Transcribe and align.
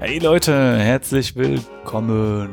Hey 0.00 0.18
Leute, 0.18 0.76
herzlich 0.76 1.36
willkommen. 1.36 2.50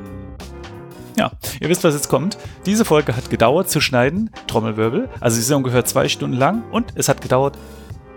Ja, 1.18 1.32
ihr 1.60 1.70
wisst, 1.70 1.84
was 1.84 1.96
jetzt 1.96 2.08
kommt. 2.08 2.38
Diese 2.68 2.86
Folge 2.86 3.16
hat 3.16 3.30
gedauert 3.32 3.70
zu 3.70 3.82
schneiden, 3.82 4.30
Trommelwirbel. 4.48 5.10
Also 5.20 5.36
sie 5.36 5.42
ist 5.42 5.52
ungefähr 5.52 5.84
zwei 5.84 6.08
Stunden 6.08 6.38
lang 6.38 6.64
und 6.72 6.94
es 6.96 7.10
hat 7.10 7.20
gedauert 7.20 7.58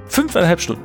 fünfeinhalb 0.06 0.60
Stunden. 0.60 0.84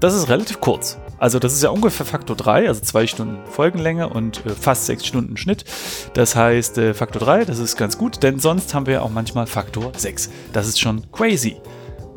Das 0.00 0.14
ist 0.14 0.28
relativ 0.28 0.60
kurz. 0.60 0.98
Also 1.18 1.38
das 1.38 1.54
ist 1.54 1.62
ja 1.62 1.70
ungefähr 1.70 2.04
Faktor 2.04 2.36
3, 2.36 2.68
also 2.68 2.80
zwei 2.82 3.06
Stunden 3.06 3.38
Folgenlänge 3.46 4.08
und 4.08 4.44
äh, 4.44 4.50
fast 4.50 4.86
sechs 4.86 5.06
Stunden 5.06 5.36
Schnitt. 5.36 5.64
Das 6.12 6.34
heißt 6.36 6.76
äh, 6.78 6.92
Faktor 6.92 7.22
3, 7.22 7.44
das 7.46 7.60
ist 7.60 7.76
ganz 7.76 7.96
gut, 7.96 8.22
denn 8.22 8.40
sonst 8.40 8.74
haben 8.74 8.86
wir 8.86 8.94
ja 8.94 9.00
auch 9.00 9.10
manchmal 9.10 9.46
Faktor 9.46 9.92
6. 9.96 10.28
Das 10.52 10.66
ist 10.66 10.80
schon 10.80 11.10
crazy. 11.12 11.56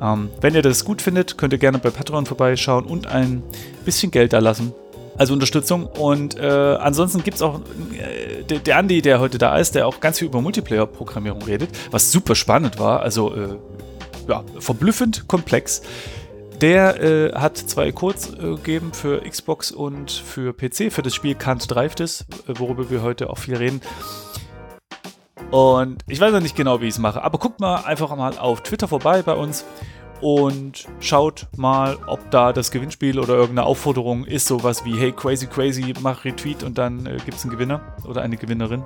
Ähm, 0.01 0.29
wenn 0.41 0.55
ihr 0.55 0.63
das 0.63 0.83
gut 0.83 1.01
findet, 1.01 1.37
könnt 1.37 1.53
ihr 1.53 1.59
gerne 1.59 1.77
bei 1.77 1.91
Patreon 1.91 2.25
vorbeischauen 2.25 2.85
und 2.85 3.07
ein 3.07 3.43
bisschen 3.85 4.11
Geld 4.11 4.33
da 4.33 4.39
lassen. 4.39 4.73
Also 5.19 5.33
Unterstützung. 5.33 5.85
Und 5.85 6.39
äh, 6.39 6.47
ansonsten 6.47 7.23
gibt 7.23 7.35
es 7.35 7.41
auch 7.41 7.59
äh, 7.59 8.43
der, 8.43 8.59
der 8.59 8.77
Andi, 8.77 9.01
der 9.01 9.19
heute 9.19 9.37
da 9.37 9.57
ist, 9.57 9.75
der 9.75 9.85
auch 9.85 9.99
ganz 9.99 10.19
viel 10.19 10.29
über 10.29 10.41
Multiplayer-Programmierung 10.41 11.41
redet, 11.41 11.69
was 11.91 12.09
super 12.09 12.35
spannend 12.35 12.79
war. 12.79 13.01
Also 13.01 13.35
äh, 13.35 13.57
ja, 14.29 14.45
verblüffend 14.59 15.27
komplex. 15.27 15.81
Der 16.61 17.03
äh, 17.03 17.33
hat 17.33 17.57
zwei 17.57 17.91
Codes 17.91 18.33
äh, 18.33 18.37
gegeben 18.37 18.93
für 18.93 19.19
Xbox 19.29 19.71
und 19.71 20.09
für 20.09 20.53
PC, 20.53 20.89
für 20.89 21.01
das 21.01 21.13
Spiel 21.13 21.35
Can't 21.35 21.67
Drive 21.67 21.95
This, 21.95 22.25
äh, 22.47 22.53
worüber 22.57 22.89
wir 22.89 23.01
heute 23.01 23.29
auch 23.29 23.39
viel 23.39 23.57
reden. 23.57 23.81
Und 25.51 26.01
ich 26.07 26.21
weiß 26.21 26.31
noch 26.31 26.41
nicht 26.41 26.55
genau, 26.55 26.79
wie 26.79 26.85
ich 26.85 26.93
es 26.93 26.99
mache, 26.99 27.23
aber 27.23 27.39
guckt 27.39 27.59
mal 27.59 27.83
einfach 27.83 28.15
mal 28.15 28.37
auf 28.37 28.63
Twitter 28.63 28.87
vorbei 28.87 29.21
bei 29.21 29.33
uns 29.33 29.65
und 30.21 30.87
schaut 30.99 31.47
mal, 31.55 31.97
ob 32.07 32.31
da 32.31 32.53
das 32.53 32.71
Gewinnspiel 32.71 33.19
oder 33.19 33.35
irgendeine 33.35 33.65
Aufforderung 33.65 34.25
ist, 34.25 34.47
sowas 34.47 34.85
wie, 34.85 34.97
hey, 34.97 35.11
crazy, 35.11 35.47
crazy, 35.47 35.93
mach 36.01 36.25
Retweet 36.25 36.63
und 36.63 36.77
dann 36.77 37.05
äh, 37.05 37.17
gibt 37.23 37.37
es 37.37 37.43
einen 37.43 37.51
Gewinner 37.51 37.81
oder 38.07 38.21
eine 38.21 38.37
Gewinnerin. 38.37 38.83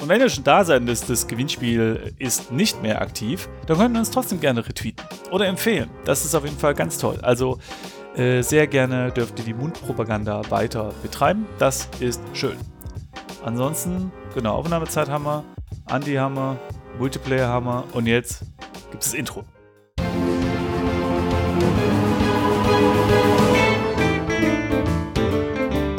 Und 0.00 0.08
wenn 0.08 0.20
ihr 0.20 0.30
schon 0.30 0.44
da 0.44 0.64
seid 0.64 0.80
und 0.80 0.86
das, 0.86 1.06
das 1.06 1.26
Gewinnspiel 1.26 2.14
ist 2.18 2.50
nicht 2.50 2.82
mehr 2.82 3.02
aktiv, 3.02 3.48
dann 3.66 3.76
könnt 3.76 3.94
ihr 3.96 3.98
uns 3.98 4.10
trotzdem 4.10 4.40
gerne 4.40 4.66
retweeten 4.66 5.04
oder 5.30 5.46
empfehlen. 5.46 5.90
Das 6.04 6.24
ist 6.24 6.34
auf 6.34 6.44
jeden 6.44 6.58
Fall 6.58 6.74
ganz 6.74 6.96
toll. 6.96 7.18
Also 7.20 7.58
äh, 8.16 8.42
sehr 8.42 8.66
gerne 8.66 9.12
dürft 9.12 9.38
ihr 9.38 9.44
die 9.44 9.54
Mundpropaganda 9.54 10.50
weiter 10.50 10.92
betreiben. 11.02 11.46
Das 11.58 11.88
ist 12.00 12.20
schön. 12.32 12.56
Ansonsten, 13.44 14.10
genau, 14.34 14.56
Aufnahmezeit 14.56 15.08
haben 15.08 15.24
wir, 15.24 15.44
Andi 15.86 16.14
haben 16.14 16.34
wir, 16.34 16.58
Multiplayer 16.98 17.48
haben 17.48 17.66
wir 17.66 17.84
und 17.92 18.06
jetzt 18.06 18.44
gibt 18.90 19.02
es 19.02 19.10
das 19.10 19.14
Intro. 19.14 19.44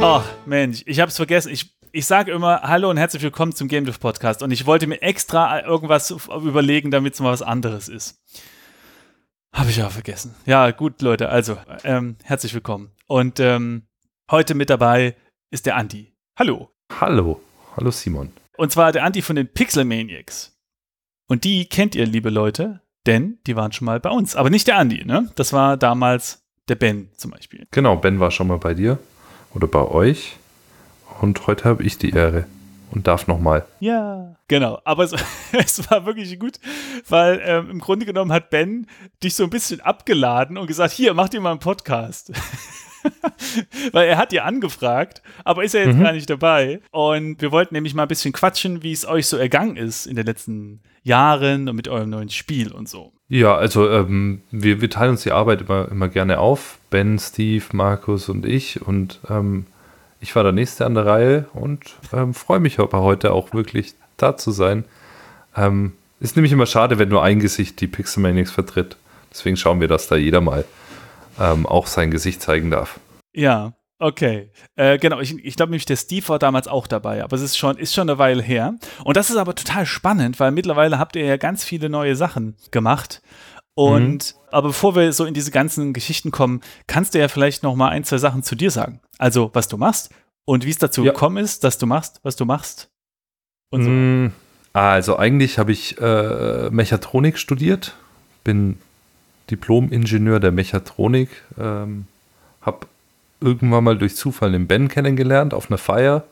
Ach, 0.03 0.25
Mensch, 0.47 0.81
ich 0.87 0.99
hab's 0.99 1.15
vergessen. 1.15 1.51
Ich, 1.51 1.77
ich 1.91 2.07
sage 2.07 2.31
immer 2.31 2.63
Hallo 2.63 2.89
und 2.89 2.97
herzlich 2.97 3.21
willkommen 3.21 3.53
zum 3.53 3.67
Game 3.67 3.85
Dev 3.85 3.99
Podcast 3.99 4.41
und 4.41 4.49
ich 4.49 4.65
wollte 4.65 4.87
mir 4.87 4.99
extra 5.03 5.63
irgendwas 5.63 6.09
überlegen, 6.09 6.89
damit 6.89 7.13
es 7.13 7.19
mal 7.19 7.31
was 7.31 7.43
anderes 7.43 7.87
ist. 7.87 8.19
Habe 9.53 9.69
ich 9.69 9.83
auch 9.83 9.91
vergessen. 9.91 10.33
Ja, 10.47 10.71
gut, 10.71 11.03
Leute, 11.03 11.29
also 11.29 11.55
ähm, 11.83 12.15
herzlich 12.23 12.51
willkommen. 12.55 12.89
Und 13.05 13.39
ähm, 13.39 13.83
heute 14.31 14.55
mit 14.55 14.71
dabei 14.71 15.15
ist 15.51 15.67
der 15.67 15.75
Andi. 15.75 16.15
Hallo. 16.35 16.71
Hallo. 16.99 17.39
Hallo 17.77 17.91
Simon. 17.91 18.31
Und 18.57 18.71
zwar 18.71 18.91
der 18.91 19.03
Andi 19.03 19.21
von 19.21 19.35
den 19.35 19.53
Pixel 19.53 19.85
Maniacs. 19.85 20.59
Und 21.27 21.43
die 21.43 21.69
kennt 21.69 21.93
ihr, 21.93 22.07
liebe 22.07 22.31
Leute, 22.31 22.81
denn 23.05 23.37
die 23.45 23.55
waren 23.55 23.71
schon 23.71 23.85
mal 23.85 23.99
bei 23.99 24.09
uns. 24.09 24.35
Aber 24.35 24.49
nicht 24.49 24.65
der 24.65 24.79
Andi, 24.79 25.05
ne? 25.05 25.31
Das 25.35 25.53
war 25.53 25.77
damals 25.77 26.43
der 26.69 26.75
Ben 26.75 27.11
zum 27.17 27.29
Beispiel. 27.29 27.67
Genau, 27.69 27.97
Ben 27.97 28.19
war 28.19 28.31
schon 28.31 28.47
mal 28.47 28.57
bei 28.57 28.73
dir 28.73 28.97
oder 29.53 29.67
bei 29.67 29.85
euch. 29.85 30.37
Und 31.21 31.45
heute 31.47 31.65
habe 31.65 31.83
ich 31.83 31.97
die 31.97 32.11
Ehre 32.11 32.45
und 32.91 33.07
darf 33.07 33.27
nochmal. 33.27 33.65
Ja, 33.79 34.35
genau. 34.47 34.79
Aber 34.83 35.03
es, 35.03 35.13
es, 35.51 35.89
war 35.89 36.05
wirklich 36.05 36.39
gut, 36.39 36.59
weil 37.07 37.41
ähm, 37.43 37.69
im 37.69 37.79
Grunde 37.79 38.05
genommen 38.05 38.31
hat 38.31 38.49
Ben 38.49 38.87
dich 39.23 39.35
so 39.35 39.43
ein 39.43 39.49
bisschen 39.49 39.81
abgeladen 39.81 40.57
und 40.57 40.67
gesagt, 40.67 40.93
hier, 40.93 41.13
mach 41.13 41.29
dir 41.29 41.41
mal 41.41 41.51
einen 41.51 41.59
Podcast. 41.59 42.31
Weil 43.93 44.09
er 44.09 44.17
hat 44.17 44.31
ihr 44.31 44.45
angefragt, 44.45 45.23
aber 45.43 45.63
ist 45.63 45.73
er 45.73 45.85
jetzt 45.87 45.97
mhm. 45.97 46.03
gar 46.03 46.13
nicht 46.13 46.29
dabei. 46.29 46.81
Und 46.91 47.41
wir 47.41 47.51
wollten 47.51 47.73
nämlich 47.73 47.95
mal 47.95 48.03
ein 48.03 48.07
bisschen 48.07 48.31
quatschen, 48.31 48.83
wie 48.83 48.91
es 48.91 49.07
euch 49.07 49.25
so 49.25 49.37
ergangen 49.37 49.75
ist 49.75 50.05
in 50.05 50.15
den 50.15 50.25
letzten 50.25 50.81
Jahren 51.01 51.67
und 51.67 51.75
mit 51.75 51.87
eurem 51.87 52.11
neuen 52.11 52.29
Spiel 52.29 52.71
und 52.71 52.87
so. 52.87 53.11
Ja, 53.31 53.55
also 53.55 53.89
ähm, 53.89 54.41
wir, 54.51 54.81
wir, 54.81 54.89
teilen 54.89 55.11
uns 55.11 55.23
die 55.23 55.31
Arbeit 55.31 55.61
immer, 55.61 55.87
immer 55.89 56.09
gerne 56.09 56.39
auf. 56.39 56.79
Ben, 56.89 57.17
Steve, 57.17 57.63
Markus 57.71 58.27
und 58.27 58.45
ich. 58.45 58.85
Und 58.85 59.21
ähm, 59.29 59.67
ich 60.19 60.35
war 60.35 60.43
der 60.43 60.51
Nächste 60.51 60.85
an 60.85 60.95
der 60.95 61.05
Reihe 61.05 61.45
und 61.53 61.95
ähm, 62.11 62.33
freue 62.33 62.59
mich 62.59 62.77
aber 62.79 63.01
heute 63.01 63.31
auch 63.31 63.53
wirklich 63.53 63.93
da 64.17 64.35
zu 64.35 64.51
sein. 64.51 64.83
Ähm, 65.55 65.93
ist 66.19 66.35
nämlich 66.35 66.51
immer 66.51 66.65
schade, 66.65 66.99
wenn 66.99 67.07
nur 67.07 67.23
ein 67.23 67.39
Gesicht 67.39 67.79
die 67.79 67.87
Pixelmaniacs 67.87 68.51
vertritt. 68.51 68.97
Deswegen 69.31 69.55
schauen 69.55 69.79
wir, 69.79 69.87
dass 69.87 70.09
da 70.09 70.17
jeder 70.17 70.41
mal 70.41 70.65
ähm, 71.39 71.65
auch 71.65 71.87
sein 71.87 72.11
Gesicht 72.11 72.41
zeigen 72.41 72.69
darf. 72.69 72.99
Ja, 73.31 73.71
okay. 74.01 74.51
Äh, 74.75 74.97
genau, 74.97 75.19
ich, 75.19 75.33
ich 75.45 75.55
glaube 75.55 75.69
nämlich, 75.71 75.85
der 75.85 75.95
Steve 75.95 76.27
war 76.27 76.39
damals 76.39 76.67
auch 76.67 76.87
dabei, 76.87 77.23
aber 77.23 77.35
es 77.35 77.41
ist 77.41 77.57
schon, 77.57 77.77
ist 77.77 77.93
schon 77.93 78.09
eine 78.09 78.17
Weile 78.17 78.41
her. 78.41 78.75
Und 79.03 79.15
das 79.15 79.29
ist 79.29 79.37
aber 79.37 79.55
total 79.55 79.85
spannend, 79.85 80.39
weil 80.39 80.51
mittlerweile 80.51 80.99
habt 80.99 81.15
ihr 81.15 81.23
ja 81.25 81.37
ganz 81.37 81.63
viele 81.63 81.89
neue 81.89 82.15
Sachen 82.15 82.55
gemacht. 82.71 83.21
Und 83.73 84.35
mhm. 84.35 84.39
aber 84.51 84.69
bevor 84.69 84.95
wir 84.95 85.13
so 85.13 85.25
in 85.25 85.33
diese 85.33 85.51
ganzen 85.51 85.93
Geschichten 85.93 86.31
kommen, 86.31 86.61
kannst 86.87 87.13
du 87.13 87.19
ja 87.19 87.27
vielleicht 87.29 87.63
noch 87.63 87.75
mal 87.75 87.89
ein, 87.89 88.03
zwei 88.03 88.17
Sachen 88.17 88.43
zu 88.43 88.55
dir 88.55 88.71
sagen. 88.71 88.99
Also, 89.17 89.49
was 89.53 89.67
du 89.67 89.77
machst 89.77 90.09
und 90.45 90.65
wie 90.65 90.71
es 90.71 90.77
dazu 90.77 91.03
ja. 91.03 91.13
gekommen 91.13 91.37
ist, 91.37 91.63
dass 91.63 91.77
du 91.77 91.85
machst, 91.85 92.19
was 92.23 92.35
du 92.35 92.45
machst. 92.45 92.89
Und 93.69 93.83
so. 93.83 93.89
Mm, 93.89 94.33
also 94.73 95.17
eigentlich 95.17 95.57
habe 95.57 95.71
ich 95.71 95.97
äh, 95.99 96.69
Mechatronik 96.69 97.37
studiert, 97.37 97.95
bin 98.43 98.77
Diplom-Ingenieur 99.49 100.39
der 100.39 100.51
Mechatronik. 100.51 101.29
Ähm, 101.57 102.07
habe 102.61 102.87
irgendwann 103.41 103.83
mal 103.83 103.97
durch 103.97 104.15
Zufall 104.15 104.51
den 104.51 104.67
Ben 104.67 104.87
kennengelernt 104.87 105.53
auf 105.53 105.69
einer 105.69 105.77
Feier. 105.77 106.23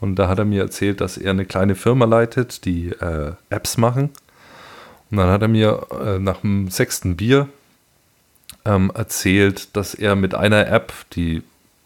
Und 0.00 0.16
da 0.16 0.28
hat 0.28 0.38
er 0.38 0.44
mir 0.44 0.62
erzählt, 0.62 1.00
dass 1.00 1.16
er 1.16 1.30
eine 1.30 1.46
kleine 1.46 1.74
Firma 1.74 2.04
leitet, 2.04 2.64
die 2.64 2.88
äh, 2.90 3.32
Apps 3.48 3.78
machen. 3.78 4.10
Und 5.10 5.16
dann 5.18 5.30
hat 5.30 5.42
er 5.42 5.48
mir 5.48 5.86
äh, 6.04 6.18
nach 6.18 6.40
dem 6.40 6.68
sechsten 6.68 7.16
Bier 7.16 7.48
ähm, 8.64 8.90
erzählt, 8.94 9.74
dass 9.76 9.94
er 9.94 10.16
mit 10.16 10.34
einer 10.34 10.66
App, 10.66 10.92
die 11.12 11.36
äh, 11.36 11.42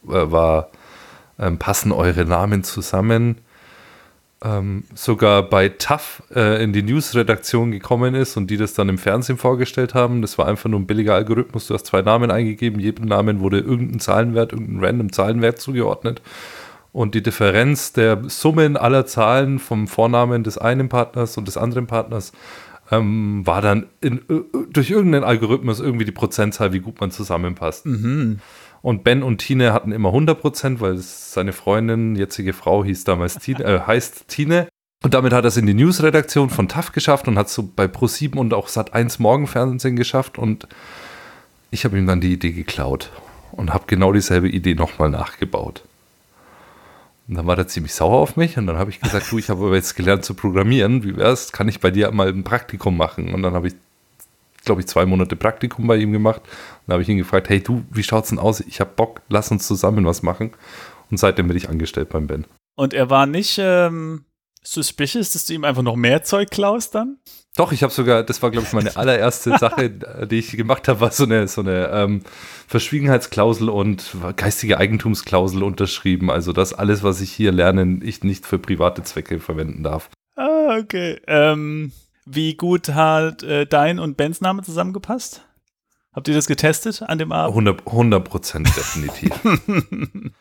war, 0.06 0.70
ähm, 1.38 1.58
passen 1.58 1.92
eure 1.92 2.24
Namen 2.24 2.64
zusammen, 2.64 3.38
ähm, 4.43 4.84
sogar 4.95 5.43
bei 5.43 5.69
TAF 5.69 6.23
äh, 6.34 6.62
in 6.62 6.73
die 6.73 6.83
News-Redaktion 6.83 7.73
gekommen 7.73 8.15
ist 8.15 8.37
und 8.37 8.51
die 8.51 8.56
das 8.56 8.73
dann 8.73 8.89
im 8.89 8.99
Fernsehen 8.99 9.37
vorgestellt 9.37 9.95
haben. 9.95 10.23
Das 10.23 10.39
war 10.39 10.49
einfach 10.49 10.71
nur 10.71 10.81
ein 10.81 10.87
billiger 10.87 11.15
Algorithmus. 11.15 11.67
Du 11.67 11.75
hast 11.75 11.87
zwei 11.87 12.03
Namen 12.03 12.31
eingegeben, 12.31 12.81
jedem 12.81 13.05
Namen 13.05 13.41
wurde 13.41 13.59
irgendein 13.59 14.01
Zahlenwert, 14.01 14.53
irgendein 14.53 14.84
random 14.84 15.12
Zahlenwert 15.12 15.61
zugeordnet. 15.61 16.23
Und 16.93 17.15
die 17.15 17.23
Differenz 17.23 17.93
der 17.93 18.23
Summen 18.28 18.77
aller 18.77 19.06
Zahlen 19.06 19.59
vom 19.59 19.87
Vornamen 19.87 20.43
des 20.43 20.59
einen 20.59 20.89
Partners 20.89 21.37
und 21.37 21.47
des 21.47 21.57
anderen 21.57 21.87
Partners 21.87 22.33
ähm, 22.91 23.47
war 23.47 23.62
dann 23.62 23.87
in, 24.01 24.19
äh, 24.28 24.41
durch 24.71 24.91
irgendeinen 24.91 25.25
Algorithmus 25.25 25.81
irgendwie 25.81 26.05
die 26.05 26.12
Prozentzahl, 26.12 26.72
wie 26.72 26.81
gut 26.81 27.01
man 27.01 27.11
zusammenpasst. 27.11 27.87
Mhm. 27.87 28.41
Und 28.82 29.04
Ben 29.04 29.22
und 29.22 29.38
Tine 29.38 29.72
hatten 29.72 29.92
immer 29.92 30.08
100 30.08 30.41
Prozent, 30.41 30.80
weil 30.80 30.96
seine 30.98 31.52
Freundin, 31.52 32.16
jetzige 32.16 32.52
Frau, 32.52 32.84
hieß 32.84 33.04
damals 33.04 33.36
Tine, 33.36 33.64
äh, 33.64 33.80
heißt 33.86 34.28
Tine. 34.28 34.68
Und 35.02 35.14
damit 35.14 35.32
hat 35.32 35.44
er 35.44 35.48
es 35.48 35.56
in 35.56 35.66
die 35.66 35.74
Newsredaktion 35.74 36.50
von 36.50 36.68
TAF 36.68 36.92
geschafft 36.92 37.26
und 37.26 37.38
hat 37.38 37.46
es 37.46 37.54
so 37.54 37.62
bei 37.62 37.86
Pro7 37.86 38.36
und 38.36 38.52
auch 38.52 38.68
Sat1 38.68 39.20
Morgenfernsehen 39.20 39.96
geschafft. 39.96 40.38
Und 40.38 40.68
ich 41.70 41.84
habe 41.84 41.96
ihm 41.96 42.06
dann 42.06 42.20
die 42.20 42.32
Idee 42.32 42.52
geklaut 42.52 43.10
und 43.52 43.72
habe 43.72 43.84
genau 43.86 44.12
dieselbe 44.12 44.48
Idee 44.48 44.74
nochmal 44.74 45.08
nachgebaut. 45.08 45.82
Und 47.28 47.36
dann 47.36 47.47
war 47.47 47.56
er 47.56 47.68
ziemlich 47.68 47.94
sauer 47.94 48.18
auf 48.18 48.36
mich 48.36 48.59
und 48.59 48.66
dann 48.66 48.76
habe 48.76 48.91
ich 48.91 49.00
gesagt, 49.00 49.30
du, 49.30 49.38
ich 49.38 49.50
habe 49.50 49.65
aber 49.65 49.76
jetzt 49.76 49.94
gelernt 49.94 50.24
zu 50.24 50.34
programmieren, 50.34 51.04
wie 51.04 51.16
wär's, 51.16 51.53
kann 51.53 51.68
ich 51.68 51.78
bei 51.78 51.92
dir 51.92 52.10
mal 52.10 52.28
ein 52.28 52.42
Praktikum 52.42 52.97
machen? 52.97 53.33
Und 53.33 53.42
dann 53.42 53.54
habe 53.54 53.68
ich 53.68 53.74
glaube 54.65 54.80
ich, 54.80 54.86
zwei 54.86 55.07
Monate 55.07 55.36
Praktikum 55.36 55.86
bei 55.86 55.97
ihm 55.97 56.12
gemacht. 56.12 56.42
Und 56.42 56.89
da 56.89 56.92
habe 56.95 57.03
ich 57.03 57.09
ihn 57.09 57.18
gefragt, 57.18 57.48
hey 57.48 57.60
du, 57.60 57.84
wie 57.91 58.03
schaut's 58.03 58.30
denn 58.30 58.39
aus? 58.39 58.60
Ich 58.60 58.80
habe 58.80 58.91
Bock, 58.95 59.22
lass 59.28 59.51
uns 59.51 59.66
zusammen 59.66 60.07
was 60.07 60.22
machen. 60.22 60.53
Und 61.10 61.18
seitdem 61.18 61.48
bin 61.48 61.57
ich 61.57 61.68
angestellt 61.68 62.09
beim 62.10 62.27
Ben. 62.27 62.47
Und 62.77 62.95
er 62.95 63.10
war 63.10 63.27
nicht 63.27 63.59
ähm, 63.59 64.24
suspicious, 64.62 65.33
dass 65.33 65.47
du 65.47 65.54
ihm 65.54 65.65
einfach 65.65 65.83
noch 65.83 65.97
mehr 65.97 66.22
Zeug 66.22 66.51
klaust 66.51 66.95
dann? 66.95 67.18
Doch, 67.57 67.72
ich 67.72 67.83
habe 67.83 67.92
sogar, 67.92 68.22
das 68.22 68.42
war, 68.42 68.51
glaube 68.51 68.66
ich, 68.66 68.72
meine 68.72 68.97
allererste 68.97 69.59
Sache, 69.59 69.91
die 69.91 70.39
ich 70.39 70.57
gemacht 70.57 70.86
habe, 70.89 71.01
war 71.01 71.10
so 71.10 71.24
eine, 71.24 71.48
so 71.48 71.62
eine 71.62 71.89
ähm, 71.89 72.22
Verschwiegenheitsklausel 72.68 73.68
und 73.68 74.16
geistige 74.36 74.78
Eigentumsklausel 74.78 75.62
unterschrieben. 75.62 76.30
Also, 76.30 76.53
dass 76.53 76.72
alles, 76.72 77.03
was 77.03 77.21
ich 77.21 77.33
hier 77.33 77.53
lerne, 77.53 78.01
ich 78.03 78.22
nicht 78.22 78.47
für 78.47 78.59
private 78.59 79.03
Zwecke 79.03 79.41
verwenden 79.41 79.83
darf. 79.83 80.10
Ah, 80.36 80.78
okay. 80.78 81.21
Ähm, 81.27 81.92
wie 82.32 82.54
gut 82.54 82.91
hat 82.91 83.42
äh, 83.42 83.66
dein 83.66 83.98
und 83.98 84.16
Bens 84.16 84.41
Name 84.41 84.62
zusammengepasst? 84.62 85.42
Habt 86.12 86.28
ihr 86.28 86.34
das 86.34 86.47
getestet 86.47 87.03
an 87.03 87.18
dem 87.18 87.32
Abend? 87.32 87.80
100 87.86 88.24
Prozent 88.24 88.68
definitiv. 88.77 89.32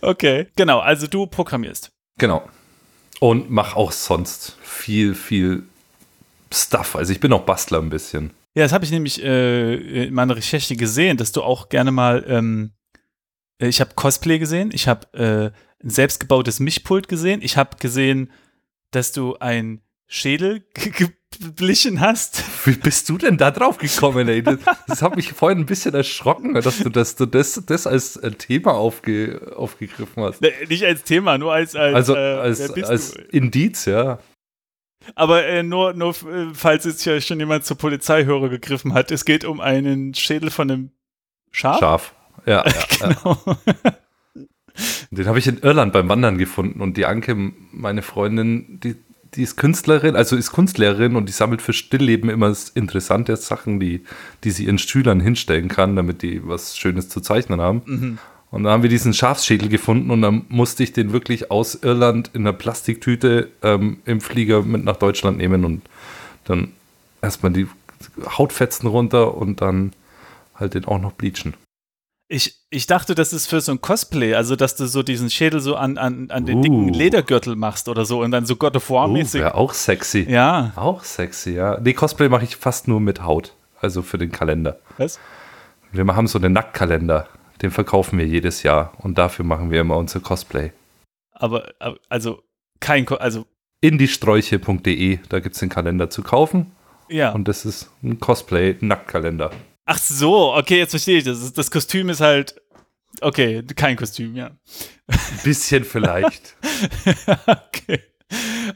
Okay, 0.00 0.48
genau. 0.56 0.78
Also 0.80 1.06
du 1.06 1.26
programmierst. 1.26 1.92
Genau. 2.18 2.48
Und 3.20 3.50
mach 3.50 3.76
auch 3.76 3.92
sonst 3.92 4.56
viel, 4.62 5.14
viel 5.14 5.64
Stuff. 6.52 6.96
Also 6.96 7.12
ich 7.12 7.20
bin 7.20 7.32
auch 7.32 7.42
Bastler 7.42 7.78
ein 7.78 7.90
bisschen. 7.90 8.30
Ja, 8.54 8.64
das 8.64 8.72
habe 8.72 8.84
ich 8.84 8.90
nämlich 8.90 9.22
äh, 9.22 10.06
in 10.06 10.14
meiner 10.14 10.36
Recherche 10.36 10.76
gesehen, 10.76 11.16
dass 11.16 11.32
du 11.32 11.42
auch 11.42 11.68
gerne 11.68 11.92
mal, 11.92 12.24
ähm, 12.26 12.72
ich 13.58 13.80
habe 13.80 13.94
Cosplay 13.94 14.38
gesehen, 14.38 14.70
ich 14.72 14.88
habe 14.88 15.06
äh, 15.12 15.84
ein 15.84 15.90
selbstgebautes 15.90 16.60
Mischpult 16.60 17.08
gesehen, 17.08 17.40
ich 17.42 17.56
habe 17.56 17.76
gesehen, 17.78 18.32
dass 18.90 19.12
du 19.12 19.36
ein 19.36 19.82
Schädel 20.12 20.64
geblichen 21.40 22.00
hast. 22.00 22.42
Wie 22.66 22.72
bist 22.72 23.08
du 23.08 23.16
denn 23.16 23.36
da 23.36 23.52
drauf 23.52 23.78
gekommen, 23.78 24.28
ey? 24.28 24.42
Das, 24.42 24.58
das 24.88 25.02
hat 25.02 25.14
mich 25.14 25.32
vorhin 25.32 25.60
ein 25.60 25.66
bisschen 25.66 25.94
erschrocken, 25.94 26.52
dass 26.54 26.78
du 26.78 26.90
das, 26.90 27.14
du 27.14 27.26
das, 27.26 27.62
das 27.64 27.86
als 27.86 28.16
äh, 28.16 28.32
Thema 28.32 28.72
aufge, 28.72 29.52
aufgegriffen 29.56 30.24
hast. 30.24 30.42
Nee, 30.42 30.50
Nicht 30.68 30.84
als 30.84 31.04
Thema, 31.04 31.38
nur 31.38 31.52
als 31.52 31.76
als, 31.76 31.94
Also 31.94 32.16
äh, 32.16 32.82
als? 32.82 33.14
Indiz, 33.30 33.84
ja. 33.84 34.18
Aber 35.14 35.46
äh, 35.46 35.62
nur, 35.62 35.94
nur 35.94 36.10
äh, 36.10 36.48
falls 36.54 36.84
jetzt 36.84 37.04
ja 37.04 37.20
schon 37.20 37.38
jemand 37.38 37.64
zur 37.64 37.78
Polizeihörer 37.78 38.48
gegriffen 38.48 38.92
hat, 38.92 39.12
es 39.12 39.24
geht 39.24 39.44
um 39.44 39.60
einen 39.60 40.14
Schädel 40.14 40.50
von 40.50 40.70
einem 40.70 40.90
Schaf. 41.52 41.78
Scharf. 41.78 42.14
Ja, 42.46 42.64
ja, 42.66 42.72
ja. 43.00 43.12
Genau. 43.12 43.38
Den 45.12 45.26
habe 45.26 45.38
ich 45.38 45.46
in 45.46 45.58
Irland 45.58 45.92
beim 45.92 46.08
Wandern 46.08 46.36
gefunden 46.36 46.80
und 46.80 46.96
die 46.96 47.06
Anke, 47.06 47.36
meine 47.36 48.02
Freundin, 48.02 48.80
die, 48.80 48.96
die 49.34 49.42
ist 49.42 49.56
Künstlerin, 49.56 50.16
also 50.16 50.36
ist 50.36 50.52
Kunstlehrerin 50.52 51.16
und 51.16 51.28
die 51.28 51.32
sammelt 51.32 51.62
für 51.62 51.72
Stillleben 51.72 52.30
immer 52.30 52.54
interessante 52.74 53.36
Sachen, 53.36 53.78
die, 53.78 54.04
die 54.44 54.50
sie 54.50 54.64
ihren 54.64 54.78
Schülern 54.78 55.20
hinstellen 55.20 55.68
kann, 55.68 55.96
damit 55.96 56.22
die 56.22 56.46
was 56.46 56.76
Schönes 56.76 57.08
zu 57.08 57.20
zeichnen 57.20 57.60
haben. 57.60 57.82
Mhm. 57.86 58.18
Und 58.50 58.64
dann 58.64 58.72
haben 58.72 58.82
wir 58.82 58.90
diesen 58.90 59.14
Schafsschädel 59.14 59.68
gefunden 59.68 60.10
und 60.10 60.22
dann 60.22 60.44
musste 60.48 60.82
ich 60.82 60.92
den 60.92 61.12
wirklich 61.12 61.52
aus 61.52 61.76
Irland 61.76 62.30
in 62.34 62.42
einer 62.42 62.52
Plastiktüte 62.52 63.48
ähm, 63.62 63.98
im 64.04 64.20
Flieger 64.20 64.62
mit 64.62 64.84
nach 64.84 64.96
Deutschland 64.96 65.38
nehmen 65.38 65.64
und 65.64 65.82
dann 66.44 66.72
erstmal 67.22 67.52
die 67.52 67.68
Hautfetzen 68.36 68.88
runter 68.88 69.36
und 69.36 69.60
dann 69.60 69.92
halt 70.56 70.74
den 70.74 70.84
auch 70.84 71.00
noch 71.00 71.12
bleachen. 71.12 71.54
Ich, 72.32 72.54
ich 72.70 72.86
dachte, 72.86 73.16
das 73.16 73.32
ist 73.32 73.48
für 73.48 73.60
so 73.60 73.72
ein 73.72 73.80
Cosplay, 73.80 74.34
also 74.34 74.54
dass 74.54 74.76
du 74.76 74.86
so 74.86 75.02
diesen 75.02 75.30
Schädel 75.30 75.60
so 75.60 75.74
an, 75.74 75.98
an, 75.98 76.30
an 76.30 76.46
den 76.46 76.58
Uh. 76.58 76.62
dicken 76.62 76.88
Ledergürtel 76.88 77.56
machst 77.56 77.88
oder 77.88 78.04
so 78.04 78.22
und 78.22 78.30
dann 78.30 78.46
so 78.46 78.54
God 78.54 78.76
of 78.76 78.88
War-mäßig. 78.88 79.40
wäre 79.40 79.56
auch 79.56 79.72
sexy. 79.74 80.26
ja, 80.30 80.70
Auch 80.76 81.02
sexy, 81.02 81.54
ja. 81.54 81.80
Nee, 81.80 81.92
Cosplay 81.92 82.28
mache 82.28 82.44
ich 82.44 82.54
fast 82.54 82.86
nur 82.86 83.00
mit 83.00 83.24
Haut. 83.24 83.54
Also 83.80 84.02
für 84.02 84.16
den 84.16 84.30
Kalender. 84.30 84.78
was? 84.96 85.18
Wir 85.90 86.06
haben 86.06 86.28
so 86.28 86.38
einen 86.38 86.52
Nacktkalender. 86.52 87.26
Den 87.62 87.72
verkaufen 87.72 88.16
wir 88.18 88.26
jedes 88.26 88.62
Jahr. 88.62 88.92
Und 88.98 89.18
dafür 89.18 89.44
machen 89.44 89.72
wir 89.72 89.80
immer 89.80 89.96
unser 89.96 90.20
Cosplay. 90.20 90.70
Aber, 91.32 91.66
also 92.08 92.42
kein, 92.78 93.06
Ko 93.06 93.16
also 93.16 93.44
Indiesträuche.de, 93.80 95.18
da 95.28 95.40
gibt 95.40 95.54
es 95.56 95.60
den 95.60 95.68
Kalender 95.68 96.10
zu 96.10 96.22
kaufen. 96.22 96.70
ja. 97.08 97.32
Und 97.32 97.48
das 97.48 97.64
ist 97.64 97.90
ein 98.04 98.20
Cosplay-Nacktkalender. 98.20 99.50
Ach 99.92 99.98
so, 99.98 100.54
okay, 100.54 100.78
jetzt 100.78 100.90
verstehe 100.90 101.18
ich 101.18 101.24
das. 101.24 101.52
Das 101.52 101.68
Kostüm 101.68 102.10
ist 102.10 102.20
halt, 102.20 102.54
okay, 103.22 103.64
kein 103.74 103.96
Kostüm, 103.96 104.36
ja. 104.36 104.52
Ein 105.08 105.40
bisschen 105.42 105.82
vielleicht. 105.82 106.54
okay. 107.48 107.98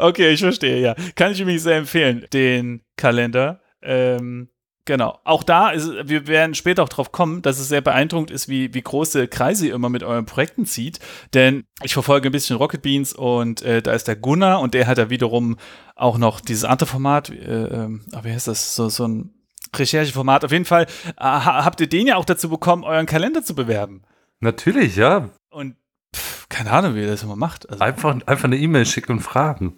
Okay, 0.00 0.30
ich 0.30 0.40
verstehe, 0.40 0.80
ja. 0.80 0.96
Kann 1.14 1.30
ich 1.30 1.40
übrigens 1.40 1.62
sehr 1.62 1.76
empfehlen, 1.76 2.26
den 2.32 2.82
Kalender. 2.96 3.60
Ähm, 3.80 4.48
genau. 4.86 5.20
Auch 5.22 5.44
da 5.44 5.70
ist, 5.70 5.88
wir 6.02 6.26
werden 6.26 6.56
später 6.56 6.82
auch 6.82 6.88
drauf 6.88 7.12
kommen, 7.12 7.42
dass 7.42 7.60
es 7.60 7.68
sehr 7.68 7.80
beeindruckend 7.80 8.32
ist, 8.32 8.48
wie, 8.48 8.74
wie 8.74 8.82
große 8.82 9.28
Kreise 9.28 9.68
ihr 9.68 9.74
immer 9.74 9.90
mit 9.90 10.02
euren 10.02 10.26
Projekten 10.26 10.66
zieht. 10.66 10.98
Denn 11.32 11.62
ich 11.84 11.92
verfolge 11.92 12.28
ein 12.28 12.32
bisschen 12.32 12.56
Rocket 12.56 12.82
Beans 12.82 13.12
und 13.12 13.62
äh, 13.62 13.82
da 13.82 13.92
ist 13.92 14.08
der 14.08 14.16
Gunnar 14.16 14.60
und 14.60 14.74
der 14.74 14.88
hat 14.88 14.98
da 14.98 15.10
wiederum 15.10 15.58
auch 15.94 16.18
noch 16.18 16.40
dieses 16.40 16.64
andere 16.64 16.88
Format, 16.88 17.30
äh, 17.30 17.88
ah, 18.10 18.24
wie 18.24 18.32
heißt 18.32 18.48
das? 18.48 18.74
So, 18.74 18.88
so 18.88 19.06
ein 19.06 19.30
Rechercheformat. 19.78 20.44
Auf 20.44 20.52
jeden 20.52 20.64
Fall 20.64 20.84
äh, 20.84 21.12
ha- 21.22 21.64
habt 21.64 21.80
ihr 21.80 21.88
den 21.88 22.06
ja 22.06 22.16
auch 22.16 22.24
dazu 22.24 22.48
bekommen, 22.48 22.84
euren 22.84 23.06
Kalender 23.06 23.42
zu 23.44 23.54
bewerben. 23.54 24.02
Natürlich, 24.40 24.96
ja. 24.96 25.30
Und 25.50 25.76
pff, 26.14 26.48
keine 26.48 26.70
Ahnung, 26.72 26.94
wie 26.94 27.00
ihr 27.02 27.06
das 27.08 27.22
immer 27.22 27.36
macht. 27.36 27.68
Also, 27.70 27.82
Einfach, 27.82 28.16
einfach 28.26 28.44
eine 28.44 28.56
E-Mail 28.58 28.86
schicken 28.86 29.12
und 29.12 29.20
fragen. 29.20 29.76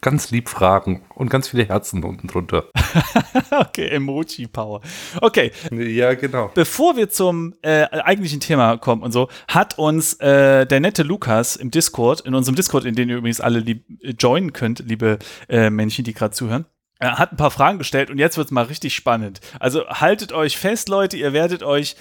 Ganz 0.00 0.30
lieb 0.30 0.48
fragen. 0.48 1.02
Und 1.16 1.28
ganz 1.28 1.48
viele 1.48 1.64
Herzen 1.64 2.04
unten 2.04 2.28
drunter. 2.28 2.66
okay, 3.50 3.88
Emoji-Power. 3.88 4.80
Okay, 5.20 5.50
Ja, 5.72 6.14
genau. 6.14 6.52
bevor 6.54 6.96
wir 6.96 7.10
zum 7.10 7.54
äh, 7.62 7.82
eigentlichen 7.90 8.38
Thema 8.38 8.76
kommen 8.76 9.02
und 9.02 9.10
so, 9.10 9.28
hat 9.48 9.76
uns 9.76 10.14
äh, 10.20 10.66
der 10.66 10.78
nette 10.78 11.02
Lukas 11.02 11.56
im 11.56 11.72
Discord, 11.72 12.20
in 12.20 12.36
unserem 12.36 12.54
Discord, 12.54 12.84
in 12.84 12.94
den 12.94 13.08
ihr 13.08 13.16
übrigens 13.16 13.40
alle 13.40 13.58
lieb, 13.58 13.84
äh, 14.02 14.10
joinen 14.18 14.52
könnt, 14.52 14.78
liebe 14.86 15.18
äh, 15.48 15.68
Menschen, 15.68 16.04
die 16.04 16.14
gerade 16.14 16.32
zuhören, 16.32 16.64
er 16.98 17.18
hat 17.18 17.32
ein 17.32 17.36
paar 17.36 17.50
Fragen 17.50 17.78
gestellt 17.78 18.10
und 18.10 18.18
jetzt 18.18 18.36
wird's 18.36 18.50
mal 18.50 18.64
richtig 18.64 18.94
spannend. 18.94 19.40
Also 19.60 19.86
haltet 19.88 20.32
euch 20.32 20.56
fest, 20.56 20.88
Leute, 20.88 21.16
ihr 21.16 21.32
werdet 21.32 21.62
euch 21.62 21.96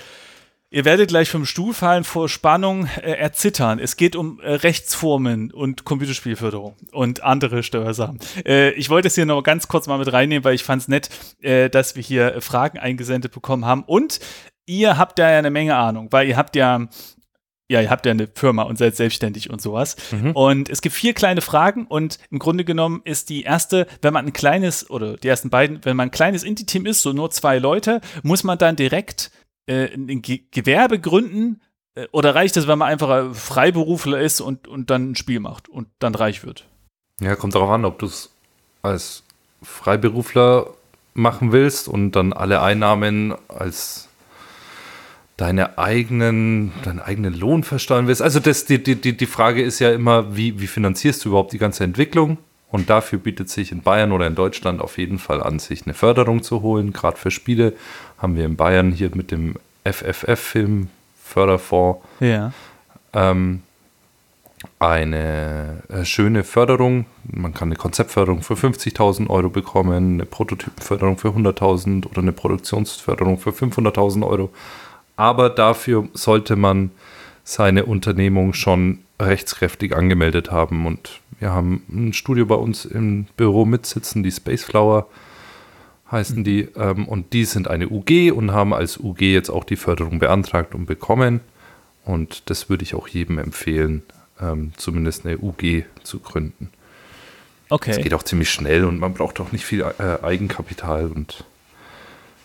Ihr 0.69 0.83
werdet 0.83 1.07
gleich 1.07 1.29
vom 1.29 1.45
Stuhl 1.45 1.73
fallen 1.73 2.03
vor 2.03 2.27
Spannung 2.27 2.87
äh, 2.97 3.13
erzittern. 3.13 3.79
Es 3.79 3.95
geht 3.95 4.17
um 4.17 4.41
äh, 4.41 4.51
Rechtsformen 4.51 5.49
und 5.51 5.85
Computerspielförderung 5.85 6.75
und 6.91 7.23
andere 7.23 7.63
Steuersachen. 7.63 8.19
Äh, 8.45 8.71
ich 8.71 8.89
wollte 8.89 9.07
es 9.07 9.15
hier 9.15 9.25
noch 9.25 9.41
ganz 9.43 9.69
kurz 9.69 9.87
mal 9.87 9.97
mit 9.97 10.11
reinnehmen, 10.11 10.43
weil 10.43 10.55
ich 10.55 10.65
fand 10.65 10.81
es 10.81 10.87
nett, 10.89 11.09
äh, 11.39 11.69
dass 11.69 11.95
wir 11.95 12.03
hier 12.03 12.41
Fragen 12.41 12.79
eingesendet 12.79 13.31
bekommen 13.31 13.63
haben. 13.63 13.83
Und 13.83 14.19
ihr 14.65 14.97
habt 14.97 15.19
da 15.19 15.31
ja 15.31 15.37
eine 15.37 15.51
Menge 15.51 15.77
Ahnung, 15.77 16.09
weil 16.11 16.27
ihr 16.27 16.35
habt 16.35 16.57
ja, 16.57 16.89
ja, 17.69 17.81
ihr 17.81 17.89
habt 17.89 18.05
ja 18.05 18.11
eine 18.11 18.27
Firma 18.27 18.63
und 18.63 18.77
seid 18.77 18.95
selbstständig 18.95 19.49
und 19.49 19.61
sowas. 19.61 19.97
Und 20.33 20.69
es 20.69 20.81
gibt 20.81 20.95
vier 20.95 21.13
kleine 21.13 21.41
Fragen 21.41 21.85
und 21.85 22.17
im 22.31 22.39
Grunde 22.39 22.63
genommen 22.63 23.01
ist 23.03 23.29
die 23.29 23.43
erste, 23.43 23.87
wenn 24.01 24.13
man 24.13 24.25
ein 24.25 24.33
kleines, 24.33 24.89
oder 24.89 25.17
die 25.17 25.27
ersten 25.27 25.49
beiden, 25.49 25.83
wenn 25.83 25.97
man 25.97 26.07
ein 26.07 26.11
kleines 26.11 26.43
Indie-Team 26.43 26.85
ist, 26.85 27.01
so 27.01 27.11
nur 27.11 27.29
zwei 27.31 27.59
Leute, 27.59 28.01
muss 28.23 28.43
man 28.43 28.57
dann 28.57 28.77
direkt 28.77 29.31
äh, 29.65 29.93
ein 29.93 30.21
Ge 30.21 30.41
Gewerbe 30.51 30.99
gründen 30.99 31.61
äh, 31.95 32.07
oder 32.11 32.35
reicht 32.35 32.55
es, 32.55 32.67
wenn 32.67 32.79
man 32.79 32.87
einfach 32.87 33.09
ein 33.09 33.33
Freiberufler 33.33 34.21
ist 34.21 34.39
und, 34.39 34.67
und 34.67 34.89
dann 34.89 35.11
ein 35.11 35.15
Spiel 35.15 35.41
macht 35.41 35.67
und 35.67 35.89
dann 35.99 36.15
reich 36.15 36.45
wird? 36.45 36.65
Ja, 37.19 37.35
kommt 37.35 37.55
darauf 37.55 37.69
an, 37.69 37.83
ob 37.83 37.99
du 37.99 38.05
es 38.05 38.31
als 38.81 39.23
Freiberufler 39.61 40.67
machen 41.13 41.51
willst 41.51 41.87
und 41.87 42.11
dann 42.11 42.31
alle 42.31 42.61
Einnahmen 42.61 43.35
als 43.49 44.06
deine 45.37 45.77
eigenen, 45.77 46.71
deinen 46.83 46.99
eigenen 46.99 47.33
Lohn 47.33 47.63
versteuern 47.63 48.07
willst. 48.07 48.21
Also 48.21 48.39
das, 48.39 48.65
die, 48.65 48.81
die, 48.81 48.95
die 48.95 49.25
Frage 49.25 49.61
ist 49.61 49.79
ja 49.79 49.91
immer, 49.91 50.35
wie, 50.35 50.59
wie 50.59 50.67
finanzierst 50.67 51.23
du 51.23 51.29
überhaupt 51.29 51.53
die 51.53 51.59
ganze 51.59 51.83
Entwicklung? 51.83 52.37
Und 52.69 52.89
dafür 52.89 53.19
bietet 53.19 53.49
sich 53.49 53.71
in 53.71 53.81
Bayern 53.81 54.11
oder 54.11 54.27
in 54.27 54.35
Deutschland 54.35 54.81
auf 54.81 54.97
jeden 54.97 55.19
Fall 55.19 55.41
an, 55.41 55.59
sich 55.59 55.85
eine 55.85 55.93
Förderung 55.93 56.43
zu 56.43 56.61
holen. 56.63 56.91
Gerade 56.91 57.17
für 57.17 57.31
Spiele 57.31 57.73
haben 58.17 58.35
wir 58.35 58.45
in 58.45 58.57
Bayern 58.57 58.91
hier 58.91 59.09
mit 59.13 59.31
dem 59.31 59.55
FFF-Film 59.85 60.89
Förderfonds 61.23 62.01
Ja. 62.19 62.51
ähm, 63.13 63.61
eine 64.79 65.83
äh, 65.89 66.03
schöne 66.03 66.43
Förderung. 66.43 67.05
Man 67.23 67.53
kann 67.53 67.69
eine 67.69 67.75
Konzeptförderung 67.75 68.41
für 68.41 68.55
50.000 68.55 69.29
Euro 69.29 69.49
bekommen, 69.49 70.15
eine 70.15 70.25
Prototypenförderung 70.25 71.17
für 71.17 71.29
100.000 71.29 72.05
oder 72.07 72.21
eine 72.21 72.31
Produktionsförderung 72.31 73.37
für 73.37 73.51
500.000 73.51 74.27
Euro. 74.27 74.49
Aber 75.17 75.49
dafür 75.49 76.07
sollte 76.13 76.55
man 76.55 76.91
seine 77.43 77.85
Unternehmung 77.85 78.53
schon 78.53 78.99
rechtskräftig 79.19 79.95
angemeldet 79.95 80.51
haben. 80.51 80.85
Und 80.85 81.19
wir 81.39 81.51
haben 81.51 81.83
ein 81.89 82.13
Studio 82.13 82.45
bei 82.45 82.55
uns 82.55 82.85
im 82.85 83.25
Büro 83.35 83.65
mitsitzen, 83.65 84.23
die 84.23 84.31
Spaceflower 84.31 85.07
heißen 86.11 86.43
die. 86.43 86.69
Ähm, 86.75 87.07
und 87.07 87.33
die 87.33 87.45
sind 87.45 87.67
eine 87.67 87.89
UG 87.89 88.31
und 88.31 88.51
haben 88.51 88.73
als 88.73 88.97
UG 88.97 89.21
jetzt 89.21 89.49
auch 89.49 89.63
die 89.63 89.75
Förderung 89.75 90.19
beantragt 90.19 90.73
und 90.75 90.85
bekommen. 90.85 91.41
Und 92.05 92.49
das 92.49 92.69
würde 92.69 92.83
ich 92.83 92.95
auch 92.95 93.07
jedem 93.07 93.37
empfehlen, 93.37 94.03
ähm, 94.39 94.71
zumindest 94.77 95.25
eine 95.25 95.39
UG 95.39 95.83
zu 96.03 96.19
gründen. 96.19 96.69
Es 97.65 97.71
Okay. 97.71 98.01
geht 98.01 98.13
auch 98.13 98.23
ziemlich 98.23 98.49
schnell 98.49 98.85
und 98.85 98.97
man 98.99 99.13
braucht 99.13 99.41
auch 99.41 99.51
nicht 99.51 99.65
viel 99.65 99.81
äh, 99.81 100.23
Eigenkapital 100.23 101.07
und 101.07 101.43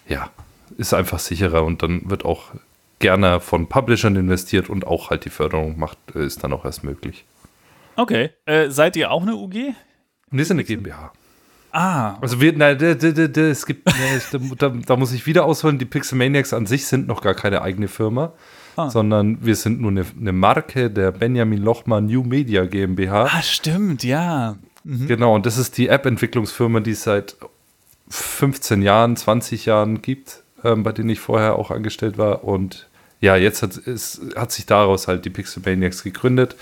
ja, 0.08 0.30
ist 0.78 0.94
einfach 0.94 1.18
sicherer 1.18 1.64
und 1.64 1.82
dann 1.82 2.08
wird 2.10 2.24
auch 2.24 2.44
gerne 2.98 3.40
von 3.40 3.68
Publishern 3.68 4.16
investiert 4.16 4.68
und 4.70 4.86
auch 4.86 5.10
halt 5.10 5.24
die 5.24 5.30
Förderung 5.30 5.78
macht, 5.78 5.98
äh, 6.14 6.24
ist 6.24 6.42
dann 6.44 6.52
auch 6.52 6.64
erst 6.64 6.84
möglich. 6.84 7.24
Okay. 7.96 8.30
Äh, 8.46 8.70
seid 8.70 8.96
ihr 8.96 9.10
auch 9.10 9.22
eine 9.22 9.34
UG? 9.36 9.74
Wir 10.30 10.44
sind 10.44 10.56
eine 10.56 10.64
GmbH. 10.64 11.12
Ah, 11.72 12.16
Also 12.20 12.40
wir, 12.40 12.52
nein, 12.52 12.76
es 12.80 13.66
gibt, 13.66 13.86
nee, 13.86 14.38
da, 14.58 14.68
da, 14.68 14.96
muss 14.96 15.12
ich 15.12 15.26
wieder 15.26 15.44
ausholen, 15.44 15.78
die 15.78 15.84
Pixelmaniacs 15.86 16.52
an 16.52 16.66
sich 16.66 16.86
sind 16.86 17.06
noch 17.08 17.22
gar 17.22 17.34
keine 17.34 17.62
eigene 17.62 17.88
Firma, 17.88 18.32
Ah. 18.76 18.88
sondern 18.88 19.44
wir 19.44 19.54
sind 19.56 19.80
nur 19.82 19.90
eine, 19.90 20.06
eine 20.18 20.32
Marke 20.32 20.90
der 20.90 21.12
Benjamin 21.12 21.62
Lochmann 21.62 22.06
New 22.06 22.22
Media 22.22 22.64
GmbH. 22.64 23.24
ah 23.24 23.42
stimmt, 23.42 24.02
ja. 24.02 24.56
Genau, 24.84 25.34
und 25.34 25.44
das 25.46 25.58
ist 25.58 25.76
die 25.78 25.88
App-Entwicklungsfirma, 25.88 26.80
die 26.80 26.92
es 26.92 27.02
seit 27.04 27.36
15 28.08 28.82
Jahren, 28.82 29.16
20 29.16 29.66
Jahren 29.66 30.02
gibt, 30.02 30.41
ähm, 30.64 30.82
bei 30.82 30.92
denen 30.92 31.10
ich 31.10 31.20
vorher 31.20 31.56
auch 31.56 31.70
angestellt 31.70 32.18
war. 32.18 32.44
Und 32.44 32.88
ja, 33.20 33.36
jetzt 33.36 33.62
hat, 33.62 33.76
es, 33.86 34.20
hat 34.36 34.52
sich 34.52 34.66
daraus 34.66 35.08
halt 35.08 35.24
die 35.24 35.30
Pixel 35.30 35.62
Maniacs 35.64 36.02
gegründet, 36.02 36.56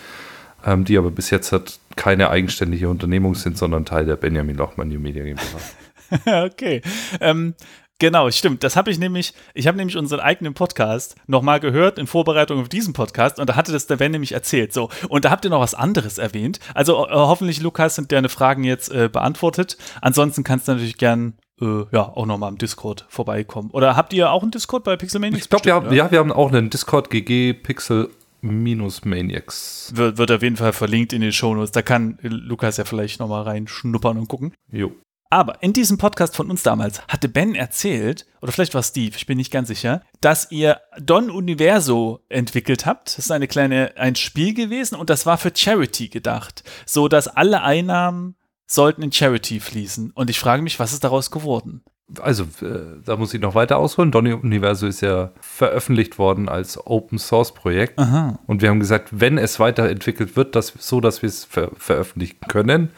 ähm, 0.65 0.85
die 0.85 0.99
aber 0.99 1.11
bis 1.11 1.31
jetzt 1.31 1.53
halt 1.53 1.79
keine 1.97 2.31
eigenständige 2.31 2.89
Unternehmung 2.89 3.35
sind, 3.35 3.57
sondern 3.59 3.85
Teil 3.85 4.07
der 4.07 4.17
Benjamin 4.17 4.57
Lochmann 4.57 4.89
New 4.89 5.01
Media 5.01 5.25
GmbH. 5.25 6.45
okay. 6.45 6.83
Ähm, 7.21 7.55
Genau, 8.01 8.31
stimmt. 8.31 8.65
Das 8.65 8.77
habe 8.77 8.91
ich 8.91 8.99
nämlich, 8.99 9.35
ich 9.53 9.67
habe 9.67 9.77
nämlich 9.77 9.99
unseren 9.99 10.21
eigenen 10.21 10.55
Podcast 10.55 11.17
nochmal 11.27 11.61
gehört 11.61 11.99
in 11.99 12.07
Vorbereitung 12.07 12.59
auf 12.59 12.71
diesen 12.71 12.95
Podcast 12.95 13.39
und 13.39 13.51
da 13.51 13.57
hatte 13.57 13.73
das 13.73 13.87
der 13.87 13.97
Ben 13.97 14.11
nämlich 14.11 14.33
erzählt. 14.33 14.73
So, 14.73 14.89
und 15.11 15.27
da 15.27 15.31
habt 15.31 15.45
ihr 15.45 15.51
noch 15.51 15.61
was 15.61 15.75
anderes 15.75 16.17
erwähnt. 16.17 16.61
Also 16.73 17.07
äh, 17.07 17.13
hoffentlich, 17.13 17.61
Lukas, 17.61 17.97
sind 17.97 18.11
deine 18.11 18.31
Fragen 18.31 18.65
jetzt 18.65 18.91
äh, 18.91 19.11
beantwortet. 19.13 19.77
Ansonsten 20.01 20.45
kannst 20.45 20.67
du 20.67 20.73
natürlich 20.73 20.97
gern 20.97 21.35
äh, 21.61 21.85
ja, 21.93 22.03
auch 22.03 22.27
nochmal 22.27 22.51
im 22.51 22.59
Discord 22.59 23.07
vorbeikommen. 23.09 23.71
Oder 23.73 23.97
habt 23.97 24.13
ihr 24.13 24.31
auch 24.31 24.43
einen 24.43 24.51
Discord 24.51 24.85
bei 24.85 24.97
Pixelmaniacs? 24.97 25.45
Ich 25.45 25.51
glaube, 25.51 25.65
wir 25.65 25.75
haben, 25.75 25.93
ja, 25.93 26.11
wir 26.11 26.19
haben 26.19 26.33
auch 26.33 26.49
einen 26.49 26.71
Discord 26.71 27.11
GG 27.11 27.55
Pixel 27.55 28.11
minus 28.43 29.05
Maniacs. 29.05 29.93
Wird, 29.95 30.19
wird 30.19 30.31
auf 30.33 30.43
jeden 30.43 30.57
Fall 30.57 30.73
verlinkt 30.73 31.13
in 31.13 31.21
den 31.21 31.33
Shownotes. 31.33 31.73
Da 31.73 31.83
kann 31.83 32.19
Lukas 32.23 32.77
ja 32.77 32.85
vielleicht 32.85 33.21
nochmal 33.21 33.43
reinschnuppern 33.43 34.17
und 34.19 34.29
gucken. 34.29 34.53
Jo. 34.71 34.93
Aber 35.33 35.63
in 35.63 35.73
diesem 35.73 35.97
Podcast 35.97 36.35
von 36.35 36.51
uns 36.51 36.65
damals 36.65 37.07
hatte 37.07 37.29
Ben 37.29 37.55
erzählt, 37.55 38.27
oder 38.43 38.51
vielleicht 38.51 38.75
war 38.75 38.83
Steve, 38.83 39.15
ich 39.17 39.27
bin 39.27 39.39
nicht 39.39 39.53
ganz 39.53 39.69
sicher, 39.69 40.03
dass 40.21 40.51
ihr 40.51 40.81
Don 41.01 41.31
Universo 41.31 42.19
entwickelt 42.29 42.85
habt. 42.85 43.17
Das 43.17 43.27
ist 43.27 43.31
eine 43.31 43.47
kleine, 43.47 43.93
ein 43.97 44.17
Spiel 44.17 44.55
gewesen 44.55 44.97
und 44.97 45.09
das 45.09 45.27
war 45.27 45.39
für 45.39 45.53
Charity 45.55 46.09
gedacht. 46.09 46.65
So 46.85 47.07
dass 47.07 47.29
alle 47.29 47.63
Einnahmen 47.63 48.35
sollten 48.71 49.03
in 49.03 49.11
Charity 49.13 49.59
fließen. 49.59 50.13
Und 50.15 50.31
ich 50.31 50.39
frage 50.39 50.63
mich, 50.63 50.79
was 50.79 50.93
ist 50.93 51.03
daraus 51.03 51.31
geworden? 51.31 51.83
Also, 52.21 52.45
äh, 52.63 53.01
da 53.05 53.17
muss 53.17 53.35
ich 53.35 53.41
noch 53.41 53.55
weiter 53.55 53.79
ausholen. 53.79 54.11
Don 54.11 54.27
Universo 54.33 54.87
ist 54.87 55.01
ja 55.01 55.31
veröffentlicht 55.41 56.19
worden 56.19 56.49
als 56.49 56.79
Open 56.87 57.19
Source 57.19 57.53
Projekt. 57.53 57.99
Aha. 57.99 58.39
Und 58.47 58.63
wir 58.63 58.69
haben 58.69 58.81
gesagt, 58.81 59.09
wenn 59.13 59.39
es 59.39 59.59
weiterentwickelt 59.61 60.37
wird, 60.37 60.55
dass, 60.55 60.73
so 60.79 61.01
dass 61.01 61.23
wir 61.23 61.29
es 61.29 61.45
ver 61.45 61.71
veröffentlichen 61.77 62.39
können, 62.49 62.91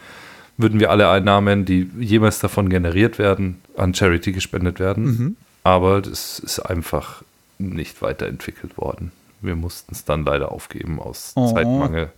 würden 0.57 0.79
wir 0.79 0.91
alle 0.91 1.09
Einnahmen, 1.09 1.65
die 1.65 1.89
jemals 1.99 2.39
davon 2.39 2.69
generiert 2.69 3.17
werden, 3.17 3.61
an 3.75 3.93
Charity 3.95 4.31
gespendet 4.31 4.79
werden. 4.79 5.03
Mhm. 5.05 5.35
Aber 5.63 6.01
das 6.01 6.39
ist 6.39 6.59
einfach 6.59 7.23
nicht 7.57 8.01
weiterentwickelt 8.01 8.77
worden. 8.77 9.11
Wir 9.41 9.55
mussten 9.55 9.93
es 9.93 10.05
dann 10.05 10.23
leider 10.23 10.51
aufgeben 10.51 10.99
aus 10.99 11.33
Oh. 11.35 11.51
Zeitmangel. 11.51 12.11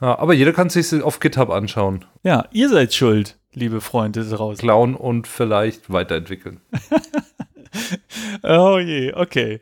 Ja, 0.00 0.18
aber 0.18 0.32
jeder 0.34 0.52
kann 0.52 0.70
sich 0.70 1.02
auf 1.02 1.20
GitHub 1.20 1.50
anschauen, 1.50 2.04
Ja, 2.22 2.46
ihr 2.52 2.68
seid 2.68 2.94
schuld, 2.94 3.38
liebe 3.52 3.80
Freunde 3.80 4.24
draußen. 4.24 4.60
klauen 4.60 4.94
und 4.94 5.26
vielleicht 5.28 5.92
weiterentwickeln. 5.92 6.60
Oh 8.42 8.78
je, 8.78 9.12
okay. 9.14 9.60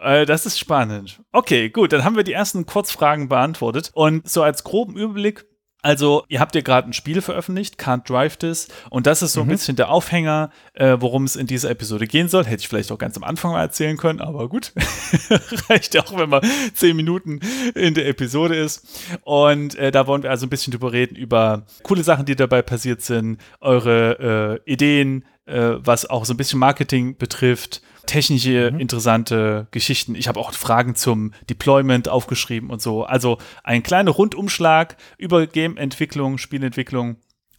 Äh, 0.00 0.24
Das 0.26 0.46
ist 0.46 0.58
spannend. 0.58 1.20
Okay, 1.32 1.68
gut, 1.70 1.92
dann 1.92 2.04
haben 2.04 2.16
wir 2.16 2.24
die 2.24 2.32
ersten 2.32 2.66
Kurzfragen 2.66 3.28
beantwortet. 3.28 3.90
Und 3.94 4.28
so 4.28 4.42
als 4.42 4.64
groben 4.64 4.96
Überblick, 4.96 5.44
also 5.84 6.24
ihr 6.28 6.40
habt 6.40 6.54
ja 6.54 6.62
gerade 6.62 6.88
ein 6.88 6.92
Spiel 6.92 7.20
veröffentlicht, 7.20 7.78
Can't 7.78 8.08
Drive 8.08 8.36
This, 8.38 8.68
und 8.90 9.06
das 9.06 9.22
ist 9.22 9.34
so 9.34 9.40
ein 9.42 9.46
Mhm. 9.46 9.50
bisschen 9.50 9.76
der 9.76 9.90
Aufhänger, 9.90 10.50
äh, 10.72 10.96
worum 10.98 11.24
es 11.24 11.36
in 11.36 11.46
dieser 11.46 11.70
Episode 11.70 12.06
gehen 12.06 12.28
soll. 12.28 12.44
Hätte 12.44 12.60
ich 12.62 12.68
vielleicht 12.68 12.90
auch 12.90 12.98
ganz 12.98 13.16
am 13.16 13.24
Anfang 13.24 13.52
mal 13.52 13.60
erzählen 13.60 13.96
können, 13.96 14.20
aber 14.20 14.48
gut. 14.48 14.72
Reicht 15.68 15.94
ja 15.94 16.02
auch, 16.04 16.16
wenn 16.16 16.30
man 16.30 16.42
zehn 16.74 16.96
Minuten 16.96 17.40
in 17.74 17.94
der 17.94 18.08
Episode 18.08 18.56
ist. 18.56 18.86
Und 19.22 19.74
äh, 19.76 19.90
da 19.90 20.06
wollen 20.06 20.22
wir 20.22 20.30
also 20.30 20.46
ein 20.46 20.50
bisschen 20.50 20.70
drüber 20.72 20.92
reden, 20.92 21.16
über 21.16 21.66
coole 21.82 22.02
Sachen, 22.02 22.24
die 22.26 22.36
dabei 22.36 22.62
passiert 22.62 23.02
sind, 23.02 23.38
eure 23.60 24.60
äh, 24.66 24.70
Ideen, 24.72 25.24
äh, 25.46 25.72
was 25.78 26.08
auch 26.08 26.24
so 26.24 26.32
ein 26.34 26.36
bisschen 26.38 26.58
Marketing 26.58 27.16
betrifft, 27.18 27.82
technische, 28.06 28.68
interessante 28.78 29.66
Geschichten. 29.70 30.14
Ich 30.14 30.28
habe 30.28 30.40
auch 30.40 30.52
Fragen 30.52 30.94
zum 30.94 31.32
Deployment 31.48 32.08
aufgeschrieben 32.08 32.70
und 32.70 32.82
so. 32.82 33.04
Also 33.04 33.38
ein 33.62 33.82
kleiner 33.82 34.10
Rundumschlag 34.10 34.96
über 35.18 35.46
Game-Entwicklung, 35.46 36.38
Spielentwicklung, 36.38 37.16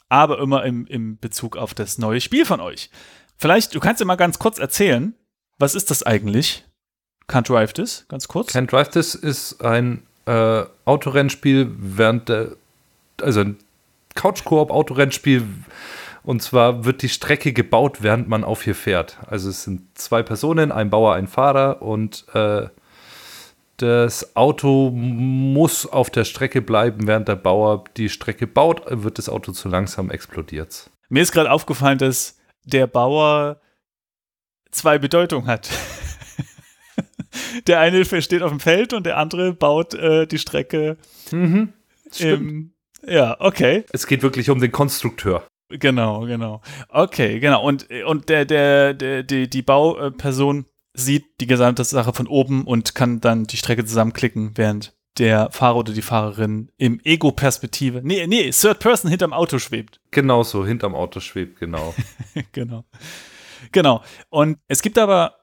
aber 0.10 0.40
immer 0.40 0.64
im, 0.66 0.86
im 0.88 1.18
Bezug 1.18 1.58
auf 1.58 1.74
das 1.74 1.98
neue 1.98 2.22
Spiel 2.22 2.46
von 2.46 2.60
euch. 2.60 2.90
Vielleicht, 3.38 3.75
du 3.75 3.80
kannst 3.80 4.00
ja 4.00 4.06
mal 4.06 4.16
ganz 4.16 4.40
kurz 4.40 4.60
erzählen, 4.60 5.14
was 5.58 5.75
ist 5.75 5.92
das 5.92 6.04
eigentlich? 6.04 6.64
Can't 7.28 7.48
Drive 7.48 7.74
This, 7.74 8.06
ganz 8.08 8.28
kurz. 8.28 8.54
Can't 8.54 8.68
Drive 8.68 8.90
This 8.90 9.16
ist 9.16 9.62
ein 9.62 10.04
äh, 10.25 10.64
Autorennspiel 10.86 11.72
während 11.78 12.30
der, 12.30 12.56
also 13.22 13.42
ein 13.42 13.58
Couch-Koop-Autorennspiel. 14.16 15.44
Und 16.25 16.41
zwar 16.41 16.86
wird 16.86 17.03
die 17.03 17.10
Strecke 17.10 17.53
gebaut, 17.53 18.01
während 18.01 18.27
man 18.27 18.44
auf 18.44 18.65
ihr 18.65 18.74
fährt. 18.74 19.20
Also 19.27 19.50
es 19.50 19.63
sind 19.63 19.96
zwei 19.96 20.24
Personen, 20.24 20.72
ein 20.72 20.89
Bauer, 20.89 21.13
ein 21.13 21.27
Fahrer 21.27 21.84
und 21.84 22.25
äh, 22.34 22.67
das 23.77 24.36
Auto 24.36 24.89
muss 24.89 25.86
auf 25.86 26.10
der 26.10 26.24
Strecke 26.24 26.63
bleiben, 26.63 27.05
während 27.05 27.27
der 27.27 27.36
Bauer 27.36 27.84
die 27.96 28.10
Strecke 28.10 28.48
baut, 28.48 28.82
wird 28.89 29.20
das 29.20 29.29
Auto 29.29 29.51
zu 29.51 29.70
langsam 29.70 30.10
explodiert. 30.10 30.89
Mir 31.10 31.22
ist 31.22 31.32
gerade 31.32 31.51
aufgefallen, 31.51 32.00
dass 32.00 32.39
der 32.63 32.88
Bauer 32.88 33.62
zwei 34.72 34.98
Bedeutungen 34.98 35.46
hat. 35.46 35.70
der 37.67 37.82
eine 37.82 38.03
steht 38.03 38.41
auf 38.41 38.50
dem 38.50 38.60
Feld 38.60 38.94
und 38.94 39.05
der 39.05 39.17
andere 39.17 39.53
baut 39.53 39.94
äh, 39.94 40.25
die 40.25 40.39
Strecke 40.39 40.98
Mhm. 41.32 41.74
im. 42.17 42.72
Ja, 43.08 43.36
okay. 43.39 43.84
Es 43.91 44.08
geht 44.08 44.24
wirklich 44.24 44.50
um 44.50 44.60
den 44.60 44.72
Konstrukteur. 44.72 45.46
Genau, 45.69 46.22
genau. 46.22 46.62
Okay, 46.89 47.39
genau. 47.39 47.63
Und, 47.63 47.88
und 48.05 48.29
der, 48.29 48.45
der, 48.45 48.93
der, 48.93 49.24
die, 49.24 49.50
die 49.50 49.62
Bauperson 49.62 50.65
sieht 50.93 51.41
die 51.41 51.48
gesamte 51.48 51.84
Sache 51.84 52.13
von 52.13 52.27
oben 52.27 52.65
und 52.65 52.95
kann 52.95 53.19
dann 53.19 53.45
die 53.45 53.57
Strecke 53.57 53.86
zusammenklicken, 53.86 54.51
während 54.55 54.95
der 55.17 55.50
Fahrer 55.51 55.77
oder 55.77 55.93
die 55.93 56.01
Fahrerin 56.01 56.72
im 56.77 57.00
Ego-Perspektive, 57.03 58.01
nee, 58.03 58.27
nee, 58.27 58.50
Third 58.51 58.79
Person 58.79 59.10
hinterm 59.10 59.34
Auto 59.34 59.60
schwebt. 59.60 60.01
Genauso, 60.12 60.65
hinterm 60.65 60.93
Auto 60.95 61.19
schwebt, 61.19 61.60
genau. 61.60 61.93
genau. 62.51 62.86
Genau. 63.72 64.03
Und 64.29 64.60
es 64.67 64.81
gibt 64.81 64.98
aber 64.98 65.36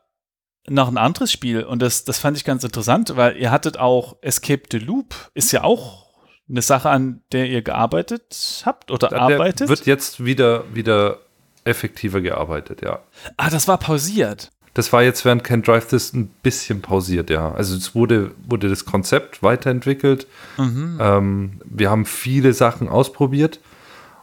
noch 0.68 0.88
ein 0.88 0.98
anderes 0.98 1.32
Spiel 1.32 1.64
und 1.64 1.82
das, 1.82 2.04
das 2.04 2.18
fand 2.18 2.36
ich 2.36 2.44
ganz 2.44 2.64
interessant, 2.64 3.16
weil 3.16 3.36
ihr 3.36 3.50
hattet 3.50 3.78
auch 3.78 4.16
Escape 4.20 4.62
the 4.70 4.78
Loop, 4.78 5.30
ist 5.34 5.52
ja 5.52 5.64
auch 5.64 6.11
eine 6.48 6.62
Sache, 6.62 6.90
an 6.90 7.20
der 7.32 7.46
ihr 7.48 7.62
gearbeitet 7.62 8.62
habt 8.66 8.90
oder 8.90 9.08
Der 9.08 9.20
arbeitet. 9.22 9.68
wird 9.68 9.86
jetzt 9.86 10.24
wieder, 10.24 10.64
wieder 10.74 11.18
effektiver 11.64 12.20
gearbeitet, 12.20 12.82
ja. 12.82 12.98
ah, 13.36 13.50
das 13.50 13.68
war 13.68 13.78
pausiert. 13.78 14.50
Das 14.74 14.92
war 14.92 15.02
jetzt 15.02 15.24
während 15.26 15.44
Can 15.44 15.62
Drive 15.62 15.86
This 15.88 16.12
ein 16.14 16.28
bisschen 16.42 16.80
pausiert, 16.80 17.28
ja. 17.30 17.52
Also 17.52 17.76
es 17.76 17.94
wurde, 17.94 18.30
wurde 18.48 18.68
das 18.70 18.84
Konzept 18.86 19.42
weiterentwickelt. 19.42 20.26
Mhm. 20.56 20.98
Ähm, 21.00 21.52
wir 21.64 21.90
haben 21.90 22.06
viele 22.06 22.54
Sachen 22.54 22.88
ausprobiert. 22.88 23.60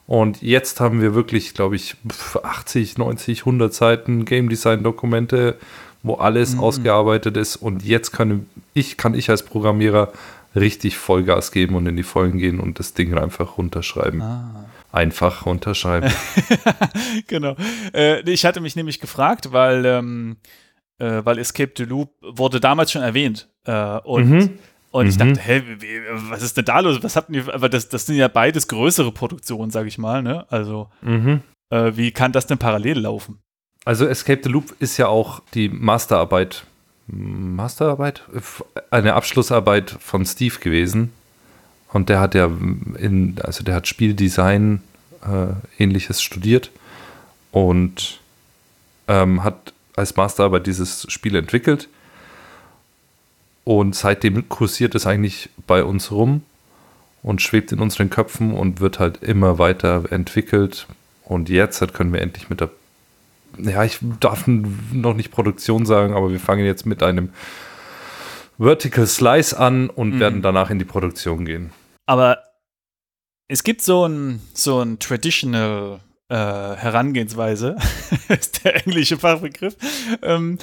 Und 0.07 0.41
jetzt 0.41 0.79
haben 0.79 1.03
wir 1.03 1.13
wirklich, 1.13 1.53
glaube 1.53 1.75
ich, 1.75 1.95
80, 2.41 2.97
90, 2.97 3.41
100 3.41 3.71
Seiten 3.71 4.25
Game 4.25 4.49
Design 4.49 4.81
Dokumente, 4.81 5.55
wo 6.01 6.15
alles 6.15 6.55
Mhm. 6.55 6.61
ausgearbeitet 6.61 7.37
ist. 7.37 7.55
Und 7.55 7.83
jetzt 7.83 8.11
kann 8.11 8.47
ich, 8.73 8.97
kann 8.97 9.13
ich 9.13 9.29
als 9.29 9.43
Programmierer 9.43 10.11
richtig 10.55 10.97
Vollgas 10.97 11.51
geben 11.51 11.75
und 11.75 11.85
in 11.87 11.95
die 11.95 12.03
Vollen 12.03 12.37
gehen 12.37 12.59
und 12.59 12.79
das 12.79 12.93
Ding 12.93 13.17
einfach 13.17 13.57
runterschreiben. 13.57 14.21
Ah. 14.21 14.65
Einfach 14.91 15.45
runterschreiben. 15.45 16.11
genau. 17.27 17.55
Äh, 17.93 18.21
ich 18.29 18.45
hatte 18.45 18.59
mich 18.61 18.75
nämlich 18.75 18.99
gefragt, 18.99 19.51
weil, 19.51 19.85
ähm, 19.85 20.37
äh, 20.97 21.21
weil 21.23 21.37
Escape 21.37 21.71
the 21.77 21.83
Loop 21.83 22.11
wurde 22.21 22.59
damals 22.59 22.91
schon 22.91 23.01
erwähnt. 23.03 23.49
Äh, 23.65 23.99
und 23.99 24.29
Mhm. 24.29 24.49
und 24.91 25.07
ich 25.07 25.15
Mhm. 25.19 25.35
dachte, 25.35 25.41
hä, 25.41 25.61
wie, 25.67 25.81
wie, 25.81 26.01
was 26.31 26.41
ist 26.41 26.57
denn 26.57 26.65
da 26.65 26.79
los? 26.79 27.03
Was 27.03 27.15
habt 27.15 27.29
ihr, 27.29 27.53
aber 27.53 27.69
das, 27.69 27.89
das 27.89 28.07
sind 28.07 28.15
ja 28.15 28.27
beides 28.27 28.67
größere 28.67 29.11
Produktionen, 29.11 29.69
sag 29.69 29.85
ich 29.85 29.99
mal, 29.99 30.23
ne? 30.23 30.45
Also, 30.51 30.89
mhm. 31.03 31.41
äh, 31.69 31.91
wie 31.95 32.11
kann 32.11 32.31
das 32.31 32.47
denn 32.47 32.57
parallel 32.57 32.99
laufen? 33.01 33.39
Also 33.85 34.07
Escape 34.07 34.41
the 34.43 34.49
Loop 34.49 34.73
ist 34.79 34.97
ja 34.97 35.07
auch 35.07 35.41
die 35.53 35.69
Masterarbeit, 35.69 36.65
Masterarbeit? 37.11 38.23
Eine 38.91 39.13
Abschlussarbeit 39.13 39.95
von 39.99 40.25
Steve 40.25 40.59
gewesen. 40.59 41.11
Und 41.91 42.09
der 42.09 42.19
hat 42.19 42.35
ja 42.35 42.45
in, 42.45 43.35
also 43.43 43.63
der 43.63 43.75
hat 43.75 43.87
Spieldesign 43.87 44.81
äh, 45.23 45.83
ähnliches 45.83 46.21
studiert 46.21 46.71
und 47.51 48.19
ähm, 49.07 49.43
hat 49.43 49.73
als 49.95 50.15
Masterarbeit 50.15 50.67
dieses 50.67 51.05
Spiel 51.09 51.35
entwickelt. 51.35 51.89
Und 53.63 53.95
seitdem 53.95 54.47
kursiert 54.49 54.95
es 54.95 55.05
eigentlich 55.05 55.49
bei 55.67 55.83
uns 55.83 56.11
rum 56.11 56.43
und 57.21 57.41
schwebt 57.41 57.71
in 57.71 57.79
unseren 57.79 58.09
Köpfen 58.09 58.53
und 58.53 58.79
wird 58.79 58.99
halt 58.99 59.21
immer 59.23 59.57
weiter 59.57 60.11
entwickelt. 60.11 60.87
Und 61.25 61.49
jetzt 61.49 61.93
können 61.93 62.13
wir 62.13 62.21
endlich 62.21 62.49
mit 62.49 62.61
der 62.61 62.69
ja, 63.57 63.83
ich 63.83 63.99
darf 64.19 64.45
noch 64.47 65.13
nicht 65.13 65.31
Produktion 65.31 65.85
sagen, 65.85 66.13
aber 66.13 66.31
wir 66.31 66.39
fangen 66.39 66.65
jetzt 66.65 66.85
mit 66.85 67.01
einem 67.03 67.29
Vertical 68.57 69.07
Slice 69.07 69.53
an 69.57 69.89
und 69.89 70.15
Mhm. 70.15 70.19
werden 70.19 70.41
danach 70.41 70.69
in 70.69 70.79
die 70.79 70.85
Produktion 70.85 71.45
gehen. 71.45 71.71
Aber 72.05 72.39
es 73.47 73.63
gibt 73.63 73.81
so 73.81 74.05
ein, 74.05 74.41
so 74.53 74.81
ein 74.81 74.99
Traditional 74.99 75.99
äh, 76.29 76.35
Herangehensweise, 76.35 77.75
ist 78.29 78.63
der 78.63 78.85
englische 78.85 79.17
Fachbegriff, 79.17 79.75
ähm, 80.21 80.59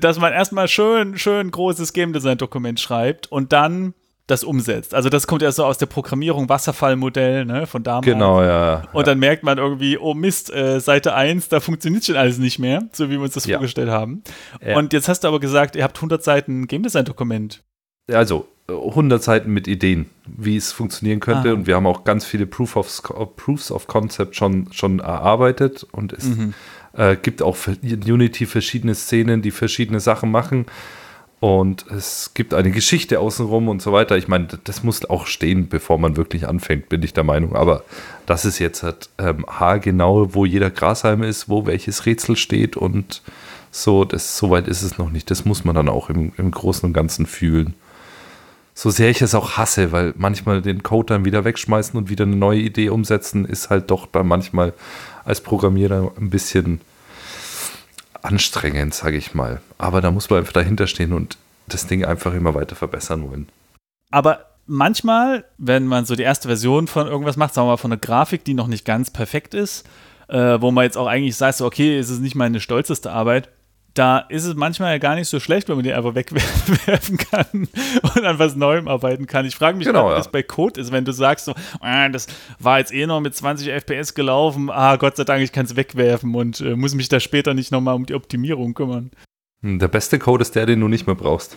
dass 0.00 0.18
man 0.18 0.32
erstmal 0.32 0.66
schön, 0.68 1.18
schön 1.18 1.50
großes 1.52 1.92
Game 1.92 2.12
Design 2.12 2.38
Dokument 2.38 2.80
schreibt 2.80 3.30
und 3.30 3.52
dann 3.52 3.94
das 4.26 4.42
umsetzt. 4.42 4.94
Also 4.94 5.10
das 5.10 5.26
kommt 5.26 5.42
ja 5.42 5.52
so 5.52 5.64
aus 5.64 5.76
der 5.76 5.86
Programmierung 5.86 6.48
Wasserfallmodell, 6.48 7.44
ne, 7.44 7.66
von 7.66 7.82
damals. 7.82 8.06
Genau, 8.06 8.42
ja. 8.42 8.84
Und 8.92 9.06
dann 9.06 9.18
merkt 9.18 9.42
man 9.42 9.58
irgendwie, 9.58 9.98
oh 9.98 10.14
Mist, 10.14 10.52
äh, 10.52 10.80
Seite 10.80 11.14
1, 11.14 11.48
da 11.50 11.60
funktioniert 11.60 12.04
schon 12.06 12.16
alles 12.16 12.38
nicht 12.38 12.58
mehr, 12.58 12.82
so 12.92 13.08
wie 13.10 13.14
wir 13.14 13.20
uns 13.22 13.34
das 13.34 13.44
Ja. 13.46 13.58
vorgestellt 13.58 13.90
haben. 13.90 14.22
Ja. 14.66 14.76
Und 14.78 14.92
jetzt 14.94 15.08
hast 15.08 15.24
du 15.24 15.28
aber 15.28 15.40
gesagt, 15.40 15.76
ihr 15.76 15.84
habt 15.84 15.98
100 15.98 16.22
Seiten 16.24 16.66
Game 16.66 16.82
Design 16.82 17.04
Dokument. 17.04 17.62
Also 18.10 18.48
äh, 18.68 18.72
100 18.72 19.22
Seiten 19.22 19.52
mit 19.52 19.68
Ideen, 19.68 20.06
wie 20.26 20.56
es 20.56 20.72
funktionieren 20.72 21.20
könnte. 21.20 21.50
Ah. 21.50 21.52
Und 21.52 21.66
wir 21.66 21.74
haben 21.76 21.86
auch 21.86 22.04
ganz 22.04 22.24
viele 22.24 22.46
Proof 22.46 22.76
of, 22.76 23.02
Proofs 23.36 23.70
of 23.70 23.86
Concept 23.88 24.36
schon, 24.36 24.68
schon 24.72 25.00
erarbeitet. 25.00 25.86
Und 25.92 26.14
es 26.14 26.24
Mhm. 26.24 26.54
äh, 26.94 27.16
gibt 27.16 27.42
auch 27.42 27.56
für 27.56 27.72
in 27.82 28.02
Unity 28.10 28.46
verschiedene 28.46 28.94
Szenen, 28.94 29.42
die 29.42 29.50
verschiedene 29.50 30.00
Sachen 30.00 30.30
machen. 30.30 30.64
Und 31.44 31.86
es 31.88 32.30
gibt 32.32 32.54
eine 32.54 32.70
Geschichte 32.70 33.20
außenrum 33.20 33.68
und 33.68 33.82
so 33.82 33.92
weiter. 33.92 34.16
Ich 34.16 34.28
meine, 34.28 34.48
das 34.64 34.82
muss 34.82 35.04
auch 35.04 35.26
stehen, 35.26 35.68
bevor 35.68 35.98
man 35.98 36.16
wirklich 36.16 36.48
anfängt, 36.48 36.88
bin 36.88 37.02
ich 37.02 37.12
der 37.12 37.22
Meinung. 37.22 37.54
Aber 37.54 37.84
das 38.24 38.46
ist 38.46 38.58
jetzt 38.60 38.82
halt 38.82 39.10
ähm, 39.18 39.44
haargenau, 39.46 40.34
wo 40.34 40.46
jeder 40.46 40.70
Grashalm 40.70 41.22
ist, 41.22 41.50
wo 41.50 41.66
welches 41.66 42.06
Rätsel 42.06 42.36
steht 42.36 42.78
und 42.78 43.20
so. 43.70 44.06
Das, 44.06 44.38
so 44.38 44.48
weit 44.48 44.68
ist 44.68 44.80
es 44.80 44.96
noch 44.96 45.10
nicht. 45.10 45.30
Das 45.30 45.44
muss 45.44 45.66
man 45.66 45.74
dann 45.74 45.90
auch 45.90 46.08
im, 46.08 46.32
im 46.38 46.50
Großen 46.50 46.86
und 46.86 46.94
Ganzen 46.94 47.26
fühlen. 47.26 47.74
So 48.72 48.88
sehr 48.88 49.10
ich 49.10 49.20
es 49.20 49.34
auch 49.34 49.58
hasse, 49.58 49.92
weil 49.92 50.14
manchmal 50.16 50.62
den 50.62 50.82
Code 50.82 51.12
dann 51.12 51.26
wieder 51.26 51.44
wegschmeißen 51.44 51.98
und 51.98 52.08
wieder 52.08 52.24
eine 52.24 52.36
neue 52.36 52.60
Idee 52.60 52.88
umsetzen, 52.88 53.44
ist 53.44 53.68
halt 53.68 53.90
doch 53.90 54.06
dann 54.06 54.26
manchmal 54.26 54.72
als 55.26 55.42
Programmierer 55.42 56.10
ein 56.18 56.30
bisschen 56.30 56.80
anstrengend, 58.24 58.94
sage 58.94 59.16
ich 59.16 59.34
mal. 59.34 59.60
Aber 59.78 60.00
da 60.00 60.10
muss 60.10 60.30
man 60.30 60.40
einfach 60.40 60.52
dahinter 60.52 60.86
stehen 60.86 61.12
und 61.12 61.36
das 61.66 61.86
Ding 61.86 62.04
einfach 62.04 62.34
immer 62.34 62.54
weiter 62.54 62.76
verbessern 62.76 63.28
wollen. 63.28 63.48
Aber 64.10 64.46
manchmal, 64.66 65.44
wenn 65.58 65.86
man 65.86 66.04
so 66.04 66.16
die 66.16 66.22
erste 66.22 66.48
Version 66.48 66.86
von 66.86 67.06
irgendwas 67.06 67.36
macht, 67.36 67.54
sagen 67.54 67.66
wir 67.66 67.72
mal 67.72 67.76
von 67.76 67.92
einer 67.92 68.00
Grafik, 68.00 68.44
die 68.44 68.54
noch 68.54 68.66
nicht 68.66 68.84
ganz 68.84 69.10
perfekt 69.10 69.54
ist, 69.54 69.86
äh, 70.28 70.60
wo 70.60 70.70
man 70.70 70.84
jetzt 70.84 70.96
auch 70.96 71.06
eigentlich 71.06 71.36
sagt, 71.36 71.58
so, 71.58 71.66
okay, 71.66 71.98
es 71.98 72.10
ist 72.10 72.20
nicht 72.20 72.34
meine 72.34 72.60
stolzeste 72.60 73.12
Arbeit, 73.12 73.48
da 73.94 74.18
ist 74.18 74.44
es 74.44 74.54
manchmal 74.56 74.92
ja 74.92 74.98
gar 74.98 75.14
nicht 75.14 75.28
so 75.28 75.38
schlecht, 75.40 75.68
wenn 75.68 75.76
man 75.76 75.84
die 75.84 75.92
einfach 75.92 76.14
wegwerfen 76.16 77.16
kann 77.30 77.68
und 78.02 78.24
an 78.24 78.38
was 78.38 78.56
Neuem 78.56 78.88
arbeiten 78.88 79.26
kann. 79.26 79.46
Ich 79.46 79.54
frage 79.54 79.78
mich, 79.78 79.86
Genau, 79.86 80.06
ob 80.06 80.10
ja. 80.10 80.16
das 80.16 80.30
bei 80.30 80.42
Code 80.42 80.80
ist, 80.80 80.90
wenn 80.92 81.04
du 81.04 81.12
sagst, 81.12 81.44
so, 81.44 81.54
ah, 81.80 82.08
das 82.08 82.26
war 82.58 82.78
jetzt 82.80 82.92
eh 82.92 83.06
noch 83.06 83.20
mit 83.20 83.34
20 83.36 83.68
FPS 83.68 84.14
gelaufen, 84.14 84.68
ah, 84.70 84.96
Gott 84.96 85.16
sei 85.16 85.24
Dank, 85.24 85.42
ich 85.42 85.52
kann 85.52 85.64
es 85.66 85.76
wegwerfen 85.76 86.34
und 86.34 86.60
äh, 86.60 86.74
muss 86.76 86.94
mich 86.94 87.08
da 87.08 87.20
später 87.20 87.54
nicht 87.54 87.70
nochmal 87.72 87.94
um 87.94 88.04
die 88.04 88.14
Optimierung 88.14 88.74
kümmern. 88.74 89.10
Hm, 89.62 89.78
Der 89.78 89.88
beste 89.88 90.18
Code 90.18 90.42
ist 90.42 90.54
der, 90.56 90.66
den 90.66 90.80
du 90.80 90.88
nicht 90.88 91.06
mehr 91.06 91.16
brauchst. 91.16 91.56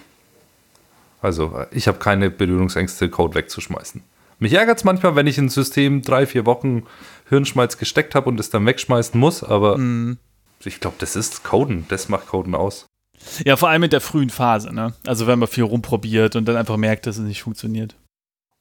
Also, 1.21 1.65
ich 1.71 1.87
habe 1.87 1.97
keine 1.97 2.29
Berührungsängste, 2.29 3.09
Code 3.09 3.33
wegzuschmeißen. 3.35 4.03
Mich 4.39 4.53
ärgert 4.53 4.77
es 4.77 4.83
manchmal, 4.83 5.15
wenn 5.15 5.25
ich 5.25 5.39
in 5.39 5.45
ein 5.45 5.49
System 5.49 6.03
drei, 6.03 6.27
vier 6.27 6.45
Wochen 6.45 6.83
Hirnschmalz 7.29 7.79
gesteckt 7.79 8.13
habe 8.13 8.29
und 8.29 8.39
es 8.39 8.51
dann 8.51 8.65
wegschmeißen 8.67 9.19
muss, 9.19 9.43
aber 9.43 9.77
Mhm. 9.79 10.19
Ich 10.63 10.79
glaube, 10.79 10.95
das 10.99 11.15
ist 11.15 11.43
Coden. 11.43 11.85
Das 11.89 12.09
macht 12.09 12.27
Coden 12.27 12.55
aus. 12.55 12.85
Ja, 13.45 13.57
vor 13.57 13.69
allem 13.69 13.83
in 13.83 13.89
der 13.89 14.01
frühen 14.01 14.29
Phase, 14.29 14.73
ne? 14.73 14.93
Also 15.05 15.27
wenn 15.27 15.39
man 15.39 15.47
viel 15.47 15.63
rumprobiert 15.63 16.35
und 16.35 16.45
dann 16.45 16.55
einfach 16.55 16.77
merkt, 16.77 17.07
dass 17.07 17.17
es 17.17 17.23
nicht 17.23 17.41
funktioniert. 17.43 17.95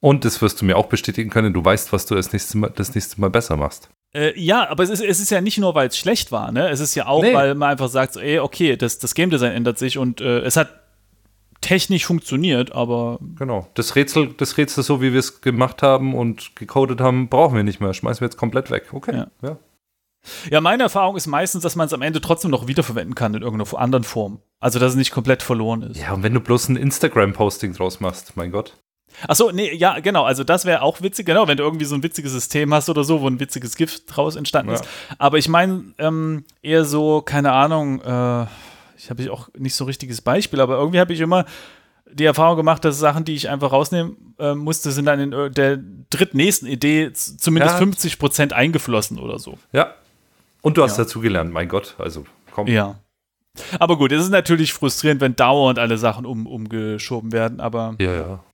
Und 0.01 0.25
das 0.25 0.41
wirst 0.43 0.61
du 0.61 0.65
mir 0.65 0.77
auch 0.77 0.87
bestätigen 0.87 1.31
können. 1.31 1.53
Du 1.53 1.65
weißt, 1.65 1.93
was 1.93 2.07
du 2.07 2.15
das 2.15 2.33
nächste 2.33 2.59
Mal, 2.59 2.73
das 2.75 2.95
nächste 2.95 3.21
Mal 3.21 3.31
besser 3.31 3.57
machst. 3.57 3.89
Äh, 4.15 4.39
ja, 4.39 4.69
aber 4.69 4.83
es 4.83 4.91
ist, 4.91 5.03
es 5.03 5.21
ist 5.21 5.31
ja 5.31 5.41
nicht 5.41 5.59
nur, 5.59 5.75
weil 5.75 5.89
es 5.89 5.97
schlecht 5.99 6.33
war, 6.33 6.53
ne? 6.53 6.69
Es 6.71 6.81
ist 6.81 6.95
ja 6.95 7.07
auch, 7.07 7.23
Nee. 7.23 7.35
weil 7.35 7.55
man 7.55 7.71
einfach 7.71 7.89
sagt, 7.89 8.15
so, 8.15 8.21
ey, 8.21 8.39
okay, 8.39 8.77
das, 8.77 8.99
das 8.99 9.15
Game 9.15 9.31
Design 9.31 9.53
ändert 9.53 9.79
sich 9.79 9.99
und 9.99 10.21
äh, 10.21 10.41
es 10.41 10.57
hat 10.57 10.69
technisch 11.61 12.07
funktioniert, 12.07 12.73
aber 12.73 13.19
Genau. 13.39 13.67
Das 13.75 13.97
Rätsel, 13.97 14.35
das 14.37 14.57
Rätsel, 14.57 14.85
so 14.85 15.01
wie 15.03 15.13
wir 15.13 15.19
es 15.21 15.41
gemacht 15.41 15.83
haben 15.83 16.15
und 16.15 16.55
gecodet 16.57 17.01
haben, 17.01 17.29
brauchen 17.29 17.57
wir 17.57 17.65
nicht 17.65 17.81
mehr. 17.81 17.93
Schmeißen 17.93 18.21
wir 18.21 18.27
jetzt 18.27 18.37
komplett 18.37 18.71
weg. 18.71 18.93
Okay. 18.93 19.17
Ja. 19.17 19.27
ja. 19.43 19.57
Ja, 20.51 20.61
meine 20.61 20.85
Erfahrung 20.85 21.17
ist 21.17 21.27
meistens, 21.27 21.63
dass 21.63 21.77
man 21.77 21.87
es 21.87 21.93
am 21.93 22.03
Ende 22.03 22.21
trotzdem 22.21 22.51
noch 22.51 22.67
wiederverwenden 22.67 23.15
kann 23.15 23.35
in 23.35 23.43
irgendeiner 23.43 23.79
anderen 23.79 24.05
Form. 24.05 24.41
Also, 24.61 24.79
dass 24.79 24.91
es 24.93 24.97
nicht 24.97 25.11
komplett 25.11 25.43
verloren 25.43 25.83
ist. 25.83 26.01
Ja, 26.01 26.13
und 26.13 26.23
wenn 26.23 26.35
du 26.35 26.41
bloß 26.41 26.69
ein 26.71 26.77
Instagram-Posting 26.77 27.75
draus 27.75 28.01
machst, 28.01 28.37
mein 28.37 28.51
Gott. 28.51 28.75
Achso, 29.29 29.51
nee, 29.53 29.75
ja, 29.75 29.99
genau. 30.01 30.25
Also, 30.25 30.45
das 30.45 30.65
wäre 30.65 30.83
auch 30.83 31.01
witzig, 31.01 31.27
genau, 31.27 31.49
wenn 31.49 31.57
du 31.57 31.63
irgendwie 31.65 31.85
so 31.87 31.95
ein 31.95 32.03
witziges 32.03 32.33
System 32.33 32.73
hast 32.75 32.89
oder 32.91 33.03
so, 33.05 33.21
wo 33.23 33.29
ein 33.29 33.41
witziges 33.41 33.77
Gift 33.77 34.05
draus 34.15 34.37
entstanden 34.37 34.73
Ja. 34.73 34.77
ist. 34.81 34.85
Aber 35.19 35.39
ich 35.39 35.49
meine 35.49 35.85
ähm, 35.99 36.45
eher 36.63 36.85
so, 36.85 37.23
keine 37.23 37.53
Ahnung, 37.53 38.01
äh, 38.03 38.47
ich 38.99 39.11
habe 39.11 39.31
auch 39.33 39.49
nicht 39.57 39.75
so 39.75 39.85
ein 39.85 39.89
richtiges 39.89 40.21
Beispiel, 40.21 40.61
aber 40.61 40.77
irgendwie 40.77 41.01
habe 41.01 41.13
ich 41.13 41.21
immer 41.21 41.45
die 42.11 42.25
Erfahrung 42.25 42.57
gemacht, 42.57 42.85
dass 42.85 42.99
Sachen, 42.99 43.25
die 43.25 43.35
ich 43.35 43.49
einfach 43.49 43.73
rausnehmen 43.73 44.35
äh, 44.39 44.55
musste, 44.55 44.91
sind 44.93 45.07
dann 45.07 45.21
in 45.21 45.33
äh, 45.33 45.51
der 45.51 45.79
drittnächsten 46.11 46.69
Idee 46.69 47.13
zumindest 47.13 47.75
Ja. 47.75 47.79
50 47.79 48.19
Prozent 48.19 48.53
eingeflossen 48.53 49.19
oder 49.19 49.39
so. 49.39 49.59
Ja. 49.73 49.95
Und 50.67 50.77
du 50.77 50.83
hast 50.83 50.99
Ja. 50.99 51.05
dazugelernt, 51.05 51.53
mein 51.53 51.69
Gott. 51.69 51.95
Also, 51.99 52.25
komm. 52.51 52.67
Ja. 52.67 52.99
Aber 53.79 53.97
gut, 53.97 54.11
es 54.11 54.21
ist 54.25 54.31
natürlich 54.31 54.73
frustrierend, 54.73 55.21
wenn 55.21 55.37
dauernd 55.37 55.79
alle 55.79 55.97
Sachen 55.97 56.27
um, 56.27 56.45
umgeschoben 56.49 57.31
werden, 57.31 57.61
aber 57.61 57.95
Ja, 58.01 58.13
ja. 58.13 58.45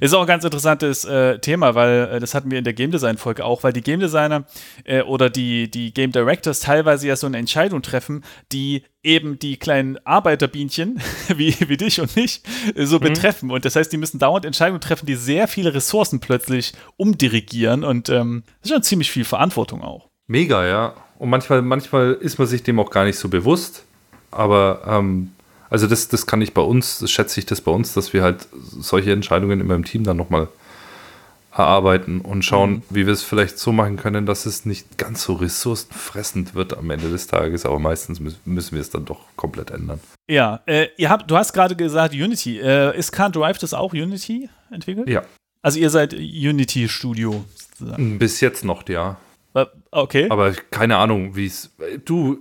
Ist 0.00 0.12
auch 0.12 0.20
ein 0.22 0.26
ganz 0.26 0.44
interessantes 0.44 1.06
äh, 1.06 1.38
Thema, 1.38 1.74
weil 1.74 2.10
äh, 2.12 2.20
das 2.20 2.34
hatten 2.34 2.50
wir 2.50 2.58
in 2.58 2.64
der 2.64 2.74
Game 2.74 2.90
Design 2.90 3.16
Folge 3.16 3.46
auch, 3.46 3.62
weil 3.62 3.72
die 3.72 3.80
Game 3.80 3.98
Designer 4.00 4.44
äh, 4.84 5.00
oder 5.02 5.30
die, 5.30 5.70
die 5.70 5.94
Game 5.94 6.12
Directors 6.12 6.60
teilweise 6.60 7.06
ja 7.08 7.16
so 7.16 7.26
eine 7.26 7.38
Entscheidung 7.38 7.80
treffen, 7.80 8.24
die 8.52 8.82
eben 9.02 9.38
die 9.38 9.56
kleinen 9.56 9.96
Arbeiterbienchen, 10.04 11.00
wie, 11.34 11.54
wie 11.66 11.76
dich 11.78 11.98
und 12.00 12.14
mich, 12.14 12.42
äh, 12.74 12.84
so 12.84 12.98
betreffen. 13.00 13.50
Und 13.50 13.64
das 13.64 13.74
heißt, 13.74 13.90
die 13.90 13.96
müssen 13.96 14.18
dauernd 14.18 14.44
Entscheidungen 14.44 14.80
treffen, 14.82 15.06
die 15.06 15.14
sehr 15.14 15.48
viele 15.48 15.72
Ressourcen 15.72 16.20
plötzlich 16.20 16.74
umdirigieren 16.96 17.84
und 17.84 18.10
ähm, 18.10 18.42
das 18.60 18.70
ist 18.70 18.74
schon 18.74 18.82
ziemlich 18.82 19.10
viel 19.10 19.24
Verantwortung 19.24 19.82
auch. 19.82 20.10
Mega, 20.26 20.66
ja. 20.66 20.94
Und 21.18 21.30
manchmal, 21.30 21.62
manchmal 21.62 22.12
ist 22.14 22.38
man 22.38 22.46
sich 22.46 22.62
dem 22.62 22.78
auch 22.80 22.90
gar 22.90 23.04
nicht 23.04 23.18
so 23.18 23.28
bewusst. 23.28 23.84
Aber, 24.30 24.82
ähm, 24.86 25.32
also 25.70 25.86
das, 25.86 26.08
das 26.08 26.26
kann 26.26 26.40
ich 26.40 26.54
bei 26.54 26.62
uns, 26.62 26.98
das 27.00 27.10
schätze 27.10 27.40
ich 27.40 27.46
das 27.46 27.60
bei 27.60 27.72
uns, 27.72 27.92
dass 27.92 28.12
wir 28.12 28.22
halt 28.22 28.46
solche 28.52 29.12
Entscheidungen 29.12 29.60
immer 29.60 29.74
im 29.74 29.84
Team 29.84 30.04
dann 30.04 30.16
nochmal 30.16 30.48
erarbeiten 31.52 32.20
und 32.20 32.44
schauen, 32.44 32.82
wie 32.88 33.06
wir 33.06 33.12
es 33.12 33.24
vielleicht 33.24 33.58
so 33.58 33.72
machen 33.72 33.96
können, 33.96 34.26
dass 34.26 34.46
es 34.46 34.64
nicht 34.64 34.96
ganz 34.96 35.24
so 35.24 35.32
ressourcenfressend 35.34 36.54
wird 36.54 36.76
am 36.78 36.88
Ende 36.90 37.10
des 37.10 37.26
Tages. 37.26 37.66
Aber 37.66 37.80
meistens 37.80 38.20
müssen, 38.20 38.38
müssen 38.44 38.74
wir 38.74 38.80
es 38.80 38.90
dann 38.90 39.04
doch 39.04 39.20
komplett 39.34 39.70
ändern. 39.70 39.98
Ja, 40.30 40.60
äh, 40.66 40.86
ihr 40.98 41.10
habt, 41.10 41.28
du 41.30 41.36
hast 41.36 41.52
gerade 41.52 41.74
gesagt 41.74 42.14
Unity. 42.14 42.60
Äh, 42.60 42.96
ist 42.96 43.12
Can't 43.12 43.32
Drive 43.32 43.58
das 43.58 43.74
auch 43.74 43.92
Unity 43.92 44.48
entwickelt? 44.70 45.08
Ja, 45.08 45.22
Also 45.62 45.80
ihr 45.80 45.90
seid 45.90 46.12
Unity 46.14 46.88
Studio 46.88 47.44
sozusagen. 47.56 48.18
bis 48.18 48.40
jetzt 48.40 48.64
noch, 48.64 48.88
ja. 48.88 49.16
Äh, 49.54 49.66
Okay. 49.90 50.28
Aber 50.30 50.52
keine 50.70 50.96
Ahnung, 50.98 51.34
wie 51.36 51.46
es. 51.46 51.70
Du, 52.04 52.38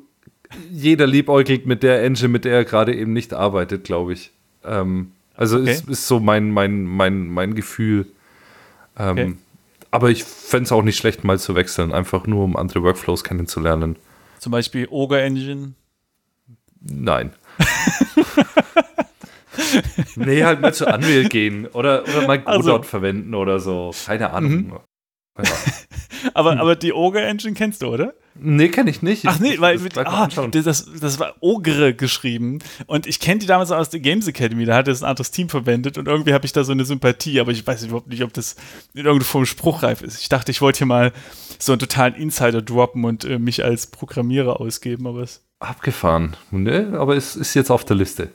jeder 0.72 1.08
liebäugelt 1.08 1.66
mit 1.66 1.84
der 1.84 2.04
Engine, 2.04 2.30
mit 2.30 2.46
der 2.46 2.54
er 2.56 2.66
gerade 2.66 2.94
eben 2.96 3.14
nicht 3.14 3.34
arbeitet, 3.34 3.84
glaube 3.86 4.14
ich. 4.14 4.32
Ähm, 4.64 5.12
also 5.36 5.58
Okay. 5.60 5.72
ist, 5.72 5.88
ist 5.88 6.08
so 6.08 6.20
mein, 6.20 6.52
mein, 6.52 6.84
mein, 6.84 7.28
mein 7.28 7.56
Gefühl. 7.56 8.06
Ähm, 8.98 9.18
Okay. 9.18 9.36
Aber 9.90 10.10
ich 10.10 10.26
fände 10.26 10.66
es 10.66 10.72
auch 10.74 10.84
nicht 10.84 10.98
schlecht, 10.98 11.24
mal 11.24 11.40
zu 11.40 11.56
wechseln, 11.56 11.94
einfach 11.94 12.28
nur 12.28 12.44
um 12.44 12.58
andere 12.58 12.84
Workflows 12.84 13.24
kennenzulernen. 13.24 13.96
Zum 14.40 14.52
Beispiel 14.52 14.86
Ogre 14.90 15.22
Engine. 15.22 15.74
Nein. 16.82 17.32
nee, 20.16 20.44
halt 20.44 20.62
mal 20.62 20.74
zu 20.74 20.86
Unreal 20.86 21.26
gehen 21.30 21.66
oder, 21.68 22.04
oder 22.04 22.28
mal 22.28 22.40
Godot 22.40 22.58
Also. 22.80 22.84
verwenden 22.84 23.34
oder 23.34 23.60
so. 23.60 23.92
Keine 24.06 24.32
Ahnung. 24.32 24.80
Ja. 25.38 25.44
Aber, 26.34 26.54
Hm. 26.54 26.60
aber 26.60 26.76
die 26.76 26.94
Ogre 26.94 27.22
Engine 27.24 27.54
kennst 27.54 27.82
du, 27.82 27.88
oder? 27.88 28.14
Nee, 28.40 28.70
kenne 28.70 28.92
ich 28.92 29.02
nicht. 29.02 29.26
Ach 29.26 29.40
nee, 29.40 29.54
Ich- 29.54 29.62
weil 29.62 29.78
das 29.80 29.90
gleich 29.90 30.06
mal 30.06 30.30
ah, 30.32 30.48
das, 30.52 30.88
das 31.02 31.18
war 31.20 31.36
Ogre 31.40 31.96
geschrieben. 31.96 32.60
Und 32.86 33.08
ich 33.08 33.20
kenne 33.20 33.40
die 33.40 33.48
damals 33.48 33.72
aus 33.72 33.90
der 33.90 34.00
Games 34.00 34.28
Academy, 34.28 34.66
da 34.66 34.76
hat 34.76 34.88
es 34.88 35.02
ein 35.02 35.10
anderes 35.10 35.32
Team 35.32 35.50
verwendet 35.50 35.98
und 35.98 36.08
irgendwie 36.08 36.34
habe 36.34 36.46
ich 36.46 36.54
da 36.54 36.64
so 36.64 36.72
eine 36.72 36.86
Sympathie, 36.86 37.40
aber 37.40 37.52
ich 37.52 37.66
weiß 37.66 37.84
überhaupt 37.86 38.08
nicht, 38.10 38.24
ob 38.24 38.34
das 38.34 38.56
in 38.94 39.06
irgendeiner 39.06 39.26
Form 39.26 39.46
spruchreif 39.48 40.02
ist. 40.04 40.22
Ich 40.22 40.30
dachte, 40.30 40.52
ich 40.52 40.62
wollte 40.62 40.78
hier 40.80 40.88
mal 40.88 41.12
so 41.58 41.72
einen 41.72 41.80
totalen 41.80 42.14
Insider 42.14 42.62
droppen 42.62 43.06
und 43.06 43.26
äh, 43.26 43.40
mich 43.40 43.64
als 43.64 43.88
Programmierer 43.88 44.62
ausgeben, 44.62 45.08
aber 45.08 45.22
es. 45.22 45.44
Abgefahren. 45.60 46.38
Nee, 46.52 46.86
aber 46.94 47.16
es 47.16 47.36
ist 47.36 47.56
jetzt 47.56 47.72
auf 47.72 47.84
der 47.86 47.96
Liste. 47.96 48.30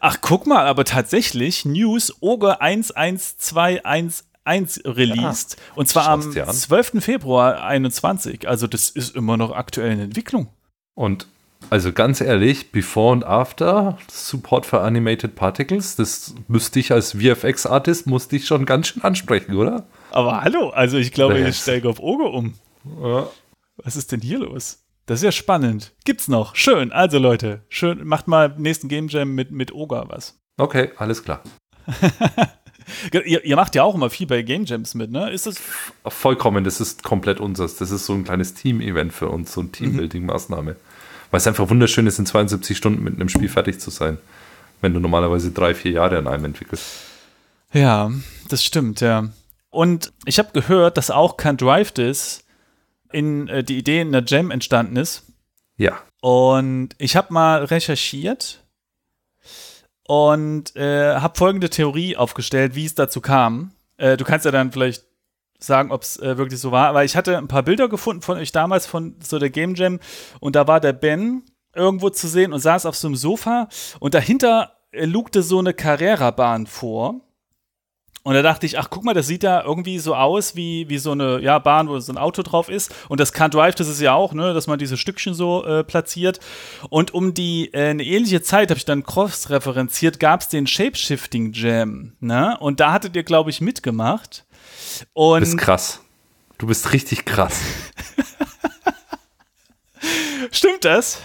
Ach, 0.00 0.18
guck 0.20 0.46
mal, 0.46 0.66
aber 0.66 0.84
tatsächlich 0.84 1.64
News 1.64 2.14
Ogre 2.20 2.60
11211 2.60 4.24
released. 4.46 5.56
und 5.74 5.88
zwar 5.88 6.08
am 6.08 6.22
Schaust 6.22 6.36
dir 6.36 6.48
an. 6.48 6.54
12. 6.54 7.02
Februar 7.02 7.62
21. 7.62 8.48
Also 8.48 8.66
das 8.66 8.90
ist 8.90 9.14
immer 9.14 9.36
noch 9.36 9.52
aktuell 9.52 9.92
in 9.92 10.00
Entwicklung. 10.00 10.48
Und 10.94 11.26
also 11.70 11.92
ganz 11.92 12.20
ehrlich, 12.20 12.72
Before 12.72 13.12
und 13.12 13.24
After, 13.24 13.98
Support 14.10 14.66
für 14.66 14.80
Animated 14.80 15.34
Particles, 15.34 15.96
das 15.96 16.34
müsste 16.48 16.80
ich 16.80 16.92
als 16.92 17.12
VFX-Artist, 17.12 18.06
musste 18.06 18.36
ich 18.36 18.46
schon 18.46 18.66
ganz 18.66 18.88
schön 18.88 19.02
ansprechen, 19.02 19.56
oder? 19.56 19.86
Aber 20.10 20.42
hallo, 20.42 20.70
also 20.70 20.98
ich 20.98 21.12
glaube, 21.12 21.38
ich 21.38 21.56
steige 21.56 21.88
auf 21.88 22.00
Ogre 22.00 22.28
um. 22.28 22.54
Ja. 23.00 23.28
Was 23.76 23.96
ist 23.96 24.12
denn 24.12 24.20
hier 24.20 24.40
los? 24.40 24.84
Das 25.06 25.20
ist 25.20 25.24
ja 25.24 25.32
spannend. 25.32 25.92
Gibt's 26.04 26.28
noch. 26.28 26.54
Schön. 26.54 26.92
Also 26.92 27.18
Leute, 27.18 27.62
schön, 27.68 28.06
macht 28.06 28.28
mal 28.28 28.54
nächsten 28.58 28.88
Game 28.88 29.08
Jam 29.08 29.34
mit, 29.34 29.50
mit 29.50 29.72
Oga 29.72 30.04
was. 30.08 30.38
Okay, 30.58 30.90
alles 30.96 31.24
klar. 31.24 31.42
ihr, 33.12 33.44
ihr, 33.44 33.56
macht 33.56 33.74
ja 33.74 33.82
auch 33.82 33.94
immer 33.94 34.10
viel 34.10 34.26
bei 34.26 34.42
Game 34.42 34.64
Jams 34.64 34.94
mit, 34.94 35.10
ne? 35.10 35.30
Ist 35.30 35.46
das? 35.46 35.60
Vollkommen, 36.06 36.64
das 36.64 36.80
ist 36.80 37.02
komplett 37.02 37.40
unseres. 37.40 37.76
Das 37.76 37.90
ist 37.90 38.06
so 38.06 38.14
ein 38.14 38.24
kleines 38.24 38.54
Team-Event 38.54 39.12
für 39.12 39.28
uns, 39.28 39.52
so 39.52 39.60
eine 39.60 39.70
Teambuilding-Maßnahme. 39.70 40.76
Weil 41.30 41.38
es 41.38 41.46
einfach 41.46 41.68
wunderschön 41.70 42.06
ist, 42.06 42.18
in 42.18 42.26
72 42.26 42.76
Stunden 42.76 43.02
mit 43.02 43.14
einem 43.14 43.28
Spiel 43.28 43.48
fertig 43.48 43.80
zu 43.80 43.90
sein, 43.90 44.18
wenn 44.80 44.92
du 44.92 45.00
normalerweise 45.00 45.50
drei, 45.50 45.74
vier 45.74 45.92
Jahre 45.92 46.18
an 46.18 46.26
einem 46.26 46.44
entwickelst. 46.46 46.84
Ja, 47.72 48.10
das 48.48 48.64
stimmt, 48.64 49.00
ja. 49.00 49.30
Und 49.70 50.12
ich 50.26 50.38
habe 50.38 50.50
gehört, 50.52 50.98
dass 50.98 51.10
auch 51.10 51.38
Can't 51.38 51.56
Drive 51.56 51.92
This 51.92 52.44
in 53.12 53.48
äh, 53.48 53.64
die 53.64 53.78
Idee 53.78 54.02
in 54.02 54.12
der 54.12 54.24
Jam 54.24 54.50
entstanden 54.50 54.96
ist. 54.96 55.24
Ja. 55.78 55.98
Und 56.20 56.90
ich 56.98 57.16
habe 57.16 57.32
mal 57.32 57.64
recherchiert 57.64 58.61
und 60.06 60.74
äh, 60.76 61.16
habe 61.16 61.38
folgende 61.38 61.70
Theorie 61.70 62.16
aufgestellt, 62.16 62.74
wie 62.74 62.86
es 62.86 62.94
dazu 62.94 63.20
kam. 63.20 63.72
Äh, 63.96 64.16
du 64.16 64.24
kannst 64.24 64.44
ja 64.44 64.50
dann 64.50 64.72
vielleicht 64.72 65.04
sagen, 65.58 65.92
ob 65.92 66.02
es 66.02 66.18
äh, 66.18 66.36
wirklich 66.36 66.60
so 66.60 66.72
war, 66.72 66.94
weil 66.94 67.06
ich 67.06 67.16
hatte 67.16 67.38
ein 67.38 67.48
paar 67.48 67.62
Bilder 67.62 67.88
gefunden 67.88 68.22
von 68.22 68.38
euch 68.38 68.52
damals 68.52 68.86
von 68.86 69.16
so 69.22 69.38
der 69.38 69.50
Game 69.50 69.74
Jam. 69.74 70.00
Und 70.40 70.56
da 70.56 70.66
war 70.66 70.80
der 70.80 70.92
Ben 70.92 71.44
irgendwo 71.74 72.10
zu 72.10 72.28
sehen 72.28 72.52
und 72.52 72.60
saß 72.60 72.86
auf 72.86 72.96
so 72.96 73.08
einem 73.08 73.16
Sofa. 73.16 73.68
Und 74.00 74.14
dahinter 74.14 74.72
äh, 74.90 75.04
lugte 75.04 75.42
so 75.42 75.58
eine 75.58 75.74
Carrera-Bahn 75.74 76.66
vor 76.66 77.20
und 78.24 78.34
da 78.34 78.42
dachte 78.42 78.66
ich, 78.66 78.78
ach 78.78 78.88
guck 78.88 79.04
mal, 79.04 79.14
das 79.14 79.26
sieht 79.26 79.42
da 79.42 79.64
irgendwie 79.64 79.98
so 79.98 80.14
aus 80.14 80.54
wie, 80.54 80.88
wie 80.88 80.98
so 80.98 81.10
eine 81.10 81.40
ja, 81.40 81.58
Bahn, 81.58 81.88
wo 81.88 81.98
so 81.98 82.12
ein 82.12 82.18
Auto 82.18 82.42
drauf 82.42 82.68
ist. 82.68 82.94
Und 83.08 83.18
das 83.18 83.34
Can't 83.34 83.48
Drive, 83.48 83.74
das 83.74 83.88
ist 83.88 84.00
ja 84.00 84.14
auch, 84.14 84.32
ne, 84.32 84.54
dass 84.54 84.68
man 84.68 84.78
diese 84.78 84.96
Stückchen 84.96 85.34
so 85.34 85.64
äh, 85.64 85.82
platziert. 85.82 86.38
Und 86.88 87.14
um 87.14 87.34
die 87.34 87.74
äh, 87.74 87.88
eine 87.88 88.04
ähnliche 88.04 88.40
Zeit, 88.40 88.70
habe 88.70 88.78
ich 88.78 88.84
dann 88.84 89.02
cross-referenziert, 89.02 90.20
gab 90.20 90.42
es 90.42 90.48
den 90.48 90.68
Shapeshifting 90.68 91.52
Jam. 91.52 92.12
Ne? 92.20 92.56
Und 92.60 92.78
da 92.78 92.92
hattet 92.92 93.16
ihr, 93.16 93.24
glaube 93.24 93.50
ich, 93.50 93.60
mitgemacht. 93.60 94.44
Und 95.14 95.40
du 95.40 95.46
bist 95.46 95.58
krass. 95.58 96.00
Du 96.58 96.68
bist 96.68 96.92
richtig 96.92 97.24
krass. 97.24 97.60
Stimmt 100.52 100.84
das? 100.84 101.18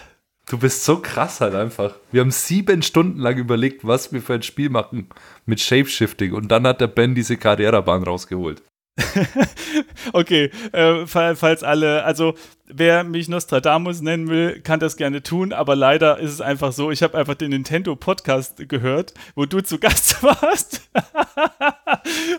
Du 0.50 0.58
bist 0.58 0.86
so 0.86 1.02
krass 1.02 1.42
halt 1.42 1.56
einfach. 1.56 1.96
Wir 2.12 2.22
haben 2.22 2.32
sieben 2.32 2.82
Stunden 2.82 3.20
lang 3.20 3.38
überlegt, 3.38 3.86
was 3.86 4.14
wir 4.14 4.22
für 4.22 4.36
ein 4.36 4.44
Spiel 4.44 4.70
machen 4.70 5.10
mit 5.46 5.60
Shapeshifting 5.60 6.32
und 6.32 6.48
dann 6.48 6.66
hat 6.66 6.80
der 6.80 6.88
Ben 6.88 7.16
diese 7.16 7.36
Carrera-Bahn 7.36 8.04
rausgeholt. 8.04 8.64
okay, 10.14 10.50
äh, 10.72 11.06
falls 11.06 11.64
alle, 11.64 12.04
also 12.04 12.34
wer 12.66 13.04
mich 13.04 13.30
Nostradamus 13.30 14.02
nennen 14.02 14.28
will, 14.28 14.60
kann 14.62 14.80
das 14.80 14.98
gerne 14.98 15.24
tun, 15.24 15.54
aber 15.54 15.76
leider 15.76 16.20
ist 16.20 16.32
es 16.32 16.42
einfach 16.42 16.72
so, 16.72 16.92
ich 16.92 17.04
habe 17.04 17.18
einfach 17.18 17.36
den 17.36 17.52
Nintendo 17.52 17.96
Podcast 17.96 18.68
gehört, 18.68 19.14
wo 19.36 19.46
du 19.46 19.62
zu 19.62 19.80
Gast 19.80 20.22
warst. 20.24 20.90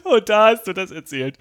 Und 0.04 0.28
da 0.28 0.50
hast 0.50 0.66
du 0.66 0.72
das 0.72 0.90
erzählt. 0.90 1.38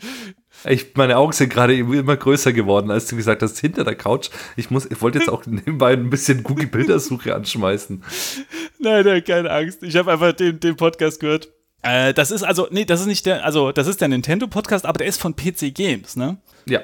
Ich, 0.65 0.95
meine 0.95 1.17
Augen 1.17 1.33
sind 1.33 1.49
gerade 1.49 1.75
immer 1.75 2.17
größer 2.17 2.53
geworden, 2.53 2.89
als 2.89 3.07
du 3.07 3.15
gesagt 3.15 3.41
hast, 3.41 3.59
hinter 3.59 3.83
der 3.83 3.95
Couch. 3.95 4.29
Ich, 4.55 4.71
muss, 4.71 4.85
ich 4.85 5.01
wollte 5.01 5.19
jetzt 5.19 5.29
auch 5.29 5.45
nebenbei 5.45 5.93
ein 5.93 6.09
bisschen 6.09 6.43
Google-Bildersuche 6.43 7.35
anschmeißen. 7.35 8.03
Nein, 8.79 9.05
nein, 9.05 9.23
keine 9.23 9.49
Angst. 9.49 9.81
Ich 9.81 9.95
habe 9.97 10.11
einfach 10.11 10.33
den, 10.33 10.59
den 10.59 10.75
Podcast 10.75 11.19
gehört. 11.19 11.49
Äh, 11.81 12.13
das 12.13 12.31
ist 12.31 12.43
also, 12.43 12.67
nee, 12.71 12.85
das 12.85 13.01
ist 13.01 13.05
nicht 13.07 13.25
der, 13.25 13.45
also 13.45 13.71
das 13.71 13.87
ist 13.87 14.01
der 14.01 14.07
Nintendo-Podcast, 14.07 14.85
aber 14.85 14.97
der 14.97 15.07
ist 15.07 15.21
von 15.21 15.35
PC 15.35 15.73
Games, 15.73 16.15
ne? 16.15 16.37
Ja. 16.67 16.81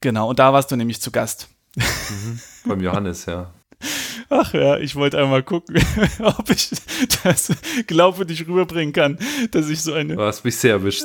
Genau, 0.00 0.30
und 0.30 0.38
da 0.38 0.52
warst 0.52 0.70
du 0.70 0.76
nämlich 0.76 1.00
zu 1.00 1.10
Gast. 1.10 1.48
Mhm, 1.76 2.40
beim 2.66 2.80
Johannes, 2.80 3.26
ja. 3.26 3.52
Ach 4.28 4.52
ja, 4.54 4.78
ich 4.78 4.96
wollte 4.96 5.18
einmal 5.18 5.42
gucken, 5.42 5.76
ob 6.20 6.50
ich 6.50 6.70
das 7.22 7.52
glaubwürdig 7.86 8.46
rüberbringen 8.48 8.92
kann, 8.92 9.18
dass 9.50 9.68
ich 9.68 9.82
so 9.82 9.92
eine. 9.92 10.16
Du 10.16 10.22
hast 10.22 10.44
mich 10.44 10.56
sehr 10.56 10.72
erwischt. 10.72 11.04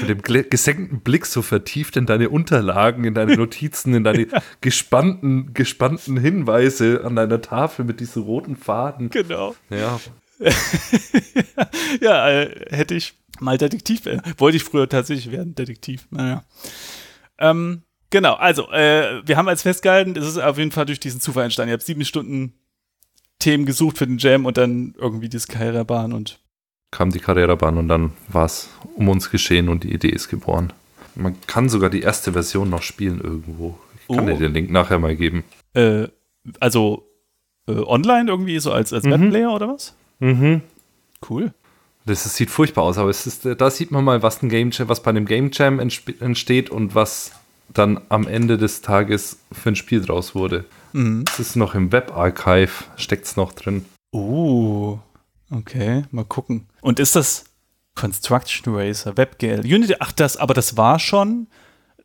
Mit 0.00 0.08
dem 0.08 0.48
gesenkten 0.50 1.00
Blick 1.00 1.26
so 1.26 1.42
vertieft 1.42 1.96
in 1.96 2.06
deine 2.06 2.30
Unterlagen, 2.30 3.04
in 3.04 3.14
deine 3.14 3.36
Notizen, 3.36 3.94
in 3.94 4.04
deine 4.04 4.26
ja. 4.30 4.42
gespannten, 4.60 5.54
gespannten 5.54 6.16
Hinweise 6.16 7.02
an 7.04 7.14
deiner 7.14 7.40
Tafel 7.40 7.84
mit 7.84 8.00
diesen 8.00 8.22
roten 8.22 8.56
Faden. 8.56 9.10
Genau. 9.10 9.54
Ja. 9.70 10.00
ja, 12.00 12.28
äh, 12.28 12.66
hätte 12.70 12.94
ich 12.94 13.14
mal 13.38 13.58
Detektiv 13.58 14.04
werden. 14.06 14.22
Wollte 14.38 14.56
ich 14.56 14.64
früher 14.64 14.88
tatsächlich 14.88 15.30
werden, 15.30 15.54
Detektiv. 15.54 16.06
Naja. 16.10 16.44
Ähm, 17.38 17.82
genau, 18.10 18.34
also, 18.34 18.70
äh, 18.70 19.22
wir 19.26 19.36
haben 19.36 19.48
als 19.48 19.62
festgehalten, 19.62 20.16
es 20.16 20.26
ist 20.26 20.38
auf 20.38 20.58
jeden 20.58 20.72
Fall 20.72 20.86
durch 20.86 21.00
diesen 21.00 21.20
Zufall 21.20 21.44
entstanden. 21.44 21.70
Ihr 21.70 21.74
habt 21.74 21.84
sieben 21.84 22.04
Stunden 22.04 22.54
Themen 23.38 23.66
gesucht 23.66 23.98
für 23.98 24.06
den 24.06 24.18
Jam 24.18 24.46
und 24.46 24.56
dann 24.56 24.94
irgendwie 24.96 25.28
die 25.28 25.38
Skyra-Bahn 25.38 26.12
und. 26.12 26.38
Kam 26.92 27.10
die 27.10 27.18
Carrera-Bahn 27.18 27.78
und 27.78 27.88
dann 27.88 28.12
war 28.28 28.44
es 28.44 28.68
um 28.94 29.08
uns 29.08 29.30
geschehen 29.30 29.68
und 29.68 29.82
die 29.82 29.92
Idee 29.92 30.10
ist 30.10 30.28
geboren. 30.28 30.72
Man 31.16 31.34
kann 31.48 31.68
sogar 31.68 31.90
die 31.90 32.02
erste 32.02 32.32
Version 32.32 32.70
noch 32.70 32.82
spielen 32.82 33.20
irgendwo. 33.20 33.78
Ich 33.96 34.14
kann 34.14 34.24
oh. 34.24 34.32
dir 34.32 34.38
den 34.38 34.54
Link 34.54 34.70
nachher 34.70 35.00
mal 35.00 35.16
geben. 35.16 35.42
Äh, 35.74 36.06
also 36.60 37.08
äh, 37.66 37.72
online 37.72 38.30
irgendwie, 38.30 38.58
so 38.60 38.72
als, 38.72 38.92
als 38.92 39.04
mhm. 39.04 39.10
Webplayer 39.10 39.52
oder 39.52 39.68
was? 39.68 39.94
Mhm. 40.20 40.62
Cool. 41.28 41.52
Das, 42.04 42.24
das, 42.24 42.36
sieht 42.36 42.50
furchtbar 42.50 42.82
aus, 42.84 42.98
aber 42.98 43.10
es 43.10 43.26
ist, 43.26 43.46
da 43.46 43.70
sieht 43.70 43.90
man 43.90 44.04
mal, 44.04 44.22
was, 44.22 44.42
ein 44.42 44.48
Game 44.48 44.70
Jam, 44.72 44.88
was 44.88 45.02
bei 45.02 45.10
einem 45.10 45.24
Game 45.24 45.50
Jam 45.52 45.78
entsteht 45.78 46.68
und 46.70 46.94
was 46.94 47.32
dann 47.72 48.00
am 48.08 48.26
Ende 48.26 48.58
des 48.58 48.82
Tages 48.82 49.38
für 49.52 49.70
ein 49.70 49.76
Spiel 49.76 50.02
draus 50.02 50.34
wurde. 50.34 50.64
Mhm. 50.92 51.24
Das 51.24 51.38
ist 51.38 51.56
noch 51.56 51.74
im 51.74 51.92
Webarchive, 51.92 52.84
steckt 52.96 53.26
es 53.26 53.36
noch 53.36 53.52
drin. 53.52 53.84
Uh, 54.14 54.98
okay, 55.52 56.04
mal 56.10 56.24
gucken. 56.24 56.66
Und 56.80 56.98
ist 56.98 57.16
das 57.16 57.44
Construction 57.94 58.74
Racer, 58.74 59.16
WebGL, 59.16 59.60
Unity, 59.60 59.96
ach 59.98 60.12
das, 60.12 60.36
aber 60.36 60.54
das 60.54 60.76
war 60.76 60.98
schon 60.98 61.48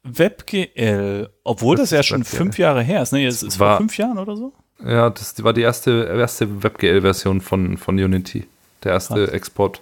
WebGL, 0.03 1.29
obwohl 1.43 1.75
das, 1.75 1.89
das 1.89 1.97
ja 1.97 2.03
schon 2.03 2.21
WebGL. 2.21 2.37
fünf 2.37 2.57
Jahre 2.57 2.81
her 2.83 3.01
ist, 3.01 3.13
ne? 3.13 3.25
Es 3.25 3.43
ist 3.43 3.57
vor 3.57 3.77
fünf 3.77 3.97
Jahren 3.97 4.17
oder 4.17 4.35
so? 4.35 4.53
Ja, 4.85 5.09
das 5.09 5.43
war 5.43 5.53
die 5.53 5.61
erste, 5.61 6.05
erste 6.17 6.63
WebGL-Version 6.63 7.41
von, 7.41 7.77
von 7.77 7.95
Unity. 7.95 8.45
Der 8.83 8.93
erste 8.93 9.25
Krass. 9.25 9.29
Export. 9.29 9.81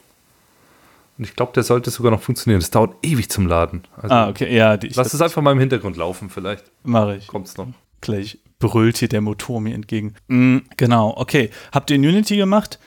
Und 1.18 1.26
ich 1.26 1.36
glaube, 1.36 1.52
der 1.54 1.64
sollte 1.64 1.92
sogar 1.92 2.12
noch 2.12 2.22
funktionieren. 2.22 2.60
Das 2.60 2.72
dauert 2.72 2.96
ewig 3.02 3.30
zum 3.30 3.48
Laden. 3.48 3.84
Also, 3.96 4.14
ah, 4.14 4.30
okay, 4.30 4.54
ja. 4.56 4.78
Die, 4.78 4.90
lass 4.90 5.14
es 5.14 5.22
einfach 5.22 5.42
mal 5.42 5.52
im 5.52 5.60
Hintergrund 5.60 5.98
laufen, 5.98 6.30
vielleicht. 6.30 6.64
Mache 6.84 7.18
ich. 7.18 7.28
Kommt's 7.28 7.58
noch. 7.58 7.68
Gleich 8.02 8.40
brüllt 8.60 8.98
hier 8.98 9.08
der 9.08 9.22
Motor 9.22 9.62
mir 9.62 9.76
entgegen. 9.76 10.16
Mhm, 10.28 10.64
genau, 10.78 11.14
okay. 11.18 11.50
Habt 11.72 11.90
ihr 11.90 11.98
in 11.98 12.06
Unity 12.06 12.38
gemacht? 12.38 12.80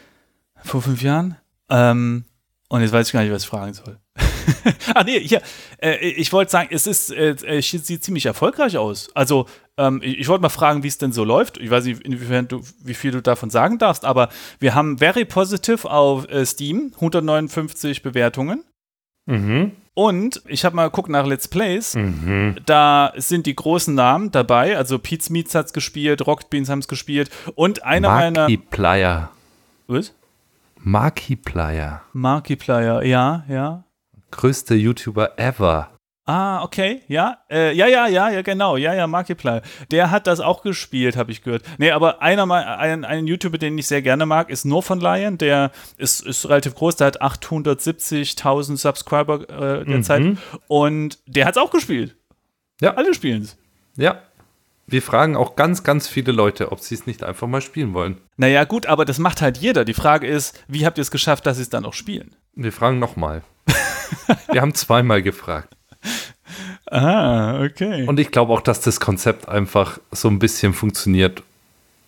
Vor 0.64 0.82
fünf 0.82 1.02
Jahren? 1.02 1.36
Ähm, 1.68 2.24
und 2.68 2.82
jetzt 2.82 2.92
weiß 2.92 3.06
ich 3.06 3.12
gar 3.12 3.22
nicht, 3.22 3.32
was 3.32 3.42
ich 3.42 3.48
fragen 3.48 3.72
soll. 3.72 3.98
ah, 4.94 5.04
nee, 5.04 5.20
hier. 5.20 5.40
Äh, 5.82 5.96
ich 5.96 6.32
wollte 6.32 6.50
sagen, 6.50 6.68
es 6.70 6.86
ist, 6.86 7.10
äh, 7.10 7.60
sieht 7.60 8.04
ziemlich 8.04 8.26
erfolgreich 8.26 8.76
aus. 8.76 9.08
Also, 9.14 9.46
ähm, 9.76 10.00
ich, 10.02 10.18
ich 10.18 10.28
wollte 10.28 10.42
mal 10.42 10.48
fragen, 10.48 10.82
wie 10.82 10.88
es 10.88 10.98
denn 10.98 11.12
so 11.12 11.24
läuft. 11.24 11.58
Ich 11.58 11.70
weiß 11.70 11.84
nicht, 11.84 12.02
inwiefern 12.02 12.48
du, 12.48 12.62
wie 12.82 12.94
viel 12.94 13.12
du 13.12 13.22
davon 13.22 13.50
sagen 13.50 13.78
darfst, 13.78 14.04
aber 14.04 14.28
wir 14.58 14.74
haben 14.74 14.98
Very 14.98 15.24
Positive 15.24 15.90
auf 15.90 16.28
äh, 16.28 16.44
Steam, 16.44 16.92
159 16.96 18.02
Bewertungen. 18.02 18.64
Mhm. 19.26 19.72
Und 19.94 20.42
ich 20.46 20.64
habe 20.64 20.76
mal 20.76 20.86
geguckt 20.86 21.08
nach 21.08 21.26
Let's 21.26 21.48
Plays. 21.48 21.94
Mhm. 21.94 22.56
Da 22.66 23.12
sind 23.16 23.46
die 23.46 23.56
großen 23.56 23.94
Namen 23.94 24.30
dabei. 24.30 24.76
Also 24.76 24.98
Pete's 24.98 25.28
Meats 25.28 25.54
hat 25.54 25.66
es 25.66 25.72
gespielt, 25.72 26.26
Rocket 26.26 26.50
Beans 26.50 26.68
haben 26.68 26.78
es 26.78 26.88
gespielt. 26.88 27.30
Und 27.54 27.84
einer 27.84 28.08
meiner. 28.08 28.48
Player. 28.70 29.30
Was? 29.88 30.14
Markiplier. 30.80 32.02
Markiplier, 32.12 33.02
ja, 33.02 33.44
ja. 33.48 33.84
Größte 34.30 34.74
YouTuber 34.74 35.38
ever. 35.38 35.90
Ah, 36.24 36.62
okay, 36.62 37.00
ja, 37.08 37.38
äh, 37.50 37.72
ja, 37.74 37.86
ja, 37.86 38.06
ja, 38.06 38.28
ja, 38.28 38.42
genau, 38.42 38.76
ja, 38.76 38.92
ja, 38.92 39.06
Markiplier. 39.06 39.62
Der 39.90 40.10
hat 40.10 40.26
das 40.26 40.40
auch 40.40 40.62
gespielt, 40.62 41.16
habe 41.16 41.32
ich 41.32 41.42
gehört. 41.42 41.62
Nee, 41.78 41.90
aber 41.90 42.20
einer 42.20 42.46
ein, 42.52 43.06
ein 43.06 43.26
YouTuber, 43.26 43.56
den 43.56 43.78
ich 43.78 43.86
sehr 43.86 44.02
gerne 44.02 44.26
mag, 44.26 44.50
ist 44.50 44.66
nur 44.66 44.82
von 44.82 45.00
Lion. 45.00 45.38
Der 45.38 45.70
ist, 45.96 46.20
ist 46.20 46.46
relativ 46.46 46.74
groß, 46.74 46.96
der 46.96 47.06
hat 47.06 47.22
870.000 47.22 48.76
Subscriber 48.76 49.48
äh, 49.48 49.86
derzeit. 49.86 50.20
Mhm. 50.20 50.38
Und 50.66 51.18
der 51.26 51.46
hat 51.46 51.56
es 51.56 51.62
auch 51.62 51.70
gespielt. 51.70 52.14
Ja. 52.82 52.92
Alle 52.94 53.14
spielen 53.14 53.42
es. 53.42 53.56
Ja, 53.96 54.20
wir 54.90 55.02
fragen 55.02 55.36
auch 55.36 55.54
ganz, 55.54 55.82
ganz 55.84 56.08
viele 56.08 56.32
Leute, 56.32 56.72
ob 56.72 56.80
sie 56.80 56.94
es 56.94 57.06
nicht 57.06 57.22
einfach 57.22 57.46
mal 57.46 57.60
spielen 57.60 57.92
wollen. 57.92 58.16
Naja, 58.38 58.64
gut, 58.64 58.86
aber 58.86 59.04
das 59.04 59.18
macht 59.18 59.42
halt 59.42 59.58
jeder. 59.58 59.84
Die 59.84 59.94
Frage 59.94 60.26
ist, 60.26 60.64
wie 60.66 60.86
habt 60.86 60.98
ihr 60.98 61.02
es 61.02 61.10
geschafft, 61.10 61.44
dass 61.46 61.56
sie 61.56 61.62
es 61.62 61.68
dann 61.68 61.84
auch 61.84 61.92
spielen? 61.92 62.34
Wir 62.54 62.72
fragen 62.72 62.98
nochmal. 62.98 63.42
wir 64.50 64.62
haben 64.62 64.74
zweimal 64.74 65.22
gefragt. 65.22 65.76
Ah, 66.86 67.62
okay. 67.62 68.06
Und 68.06 68.18
ich 68.18 68.30
glaube 68.30 68.52
auch, 68.54 68.62
dass 68.62 68.80
das 68.80 68.98
Konzept 68.98 69.46
einfach 69.46 70.00
so 70.10 70.28
ein 70.28 70.38
bisschen 70.38 70.72
funktioniert, 70.72 71.42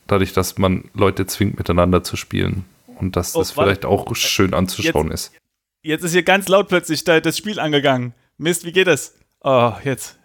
dadurch, 0.06 0.32
dass 0.32 0.56
man 0.56 0.84
Leute 0.94 1.26
zwingt, 1.26 1.58
miteinander 1.58 2.02
zu 2.02 2.16
spielen. 2.16 2.64
Und 2.86 3.14
dass 3.16 3.34
oh, 3.34 3.40
das 3.40 3.50
vielleicht 3.50 3.84
auch 3.84 4.14
schön 4.16 4.54
anzuschauen 4.54 5.10
jetzt, 5.10 5.26
ist. 5.26 5.40
Jetzt 5.82 6.04
ist 6.04 6.12
hier 6.12 6.22
ganz 6.22 6.48
laut 6.48 6.68
plötzlich 6.68 7.04
das 7.04 7.36
Spiel 7.36 7.60
angegangen. 7.60 8.14
Mist, 8.38 8.64
wie 8.64 8.72
geht 8.72 8.86
das? 8.86 9.14
Oh, 9.42 9.72
jetzt. 9.84 10.18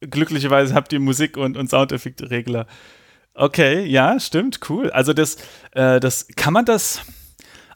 Glücklicherweise 0.00 0.74
habt 0.74 0.92
ihr 0.92 1.00
Musik 1.00 1.36
und, 1.36 1.56
und 1.56 1.70
Soundeffektregler. 1.70 2.66
Okay, 3.34 3.84
ja, 3.84 4.18
stimmt, 4.18 4.60
cool. 4.68 4.90
Also 4.90 5.12
das, 5.12 5.36
äh, 5.72 6.00
das 6.00 6.28
kann 6.36 6.52
man 6.52 6.64
das 6.64 7.02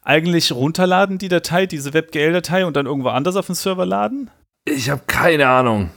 eigentlich 0.03 0.53
runterladen, 0.53 1.19
die 1.19 1.29
Datei, 1.29 1.67
diese 1.67 1.93
WebGL-Datei 1.93 2.65
und 2.65 2.77
dann 2.77 2.87
irgendwo 2.87 3.09
anders 3.09 3.37
auf 3.37 3.47
den 3.47 3.55
Server 3.55 3.87
laden? 3.87 4.31
Ich 4.65 4.91
habe 4.91 5.03
keine 5.07 5.49
Ahnung. 5.49 5.91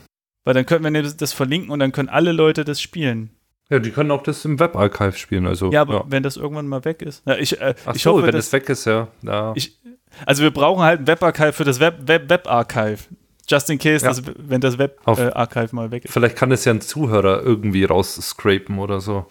Weil 0.44 0.54
dann 0.54 0.66
könnten 0.66 0.92
wir 0.92 1.02
das, 1.02 1.16
das 1.16 1.32
verlinken 1.32 1.70
und 1.70 1.78
dann 1.78 1.92
können 1.92 2.10
alle 2.10 2.32
Leute 2.32 2.64
das 2.64 2.80
spielen. 2.80 3.30
Ja, 3.70 3.78
die 3.78 3.90
können 3.90 4.10
auch 4.10 4.22
das 4.22 4.44
im 4.44 4.60
Webarchive 4.60 5.16
spielen. 5.16 5.46
Also, 5.46 5.72
ja, 5.72 5.80
aber 5.80 5.94
ja. 5.94 6.04
wenn 6.08 6.22
das 6.22 6.36
irgendwann 6.36 6.68
mal 6.68 6.84
weg 6.84 7.00
ist. 7.00 7.22
Ja, 7.26 7.36
ich, 7.36 7.60
äh, 7.60 7.74
Ach 7.86 7.94
ich 7.94 8.02
so, 8.02 8.12
hoffe, 8.12 8.26
wenn 8.26 8.32
das 8.32 8.52
weg 8.52 8.68
ist, 8.68 8.84
ja. 8.84 9.08
ja. 9.22 9.52
Ich, 9.56 9.80
also 10.26 10.42
wir 10.42 10.50
brauchen 10.50 10.82
halt 10.82 11.00
ein 11.00 11.06
Webarchive 11.06 11.54
für 11.54 11.64
das 11.64 11.80
Web, 11.80 12.06
Web, 12.06 12.28
Webarchive. 12.28 13.04
Just 13.48 13.68
in 13.70 13.78
case, 13.78 14.04
Ja. 14.04 14.10
dass, 14.12 14.22
wenn 14.36 14.60
das 14.60 14.78
Webarchive 14.78 15.74
mal 15.74 15.90
weg 15.90 16.04
ist. 16.04 16.12
Vielleicht 16.12 16.36
kann 16.36 16.50
es 16.52 16.64
ja 16.64 16.72
ein 16.72 16.80
Zuhörer 16.80 17.42
irgendwie 17.42 17.84
rausscrapen 17.84 18.78
oder 18.78 19.00
so. 19.00 19.26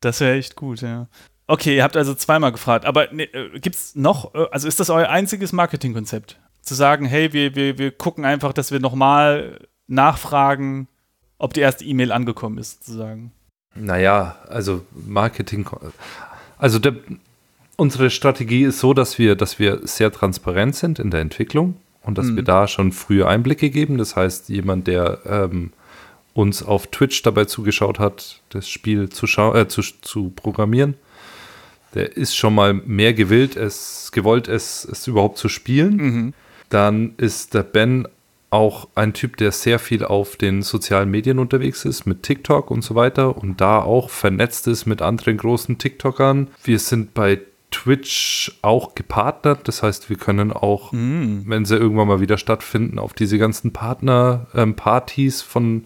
Das 0.00 0.20
wäre 0.20 0.36
echt 0.36 0.56
gut, 0.56 0.80
ja. 0.80 1.06
Okay, 1.46 1.76
ihr 1.76 1.82
habt 1.82 1.96
also 1.96 2.14
zweimal 2.14 2.52
gefragt. 2.52 2.84
Aber 2.86 3.12
ne, 3.12 3.24
äh, 3.24 3.58
gibt's 3.60 3.94
noch, 3.94 4.34
äh, 4.34 4.46
also 4.50 4.68
ist 4.68 4.80
das 4.80 4.90
euer 4.90 5.08
einziges 5.08 5.52
Marketingkonzept? 5.52 6.38
Zu 6.62 6.74
sagen, 6.74 7.04
hey, 7.06 7.32
wir, 7.32 7.54
wir, 7.54 7.78
wir 7.78 7.90
gucken 7.90 8.24
einfach, 8.24 8.52
dass 8.52 8.72
wir 8.72 8.80
nochmal 8.80 9.58
nachfragen, 9.86 10.88
ob 11.38 11.54
die 11.54 11.60
erste 11.60 11.84
E-Mail 11.84 12.12
angekommen 12.12 12.58
ist, 12.58 12.84
sozusagen. 12.84 13.32
Naja, 13.74 14.36
also 14.48 14.84
Marketing. 15.06 15.66
Also 16.58 16.78
der, 16.78 16.94
unsere 17.76 18.10
Strategie 18.10 18.64
ist 18.64 18.78
so, 18.78 18.94
dass 18.94 19.18
wir, 19.18 19.34
dass 19.34 19.58
wir 19.58 19.80
sehr 19.86 20.12
transparent 20.12 20.76
sind 20.76 20.98
in 20.98 21.10
der 21.10 21.20
Entwicklung 21.20 21.76
und 22.02 22.18
dass 22.18 22.26
Mhm. 22.26 22.36
wir 22.36 22.42
da 22.42 22.68
schon 22.68 22.92
frühe 22.92 23.26
Einblicke 23.26 23.70
geben. 23.70 23.98
Das 23.98 24.16
heißt, 24.16 24.48
jemand, 24.48 24.86
der 24.86 25.20
ähm, 25.26 25.72
uns 26.34 26.62
auf 26.62 26.86
Twitch 26.88 27.22
dabei 27.22 27.44
zugeschaut 27.44 27.98
hat, 27.98 28.40
das 28.50 28.68
Spiel 28.68 29.08
zu, 29.08 29.26
äh, 29.26 29.68
zu, 29.68 29.82
zu 30.00 30.30
programmieren, 30.34 30.94
der 31.94 32.16
ist 32.16 32.34
schon 32.36 32.54
mal 32.54 32.72
mehr 32.72 33.12
gewillt, 33.12 33.56
es 33.56 34.10
gewollt, 34.12 34.48
es, 34.48 34.86
es 34.90 35.06
überhaupt 35.06 35.36
zu 35.38 35.48
spielen. 35.48 35.96
Mhm. 35.96 36.34
Dann 36.70 37.14
ist 37.18 37.52
der 37.52 37.64
Ben 37.64 38.08
auch 38.48 38.88
ein 38.94 39.14
Typ, 39.14 39.36
der 39.38 39.52
sehr 39.52 39.78
viel 39.78 40.04
auf 40.04 40.36
den 40.36 40.62
sozialen 40.62 41.10
Medien 41.10 41.38
unterwegs 41.38 41.84
ist, 41.84 42.06
mit 42.06 42.22
TikTok 42.22 42.70
und 42.70 42.82
so 42.82 42.94
weiter 42.94 43.36
und 43.36 43.60
da 43.60 43.80
auch 43.80 44.10
vernetzt 44.10 44.66
ist 44.68 44.84
mit 44.86 45.00
anderen 45.00 45.38
großen 45.38 45.78
TikTokern. 45.78 46.48
Wir 46.64 46.78
sind 46.78 47.14
bei 47.14 47.40
Twitch 47.72 48.52
auch 48.62 48.94
gepartnert, 48.94 49.66
das 49.66 49.82
heißt, 49.82 50.08
wir 50.08 50.16
können 50.16 50.52
auch, 50.52 50.92
Mhm. 50.92 51.42
wenn 51.46 51.64
sie 51.64 51.76
irgendwann 51.76 52.06
mal 52.06 52.20
wieder 52.20 52.38
stattfinden, 52.38 53.00
auf 53.00 53.12
diese 53.14 53.38
ganzen 53.38 53.72
Partner-Partys 53.72 55.42
von 55.42 55.84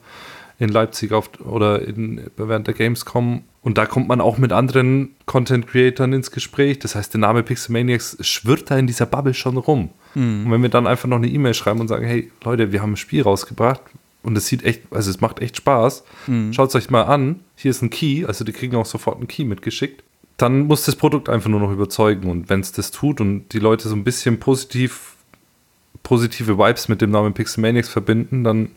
in 0.59 0.71
Leipzig 0.71 1.13
auf, 1.13 1.31
oder 1.45 1.83
in, 1.83 2.31
während 2.37 2.67
der 2.67 2.73
Gamescom. 2.75 3.43
Und 3.61 3.77
da 3.77 3.85
kommt 3.85 4.09
man 4.09 4.23
auch 4.23 4.39
mit 4.39 4.53
anderen 4.53 5.11
Content-Creatern 5.27 6.15
ins 6.15 6.31
Gespräch. 6.31 6.79
Das 6.79 6.95
heißt, 6.95 7.13
der 7.13 7.21
Name 7.21 7.43
Pixelmaniacs 7.43 8.17
schwirrt 8.21 8.71
da 8.71 8.79
in 8.79 8.87
dieser 8.87 9.05
Bubble 9.05 9.35
schon 9.35 9.59
rum. 9.59 9.91
Und 10.15 10.51
wenn 10.51 10.63
wir 10.63 10.71
dann 10.71 10.87
einfach 10.87 11.09
noch 11.09 11.19
eine 11.19 11.29
E-Mail 11.29 11.53
schreiben 11.53 11.81
und 11.81 11.89
sagen, 11.89 12.07
hey 12.07 12.31
Leute, 12.43 12.73
wir 12.73 12.81
haben 12.81 12.93
ein 12.93 12.97
Spiel 12.97 13.21
rausgebracht 13.23 13.83
und 14.23 14.35
es 14.39 14.47
sieht 14.47 14.65
echt, 14.65 14.81
also 14.91 15.11
es 15.11 15.21
macht 15.21 15.41
echt 15.43 15.59
Spaß, 15.59 16.05
schaut 16.53 16.71
es 16.71 16.75
euch 16.75 16.89
mal 16.89 17.03
an, 17.03 17.41
hier 17.55 17.71
ist 17.71 17.83
ein 17.83 17.91
Key, 17.91 18.25
also 18.25 18.43
die 18.43 18.53
kriegen 18.53 18.77
auch 18.77 18.87
sofort 18.87 19.19
einen 19.19 19.29
Key 19.29 19.45
mitgeschickt, 19.45 20.03
dann 20.37 20.67
muss 20.67 20.85
das 20.85 20.97
Produkt 20.97 21.29
einfach 21.29 21.49
nur 21.49 21.61
noch 21.61 21.73
überzeugen. 21.73 22.31
Und 22.31 22.51
wenn 22.51 22.61
es 22.61 22.73
das 22.73 22.91
tut 22.91 23.21
und 23.21 23.49
die 23.53 23.59
Leute 23.59 23.89
so 23.89 23.95
ein 23.95 24.05
bisschen 24.05 24.39
positiv, 24.39 25.17
positive 26.03 26.59
Vibes 26.59 26.89
mit 26.89 27.01
dem 27.01 27.11
Namen 27.11 27.33
Pixelmaniacs 27.33 27.89
verbinden, 27.89 28.45
dann 28.45 28.71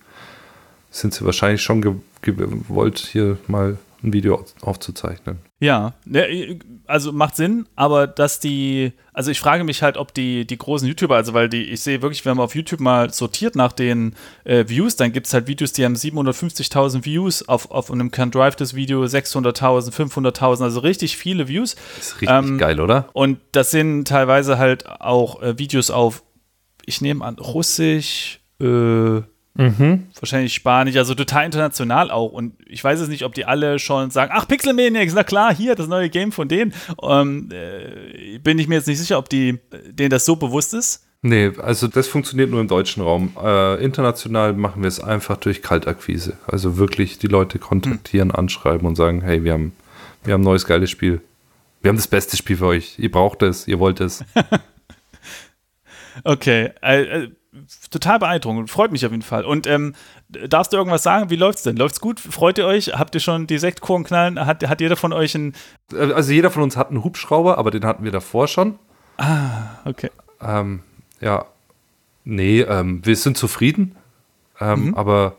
sind 0.91 1.13
sie 1.13 1.25
wahrscheinlich 1.25 1.61
schon 1.61 1.81
ge 1.81 1.93
gewollt, 2.21 2.99
hier 2.99 3.37
mal 3.47 3.77
ein 4.03 4.13
Video 4.13 4.45
aufzuzeichnen. 4.62 5.39
Ja, 5.59 5.93
also 6.88 7.12
macht 7.12 7.35
Sinn, 7.35 7.67
aber 7.75 8.07
dass 8.07 8.39
die, 8.39 8.93
also 9.12 9.29
ich 9.29 9.39
frage 9.39 9.65
mich 9.65 9.83
halt, 9.83 9.97
ob 9.97 10.13
die, 10.13 10.47
die 10.47 10.57
großen 10.57 10.88
YouTuber, 10.88 11.15
also 11.15 11.33
weil 11.33 11.49
die, 11.49 11.63
ich 11.63 11.81
sehe 11.81 12.01
wirklich, 12.01 12.25
wenn 12.25 12.38
man 12.38 12.45
auf 12.45 12.55
YouTube 12.55 12.79
mal 12.79 13.12
sortiert 13.12 13.55
nach 13.55 13.73
den 13.73 14.15
äh, 14.45 14.65
Views, 14.67 14.95
dann 14.95 15.12
gibt 15.12 15.27
es 15.27 15.33
halt 15.33 15.47
Videos, 15.47 15.73
die 15.73 15.83
haben 15.83 15.95
750.000 15.95 17.03
Views, 17.03 17.47
auf, 17.47 17.71
auf 17.71 17.91
einem 17.91 18.12
Can 18.12 18.31
Drive 18.31 18.55
das 18.55 18.73
Video 18.73 19.03
600.000, 19.03 19.91
500.000, 19.91 20.63
also 20.63 20.79
richtig 20.79 21.17
viele 21.17 21.49
Views. 21.49 21.75
ist 21.99 22.21
richtig 22.21 22.29
Ähm, 22.29 22.57
geil, 22.57 22.79
oder? 22.79 23.09
Und 23.13 23.39
das 23.51 23.71
sind 23.71 24.07
teilweise 24.07 24.57
halt 24.57 24.88
auch 24.88 25.41
äh, 25.41 25.57
Videos 25.59 25.91
auf, 25.91 26.23
ich 26.85 27.01
nehme 27.01 27.25
an, 27.25 27.38
Russisch, 27.38 28.39
äh, 28.62 29.21
wahrscheinlich 29.55 30.53
Spanisch, 30.53 30.95
also 30.95 31.15
total 31.15 31.45
international 31.45 32.12
auch. 32.12 32.31
Und 32.31 32.53
ich 32.65 32.83
weiß 32.83 32.99
es 32.99 33.09
nicht, 33.09 33.23
ob 33.23 33.33
die 33.33 33.45
alle 33.45 33.79
schon 33.79 34.09
sagen, 34.12 34.31
ach, 34.33 34.47
Pixelmaniacs, 34.47 35.13
na 35.13 35.23
klar, 35.23 35.53
hier, 35.53 35.75
das 35.75 35.88
neue 35.88 36.09
Game 36.09 36.31
von 36.31 36.47
denen. 36.47 36.73
Ähm, 37.01 37.49
äh, 37.51 38.38
bin 38.39 38.59
ich 38.59 38.67
mir 38.67 38.75
jetzt 38.75 38.88
nicht 38.88 38.99
sicher, 38.99 39.17
ob 39.17 39.29
die, 39.29 39.59
denen 39.89 40.09
das 40.09 40.25
so 40.25 40.35
bewusst 40.35 40.73
ist. 40.73 41.05
Nee, 41.21 41.51
also 41.57 41.88
das 41.88 42.07
funktioniert 42.07 42.49
nur 42.49 42.62
im 42.62 42.69
deutschen 42.69 43.03
Raum. 43.03 43.35
Äh, 43.41 43.83
international 43.83 44.53
machen 44.53 44.83
wir 44.83 44.88
es 44.88 45.01
einfach 45.01 45.35
durch 45.35 45.62
Kaltakquise. 45.62 46.38
Also 46.47 46.77
wirklich 46.77 47.19
die 47.19 47.27
Leute 47.27 47.59
kontaktieren, 47.59 48.31
anschreiben 48.31 48.88
und 48.88 48.95
sagen, 48.95 49.21
hey, 49.21 49.43
wir 49.43 49.53
haben, 49.53 49.73
wir 50.23 50.33
haben 50.33 50.41
ein 50.41 50.45
neues 50.45 50.65
geiles 50.65 50.89
Spiel. 50.89 51.21
Wir 51.81 51.89
haben 51.89 51.97
das 51.97 52.07
beste 52.07 52.38
Spiel 52.38 52.57
für 52.57 52.67
euch. 52.67 52.97
Ihr 52.97 53.12
braucht 53.12 53.41
es, 53.41 53.67
ihr 53.67 53.79
wollt 53.79 53.99
es. 53.99 54.23
Okay, 56.23 56.71
äh, 56.81 57.01
äh, 57.03 57.31
total 57.89 58.19
beeindruckend. 58.19 58.69
Freut 58.69 58.91
mich 58.91 59.05
auf 59.05 59.12
jeden 59.12 59.23
Fall. 59.23 59.43
Und 59.45 59.65
ähm, 59.67 59.95
darfst 60.29 60.71
du 60.73 60.77
irgendwas 60.77 61.03
sagen? 61.03 61.29
Wie 61.29 61.35
läuft's 61.35 61.63
denn? 61.63 61.75
Läuft's 61.77 61.99
gut? 61.99 62.19
Freut 62.19 62.57
ihr 62.57 62.65
euch? 62.67 62.93
Habt 62.97 63.15
ihr 63.15 63.21
schon 63.21 63.47
die 63.47 63.57
Sektkorn 63.57 64.03
knallen? 64.03 64.45
Hat, 64.45 64.67
hat 64.67 64.81
jeder 64.81 64.95
von 64.95 65.13
euch 65.13 65.35
ein. 65.35 65.53
Äh, 65.93 66.12
Also 66.13 66.31
jeder 66.31 66.51
von 66.51 66.63
uns 66.63 66.77
hat 66.77 66.89
einen 66.89 67.03
Hubschrauber, 67.03 67.57
aber 67.57 67.71
den 67.71 67.85
hatten 67.85 68.03
wir 68.03 68.12
davor 68.12 68.47
schon. 68.47 68.77
Okay. 69.85 70.09
Ähm, 70.41 70.81
ja, 71.19 71.45
nee, 72.23 72.62
ähm, 72.62 73.05
wir 73.05 73.15
sind 73.17 73.38
zufrieden, 73.38 73.95
ähm, 74.62 74.95
aber 74.95 75.35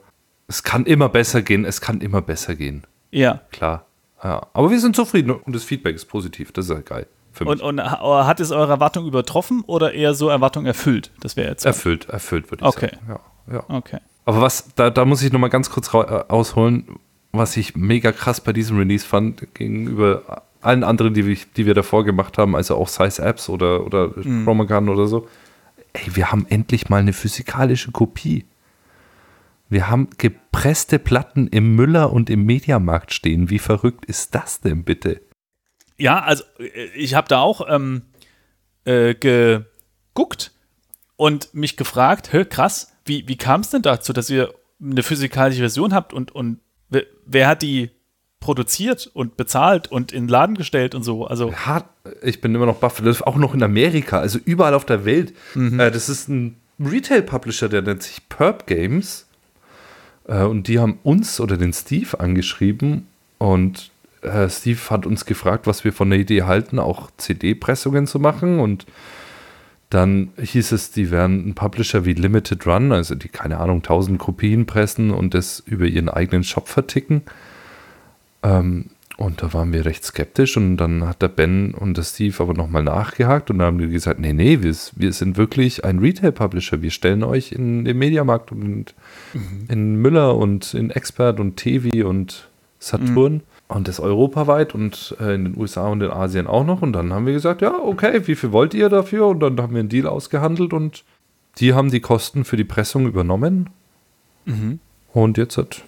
es 0.49 0.63
kann 0.63 0.85
immer 0.85 1.09
besser 1.09 1.41
gehen. 1.43 1.65
Es 1.65 1.81
kann 1.81 2.01
immer 2.03 2.21
besser 2.21 2.55
gehen, 2.57 2.85
Ja. 3.11 3.41
klar. 3.51 3.87
Ja, 4.23 4.47
aber 4.53 4.71
wir 4.71 4.79
sind 4.81 4.95
zufrieden 4.95 5.31
und 5.31 5.55
das 5.57 5.65
Feedback 5.65 5.95
ist 5.97 6.05
positiv. 6.05 6.53
Das 6.53 6.67
ist 6.67 6.71
ja 6.73 6.81
geil. 6.81 7.07
Und, 7.45 7.61
und 7.63 7.81
ha- 7.81 8.27
hat 8.27 8.41
es 8.41 8.51
eure 8.51 8.71
Erwartung 8.73 9.07
übertroffen 9.07 9.63
oder 9.67 9.93
eher 9.95 10.15
so 10.15 10.29
Erwartung 10.29 10.67
erfüllt? 10.67 11.11
Das 11.21 11.37
wäre 11.37 11.49
jetzt. 11.49 11.65
erfüllt, 11.65 12.09
erfüllt, 12.09 12.51
würde 12.51 12.63
ich 12.65 12.69
Okay. 12.69 12.91
sagen. 13.07 13.21
Ja, 13.49 13.55
ja. 13.55 13.65
Okay. 13.69 13.99
Aber 14.25 14.41
was, 14.43 14.75
da, 14.75 14.91
da 14.91 15.05
muss 15.05 15.23
ich 15.23 15.33
noch 15.33 15.39
mal 15.41 15.49
ganz 15.49 15.71
kurz 15.71 15.93
äh, 15.95 15.97
ausholen, 15.97 16.87
was 17.33 17.57
ich 17.57 17.77
mega 17.77 18.13
krass 18.13 18.41
bei 18.41 18.53
diesem 18.53 18.77
Release 18.79 19.07
fand, 19.07 19.55
gegenüber 19.55 20.43
allen 20.61 20.85
anderen, 20.85 21.15
die, 21.15 21.25
wir- 21.27 21.37
die 21.57 21.65
wir 21.67 21.75
davor 21.75 22.05
gemacht 22.05 22.37
haben, 22.37 22.55
also 22.57 22.77
auch 22.77 22.89
Size 22.89 23.23
Apps 23.23 23.49
oder, 23.49 23.87
oder 23.87 24.11
Chromagun 24.11 24.89
oder 24.89 25.07
so. 25.07 25.27
Ey, 25.93 26.15
wir 26.17 26.31
haben 26.31 26.47
endlich 26.49 26.89
mal 26.89 26.99
eine 27.01 27.13
physikalische 27.13 27.91
Kopie. 27.93 28.45
Wir 29.69 29.89
haben 29.89 30.09
gepresste 30.19 30.99
Platten 30.99 31.47
im 31.49 31.77
Müller 31.77 32.13
und 32.13 32.29
im 32.29 32.45
Mediamarkt 32.45 33.13
stehen. 33.15 33.51
Wie 33.51 33.59
verrückt 33.61 34.05
ist 34.05 34.35
das 34.35 34.61
denn 34.61 34.83
bitte? 34.85 35.21
Ja, 36.01 36.21
also 36.21 36.45
äh, 36.59 36.87
ich 36.95 37.15
habe 37.15 37.29
da 37.29 37.41
auch 37.41 37.67
ähm, 37.69 38.03
äh, 38.85 39.15
geguckt 39.15 40.53
und 41.17 41.55
mich 41.55 41.77
gefragt, 41.77 42.33
hä, 42.33 42.45
krass, 42.45 42.93
wie, 43.05 43.29
wie 43.29 43.37
kam 43.37 43.61
es 43.61 43.71
denn 43.71 43.83
dazu, 43.83 44.13
dass 44.13 44.31
ihr 44.31 44.55
eine 44.83 45.03
physikalische 45.03 45.61
Version 45.61 45.93
habt 45.93 46.13
und, 46.13 46.33
und 46.33 46.61
wer, 46.89 47.05
wer 47.27 47.49
hat 47.49 47.63
die 47.63 47.91
produziert 48.41 49.11
und 49.13 49.37
bezahlt 49.37 49.89
und 49.89 50.13
in 50.13 50.25
den 50.25 50.29
Laden 50.29 50.57
gestellt 50.57 50.95
und 50.95 51.03
so? 51.03 51.27
Also, 51.27 51.55
Hart, 51.55 51.85
ich 52.23 52.41
bin 52.41 52.55
immer 52.55 52.67
noch 52.67 52.79
baff. 52.79 52.97
Das 53.03 53.17
ist 53.17 53.27
auch 53.27 53.37
noch 53.37 53.55
in 53.55 53.63
Amerika, 53.63 54.19
also 54.19 54.39
überall 54.43 54.73
auf 54.73 54.87
der 54.87 55.05
Welt. 55.05 55.35
Äh, 55.55 55.91
das 55.91 56.09
ist 56.09 56.29
ein 56.29 56.57
Retail-Publisher, 56.81 57.69
der 57.69 57.83
nennt 57.83 58.03
sich 58.03 58.27
Perp 58.31 58.67
Games. 58.67 59.27
Äh, 60.27 60.45
und 60.45 60.69
die 60.69 60.79
haben 60.79 60.99
uns 61.03 61.41
oder 61.41 61.59
den 61.59 61.75
Steve 61.75 62.19
angeschrieben. 62.19 63.07
Und 63.37 63.91
äh, 64.23 64.49
Steve 64.49 64.79
hat 64.91 65.07
uns 65.07 65.25
gefragt, 65.25 65.67
was 65.67 65.85
wir 65.85 65.93
von 65.93 66.11
der 66.11 66.19
Idee 66.19 66.43
halten, 66.43 66.79
auch 66.79 67.11
CD-Pressungen 67.17 68.07
zu 68.07 68.19
machen. 68.19 68.61
Und 68.61 68.87
dann 69.91 70.31
hieß 70.41 70.73
es, 70.73 70.93
die 70.93 71.11
wären 71.11 71.49
ein 71.49 71.55
Publisher 71.55 72.05
wie 72.05 72.13
Limited 72.13 72.67
Run, 72.67 72.93
also 72.93 73.15
die, 73.15 73.29
keine 73.29 73.59
Ahnung, 73.59 73.79
1000 73.79 74.19
Kopien 74.19 74.67
pressen 74.67 75.11
und 75.11 75.35
das 75.35 75.61
über 75.61 75.87
ihren 75.87 76.09
eigenen 76.09 76.45
Shop 76.45 76.69
verticken. 76.69 77.23
Ähm, 78.43 78.87
und 79.17 79.43
da 79.43 79.53
waren 79.53 79.73
wir 79.73 79.85
recht 79.85 80.03
skeptisch 80.03 80.57
und 80.57 80.79
dann 80.79 81.07
hat 81.07 81.21
der 81.21 81.29
Ben 81.29 81.75
und 81.75 81.97
der 81.99 82.05
Steve 82.05 82.35
aber 82.43 82.55
nochmal 82.55 82.83
nachgehakt 82.83 83.51
und 83.51 83.59
dann 83.59 83.67
haben 83.67 83.79
die 83.79 83.89
gesagt, 83.89 84.19
nee, 84.19 84.33
nee, 84.33 84.63
wir, 84.63 84.75
wir 84.97 85.13
sind 85.13 85.37
wirklich 85.37 85.85
ein 85.85 85.99
Retail-Publisher. 85.99 86.81
Wir 86.81 86.91
stellen 86.91 87.23
euch 87.23 87.53
in 87.53 87.85
den 87.85 87.99
Mediamarkt 87.99 88.51
und 88.51 88.95
in 89.69 89.97
Müller 89.97 90.37
und 90.37 90.73
in 90.73 90.91
Expert 90.91 91.39
und 91.39 91.57
Tevi 91.57 92.03
und 92.03 92.49
Saturn 92.79 93.43
und 93.71 93.89
das 93.89 94.01
europaweit 94.01 94.75
und 94.75 95.17
äh, 95.21 95.35
in 95.35 95.45
den 95.45 95.57
USA 95.57 95.89
und 95.89 96.03
in 96.03 96.11
Asien 96.11 96.47
auch 96.47 96.65
noch. 96.65 96.83
Und 96.83 96.93
dann 96.93 97.13
haben 97.13 97.27
wir 97.27 97.33
gesagt, 97.33 97.63
ja, 97.63 97.75
okay, 97.79 98.27
wie 98.27 98.35
viel 98.35 98.53
wollt 98.53 98.75
ihr 98.75 98.89
dafür? 98.89 99.29
Und 99.29 99.41
dann 99.41 99.61
haben 99.61 99.73
wir 99.73 99.81
einen 99.81 99.89
Deal 99.89 100.07
ausgehandelt 100.07 100.73
und 100.73 101.05
die 101.59 101.75
haben 101.75 101.91
die 101.91 102.01
Kosten 102.01 102.45
für 102.45 102.57
die 102.57 102.65
Pressung 102.65 103.07
übernommen 103.07 103.71
Mhm. 104.45 104.79
Und 105.13 105.39
jetzt 105.39 105.57
hat, 105.57 105.85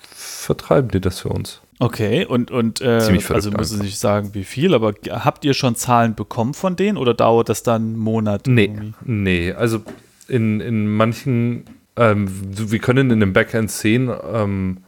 vertreiben 0.00 0.90
die 0.90 1.00
das 1.00 1.20
für 1.20 1.30
uns. 1.30 1.60
Okay, 1.78 2.26
und, 2.26 2.50
und 2.50 2.82
äh, 2.82 3.00
also 3.30 3.50
müssen 3.50 3.78
Sie 3.78 3.84
nicht 3.84 3.98
sagen, 3.98 4.34
wie 4.34 4.44
viel, 4.44 4.74
aber 4.74 4.92
habt 5.08 5.46
ihr 5.46 5.54
schon 5.54 5.76
Zahlen 5.76 6.14
bekommen 6.14 6.52
von 6.52 6.76
denen 6.76 6.98
oder 6.98 7.14
dauert 7.14 7.48
das 7.48 7.62
dann 7.62 7.82
einen 7.82 7.96
Monat? 7.96 8.46
Nee, 8.46 8.64
irgendwie? 8.64 8.92
nee. 9.04 9.52
Also 9.52 9.82
in, 10.28 10.60
in 10.60 10.86
manchen, 10.86 11.64
ähm, 11.96 12.28
wir 12.28 12.78
können 12.80 13.10
in 13.10 13.20
dem 13.20 13.32
Backend 13.32 13.70
sehen, 13.70 14.10
ähm, 14.30 14.78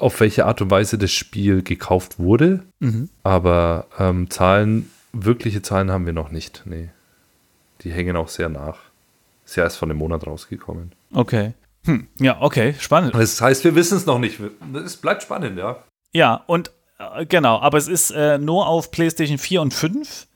auf 0.00 0.20
welche 0.20 0.46
Art 0.46 0.60
und 0.60 0.70
Weise 0.70 0.98
das 0.98 1.12
Spiel 1.12 1.62
gekauft 1.62 2.18
wurde, 2.18 2.64
Mhm. 2.80 3.08
aber 3.22 3.86
ähm, 3.98 4.30
Zahlen, 4.30 4.90
wirkliche 5.12 5.62
Zahlen 5.62 5.90
haben 5.90 6.06
wir 6.06 6.12
noch 6.12 6.30
nicht. 6.30 6.62
Nee. 6.66 6.90
Die 7.82 7.92
hängen 7.92 8.16
auch 8.16 8.28
sehr 8.28 8.48
nach. 8.48 8.78
Ist 9.44 9.56
ja 9.56 9.62
erst 9.64 9.78
von 9.78 9.88
dem 9.88 9.98
Monat 9.98 10.26
rausgekommen. 10.26 10.92
Okay. 11.12 11.54
Hm. 11.84 12.08
Ja, 12.18 12.42
okay, 12.42 12.74
spannend. 12.78 13.14
Das 13.14 13.40
heißt, 13.40 13.64
wir 13.64 13.74
wissen 13.74 13.96
es 13.96 14.04
noch 14.04 14.18
nicht. 14.18 14.40
Es 14.84 14.96
bleibt 14.96 15.22
spannend, 15.22 15.56
ja. 15.58 15.82
Ja, 16.12 16.42
und 16.46 16.70
äh, 16.98 17.24
genau, 17.24 17.58
aber 17.60 17.78
es 17.78 17.88
ist 17.88 18.10
äh, 18.10 18.36
nur 18.38 18.66
auf 18.66 18.90
PlayStation 18.90 19.38
4 19.38 19.62
und 19.62 19.72
5 19.72 20.26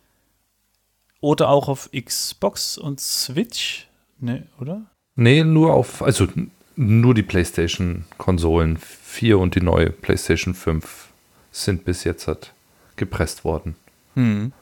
oder 1.20 1.48
auch 1.48 1.68
auf 1.68 1.90
Xbox 1.92 2.78
und 2.78 3.00
Switch, 3.00 3.88
ne, 4.18 4.46
oder? 4.60 4.82
Nee, 5.16 5.44
nur 5.44 5.74
auf, 5.74 6.02
also 6.02 6.26
nur 6.76 7.14
die 7.14 7.22
PlayStation-Konsolen 7.22 8.78
4 8.78 9.38
und 9.38 9.54
die 9.54 9.60
neue 9.60 9.90
PlayStation 9.90 10.54
5 10.54 11.08
sind 11.50 11.84
bis 11.84 12.04
jetzt 12.04 12.26
halt 12.26 12.52
gepresst 12.96 13.44
worden. 13.44 13.76
Hm. 14.14 14.52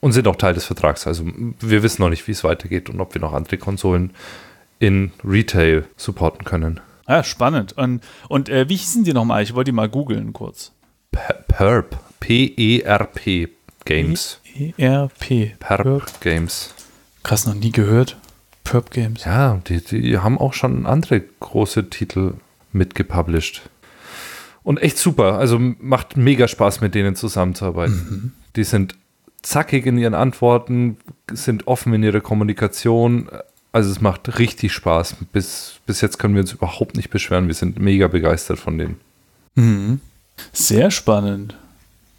Und 0.00 0.12
sind 0.12 0.28
auch 0.28 0.36
Teil 0.36 0.54
des 0.54 0.64
Vertrags. 0.64 1.06
Also 1.06 1.24
wir 1.60 1.82
wissen 1.82 2.02
noch 2.02 2.10
nicht, 2.10 2.26
wie 2.26 2.32
es 2.32 2.44
weitergeht 2.44 2.90
und 2.90 3.00
ob 3.00 3.14
wir 3.14 3.20
noch 3.20 3.32
andere 3.32 3.56
Konsolen 3.56 4.10
in 4.78 5.12
Retail 5.24 5.84
supporten 5.96 6.44
können. 6.44 6.80
Ja, 7.08 7.22
spannend. 7.24 7.74
Und, 7.74 8.02
und 8.28 8.48
äh, 8.48 8.68
wie 8.68 8.76
hießen 8.76 9.04
die 9.04 9.12
nochmal? 9.12 9.42
Ich 9.42 9.54
wollte 9.54 9.70
die 9.70 9.74
mal 9.74 9.88
googeln 9.88 10.32
kurz. 10.32 10.72
Perp. 11.12 11.98
P-E-R-P 12.20 13.48
Games. 13.84 14.40
ERP. 14.76 15.58
Perp 15.58 16.20
Games. 16.20 16.74
Krass, 17.22 17.46
noch 17.46 17.54
nie 17.54 17.70
gehört. 17.70 18.16
Perp 18.74 18.90
Games. 18.90 19.24
Ja, 19.24 19.60
die, 19.68 19.80
die 19.80 20.18
haben 20.18 20.36
auch 20.36 20.52
schon 20.52 20.84
andere 20.84 21.20
große 21.20 21.90
Titel 21.90 22.34
mitgepublished. 22.72 23.62
Und 24.64 24.82
echt 24.82 24.98
super. 24.98 25.38
Also 25.38 25.60
macht 25.60 26.16
mega 26.16 26.48
Spaß, 26.48 26.80
mit 26.80 26.96
denen 26.96 27.14
zusammenzuarbeiten. 27.14 28.32
Die 28.56 28.64
sind 28.64 28.96
zackig 29.42 29.86
in 29.86 29.96
ihren 29.96 30.14
Antworten, 30.14 30.96
sind 31.30 31.68
offen 31.68 31.94
in 31.94 32.02
ihrer 32.02 32.20
Kommunikation. 32.20 33.28
Also 33.70 33.92
es 33.92 34.00
macht 34.00 34.40
richtig 34.40 34.72
Spaß. 34.72 35.18
Bis, 35.32 35.74
bis 35.86 36.00
jetzt 36.00 36.18
können 36.18 36.34
wir 36.34 36.40
uns 36.40 36.50
überhaupt 36.50 36.96
nicht 36.96 37.10
beschweren. 37.10 37.46
Wir 37.46 37.54
sind 37.54 37.78
mega 37.78 38.08
begeistert 38.08 38.58
von 38.58 38.76
denen. 38.76 38.96
Mhm. 39.54 40.00
Sehr 40.52 40.90
spannend. 40.90 41.56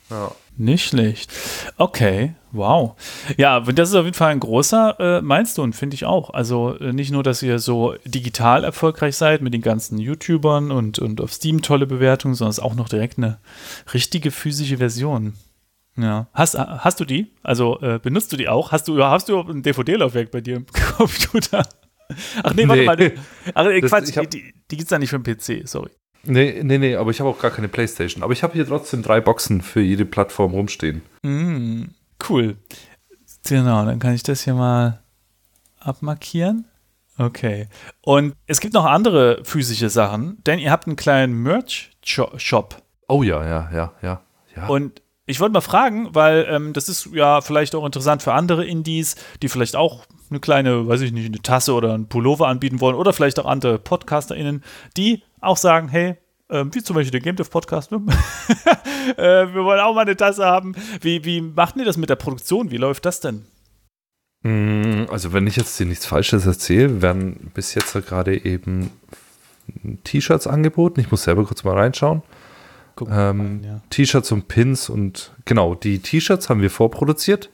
Ja. 0.09 0.31
Nicht 0.57 0.85
schlecht. 0.87 1.31
Okay, 1.77 2.33
wow. 2.53 2.95
Ja, 3.37 3.59
das 3.59 3.89
ist 3.89 3.95
auf 3.95 4.05
jeden 4.05 4.15
Fall 4.15 4.31
ein 4.31 4.39
großer 4.39 4.95
äh, 5.17 5.21
Milestone, 5.21 5.73
finde 5.73 5.95
ich 5.95 6.05
auch. 6.05 6.29
Also 6.29 6.77
äh, 6.79 6.93
nicht 6.93 7.11
nur, 7.11 7.23
dass 7.23 7.43
ihr 7.43 7.59
so 7.59 7.95
digital 8.05 8.63
erfolgreich 8.63 9.17
seid 9.17 9.41
mit 9.41 9.53
den 9.53 9.61
ganzen 9.61 9.97
YouTubern 9.97 10.71
und, 10.71 10.99
und 10.99 11.19
auf 11.19 11.33
Steam 11.33 11.61
tolle 11.61 11.87
Bewertungen, 11.87 12.35
sondern 12.35 12.51
es 12.51 12.57
ist 12.59 12.63
auch 12.63 12.75
noch 12.75 12.87
direkt 12.87 13.17
eine 13.17 13.39
richtige 13.93 14.31
physische 14.31 14.77
Version. 14.77 15.33
Ja. 15.97 16.27
Hast, 16.33 16.57
hast 16.57 16.99
du 17.01 17.05
die? 17.05 17.31
Also 17.43 17.79
äh, 17.81 17.99
benutzt 18.01 18.31
du 18.31 18.37
die 18.37 18.47
auch? 18.47 18.71
Hast 18.71 18.87
du, 18.87 19.03
hast 19.03 19.27
du 19.29 19.39
ein 19.41 19.61
DVD-Laufwerk 19.61 20.31
bei 20.31 20.39
dir 20.41 20.57
im 20.57 20.65
Computer? 20.97 21.67
Ach 22.43 22.53
nee, 22.53 22.67
warte 22.67 22.81
Nee. 22.81 22.85
mal. 22.85 23.13
Ach, 23.55 23.65
äh, 23.65 23.81
Das- 23.81 23.91
Quatsch, 23.91 24.09
ich 24.09 24.17
hab- 24.17 24.29
die, 24.29 24.53
die 24.71 24.77
gibt 24.77 24.83
es 24.83 24.87
da 24.89 24.99
nicht 24.99 25.09
für 25.09 25.19
den 25.19 25.35
PC, 25.37 25.67
sorry. 25.67 25.89
Nee, 26.25 26.61
nee, 26.63 26.77
nee, 26.77 26.95
aber 26.95 27.11
ich 27.11 27.19
habe 27.19 27.29
auch 27.29 27.39
gar 27.39 27.51
keine 27.51 27.67
Playstation. 27.67 28.23
Aber 28.23 28.33
ich 28.33 28.43
habe 28.43 28.53
hier 28.53 28.67
trotzdem 28.67 29.03
drei 29.03 29.21
Boxen 29.21 29.61
für 29.61 29.81
jede 29.81 30.05
Plattform 30.05 30.51
rumstehen. 30.51 31.01
Mm, 31.21 31.83
cool. 32.29 32.57
Genau, 33.47 33.85
dann 33.85 33.99
kann 33.99 34.13
ich 34.13 34.23
das 34.23 34.43
hier 34.43 34.55
mal 34.55 35.01
abmarkieren. 35.79 36.65
Okay. 37.17 37.67
Und 38.01 38.35
es 38.47 38.59
gibt 38.59 38.73
noch 38.73 38.85
andere 38.85 39.41
physische 39.43 39.89
Sachen, 39.89 40.43
denn 40.45 40.59
ihr 40.59 40.71
habt 40.71 40.88
einen 40.88 40.95
kleinen 40.95 41.41
Merch-Shop. 41.43 42.81
Oh 43.07 43.23
ja, 43.23 43.45
ja, 43.45 43.69
ja, 43.71 43.93
ja. 44.01 44.21
ja. 44.55 44.67
Und 44.67 45.01
ich 45.25 45.39
wollte 45.39 45.53
mal 45.53 45.61
fragen, 45.61 46.13
weil 46.13 46.45
ähm, 46.49 46.73
das 46.73 46.89
ist 46.89 47.09
ja 47.13 47.41
vielleicht 47.41 47.73
auch 47.75 47.85
interessant 47.85 48.21
für 48.21 48.33
andere 48.33 48.65
Indies, 48.65 49.15
die 49.41 49.49
vielleicht 49.49 49.75
auch 49.75 50.05
eine 50.29 50.39
kleine, 50.39 50.88
weiß 50.88 51.01
ich 51.01 51.11
nicht, 51.11 51.27
eine 51.27 51.41
Tasse 51.41 51.73
oder 51.73 51.93
einen 51.93 52.07
Pullover 52.07 52.47
anbieten 52.47 52.81
wollen 52.81 52.95
oder 52.95 53.13
vielleicht 53.13 53.39
auch 53.39 53.45
andere 53.45 53.79
PodcasterInnen, 53.79 54.63
die 54.97 55.23
auch 55.41 55.57
sagen, 55.57 55.88
hey, 55.88 56.15
ähm, 56.49 56.73
wie 56.73 56.83
zum 56.83 56.95
Beispiel 56.95 57.11
der 57.11 57.21
Game 57.21 57.35
Dev 57.35 57.49
Podcast, 57.49 57.91
ne? 57.91 58.01
äh, 59.17 59.53
wir 59.53 59.63
wollen 59.63 59.79
auch 59.79 59.95
mal 59.95 60.01
eine 60.01 60.15
Tasse 60.15 60.45
haben. 60.45 60.75
Wie, 61.01 61.25
wie 61.25 61.41
macht 61.41 61.75
ihr 61.77 61.85
das 61.85 61.97
mit 61.97 62.09
der 62.09 62.15
Produktion? 62.15 62.69
Wie 62.71 62.77
läuft 62.77 63.05
das 63.05 63.19
denn? 63.19 63.45
Mm, 64.43 65.05
Also 65.09 65.33
wenn 65.33 65.47
ich 65.47 65.55
jetzt 65.55 65.79
dir 65.79 65.88
nichts 65.88 66.05
Falsches 66.05 66.45
erzähle, 66.45 67.01
werden 67.01 67.51
bis 67.53 67.73
jetzt 67.73 67.93
gerade 68.05 68.45
eben 68.45 68.91
T-Shirts 70.03 70.45
angeboten. 70.45 70.99
Ich 70.99 71.09
muss 71.09 71.23
selber 71.23 71.45
kurz 71.45 71.63
mal 71.63 71.75
reinschauen. 71.75 72.21
Ähm, 73.09 73.61
ja. 73.63 73.81
T-Shirts 73.89 74.31
und 74.31 74.47
Pins 74.47 74.89
und 74.89 75.33
genau, 75.45 75.75
die 75.75 75.99
T-Shirts 75.99 76.49
haben 76.49 76.61
wir 76.61 76.69
vorproduziert. 76.69 77.49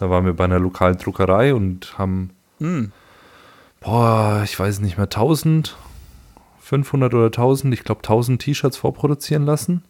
Da 0.00 0.08
waren 0.10 0.24
wir 0.24 0.32
bei 0.32 0.44
einer 0.44 0.58
lokalen 0.58 0.96
Druckerei 0.96 1.54
und 1.54 1.98
haben, 1.98 2.30
Hm. 2.58 2.90
boah, 3.80 4.40
ich 4.44 4.58
weiß 4.58 4.80
nicht 4.80 4.96
mehr, 4.96 5.06
1000, 5.08 5.76
500 6.60 7.12
oder 7.14 7.26
1000, 7.26 7.74
ich 7.74 7.84
glaube 7.84 8.00
1000 8.02 8.40
T-Shirts 8.40 8.78
vorproduzieren 8.78 9.44
lassen. 9.44 9.84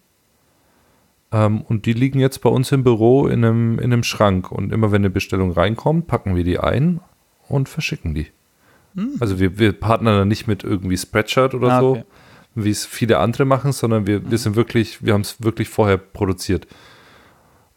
Ähm, 1.33 1.61
und 1.62 1.87
die 1.87 1.92
liegen 1.92 2.18
jetzt 2.18 2.40
bei 2.40 2.51
uns 2.51 2.73
im 2.73 2.83
Büro 2.83 3.29
in 3.29 3.44
einem, 3.44 3.79
in 3.79 3.92
einem 3.92 4.03
Schrank. 4.03 4.51
Und 4.51 4.73
immer 4.73 4.90
wenn 4.90 5.03
eine 5.03 5.11
Bestellung 5.11 5.53
reinkommt, 5.53 6.09
packen 6.09 6.35
wir 6.35 6.42
die 6.42 6.59
ein 6.59 7.01
und 7.49 7.68
verschicken 7.68 8.14
die. 8.14 8.27
Also 9.20 9.38
wir, 9.38 9.57
wir 9.61 9.73
partnern 9.73 10.18
da 10.18 10.25
nicht 10.25 10.49
mit 10.49 10.64
irgendwie 10.64 10.96
Spreadshirt 10.96 11.55
oder 11.55 11.75
Ah, 11.75 11.81
so, 11.81 11.90
okay. 11.92 12.05
wie 12.57 12.70
es 12.70 12.85
viele 12.85 13.18
andere 13.18 13.44
machen, 13.44 13.70
sondern 13.70 14.09
wir, 14.09 14.29
wir 14.29 14.37
sind 14.37 14.57
wirklich, 14.57 15.05
wir 15.05 15.12
haben 15.14 15.20
es 15.20 15.40
wirklich 15.40 15.68
vorher 15.68 15.96
produziert. 15.96 16.66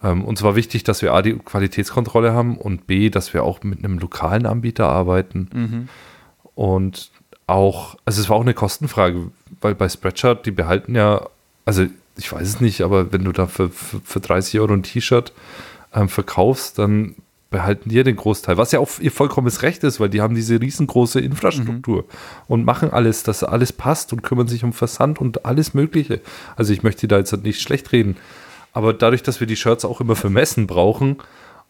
Ähm, 0.04 0.26
uns 0.26 0.44
war 0.44 0.56
wichtig, 0.56 0.84
dass 0.84 1.02
wir 1.02 1.14
A, 1.14 1.22
die 1.22 1.34
Qualitätskontrolle 1.34 2.34
haben 2.34 2.58
und 2.58 2.88
B, 2.88 3.10
dass 3.10 3.34
wir 3.34 3.44
auch 3.44 3.64
mit 3.64 3.80
einem 3.80 4.00
lokalen 4.00 4.46
Anbieter 4.46 4.88
arbeiten. 4.88 5.50
Mhm. 5.54 5.90
Und 6.56 7.12
auch, 7.48 7.96
also 8.06 8.22
es 8.22 8.30
war 8.30 8.38
auch 8.38 8.42
eine 8.42 8.54
Kostenfrage, 8.54 9.32
weil 9.62 9.76
bei 9.76 9.88
Spreadshirt, 9.90 10.46
die 10.46 10.52
behalten 10.52 10.96
ja, 10.96 11.28
also 11.66 11.86
ich 12.18 12.32
weiß 12.32 12.48
es 12.48 12.62
nicht, 12.62 12.82
aber 12.82 13.12
wenn 13.12 13.24
du 13.24 13.32
da 13.32 13.48
für, 13.48 13.70
für, 13.70 14.00
für 14.04 14.20
30 14.20 14.60
Euro 14.60 14.74
ein 14.74 14.84
T-Shirt 14.84 15.34
ähm, 15.94 16.10
verkaufst, 16.10 16.78
dann 16.78 17.16
behalten 17.50 17.90
die 17.90 17.96
ja 17.96 18.04
den 18.04 18.16
Großteil, 18.16 18.58
was 18.58 18.72
ja 18.72 18.80
auch 18.80 18.90
ihr 19.00 19.12
vollkommenes 19.12 19.62
Recht 19.62 19.84
ist, 19.84 20.00
weil 20.00 20.10
die 20.10 20.22
haben 20.22 20.36
diese 20.36 20.60
riesengroße 20.60 21.22
Infrastruktur 21.22 22.06
und 22.48 22.66
machen 22.66 22.92
alles, 22.92 23.24
dass 23.24 23.44
alles 23.44 23.72
passt 23.72 24.12
und 24.12 24.24
kümmern 24.24 24.48
sich 24.48 24.64
um 24.64 24.74
Versand 24.74 25.22
und 25.22 25.46
alles 25.46 25.76
Mögliche. 25.76 26.20
Also 26.56 26.74
ich 26.74 26.82
möchte 26.82 27.08
da 27.08 27.20
jetzt 27.20 27.32
nicht 27.44 27.62
schlecht 27.62 27.92
reden, 27.92 28.18
aber 28.74 28.94
dadurch, 28.94 29.24
dass 29.24 29.40
wir 29.40 29.48
die 29.48 29.56
Shirts 29.56 29.86
auch 29.86 30.02
immer 30.02 30.16
für 30.16 30.30
Messen 30.30 30.68
brauchen 30.68 31.18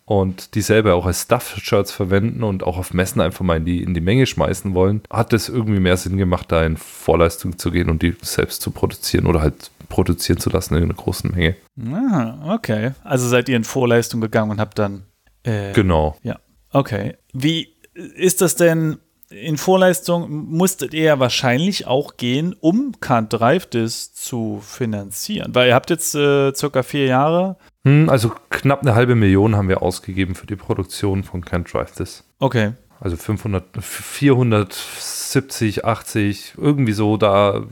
und 0.06 0.56
dieselbe 0.56 0.94
auch 0.96 1.06
als 1.06 1.24
Stuff-Shirts 1.24 1.92
verwenden 1.92 2.44
und 2.44 2.64
auch 2.64 2.78
auf 2.78 2.94
Messen 2.94 3.22
einfach 3.22 3.46
mal 3.46 3.58
in 3.58 3.66
die, 3.66 3.84
in 3.84 3.94
die 3.94 4.02
Menge 4.02 4.26
schmeißen 4.26 4.74
wollen, 4.74 5.02
hat 5.10 5.32
es 5.34 5.48
irgendwie 5.50 5.80
mehr 5.80 5.98
Sinn 5.98 6.18
gemacht, 6.18 6.52
da 6.52 6.64
in 6.66 6.78
Vorleistung 6.78 7.58
zu 7.58 7.72
gehen 7.72 7.90
und 7.90 8.02
die 8.02 8.16
selbst 8.22 8.62
zu 8.62 8.72
produzieren 8.72 9.28
oder 9.28 9.42
halt 9.42 9.72
produzieren 9.90 10.40
zu 10.40 10.50
lassen 10.50 10.76
in 10.76 10.84
einer 10.84 10.94
großen 10.94 11.32
Menge. 11.32 11.56
Ah, 11.92 12.54
okay. 12.56 12.92
Also 13.04 13.28
seid 13.28 13.48
ihr 13.48 13.56
in 13.56 13.64
Vorleistung 13.64 14.22
gegangen 14.22 14.52
und 14.52 14.60
habt 14.60 14.80
dann. 14.80 15.04
Äh, 15.44 15.72
Genau. 15.74 16.18
Ja, 16.24 16.40
okay. 16.72 17.16
Wie 17.32 17.70
ist 17.94 18.42
das 18.42 18.56
denn 18.56 18.98
in 19.42 19.58
Vorleistung? 19.58 20.30
Musstet 20.30 20.94
ihr 20.94 21.04
ja 21.04 21.20
wahrscheinlich 21.20 21.88
auch 21.88 22.18
gehen, 22.18 22.56
um 22.60 22.94
Can't 23.02 23.30
Drive 23.30 23.68
This 23.68 24.14
zu 24.14 24.62
finanzieren? 24.62 25.56
Weil 25.56 25.70
ihr 25.70 25.76
habt 25.76 25.90
jetzt 25.90 26.16
äh, 26.16 26.54
circa 26.54 26.84
vier 26.84 27.06
Jahre. 27.06 27.58
Hm, 27.86 28.10
also 28.10 28.32
knapp 28.50 28.82
eine 28.82 28.96
halbe 28.96 29.16
Million 29.16 29.56
haben 29.56 29.70
wir 29.70 29.82
ausgegeben 29.82 30.36
für 30.36 30.48
die 30.48 30.56
Produktion 30.56 31.24
von 31.24 31.44
Can't 31.44 31.72
Drive 31.72 31.94
This. 31.94 32.24
Okay. 32.40 32.74
Also 33.00 33.18
500, 33.18 33.66
470, 33.82 35.84
80, 35.84 36.54
irgendwie 36.58 36.94
so, 36.94 37.18
da, 37.18 37.64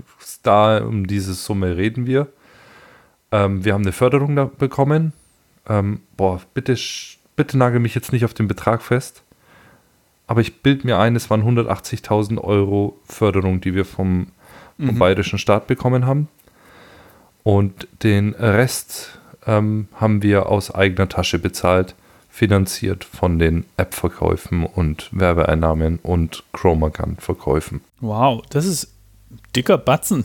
da 0.44 0.84
um 0.84 1.08
diese 1.08 1.34
Summe 1.34 1.78
reden 1.78 2.06
wir. 2.06 2.28
Ähm, 3.32 3.64
wir 3.64 3.74
haben 3.74 3.84
eine 3.84 3.94
Förderung 3.94 4.52
bekommen. 4.58 5.14
Ähm, 5.70 6.02
boah, 6.18 6.42
bitte, 6.54 6.76
bitte 7.36 7.58
nagel 7.58 7.80
mich 7.80 7.96
jetzt 7.96 8.12
nicht 8.12 8.26
auf 8.26 8.34
den 8.34 8.48
Betrag 8.48 8.82
fest. 8.82 9.24
Aber 10.32 10.40
ich 10.40 10.62
bild 10.62 10.86
mir 10.86 10.98
ein, 10.98 11.18
es 11.18 11.30
waren 11.30 11.44
180.000 11.44 12.38
Euro 12.38 12.98
Förderung, 13.04 13.60
die 13.60 13.76
wir 13.76 13.84
vom, 13.84 14.28
vom 14.78 14.96
Mhm. 14.96 14.98
bayerischen 14.98 15.38
Staat 15.38 15.68
bekommen 15.68 16.06
haben. 16.06 16.30
Und 17.44 17.86
den 18.02 18.34
Rest 18.36 19.20
ähm, 19.46 19.90
haben 19.94 20.24
wir 20.24 20.46
aus 20.46 20.74
eigener 20.74 21.10
Tasche 21.10 21.38
bezahlt 21.38 21.96
finanziert 22.30 23.04
von 23.04 23.40
den 23.40 23.66
App-Verkäufen 23.76 24.66
und 24.66 25.10
Werbeeinnahmen 25.12 26.00
und 26.02 26.46
Chromagun-Verkäufen. 26.54 27.82
Wow, 28.00 28.42
das 28.52 28.66
ist 28.66 28.88
dicker 29.54 29.78
Batzen. 29.78 30.24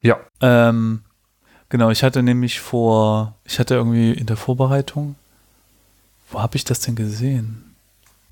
Ja. 0.00 0.18
Ähm, 0.40 1.02
genau, 1.68 1.90
ich 1.90 2.02
hatte 2.02 2.22
nämlich 2.22 2.58
vor, 2.60 3.36
ich 3.44 3.58
hatte 3.58 3.74
irgendwie 3.74 4.12
in 4.12 4.24
der 4.24 4.38
Vorbereitung, 4.38 5.16
wo 6.30 6.40
habe 6.40 6.56
ich 6.56 6.64
das 6.64 6.80
denn 6.80 6.94
gesehen? 6.96 7.71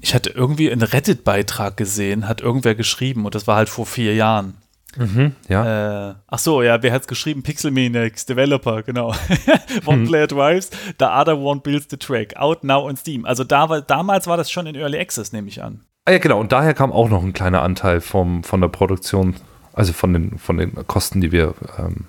Ich 0.00 0.14
hatte 0.14 0.30
irgendwie 0.30 0.70
einen 0.70 0.82
Reddit-Beitrag 0.82 1.76
gesehen, 1.76 2.28
hat 2.28 2.40
irgendwer 2.40 2.74
geschrieben 2.74 3.24
und 3.24 3.34
das 3.34 3.46
war 3.46 3.56
halt 3.56 3.68
vor 3.68 3.86
vier 3.86 4.14
Jahren. 4.14 4.54
Mhm, 4.96 5.34
ja. 5.48 6.10
Äh, 6.10 6.14
ach 6.26 6.38
so, 6.38 6.62
ja, 6.62 6.82
wer 6.82 6.92
hat's 6.92 7.06
geschrieben? 7.06 7.42
Pixelmaniacs, 7.42 8.26
Developer, 8.26 8.82
genau. 8.82 9.14
one 9.84 10.06
player 10.06 10.26
drives, 10.26 10.70
the 10.98 11.04
other 11.04 11.38
one 11.38 11.60
builds 11.60 11.86
the 11.90 11.96
track. 11.96 12.36
Out 12.36 12.64
now 12.64 12.88
on 12.88 12.96
Steam. 12.96 13.24
Also 13.24 13.44
da 13.44 13.68
war, 13.68 13.82
damals 13.82 14.26
war 14.26 14.36
das 14.36 14.50
schon 14.50 14.66
in 14.66 14.74
Early 14.74 14.98
Access, 14.98 15.32
nehme 15.32 15.48
ich 15.48 15.62
an. 15.62 15.84
Ah 16.06 16.12
ja, 16.12 16.18
genau. 16.18 16.40
Und 16.40 16.50
daher 16.52 16.74
kam 16.74 16.92
auch 16.92 17.08
noch 17.08 17.22
ein 17.22 17.32
kleiner 17.32 17.62
Anteil 17.62 18.00
vom, 18.00 18.42
von 18.42 18.60
der 18.60 18.68
Produktion, 18.68 19.36
also 19.72 19.92
von 19.92 20.12
den, 20.12 20.38
von 20.38 20.56
den 20.56 20.74
Kosten, 20.86 21.20
die 21.20 21.30
wir 21.30 21.54
ähm, 21.78 22.06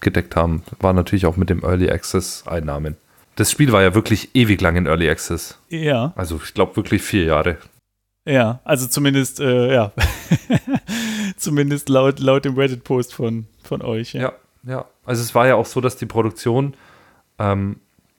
gedeckt 0.00 0.34
haben, 0.34 0.62
war 0.80 0.92
natürlich 0.92 1.26
auch 1.26 1.36
mit 1.36 1.50
dem 1.50 1.62
Early 1.62 1.90
Access 1.90 2.44
Einnahmen. 2.46 2.96
Das 3.40 3.50
Spiel 3.50 3.72
war 3.72 3.80
ja 3.80 3.94
wirklich 3.94 4.34
ewig 4.34 4.60
lang 4.60 4.76
in 4.76 4.84
Early 4.84 5.08
Access. 5.08 5.58
Ja. 5.70 6.12
Also 6.14 6.38
ich 6.44 6.52
glaube 6.52 6.76
wirklich 6.76 7.00
vier 7.00 7.24
Jahre. 7.24 7.56
Ja, 8.26 8.60
also 8.64 8.86
zumindest, 8.86 9.40
äh, 9.40 9.72
ja. 9.72 9.92
zumindest 11.38 11.88
laut, 11.88 12.20
laut 12.20 12.44
dem 12.44 12.54
Reddit-Post 12.54 13.14
von, 13.14 13.46
von 13.62 13.80
euch. 13.80 14.12
Ja. 14.12 14.20
ja, 14.20 14.32
ja. 14.64 14.84
Also 15.06 15.22
es 15.22 15.34
war 15.34 15.46
ja 15.46 15.54
auch 15.54 15.64
so, 15.64 15.80
dass 15.80 15.96
die 15.96 16.04
Produktion, 16.04 16.74
ähm, 17.38 17.76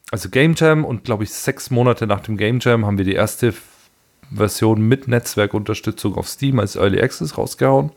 also 0.10 0.30
Game 0.30 0.56
Jam 0.58 0.84
und 0.84 1.04
glaube 1.04 1.24
ich 1.24 1.30
sechs 1.32 1.70
Monate 1.70 2.08
nach 2.08 2.22
dem 2.22 2.36
Game 2.36 2.58
Jam 2.60 2.88
haben 2.88 2.98
wir 2.98 3.06
die 3.06 3.14
erste 3.14 3.54
Version 4.34 4.82
mit 4.82 5.08
Netzwerkunterstützung 5.08 6.16
auf 6.16 6.28
Steam 6.28 6.58
als 6.58 6.78
Early 6.78 7.00
Access 7.00 7.38
rausgehauen, 7.38 7.92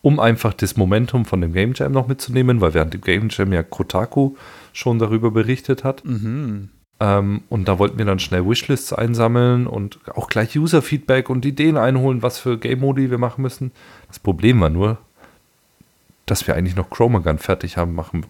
um 0.00 0.20
einfach 0.20 0.54
das 0.54 0.76
Momentum 0.76 1.24
von 1.24 1.40
dem 1.40 1.54
Game 1.54 1.72
Jam 1.74 1.90
noch 1.90 2.06
mitzunehmen, 2.06 2.60
weil 2.60 2.72
während 2.72 2.94
dem 2.94 3.00
Game 3.00 3.30
Jam 3.30 3.52
ja 3.52 3.64
Kotaku 3.64 4.36
schon 4.72 4.98
darüber 4.98 5.30
berichtet 5.30 5.84
hat. 5.84 6.04
Mhm. 6.04 6.70
Ähm, 7.00 7.42
und 7.48 7.68
da 7.68 7.78
wollten 7.78 7.98
wir 7.98 8.04
dann 8.04 8.18
schnell 8.18 8.48
Wishlists 8.48 8.92
einsammeln 8.92 9.66
und 9.66 9.98
auch 10.14 10.28
gleich 10.28 10.56
User-Feedback 10.56 11.30
und 11.30 11.44
Ideen 11.44 11.76
einholen, 11.76 12.22
was 12.22 12.38
für 12.38 12.58
Game-Modi 12.58 13.10
wir 13.10 13.18
machen 13.18 13.42
müssen. 13.42 13.72
Das 14.08 14.18
Problem 14.18 14.60
war 14.60 14.70
nur, 14.70 14.98
dass 16.26 16.46
wir 16.46 16.54
eigentlich 16.54 16.76
noch 16.76 16.90
Chromagun 16.90 17.38
fertig 17.38 17.76
haben 17.76 17.94
machen, 17.94 18.26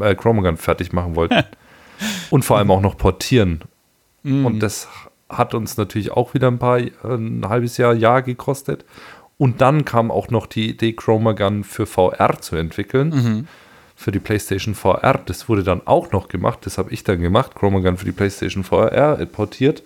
äh, 0.00 0.14
Chromagun 0.14 0.56
fertig 0.56 0.92
machen 0.92 1.14
wollten. 1.14 1.44
und 2.30 2.44
vor 2.44 2.58
allem 2.58 2.70
auch 2.70 2.80
noch 2.80 2.96
portieren. 2.96 3.62
Mhm. 4.22 4.46
Und 4.46 4.60
das 4.60 4.88
hat 5.28 5.54
uns 5.54 5.76
natürlich 5.76 6.10
auch 6.10 6.34
wieder 6.34 6.48
ein 6.48 6.58
paar, 6.58 6.78
ein 6.78 7.48
halbes 7.48 7.76
Jahr, 7.76 7.94
Jahr 7.94 8.22
gekostet. 8.22 8.84
Und 9.36 9.60
dann 9.60 9.84
kam 9.84 10.10
auch 10.10 10.30
noch 10.30 10.46
die 10.46 10.70
Idee, 10.70 10.92
Chromagun 10.92 11.62
für 11.62 11.86
VR 11.86 12.40
zu 12.40 12.56
entwickeln. 12.56 13.08
Mhm. 13.10 13.48
Für 13.98 14.12
die 14.12 14.20
PlayStation 14.20 14.76
VR. 14.76 15.20
Das 15.26 15.48
wurde 15.48 15.64
dann 15.64 15.84
auch 15.84 16.12
noch 16.12 16.28
gemacht. 16.28 16.60
Das 16.62 16.78
habe 16.78 16.92
ich 16.92 17.02
dann 17.02 17.20
gemacht. 17.20 17.56
Chromagun 17.56 17.96
für 17.96 18.04
die 18.04 18.12
PlayStation 18.12 18.62
VR 18.62 19.16
portiert. 19.26 19.82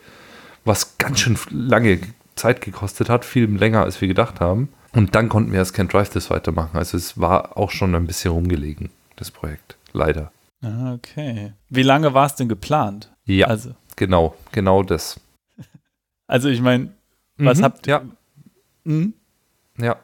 Was 0.66 0.98
ganz 0.98 1.20
schön 1.20 1.38
lange 1.48 1.98
Zeit 2.36 2.60
gekostet 2.60 3.08
hat. 3.08 3.24
Viel 3.24 3.46
länger, 3.46 3.84
als 3.84 4.02
wir 4.02 4.08
gedacht 4.08 4.38
haben. 4.38 4.68
Und 4.92 5.14
dann 5.14 5.30
konnten 5.30 5.50
wir 5.50 5.60
als 5.60 5.72
Can't 5.74 5.90
Drive 5.90 6.10
das 6.10 6.28
weitermachen. 6.28 6.76
Also 6.76 6.98
es 6.98 7.18
war 7.18 7.56
auch 7.56 7.70
schon 7.70 7.94
ein 7.94 8.06
bisschen 8.06 8.32
rumgelegen, 8.32 8.90
das 9.16 9.30
Projekt. 9.30 9.78
Leider. 9.94 10.30
Ah, 10.62 10.92
Okay. 10.92 11.54
Wie 11.70 11.82
lange 11.82 12.12
war 12.12 12.26
es 12.26 12.34
denn 12.34 12.50
geplant? 12.50 13.10
Ja, 13.24 13.46
Also, 13.46 13.74
genau. 13.96 14.36
Genau 14.52 14.82
das. 14.82 15.18
also 16.26 16.50
ich 16.50 16.60
meine, 16.60 16.90
was 17.38 17.60
Mhm, 17.60 17.64
habt 17.64 17.86
Ja, 17.86 18.02
Hm? 18.84 19.14
Ja. 19.78 19.96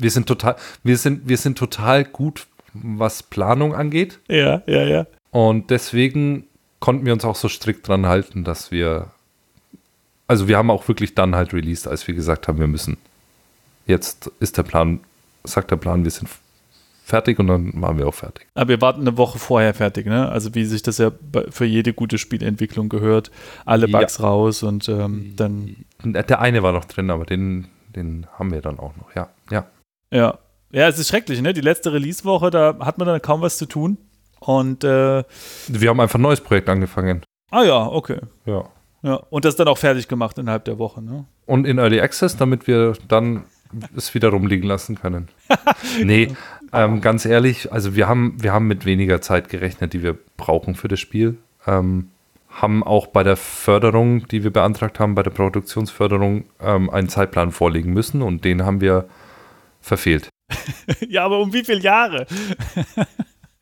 Wir 0.00 0.10
sind 0.10 0.26
total, 0.26 0.56
wir 0.82 0.98
sind, 0.98 1.28
wir 1.28 1.38
sind 1.38 1.56
total 1.56 2.04
gut, 2.04 2.48
was 2.74 3.22
Planung 3.22 3.74
angeht. 3.74 4.20
Ja, 4.28 4.62
ja, 4.66 4.82
ja. 4.84 5.06
Und 5.30 5.70
deswegen 5.70 6.44
konnten 6.80 7.06
wir 7.06 7.12
uns 7.12 7.24
auch 7.24 7.36
so 7.36 7.48
strikt 7.48 7.88
dran 7.88 8.06
halten, 8.06 8.44
dass 8.44 8.70
wir, 8.70 9.10
also 10.28 10.48
wir 10.48 10.58
haben 10.58 10.70
auch 10.70 10.86
wirklich 10.88 11.14
dann 11.14 11.34
halt 11.34 11.52
released, 11.52 11.88
als 11.88 12.06
wir 12.06 12.14
gesagt 12.14 12.46
haben, 12.48 12.58
wir 12.58 12.66
müssen. 12.66 12.96
Jetzt 13.86 14.30
ist 14.40 14.58
der 14.58 14.62
Plan, 14.64 15.00
sagt 15.44 15.70
der 15.70 15.76
Plan, 15.76 16.04
wir 16.04 16.10
sind 16.10 16.28
fertig 17.04 17.38
und 17.38 17.48
dann 17.48 17.72
waren 17.80 17.98
wir 17.98 18.06
auch 18.06 18.14
fertig. 18.14 18.46
Aber 18.54 18.68
wir 18.68 18.80
warten 18.80 19.02
eine 19.02 19.16
Woche 19.18 19.38
vorher 19.38 19.74
fertig, 19.74 20.06
ne? 20.06 20.28
Also 20.30 20.54
wie 20.54 20.64
sich 20.64 20.82
das 20.82 20.98
ja 20.98 21.12
für 21.50 21.66
jede 21.66 21.92
gute 21.92 22.16
Spielentwicklung 22.16 22.88
gehört. 22.88 23.30
Alle 23.66 23.86
Ja. 23.86 24.00
Bugs 24.00 24.22
raus 24.22 24.62
und 24.62 24.88
ähm, 24.88 25.34
dann, 25.36 25.76
Der 26.02 26.40
eine 26.40 26.62
war 26.62 26.72
noch 26.72 26.86
drin, 26.86 27.10
aber 27.10 27.26
den, 27.26 27.68
den 27.94 28.26
haben 28.38 28.52
wir 28.52 28.62
dann 28.62 28.78
auch 28.78 28.96
noch. 28.96 29.14
Ja, 29.14 29.28
ja. 29.50 29.66
ja. 30.10 30.38
Ja, 30.74 30.88
es 30.88 30.98
ist 30.98 31.08
schrecklich, 31.08 31.40
ne? 31.40 31.52
Die 31.52 31.60
letzte 31.60 31.92
Release-Woche, 31.92 32.50
da 32.50 32.76
hat 32.80 32.98
man 32.98 33.06
dann 33.06 33.22
kaum 33.22 33.40
was 33.42 33.58
zu 33.58 33.66
tun. 33.66 33.96
Und, 34.40 34.82
äh, 34.82 35.22
Wir 35.68 35.88
haben 35.88 36.00
einfach 36.00 36.18
ein 36.18 36.22
neues 36.22 36.40
Projekt 36.40 36.68
angefangen. 36.68 37.22
ah 37.52 37.62
ja, 37.62 37.86
okay. 37.86 38.18
Ja. 38.44 38.64
Ja, 39.02 39.14
und 39.30 39.44
das 39.44 39.54
dann 39.54 39.68
auch 39.68 39.78
fertig 39.78 40.08
gemacht 40.08 40.36
innerhalb 40.38 40.64
der 40.64 40.78
Woche, 40.78 41.02
ne? 41.02 41.26
und 41.46 41.66
in 41.66 41.76
Early 41.78 42.00
Access, 42.00 42.36
damit 42.38 42.66
wir 42.66 42.94
dann 43.06 43.44
es 43.94 44.14
wieder 44.14 44.30
rumliegen 44.30 44.66
lassen 44.66 44.96
können. 44.96 45.28
nee, 46.02 46.34
ähm, 46.72 47.00
ganz 47.02 47.26
ehrlich, 47.26 47.70
also 47.70 47.94
wir 47.94 48.08
haben, 48.08 48.42
wir 48.42 48.52
haben 48.52 48.66
mit 48.66 48.86
weniger 48.86 49.20
Zeit 49.20 49.50
gerechnet, 49.50 49.92
die 49.92 50.02
wir 50.02 50.16
brauchen 50.36 50.74
für 50.74 50.88
das 50.88 51.00
Spiel. 51.00 51.36
Ähm, 51.66 52.08
haben 52.48 52.82
auch 52.82 53.08
bei 53.08 53.22
der 53.22 53.36
Förderung, 53.36 54.26
die 54.28 54.42
wir 54.42 54.52
beantragt 54.52 54.98
haben, 54.98 55.14
bei 55.14 55.22
der 55.22 55.32
Produktionsförderung, 55.32 56.44
ähm, 56.60 56.88
einen 56.88 57.08
Zeitplan 57.08 57.52
vorlegen 57.52 57.92
müssen 57.92 58.22
und 58.22 58.44
den 58.44 58.64
haben 58.64 58.80
wir 58.80 59.06
verfehlt. 59.80 60.30
ja, 61.08 61.24
aber 61.24 61.38
um 61.40 61.52
wie 61.52 61.64
viele 61.64 61.80
Jahre? 61.80 62.26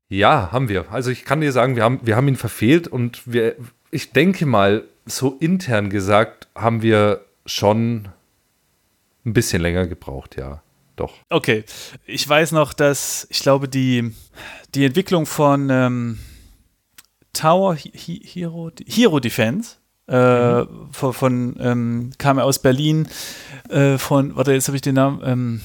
Ja, 0.09 0.53
haben 0.53 0.69
wir. 0.69 0.93
Also 0.93 1.11
ich 1.11 1.25
kann 1.25 1.41
dir 1.41 1.53
sagen, 1.53 1.75
wir 1.75 1.85
haben, 1.85 2.01
wir 2.03 2.17
haben 2.17 2.29
ihn 2.29 2.37
verfehlt 2.37 2.87
und 2.87 3.23
wir, 3.25 3.57
ich 3.91 4.13
denke 4.13 4.45
mal, 4.45 4.85
so 5.07 5.39
intern 5.41 5.89
gesagt, 5.89 6.49
haben 6.55 6.83
wir 6.83 7.25
schon 7.47 8.09
ein 9.25 9.33
bisschen 9.33 9.63
länger 9.63 9.87
gebraucht, 9.87 10.37
ja. 10.37 10.63
Doch. 10.97 11.15
Okay, 11.31 11.65
ich 12.05 12.29
weiß 12.29 12.53
noch, 12.53 12.75
dass 12.75 13.27
ich 13.31 13.39
glaube, 13.41 13.71
die, 13.71 14.13
die 14.75 14.85
Entwicklung 14.85 15.25
von 15.25 15.71
ähm, 15.71 16.19
Tower 17.33 17.75
Hi- 17.75 18.21
Hero, 18.23 18.71
Hero 18.87 19.19
Defense 19.19 19.77
äh, 20.09 20.67
von, 20.93 21.13
von 21.15 21.57
ähm, 21.59 22.11
kam 22.19 22.37
er 22.37 22.45
aus 22.45 22.59
Berlin 22.59 23.09
äh, 23.71 23.97
von, 23.97 24.37
warte, 24.37 24.53
jetzt 24.53 24.67
habe 24.69 24.77
ich 24.77 24.83
den 24.83 24.97
Namen, 24.97 25.23
ähm, 25.25 25.61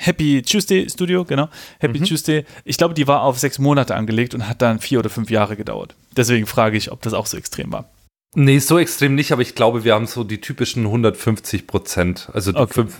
Happy 0.00 0.42
Tuesday 0.42 0.88
Studio, 0.88 1.24
genau, 1.24 1.48
Happy 1.80 2.00
Tuesday. 2.00 2.44
Ich 2.64 2.78
glaube, 2.78 2.94
die 2.94 3.06
war 3.08 3.22
auf 3.22 3.38
sechs 3.38 3.58
Monate 3.58 3.96
angelegt 3.96 4.32
und 4.34 4.48
hat 4.48 4.62
dann 4.62 4.78
vier 4.78 5.00
oder 5.00 5.10
fünf 5.10 5.28
Jahre 5.30 5.56
gedauert. 5.56 5.96
Deswegen 6.16 6.46
frage 6.46 6.76
ich, 6.76 6.92
ob 6.92 7.02
das 7.02 7.14
auch 7.14 7.26
so 7.26 7.36
extrem 7.36 7.72
war. 7.72 7.86
Nee, 8.34 8.58
so 8.58 8.78
extrem 8.78 9.14
nicht, 9.14 9.32
aber 9.32 9.42
ich 9.42 9.54
glaube, 9.54 9.84
wir 9.84 9.94
haben 9.94 10.06
so 10.06 10.22
die 10.22 10.40
typischen 10.40 10.84
150 10.84 11.66
Prozent. 11.66 12.28
Also 12.32 12.52
Okay. 12.54 12.72
fünf, 12.72 12.94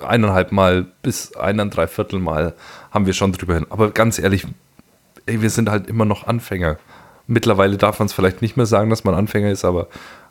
eineinhalb 0.00 0.52
Mal 0.52 0.86
bis 1.02 1.34
eineinhalb 1.36 1.90
Viertel 1.90 2.20
Mal 2.20 2.54
haben 2.90 3.04
wir 3.04 3.12
schon 3.12 3.32
drüber 3.32 3.54
hin. 3.54 3.66
Aber 3.68 3.90
ganz 3.90 4.18
ehrlich, 4.18 4.46
ey, 5.26 5.42
wir 5.42 5.50
sind 5.50 5.68
halt 5.68 5.88
immer 5.88 6.04
noch 6.04 6.26
Anfänger. 6.26 6.78
Mittlerweile 7.26 7.76
darf 7.76 7.98
man 7.98 8.06
es 8.06 8.12
vielleicht 8.12 8.42
nicht 8.42 8.56
mehr 8.56 8.66
sagen, 8.66 8.90
dass 8.90 9.04
man 9.04 9.14
Anfänger 9.14 9.50
ist, 9.50 9.64
aber 9.64 9.88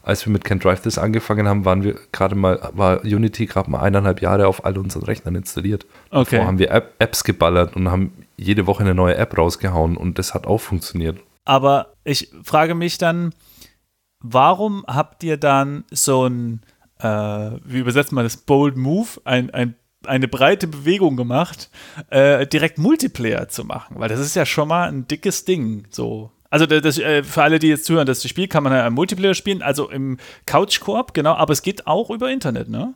als 0.10 0.26
wir 0.26 0.34
mit 0.34 0.44
Can't 0.44 0.62
Drive 0.62 0.82
This 0.82 0.98
angefangen 0.98 1.48
haben, 1.48 1.66
waren 1.66 1.84
wir 1.84 1.96
gerade 2.12 2.36
mal, 2.36 2.70
war 2.74 3.04
Unity 3.04 3.46
gerade 3.46 3.70
mal 3.70 3.80
eineinhalb 3.80 4.22
Jahre 4.22 4.48
auf 4.48 4.66
all 4.66 4.78
unseren 4.78 5.04
Rechnern 5.04 5.36
installiert. 5.36 5.86
Okay. 6.10 6.38
Davor 6.38 6.48
haben 6.48 6.60
wir 6.60 6.72
App, 6.72 6.96
Apps 7.00 7.24
geballert 7.24 7.76
und 7.76 7.90
haben 7.90 8.12
jede 8.36 8.68
Woche 8.68 8.84
eine 8.84 8.96
neue 8.96 9.16
App 9.16 9.38
rausgehauen 9.38 9.96
und 9.96 10.18
das 10.18 10.34
hat 10.34 10.48
auch 10.48 10.58
funktioniert. 10.58 11.20
Aber 11.46 11.94
ich 12.04 12.32
frage 12.44 12.76
mich 12.76 12.98
dann, 12.98 13.34
warum 14.20 14.84
habt 14.88 15.24
ihr 15.24 15.38
dann 15.38 15.86
so 15.92 16.26
ein, 16.26 16.62
äh, 17.00 17.52
wie 17.64 17.80
übersetzt 17.80 18.12
man 18.12 18.26
das, 18.26 18.38
Bold 18.38 18.78
Move, 18.78 19.22
ein, 19.26 19.52
ein, 19.52 19.76
eine 20.06 20.28
breite 20.28 20.68
Bewegung 20.68 21.18
gemacht, 21.18 21.70
äh, 22.10 22.48
direkt 22.48 22.78
Multiplayer 22.80 23.48
zu 23.48 23.64
machen? 23.64 24.00
Weil 24.00 24.10
das 24.10 24.20
ist 24.20 24.36
ja 24.36 24.46
schon 24.46 24.68
mal 24.68 24.90
ein 24.90 25.08
dickes 25.08 25.46
Ding. 25.46 25.86
So. 25.92 26.32
Also 26.50 26.66
das, 26.66 26.82
das, 26.82 26.98
äh, 26.98 27.24
für 27.24 27.44
alle, 27.44 27.60
die 27.60 27.68
jetzt 27.68 27.86
zuhören, 27.86 28.08
das 28.08 28.28
Spiel 28.28 28.48
kann 28.48 28.64
man 28.64 28.74
ja 28.74 28.88
im 28.88 28.94
Multiplayer 28.94 29.34
spielen, 29.36 29.62
also 29.62 29.90
im 29.90 30.18
Couch-Koop, 30.46 31.14
genau, 31.14 31.34
aber 31.36 31.54
es 31.54 31.62
geht 31.62 31.86
auch 31.88 32.10
über 32.10 32.32
Internet, 32.32 32.70
ne? 32.70 32.94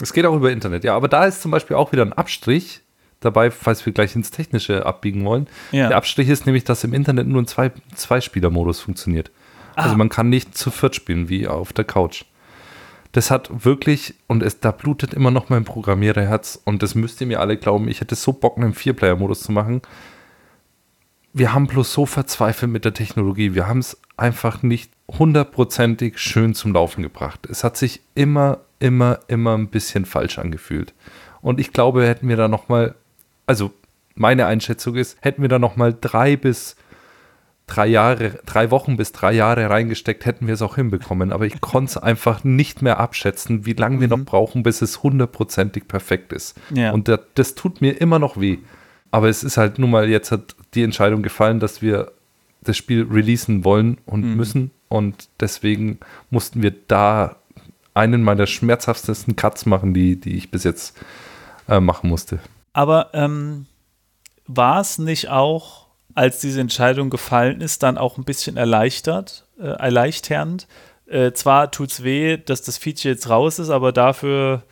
Es 0.00 0.12
geht 0.12 0.26
auch 0.26 0.34
über 0.36 0.50
Internet, 0.52 0.84
ja. 0.84 0.94
Aber 0.96 1.08
da 1.08 1.24
ist 1.24 1.42
zum 1.42 1.50
Beispiel 1.50 1.76
auch 1.76 1.92
wieder 1.92 2.02
ein 2.02 2.12
Abstrich 2.12 2.80
dabei, 3.20 3.50
falls 3.50 3.84
wir 3.86 3.92
gleich 3.92 4.14
ins 4.14 4.30
Technische 4.30 4.84
abbiegen 4.86 5.24
wollen. 5.24 5.46
Ja. 5.72 5.88
Der 5.88 5.96
Abstrich 5.96 6.28
ist 6.28 6.46
nämlich, 6.46 6.64
dass 6.64 6.84
im 6.84 6.92
Internet 6.94 7.26
nur 7.26 7.42
ein 7.42 7.46
Zwei- 7.46 7.72
Zwei-Spieler-Modus 7.94 8.80
funktioniert. 8.80 9.30
Also 9.76 9.94
Ah. 9.94 9.96
man 9.98 10.08
kann 10.08 10.28
nicht 10.28 10.56
zu 10.56 10.70
viert 10.70 10.94
spielen, 10.94 11.28
wie 11.28 11.48
auf 11.48 11.72
der 11.72 11.84
Couch. 11.84 12.24
Das 13.12 13.30
hat 13.30 13.64
wirklich, 13.64 14.14
und 14.26 14.42
es, 14.42 14.60
da 14.60 14.72
blutet 14.72 15.14
immer 15.14 15.30
noch 15.30 15.48
mein 15.48 15.64
Programmiererherz, 15.64 16.60
und 16.64 16.82
das 16.82 16.94
müsst 16.96 17.20
ihr 17.20 17.26
mir 17.28 17.40
alle 17.40 17.56
glauben, 17.56 17.88
ich 17.88 18.00
hätte 18.00 18.14
so 18.16 18.32
Bock, 18.32 18.56
einen 18.56 18.74
Vier-Player-Modus 18.74 19.42
zu 19.42 19.52
machen. 19.52 19.82
Wir 21.36 21.52
haben 21.52 21.66
bloß 21.66 21.92
so 21.92 22.06
verzweifelt 22.06 22.70
mit 22.70 22.84
der 22.84 22.94
Technologie. 22.94 23.54
Wir 23.54 23.66
haben 23.66 23.80
es 23.80 24.00
einfach 24.16 24.62
nicht 24.62 24.92
hundertprozentig 25.10 26.18
schön 26.18 26.54
zum 26.54 26.72
Laufen 26.72 27.02
gebracht. 27.02 27.46
Es 27.50 27.64
hat 27.64 27.76
sich 27.76 28.00
immer, 28.14 28.60
immer, 28.78 29.18
immer 29.26 29.58
ein 29.58 29.66
bisschen 29.68 30.04
falsch 30.06 30.38
angefühlt. 30.38 30.94
Und 31.42 31.58
ich 31.58 31.72
glaube, 31.72 32.06
hätten 32.06 32.28
wir 32.28 32.36
da 32.36 32.46
noch 32.46 32.68
mal, 32.68 32.94
also 33.46 33.72
meine 34.14 34.46
Einschätzung 34.46 34.94
ist, 34.94 35.18
hätten 35.22 35.42
wir 35.42 35.48
da 35.48 35.58
noch 35.58 35.74
mal 35.76 35.94
drei 36.00 36.36
bis 36.36 36.76
drei 37.66 37.86
Jahre, 37.88 38.38
drei 38.46 38.70
Wochen 38.70 38.96
bis 38.96 39.10
drei 39.10 39.32
Jahre 39.32 39.68
reingesteckt, 39.68 40.26
hätten 40.26 40.46
wir 40.46 40.54
es 40.54 40.62
auch 40.62 40.76
hinbekommen. 40.76 41.32
Aber 41.32 41.46
ich 41.46 41.60
konnte 41.60 41.90
es 41.90 41.96
einfach 42.02 42.44
nicht 42.44 42.80
mehr 42.80 43.00
abschätzen, 43.00 43.66
wie 43.66 43.72
lange 43.72 44.00
wir 44.00 44.06
noch 44.08 44.18
Mhm. 44.18 44.24
brauchen, 44.24 44.62
bis 44.62 44.82
es 44.82 45.02
hundertprozentig 45.02 45.88
perfekt 45.88 46.32
ist. 46.32 46.56
Ja. 46.72 46.92
Und 46.92 47.08
das, 47.08 47.20
das 47.34 47.54
tut 47.56 47.80
mir 47.80 48.00
immer 48.00 48.20
noch 48.20 48.38
weh. 48.40 48.58
Aber 49.10 49.28
es 49.28 49.42
ist 49.44 49.56
halt 49.56 49.78
nun 49.78 49.90
mal, 49.90 50.08
jetzt 50.08 50.30
hat 50.32 50.54
die 50.74 50.82
Entscheidung 50.82 51.22
gefallen, 51.22 51.60
dass 51.60 51.82
wir 51.82 52.12
das 52.62 52.76
Spiel 52.76 53.06
releasen 53.10 53.64
wollen 53.64 53.98
und 54.06 54.22
Mhm. 54.22 54.36
müssen. 54.36 54.70
Und 54.88 55.28
deswegen 55.40 55.98
mussten 56.30 56.62
wir 56.62 56.72
da 56.88 57.36
einen 57.94 58.22
meiner 58.22 58.46
schmerzhaftesten 58.46 59.36
Cuts 59.36 59.66
machen, 59.66 59.94
die, 59.94 60.16
die 60.20 60.36
ich 60.36 60.50
bis 60.50 60.64
jetzt 60.64 60.96
äh, 61.68 61.80
machen 61.80 62.08
musste. 62.08 62.40
Aber 62.72 63.10
ähm, 63.12 63.66
war 64.46 64.80
es 64.80 64.98
nicht 64.98 65.28
auch, 65.28 65.86
als 66.14 66.40
diese 66.40 66.60
Entscheidung 66.60 67.10
gefallen 67.10 67.60
ist, 67.60 67.82
dann 67.82 67.98
auch 67.98 68.18
ein 68.18 68.24
bisschen 68.24 68.56
erleichtert, 68.56 69.46
äh, 69.58 69.64
erleichternd? 69.66 70.66
Äh, 71.06 71.32
zwar 71.32 71.70
tut 71.70 71.90
es 71.90 72.02
weh, 72.02 72.36
dass 72.36 72.62
das 72.62 72.78
Feature 72.78 73.14
jetzt 73.14 73.28
raus 73.28 73.58
ist, 73.58 73.70
aber 73.70 73.92
dafür 73.92 74.62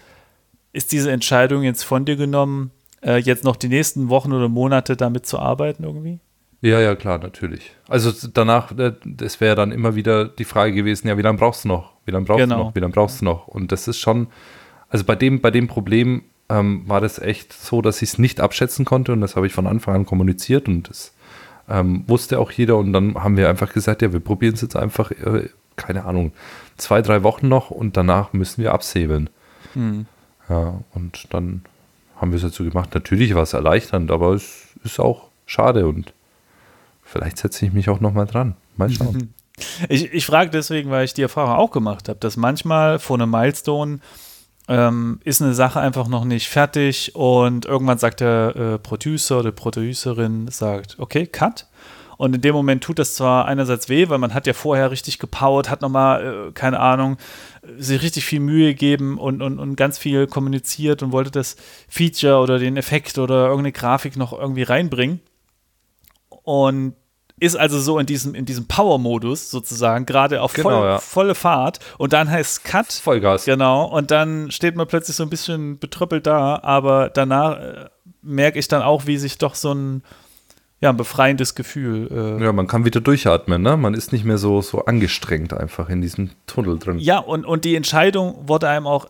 ist 0.73 0.93
diese 0.93 1.11
Entscheidung 1.13 1.63
jetzt 1.63 1.83
von 1.85 2.05
dir 2.05 2.17
genommen, 2.17 2.71
äh, 3.05 3.17
jetzt 3.19 3.45
noch 3.45 3.57
die 3.57 3.69
nächsten 3.69 4.09
Wochen 4.09 4.33
oder 4.33 4.49
Monate 4.49 4.97
damit 4.97 5.27
zu 5.27 5.39
arbeiten 5.39 5.85
irgendwie? 5.85 6.19
Ja, 6.61 6.81
ja, 6.81 6.95
klar, 6.95 7.19
natürlich. 7.19 7.75
Also 7.89 8.13
danach, 8.33 8.77
äh, 8.79 8.93
das 9.05 9.41
wäre 9.41 9.57
dann 9.57 9.73
immer 9.73 9.95
wieder 9.97 10.27
die 10.27 10.45
Frage 10.45 10.73
gewesen, 10.73 11.09
ja, 11.09 11.19
wie 11.19 11.23
lange 11.23 11.39
brauchst 11.39 11.65
du 11.65 11.69
noch? 11.69 11.93
Wie 12.05 12.13
lange 12.13 12.25
brauchst 12.25 12.41
Genau. 12.45 12.57
du 12.57 12.63
noch? 12.65 12.75
Wie 12.75 12.81
lange 12.81 12.93
brauchst 12.93 13.21
du 13.21 13.25
noch? 13.25 13.49
Und 13.49 13.73
das 13.73 13.89
ist 13.89 13.99
schon, 13.99 14.29
also 14.89 15.05
bei 15.05 15.17
dem, 15.17 15.41
bei 15.41 15.51
dem 15.51 15.67
Problem 15.67 16.23
ähm, 16.49 16.85
war 16.87 17.01
das 17.01 17.19
echt 17.19 17.53
so, 17.53 17.83
dass 17.83 18.01
ich 18.03 18.11
es 18.11 18.19
nicht 18.19 18.41
abschätzen 18.41 18.85
konnte 18.85 19.13
und 19.13 19.21
das 19.21 19.35
habe 19.37 19.47
ich 19.47 19.53
von 19.53 19.67
Anfang 19.67 19.95
an 19.95 20.07
kommuniziert 20.07 20.69
und 20.69 20.89
das 20.89 21.15
ähm, 21.69 22.05
wusste 22.07 22.39
auch 22.39 22.51
jeder 22.51 22.77
und 22.77 22.93
dann 22.93 23.15
haben 23.15 23.37
wir 23.37 23.49
einfach 23.49 23.73
gesagt, 23.73 24.03
ja, 24.03 24.13
wir 24.13 24.21
probieren 24.21 24.55
es 24.55 24.61
jetzt 24.61 24.77
einfach, 24.77 25.11
äh, 25.11 25.49
keine 25.77 26.05
Ahnung, 26.05 26.33
zwei, 26.77 27.03
drei 27.03 27.23
Wochen 27.23 27.49
noch 27.49 27.71
und 27.71 27.97
danach 27.97 28.33
müssen 28.33 28.63
wir 28.63 28.73
absäbeln. 28.73 29.31
Hm. 29.75 30.07
Ja, 30.49 30.81
und 30.95 31.33
dann 31.33 31.63
haben 32.23 32.33
wir 32.33 32.43
es 32.43 32.55
so 32.55 32.65
gemacht. 32.65 32.95
Natürlich 32.95 33.35
war 33.35 33.43
es 33.43 33.53
erleichternd, 33.53 34.11
aber 34.11 34.33
es 34.33 34.69
ist 34.85 35.01
auch 35.01 35.29
schade 35.45 35.87
und 35.87 36.15
vielleicht 37.03 37.37
setze 37.37 37.67
ich 37.67 37.73
mich 37.73 37.91
auch 37.91 38.01
nochmal 38.01 38.27
dran. 38.27 38.55
Mal 38.79 38.89
schauen. 38.91 39.35
Ich, 39.91 40.13
ich 40.13 40.25
frage 40.25 40.51
deswegen, 40.51 40.91
weil 40.91 41.05
ich 41.05 41.13
die 41.13 41.23
Erfahrung 41.23 41.55
auch 41.55 41.71
gemacht 41.71 42.09
habe, 42.09 42.19
dass 42.19 42.39
manchmal 42.39 42.99
vor 42.99 43.19
einem 43.21 43.31
Milestone 43.31 44.01
ähm, 44.67 45.21
ist 45.25 45.43
eine 45.43 45.53
Sache 45.53 45.79
einfach 45.79 46.09
noch 46.09 46.25
nicht 46.25 46.49
fertig 46.49 47.15
und 47.15 47.67
irgendwann 47.67 47.99
sagt 47.99 48.21
der 48.21 48.57
äh, 48.57 48.79
Producer 48.79 49.41
oder 49.41 49.53
Producerin, 49.53 50.49
sagt, 50.49 50.99
okay, 50.99 51.27
cut. 51.27 51.69
Und 52.17 52.35
in 52.35 52.41
dem 52.41 52.55
Moment 52.55 52.83
tut 52.83 52.99
das 52.99 53.15
zwar 53.15 53.45
einerseits 53.45 53.89
weh, 53.89 54.09
weil 54.09 54.19
man 54.19 54.33
hat 54.33 54.47
ja 54.47 54.53
vorher 54.55 54.91
richtig 54.91 55.19
gepowert, 55.19 55.69
hat 55.69 55.83
nochmal, 55.83 56.49
äh, 56.49 56.53
keine 56.53 56.81
Ahnung, 56.81 57.19
sich 57.79 58.03
richtig 58.03 58.25
viel 58.25 58.41
Mühe 58.41 58.69
gegeben 58.73 59.19
und, 59.19 59.41
und, 59.43 59.59
und 59.59 59.77
ganz 59.77 59.99
viel 59.99 60.27
kommuniziert 60.27 61.03
und 61.03 61.13
wollte 61.13 61.31
das 61.31 61.57
Feature 61.89 62.39
oder 62.39 62.59
den 62.59 62.77
Effekt 62.77 63.19
oder 63.19 63.45
irgendeine 63.47 63.73
Grafik 63.73 64.17
noch 64.17 64.33
irgendwie 64.33 64.65
reinbringen. 64.65 65.21
Und 66.43 66.95
ist 67.43 67.57
also 67.57 67.81
so 67.81 67.99
in 67.99 68.07
diesem, 68.07 68.37
in 68.37 68.45
diesem 68.45 68.67
Power-Modus 68.69 69.51
sozusagen, 69.51 70.07
gerade 70.07 70.43
auf 70.43 70.53
Genau, 70.53 70.69
voll, 70.69 70.87
ja. 70.87 70.99
volle 70.99 71.35
Fahrt. 71.35 71.81
Und 71.99 72.13
dann 72.13 72.31
heißt 72.31 72.65
Cut. 72.65 72.93
Vollgas. 72.93 73.45
Genau. 73.47 73.85
Und 73.85 74.13
dann 74.13 74.53
steht 74.53 74.77
man 74.77 74.87
plötzlich 74.87 75.17
so 75.17 75.25
ein 75.25 75.31
bisschen 75.31 75.79
betröppelt 75.79 76.27
da. 76.27 76.61
Aber 76.63 77.11
danach 77.11 77.59
äh, 77.59 77.89
merke 78.23 78.61
ich 78.61 78.69
dann 78.69 78.83
auch, 78.83 79.07
wie 79.07 79.19
sich 79.19 79.39
doch 79.39 79.57
so 79.57 79.73
ein, 79.75 80.05
ja, 80.83 80.91
ein 80.91 80.97
befreiendes 80.97 81.55
Gefühl. 81.55 82.09
Äh, 82.41 82.45
Ja, 82.45 82.53
man 82.53 82.67
kann 82.67 82.85
wieder 82.85 83.01
durchatmen, 83.01 83.63
ne? 83.63 83.77
Man 83.79 83.95
ist 83.95 84.13
nicht 84.13 84.25
mehr 84.25 84.37
so, 84.37 84.61
so 84.61 84.85
angestrengt 84.85 85.55
einfach 85.55 85.89
in 85.89 86.03
diesem 86.03 86.31
Tunnel 86.47 86.79
drin. 86.79 86.99
Ja, 86.99 87.19
und, 87.19 87.47
und 87.47 87.65
die 87.65 87.77
Entscheidung 87.77 88.47
wurde 88.49 88.69
einem 88.69 88.87
auch, 88.87 89.07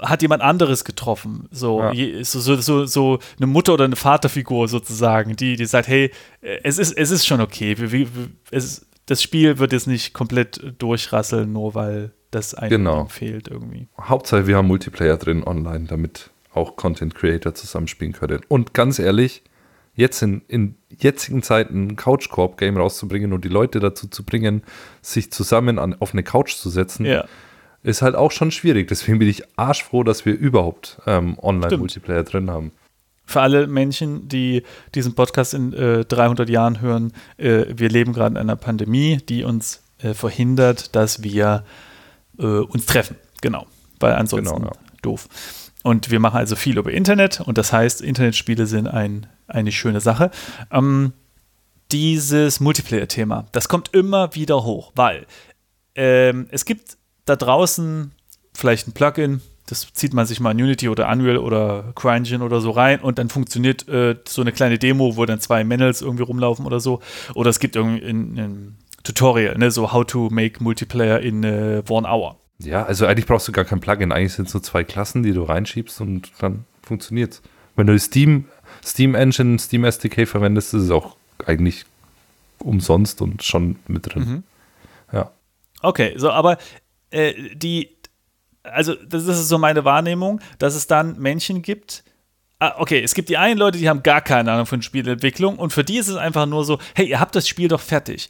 hat 0.00 0.22
jemand 0.22 0.42
anderes 0.42 0.84
getroffen. 0.84 1.48
So, 1.50 1.80
Ja. 1.82 1.92
so, 2.24 2.40
so, 2.40 2.56
so, 2.56 2.86
so 2.86 3.18
eine 3.38 3.46
Mutter 3.48 3.74
oder 3.74 3.84
eine 3.84 3.96
Vaterfigur 3.96 4.68
sozusagen, 4.68 5.36
die, 5.36 5.56
die 5.56 5.66
sagt, 5.66 5.88
hey, 5.88 6.10
äh, 6.40 6.58
es 6.62 6.78
ist, 6.78 6.96
es 6.96 7.10
ist 7.10 7.26
schon 7.26 7.40
okay. 7.40 7.76
Wir, 7.76 7.90
wir, 7.92 8.06
es 8.50 8.86
das 9.06 9.20
Spiel 9.22 9.58
wird 9.58 9.72
jetzt 9.74 9.86
nicht 9.86 10.14
komplett 10.14 10.74
durchrasseln, 10.78 11.52
nur 11.52 11.74
weil 11.74 12.12
das 12.30 12.54
einem 12.54 12.70
Genau. 12.70 13.04
fehlt 13.06 13.48
irgendwie. 13.48 13.88
Hauptsache, 14.00 14.46
wir 14.46 14.56
haben 14.56 14.66
Multiplayer 14.68 15.18
drin 15.18 15.44
online, 15.44 15.84
damit 15.86 16.30
auch 16.54 16.76
Content 16.76 17.14
Creator 17.14 17.52
zusammenspielen 17.54 18.12
können. 18.14 18.40
Und 18.48 18.72
ganz 18.72 18.98
ehrlich, 18.98 19.42
jetzt 19.94 20.22
in, 20.22 20.42
in 20.48 20.74
jetzigen 20.90 21.42
Zeiten 21.42 21.86
ein 21.88 21.96
Couch-Korb-Game 21.96 22.76
rauszubringen 22.76 23.32
und 23.32 23.44
die 23.44 23.48
Leute 23.48 23.80
dazu 23.80 24.08
zu 24.08 24.24
bringen, 24.24 24.62
sich 25.02 25.30
zusammen 25.32 25.78
an, 25.78 25.94
auf 26.00 26.12
eine 26.12 26.22
Couch 26.22 26.54
zu 26.56 26.68
setzen, 26.70 27.06
Ja. 27.06 27.24
ist 27.82 28.02
halt 28.02 28.14
auch 28.14 28.30
schon 28.32 28.50
schwierig. 28.50 28.88
Deswegen 28.88 29.18
bin 29.18 29.28
ich 29.28 29.42
arschfroh, 29.56 30.02
dass 30.04 30.24
wir 30.26 30.34
überhaupt 30.36 31.00
ähm. 31.06 31.38
Online-Multiplayer 31.40 32.24
drin 32.24 32.50
haben. 32.50 32.72
Für 33.26 33.40
alle 33.40 33.66
Menschen, 33.66 34.28
die 34.28 34.62
diesen 34.94 35.14
Podcast 35.14 35.54
in 35.54 35.72
äh, 35.72 36.04
300 36.04 36.48
Jahren 36.50 36.80
hören, 36.80 37.12
äh, 37.38 37.64
wir 37.74 37.88
leben 37.88 38.12
gerade 38.12 38.34
in 38.34 38.36
einer 38.38 38.56
Pandemie, 38.56 39.18
die 39.28 39.44
uns 39.44 39.82
äh, 40.02 40.12
verhindert, 40.12 40.94
dass 40.94 41.22
wir 41.22 41.64
äh, 42.38 42.42
uns 42.44 42.84
treffen. 42.86 43.16
Genau. 43.40 43.66
Weil 44.00 44.12
ansonsten 44.14 44.54
Genau, 44.56 44.66
ja. 44.66 44.72
doof. 45.02 45.28
Und 45.82 46.10
wir 46.10 46.20
machen 46.20 46.36
also 46.36 46.54
viel 46.56 46.76
über 46.78 46.90
Internet 46.92 47.40
und 47.40 47.56
das 47.58 47.72
heißt, 47.72 48.02
Internetspiele 48.02 48.66
sind 48.66 48.88
ein, 48.88 49.26
eine 49.46 49.72
schöne 49.72 50.00
Sache. 50.00 50.30
Ähm, 50.70 51.12
dieses 51.92 52.60
Multiplayer-Thema, 52.60 53.46
das 53.52 53.68
kommt 53.68 53.94
immer 53.94 54.34
wieder 54.34 54.64
hoch, 54.64 54.92
weil 54.94 55.26
ähm, 55.94 56.46
es 56.50 56.64
gibt 56.64 56.96
da 57.24 57.36
draußen 57.36 58.12
vielleicht 58.54 58.88
ein 58.88 58.92
Plugin, 58.92 59.42
das 59.66 59.92
zieht 59.94 60.12
man 60.12 60.26
sich 60.26 60.40
mal 60.40 60.50
in 60.50 60.62
Unity 60.62 60.88
oder 60.88 61.08
Unreal 61.08 61.38
oder 61.38 61.92
CryEngine 61.94 62.44
oder 62.44 62.60
so 62.60 62.70
rein 62.70 63.00
und 63.00 63.18
dann 63.18 63.30
funktioniert 63.30 63.88
äh, 63.88 64.16
so 64.26 64.42
eine 64.42 64.52
kleine 64.52 64.78
Demo, 64.78 65.16
wo 65.16 65.24
dann 65.24 65.40
zwei 65.40 65.64
Manuals 65.64 66.02
irgendwie 66.02 66.24
rumlaufen 66.24 66.66
oder 66.66 66.80
so. 66.80 67.00
Oder 67.34 67.50
es 67.50 67.58
gibt 67.60 67.76
irgendwie 67.76 68.04
ein, 68.04 68.76
Tutorial, 69.04 69.56
ne, 69.58 69.70
so 69.70 69.92
How 69.92 70.04
to 70.06 70.30
make 70.30 70.62
Multiplayer 70.62 71.20
in 71.20 71.44
äh, 71.44 71.82
one 71.88 72.08
hour. 72.08 72.38
Ja, 72.58 72.84
also 72.84 73.04
eigentlich 73.06 73.26
brauchst 73.26 73.46
du 73.46 73.52
gar 73.52 73.66
kein 73.66 73.80
Plugin. 73.80 74.12
Eigentlich 74.12 74.32
sind 74.32 74.46
es 74.46 74.52
so 74.52 74.60
zwei 74.60 74.82
Klassen, 74.82 75.22
die 75.22 75.32
du 75.32 75.42
reinschiebst 75.42 76.00
und 76.00 76.32
dann 76.38 76.64
funktioniert's. 76.82 77.42
Wenn 77.76 77.86
du 77.86 77.98
Steam, 77.98 78.46
Steam 78.84 79.14
Engine, 79.14 79.58
Steam 79.58 79.84
SDK 79.84 80.26
verwendest, 80.26 80.74
ist 80.74 80.84
es 80.84 80.90
auch 80.90 81.16
eigentlich 81.46 81.84
umsonst 82.58 83.22
und 83.22 83.42
schon 83.42 83.76
mit 83.86 84.14
drin. 84.14 84.24
Mhm. 84.24 84.42
Ja. 85.12 85.30
Okay, 85.82 86.14
so, 86.16 86.30
aber 86.30 86.58
äh, 87.10 87.34
die, 87.54 87.90
also 88.62 88.94
das 88.94 89.26
ist 89.26 89.48
so 89.48 89.58
meine 89.58 89.84
Wahrnehmung, 89.84 90.40
dass 90.58 90.74
es 90.74 90.86
dann 90.86 91.18
Menschen 91.18 91.62
gibt, 91.62 92.04
ah, 92.58 92.74
okay, 92.78 93.02
es 93.02 93.14
gibt 93.14 93.28
die 93.28 93.36
einen 93.36 93.58
Leute, 93.58 93.78
die 93.78 93.88
haben 93.88 94.02
gar 94.02 94.20
keine 94.20 94.52
Ahnung 94.52 94.66
von 94.66 94.82
Spielentwicklung 94.82 95.58
und 95.58 95.72
für 95.72 95.84
die 95.84 95.98
ist 95.98 96.08
es 96.08 96.16
einfach 96.16 96.46
nur 96.46 96.64
so, 96.64 96.78
hey, 96.94 97.06
ihr 97.06 97.20
habt 97.20 97.34
das 97.34 97.48
Spiel 97.48 97.68
doch 97.68 97.80
fertig. 97.80 98.28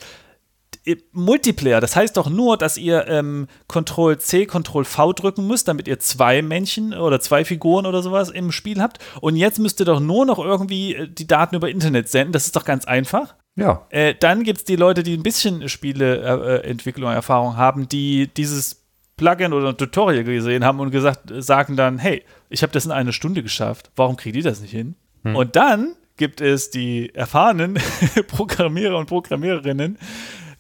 Multiplayer, 1.12 1.80
das 1.80 1.96
heißt 1.96 2.16
doch 2.16 2.28
nur, 2.28 2.56
dass 2.58 2.76
ihr 2.76 3.06
ähm, 3.08 3.48
Ctrl 3.68 4.18
C, 4.18 4.46
Ctrl 4.46 4.84
V 4.84 5.12
drücken 5.12 5.46
müsst, 5.46 5.68
damit 5.68 5.88
ihr 5.88 5.98
zwei 5.98 6.42
Menschen 6.42 6.92
oder 6.92 7.20
zwei 7.20 7.44
Figuren 7.44 7.86
oder 7.86 8.02
sowas 8.02 8.28
im 8.28 8.52
Spiel 8.52 8.80
habt. 8.80 8.98
Und 9.20 9.36
jetzt 9.36 9.58
müsst 9.58 9.80
ihr 9.80 9.86
doch 9.86 10.00
nur 10.00 10.26
noch 10.26 10.38
irgendwie 10.38 10.94
äh, 10.94 11.08
die 11.08 11.26
Daten 11.26 11.56
über 11.56 11.70
Internet 11.70 12.08
senden. 12.08 12.32
Das 12.32 12.46
ist 12.46 12.54
doch 12.56 12.64
ganz 12.64 12.84
einfach. 12.84 13.34
Ja, 13.56 13.86
Äh, 13.90 14.14
dann 14.18 14.42
gibt 14.42 14.58
es 14.58 14.64
die 14.64 14.76
Leute, 14.76 15.02
die 15.02 15.16
ein 15.16 15.22
bisschen 15.22 15.68
Spieleentwicklung 15.68 17.10
Erfahrung 17.10 17.56
haben, 17.56 17.88
die 17.88 18.26
dieses 18.26 18.82
Plugin 19.16 19.52
oder 19.52 19.68
ein 19.70 19.76
Tutorial 19.76 20.24
gesehen 20.24 20.64
haben 20.64 20.80
und 20.80 20.90
gesagt, 20.90 21.32
sagen 21.38 21.76
dann, 21.76 21.98
hey, 21.98 22.24
ich 22.48 22.62
habe 22.62 22.72
das 22.72 22.84
in 22.84 22.90
einer 22.90 23.12
Stunde 23.12 23.42
geschafft, 23.42 23.90
warum 23.96 24.16
kriegt 24.16 24.36
ihr 24.36 24.42
das 24.42 24.60
nicht 24.60 24.72
hin? 24.72 24.96
Und 25.36 25.56
dann 25.56 25.94
gibt 26.16 26.40
es 26.40 26.70
die 26.70 27.14
erfahrenen 27.14 27.78
Programmierer 28.28 28.98
und 28.98 29.06
Programmiererinnen, 29.06 29.98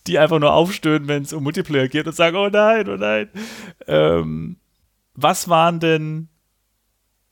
die 0.06 0.18
einfach 0.18 0.38
nur 0.38 0.52
aufstöhnen, 0.52 1.08
wenn 1.08 1.22
es 1.22 1.32
um 1.32 1.42
Multiplayer 1.42 1.88
geht 1.88 2.06
und 2.06 2.14
sagen, 2.14 2.36
oh 2.36 2.48
nein, 2.48 2.88
oh 2.88 2.96
nein. 2.96 3.28
Ähm, 3.86 4.56
was 5.14 5.48
waren 5.48 5.80
denn, 5.80 6.28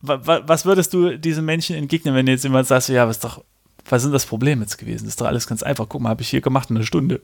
wa, 0.01 0.21
wa, 0.25 0.43
was 0.47 0.65
würdest 0.65 0.95
du 0.95 1.19
diesen 1.19 1.45
Menschen 1.45 1.77
entgegnen, 1.77 2.15
wenn 2.15 2.27
jetzt 2.27 2.45
jemand 2.45 2.67
sagt, 2.67 2.89
ja, 2.89 3.07
was 3.07 3.17
ist 3.17 3.25
doch, 3.25 3.45
was 3.89 4.03
sind 4.03 4.13
das 4.13 4.27
Problem 4.27 4.61
jetzt 4.61 4.79
gewesen? 4.79 5.05
Das 5.05 5.15
ist 5.15 5.21
doch 5.21 5.27
alles 5.27 5.47
ganz 5.47 5.63
einfach. 5.63 5.87
Guck 5.89 6.01
mal, 6.01 6.11
habe 6.11 6.23
ich 6.23 6.29
hier 6.29 6.41
gemacht 6.41 6.71
in 6.71 6.77
einer 6.77 6.87
Stunde. 6.87 7.21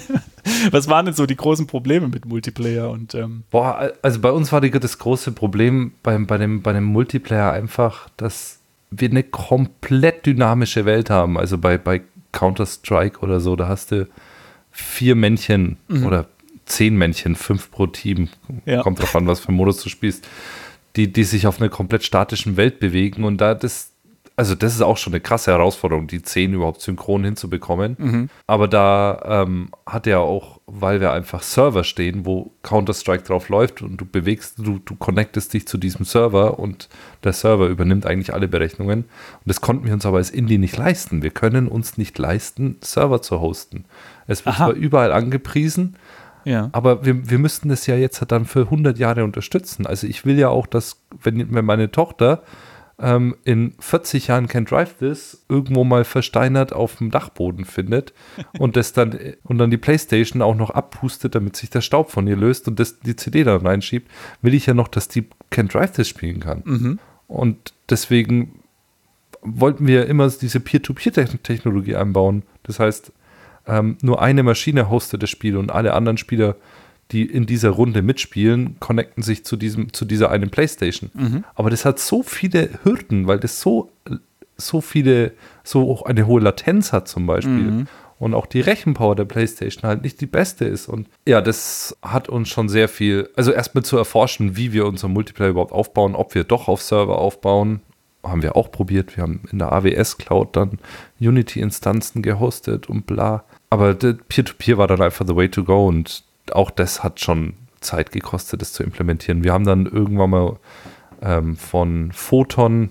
was 0.70 0.88
waren 0.88 1.06
denn 1.06 1.14
so 1.14 1.26
die 1.26 1.36
großen 1.36 1.66
Probleme 1.66 2.08
mit 2.08 2.24
Multiplayer 2.24 2.90
und 2.90 3.14
ähm, 3.14 3.44
Boah, 3.50 3.92
also 4.00 4.20
bei 4.20 4.32
uns 4.32 4.50
war 4.52 4.60
die, 4.60 4.70
das 4.70 4.98
große 4.98 5.32
Problem 5.32 5.92
beim, 6.02 6.26
bei, 6.26 6.38
dem, 6.38 6.62
bei 6.62 6.72
dem 6.72 6.84
Multiplayer 6.84 7.52
einfach, 7.52 8.08
dass 8.16 8.58
wir 8.90 9.10
eine 9.10 9.22
komplett 9.22 10.26
dynamische 10.26 10.84
Welt 10.84 11.10
haben. 11.10 11.38
Also 11.38 11.58
bei, 11.58 11.78
bei 11.78 12.02
Counter-Strike 12.32 13.20
oder 13.20 13.40
so, 13.40 13.54
da 13.56 13.68
hast 13.68 13.92
du 13.92 14.08
vier 14.72 15.14
Männchen 15.14 15.76
mhm. 15.88 16.06
oder 16.06 16.26
zehn 16.64 16.96
Männchen, 16.96 17.36
fünf 17.36 17.70
pro 17.70 17.86
Team, 17.86 18.28
ja. 18.64 18.82
kommt 18.82 19.00
drauf 19.00 19.14
an, 19.14 19.26
was 19.26 19.40
für 19.40 19.52
Modus 19.52 19.82
du 19.82 19.88
spielst, 19.88 20.26
die, 20.96 21.12
die 21.12 21.24
sich 21.24 21.46
auf 21.46 21.60
einer 21.60 21.70
komplett 21.70 22.02
statischen 22.02 22.56
Welt 22.56 22.80
bewegen 22.80 23.24
und 23.24 23.40
da 23.40 23.54
das, 23.54 23.91
also 24.42 24.56
das 24.56 24.74
ist 24.74 24.82
auch 24.82 24.96
schon 24.96 25.12
eine 25.12 25.20
krasse 25.20 25.52
Herausforderung, 25.52 26.08
die 26.08 26.20
zehn 26.20 26.52
überhaupt 26.52 26.80
synchron 26.80 27.22
hinzubekommen. 27.22 27.96
Mhm. 27.96 28.28
Aber 28.48 28.66
da 28.66 29.44
ähm, 29.44 29.68
hat 29.86 30.08
er 30.08 30.18
auch, 30.18 30.60
weil 30.66 31.00
wir 31.00 31.12
einfach 31.12 31.44
Server 31.44 31.84
stehen, 31.84 32.26
wo 32.26 32.50
Counter-Strike 32.64 33.22
drauf 33.22 33.48
läuft 33.48 33.82
und 33.82 33.98
du 33.98 34.04
bewegst, 34.04 34.58
du, 34.58 34.80
du 34.84 34.96
connectest 34.96 35.54
dich 35.54 35.68
zu 35.68 35.78
diesem 35.78 36.04
Server 36.04 36.58
und 36.58 36.88
der 37.22 37.34
Server 37.34 37.68
übernimmt 37.68 38.04
eigentlich 38.04 38.34
alle 38.34 38.48
Berechnungen. 38.48 39.02
Und 39.04 39.44
das 39.44 39.60
konnten 39.60 39.86
wir 39.86 39.92
uns 39.92 40.06
aber 40.06 40.16
als 40.16 40.30
Indie 40.30 40.58
nicht 40.58 40.76
leisten. 40.76 41.22
Wir 41.22 41.30
können 41.30 41.68
uns 41.68 41.96
nicht 41.96 42.18
leisten, 42.18 42.78
Server 42.80 43.22
zu 43.22 43.40
hosten. 43.40 43.84
Es 44.26 44.44
wird 44.44 44.56
Aha. 44.56 44.64
zwar 44.64 44.74
überall 44.74 45.12
angepriesen, 45.12 45.96
ja. 46.44 46.70
Aber 46.72 47.04
wir, 47.04 47.30
wir 47.30 47.38
müssten 47.38 47.70
es 47.70 47.86
ja 47.86 47.94
jetzt 47.94 48.20
dann 48.26 48.46
für 48.46 48.62
100 48.62 48.98
Jahre 48.98 49.22
unterstützen. 49.22 49.86
Also 49.86 50.08
ich 50.08 50.26
will 50.26 50.36
ja 50.36 50.48
auch, 50.48 50.66
dass, 50.66 51.00
wenn, 51.22 51.54
wenn 51.54 51.64
meine 51.64 51.92
Tochter 51.92 52.42
ähm, 53.02 53.36
in 53.44 53.74
40 53.80 54.28
Jahren 54.28 54.46
Can 54.46 54.64
Drive 54.64 54.94
This 54.98 55.44
irgendwo 55.48 55.82
mal 55.82 56.04
versteinert 56.04 56.72
auf 56.72 56.96
dem 56.96 57.10
Dachboden 57.10 57.64
findet 57.64 58.14
und 58.58 58.76
das 58.76 58.92
dann 58.92 59.18
und 59.42 59.58
dann 59.58 59.70
die 59.70 59.76
Playstation 59.76 60.40
auch 60.40 60.54
noch 60.54 60.70
abpustet, 60.70 61.34
damit 61.34 61.56
sich 61.56 61.68
der 61.68 61.80
Staub 61.80 62.10
von 62.10 62.26
ihr 62.26 62.36
löst 62.36 62.68
und 62.68 62.78
das 62.78 63.00
die 63.00 63.16
CD 63.16 63.44
dann 63.44 63.66
reinschiebt, 63.66 64.10
will 64.40 64.54
ich 64.54 64.66
ja 64.66 64.74
noch, 64.74 64.88
dass 64.88 65.08
die 65.08 65.26
Can 65.50 65.68
Drive 65.68 65.92
This 65.92 66.08
spielen 66.08 66.40
kann. 66.40 66.62
Mhm. 66.64 66.98
Und 67.26 67.74
deswegen 67.90 68.60
wollten 69.42 69.86
wir 69.86 70.06
immer 70.06 70.28
diese 70.28 70.60
Peer-to-Peer-Technologie 70.60 71.96
einbauen. 71.96 72.44
Das 72.62 72.78
heißt, 72.78 73.12
ähm, 73.66 73.96
nur 74.02 74.22
eine 74.22 74.42
Maschine 74.44 74.88
hostet 74.88 75.22
das 75.22 75.30
Spiel 75.30 75.56
und 75.56 75.72
alle 75.72 75.94
anderen 75.94 76.18
Spieler, 76.18 76.56
die 77.12 77.24
in 77.24 77.46
dieser 77.46 77.70
Runde 77.70 78.02
mitspielen, 78.02 78.76
connecten 78.80 79.22
sich 79.22 79.44
zu, 79.44 79.56
diesem, 79.56 79.92
zu 79.92 80.04
dieser 80.04 80.30
einen 80.30 80.50
Playstation. 80.50 81.10
Mhm. 81.14 81.44
Aber 81.54 81.70
das 81.70 81.84
hat 81.84 81.98
so 81.98 82.22
viele 82.22 82.70
Hürden, 82.82 83.26
weil 83.26 83.38
das 83.38 83.60
so, 83.60 83.90
so 84.56 84.80
viele, 84.80 85.32
so 85.62 86.04
eine 86.04 86.26
hohe 86.26 86.40
Latenz 86.40 86.92
hat 86.92 87.08
zum 87.08 87.26
Beispiel. 87.26 87.52
Mhm. 87.52 87.86
Und 88.18 88.34
auch 88.34 88.46
die 88.46 88.60
Rechenpower 88.60 89.16
der 89.16 89.24
PlayStation 89.24 89.82
halt 89.82 90.02
nicht 90.02 90.20
die 90.20 90.26
beste 90.26 90.64
ist. 90.64 90.88
Und 90.88 91.08
ja, 91.26 91.40
das 91.40 91.96
hat 92.02 92.28
uns 92.28 92.48
schon 92.48 92.68
sehr 92.68 92.88
viel, 92.88 93.28
also 93.36 93.50
erstmal 93.50 93.84
zu 93.84 93.96
erforschen, 93.96 94.56
wie 94.56 94.72
wir 94.72 94.86
unser 94.86 95.08
Multiplayer 95.08 95.50
überhaupt 95.50 95.72
aufbauen, 95.72 96.14
ob 96.14 96.34
wir 96.34 96.44
doch 96.44 96.68
auf 96.68 96.82
Server 96.82 97.18
aufbauen 97.18 97.80
haben 98.24 98.42
wir 98.42 98.56
auch 98.56 98.70
probiert. 98.70 99.16
Wir 99.16 99.22
haben 99.22 99.40
in 99.50 99.58
der 99.58 99.72
AWS 99.72 100.18
Cloud 100.18 100.54
dann 100.56 100.78
Unity-Instanzen 101.20 102.22
gehostet 102.22 102.88
und 102.88 103.06
bla. 103.06 103.44
Aber 103.70 103.94
Peer-to-Peer 103.94 104.76
-Peer 104.76 104.78
war 104.78 104.86
dann 104.86 105.02
einfach 105.02 105.26
the 105.26 105.34
way 105.34 105.48
to 105.48 105.64
go 105.64 105.86
und 105.86 106.22
auch 106.52 106.70
das 106.70 107.02
hat 107.02 107.20
schon 107.20 107.54
Zeit 107.80 108.12
gekostet, 108.12 108.60
das 108.60 108.72
zu 108.72 108.82
implementieren. 108.82 109.44
Wir 109.44 109.52
haben 109.52 109.64
dann 109.64 109.86
irgendwann 109.86 110.30
mal 110.30 110.56
ähm, 111.20 111.56
von 111.56 112.12
Photon 112.12 112.90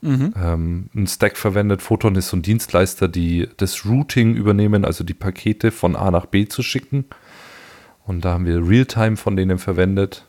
mhm. 0.00 0.34
ähm, 0.36 0.90
einen 0.94 1.06
Stack 1.06 1.36
verwendet. 1.36 1.82
Photon 1.82 2.14
ist 2.16 2.28
so 2.28 2.36
ein 2.36 2.42
Dienstleister, 2.42 3.08
die 3.08 3.48
das 3.56 3.84
Routing 3.84 4.34
übernehmen, 4.34 4.84
also 4.84 5.04
die 5.04 5.14
Pakete 5.14 5.70
von 5.70 5.96
A 5.96 6.10
nach 6.10 6.26
B 6.26 6.46
zu 6.46 6.62
schicken. 6.62 7.04
Und 8.06 8.24
da 8.24 8.34
haben 8.34 8.46
wir 8.46 8.66
Realtime 8.66 9.16
von 9.16 9.36
denen 9.36 9.58
verwendet. 9.58 10.24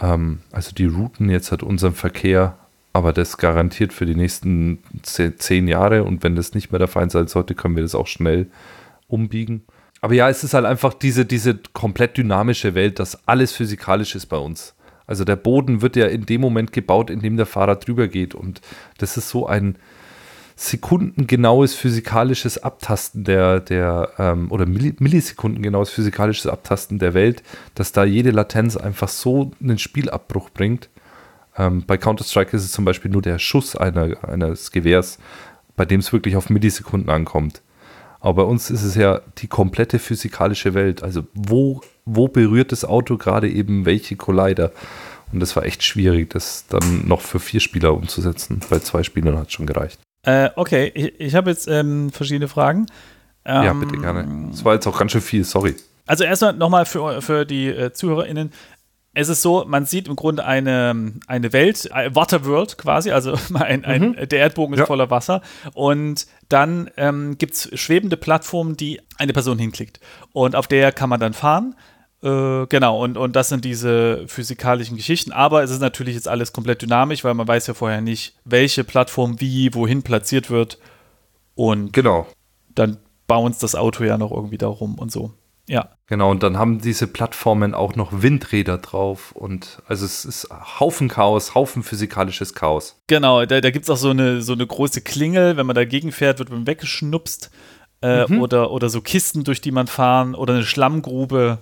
Ähm, 0.00 0.40
also 0.52 0.72
die 0.72 0.86
routen 0.86 1.30
jetzt 1.30 1.50
halt 1.50 1.62
unseren 1.62 1.94
Verkehr 1.94 2.56
aber 2.96 3.12
das 3.12 3.36
garantiert 3.36 3.92
für 3.92 4.06
die 4.06 4.14
nächsten 4.14 4.78
zehn 5.02 5.68
Jahre 5.68 6.02
und 6.04 6.22
wenn 6.22 6.34
das 6.34 6.54
nicht 6.54 6.72
mehr 6.72 6.78
der 6.78 6.88
Fall 6.88 7.10
sein 7.10 7.28
sollte, 7.28 7.54
können 7.54 7.76
wir 7.76 7.82
das 7.82 7.94
auch 7.94 8.06
schnell 8.06 8.46
umbiegen. 9.06 9.64
Aber 10.00 10.14
ja, 10.14 10.28
es 10.28 10.44
ist 10.44 10.54
halt 10.54 10.66
einfach 10.66 10.94
diese, 10.94 11.24
diese 11.24 11.58
komplett 11.72 12.16
dynamische 12.16 12.74
Welt, 12.74 12.98
dass 12.98 13.26
alles 13.26 13.52
physikalisch 13.52 14.14
ist 14.14 14.26
bei 14.26 14.36
uns. 14.36 14.74
Also 15.06 15.24
der 15.24 15.36
Boden 15.36 15.82
wird 15.82 15.96
ja 15.96 16.06
in 16.06 16.26
dem 16.26 16.40
Moment 16.40 16.72
gebaut, 16.72 17.10
in 17.10 17.20
dem 17.20 17.36
der 17.36 17.46
Fahrer 17.46 17.76
drüber 17.76 18.08
geht 18.08 18.34
und 18.34 18.60
das 18.98 19.16
ist 19.16 19.28
so 19.28 19.46
ein 19.46 19.76
sekundengenaues 20.56 21.74
physikalisches 21.74 22.58
Abtasten 22.62 23.24
der, 23.24 23.60
der 23.60 24.10
ähm, 24.18 24.50
oder 24.50 24.66
millisekundengenaues 24.66 25.90
physikalisches 25.90 26.46
Abtasten 26.46 26.98
der 26.98 27.14
Welt, 27.14 27.42
dass 27.74 27.92
da 27.92 28.04
jede 28.04 28.30
Latenz 28.30 28.76
einfach 28.76 29.08
so 29.08 29.52
einen 29.60 29.78
Spielabbruch 29.78 30.50
bringt 30.50 30.88
ähm, 31.58 31.84
bei 31.86 31.96
Counter-Strike 31.96 32.56
ist 32.56 32.64
es 32.64 32.72
zum 32.72 32.84
Beispiel 32.84 33.10
nur 33.10 33.22
der 33.22 33.38
Schuss 33.38 33.76
einer, 33.76 34.16
eines 34.24 34.70
Gewehrs, 34.70 35.18
bei 35.76 35.84
dem 35.84 36.00
es 36.00 36.12
wirklich 36.12 36.36
auf 36.36 36.50
Millisekunden 36.50 37.10
ankommt. 37.10 37.62
Aber 38.26 38.42
bei 38.42 38.50
uns 38.50 38.70
ist 38.70 38.82
es 38.82 38.96
ja 38.96 39.20
die 39.38 39.46
komplette 39.46 40.00
physikalische 40.00 40.74
Welt. 40.74 41.00
Also 41.04 41.28
wo, 41.32 41.80
wo 42.06 42.26
berührt 42.26 42.72
das 42.72 42.84
Auto 42.84 43.18
gerade 43.18 43.48
eben 43.48 43.86
welche 43.86 44.16
Collider? 44.16 44.72
Und 45.32 45.38
das 45.38 45.54
war 45.54 45.64
echt 45.64 45.84
schwierig, 45.84 46.30
das 46.30 46.66
dann 46.66 47.06
noch 47.06 47.20
für 47.20 47.38
vier 47.38 47.60
Spieler 47.60 47.94
umzusetzen. 47.94 48.58
Bei 48.68 48.80
zwei 48.80 49.04
Spielern 49.04 49.38
hat 49.38 49.46
es 49.46 49.52
schon 49.52 49.66
gereicht. 49.66 50.00
Äh, 50.24 50.50
okay, 50.56 50.90
ich, 50.92 51.20
ich 51.20 51.34
habe 51.36 51.50
jetzt 51.50 51.68
ähm, 51.68 52.10
verschiedene 52.10 52.48
Fragen. 52.48 52.86
Ähm, 53.44 53.62
ja, 53.62 53.72
bitte 53.72 53.96
gerne. 53.96 54.48
Das 54.50 54.64
war 54.64 54.74
jetzt 54.74 54.88
auch 54.88 54.98
ganz 54.98 55.12
schön 55.12 55.20
viel, 55.20 55.44
sorry. 55.44 55.76
Also 56.06 56.24
erstmal 56.24 56.52
nochmal 56.52 56.84
für, 56.84 57.22
für 57.22 57.46
die 57.46 57.68
äh, 57.68 57.92
ZuhörerInnen 57.92 58.52
es 59.16 59.30
ist 59.30 59.40
so, 59.40 59.64
man 59.66 59.86
sieht 59.86 60.08
im 60.08 60.14
Grunde 60.14 60.44
eine, 60.44 61.14
eine 61.26 61.52
Welt, 61.54 61.90
äh, 61.90 62.14
Waterworld 62.14 62.76
quasi, 62.76 63.12
also 63.12 63.32
ein, 63.54 63.84
ein, 63.86 64.10
mhm. 64.10 64.28
der 64.28 64.40
Erdbogen 64.40 64.74
ist 64.74 64.80
ja. 64.80 64.86
voller 64.86 65.10
Wasser 65.10 65.40
und 65.72 66.26
dann 66.50 66.90
ähm, 66.98 67.38
gibt 67.38 67.54
es 67.54 67.80
schwebende 67.80 68.18
Plattformen, 68.18 68.76
die 68.76 69.00
eine 69.16 69.32
Person 69.32 69.58
hinklickt 69.58 70.00
und 70.34 70.54
auf 70.54 70.66
der 70.66 70.92
kann 70.92 71.08
man 71.08 71.18
dann 71.18 71.32
fahren. 71.32 71.74
Äh, 72.22 72.66
genau, 72.66 73.02
und, 73.02 73.16
und 73.16 73.34
das 73.34 73.48
sind 73.48 73.64
diese 73.64 74.28
physikalischen 74.28 74.98
Geschichten, 74.98 75.32
aber 75.32 75.62
es 75.62 75.70
ist 75.70 75.80
natürlich 75.80 76.14
jetzt 76.14 76.28
alles 76.28 76.52
komplett 76.52 76.82
dynamisch, 76.82 77.24
weil 77.24 77.32
man 77.32 77.48
weiß 77.48 77.68
ja 77.68 77.74
vorher 77.74 78.02
nicht, 78.02 78.34
welche 78.44 78.84
Plattform 78.84 79.40
wie, 79.40 79.72
wohin 79.72 80.02
platziert 80.02 80.50
wird 80.50 80.78
und 81.54 81.94
genau. 81.94 82.26
dann 82.74 82.98
bounce 83.26 83.60
das 83.60 83.74
Auto 83.74 84.04
ja 84.04 84.18
noch 84.18 84.30
irgendwie 84.30 84.58
da 84.58 84.66
rum 84.66 84.98
und 84.98 85.10
so. 85.10 85.32
Ja. 85.68 85.90
Genau, 86.06 86.30
und 86.30 86.42
dann 86.44 86.56
haben 86.56 86.80
diese 86.80 87.08
Plattformen 87.08 87.74
auch 87.74 87.96
noch 87.96 88.22
Windräder 88.22 88.78
drauf 88.78 89.32
und 89.32 89.82
also 89.88 90.04
es 90.04 90.24
ist 90.24 90.48
Haufen 90.78 91.08
Chaos, 91.08 91.56
Haufen 91.56 91.82
physikalisches 91.82 92.54
Chaos. 92.54 93.00
Genau, 93.08 93.44
da, 93.44 93.60
da 93.60 93.70
gibt 93.70 93.84
es 93.84 93.90
auch 93.90 93.96
so 93.96 94.10
eine, 94.10 94.42
so 94.42 94.52
eine 94.52 94.66
große 94.66 95.00
Klingel, 95.00 95.56
wenn 95.56 95.66
man 95.66 95.74
dagegen 95.74 96.12
fährt, 96.12 96.38
wird 96.38 96.50
man 96.50 96.66
weggeschnupst 96.66 97.50
äh, 98.02 98.26
mhm. 98.26 98.40
oder, 98.40 98.70
oder 98.70 98.88
so 98.88 99.00
Kisten, 99.00 99.42
durch 99.42 99.60
die 99.60 99.72
man 99.72 99.88
fahren 99.88 100.36
oder 100.36 100.54
eine 100.54 100.64
Schlammgrube. 100.64 101.58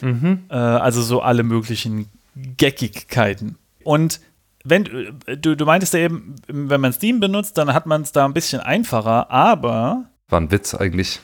Mhm. 0.00 0.44
Äh, 0.48 0.54
also 0.54 1.02
so 1.02 1.20
alle 1.20 1.42
möglichen 1.42 2.08
Geckigkeiten. 2.34 3.58
Und 3.82 4.20
wenn 4.64 4.84
du, 5.26 5.56
du 5.56 5.64
meintest 5.66 5.92
ja 5.92 6.00
eben, 6.00 6.36
wenn 6.48 6.80
man 6.80 6.92
Steam 6.92 7.20
benutzt, 7.20 7.58
dann 7.58 7.74
hat 7.74 7.84
man 7.84 8.02
es 8.02 8.12
da 8.12 8.24
ein 8.24 8.32
bisschen 8.32 8.60
einfacher, 8.60 9.30
aber. 9.30 10.06
War 10.28 10.40
ein 10.40 10.50
Witz 10.50 10.74
eigentlich. 10.74 11.20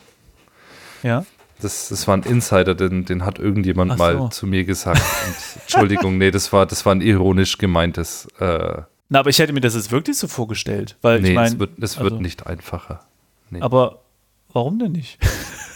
Ja. 1.02 1.24
Das, 1.60 1.88
das 1.88 2.08
war 2.08 2.16
ein 2.16 2.22
Insider, 2.22 2.74
den, 2.74 3.04
den 3.04 3.24
hat 3.24 3.38
irgendjemand 3.38 3.92
so. 3.92 3.98
mal 3.98 4.30
zu 4.30 4.46
mir 4.46 4.64
gesagt. 4.64 5.00
Und, 5.26 5.34
Entschuldigung, 5.62 6.18
nee, 6.18 6.30
das 6.30 6.52
war, 6.52 6.66
das 6.66 6.86
war 6.86 6.94
ein 6.94 7.00
ironisch 7.00 7.58
gemeintes. 7.58 8.26
Äh, 8.38 8.82
Na, 9.08 9.20
aber 9.20 9.30
ich 9.30 9.38
hätte 9.38 9.52
mir 9.52 9.60
das 9.60 9.74
jetzt 9.74 9.92
wirklich 9.92 10.16
so 10.16 10.28
vorgestellt. 10.28 10.96
Weil 11.02 11.20
nee, 11.20 11.30
ich 11.30 11.34
mein, 11.34 11.52
es 11.52 11.58
wird, 11.58 11.78
es 11.78 11.98
also, 11.98 12.10
wird 12.10 12.20
nicht 12.20 12.46
einfacher. 12.46 13.04
Nee. 13.50 13.60
Aber 13.60 14.02
warum 14.52 14.78
denn 14.78 14.92
nicht? 14.92 15.18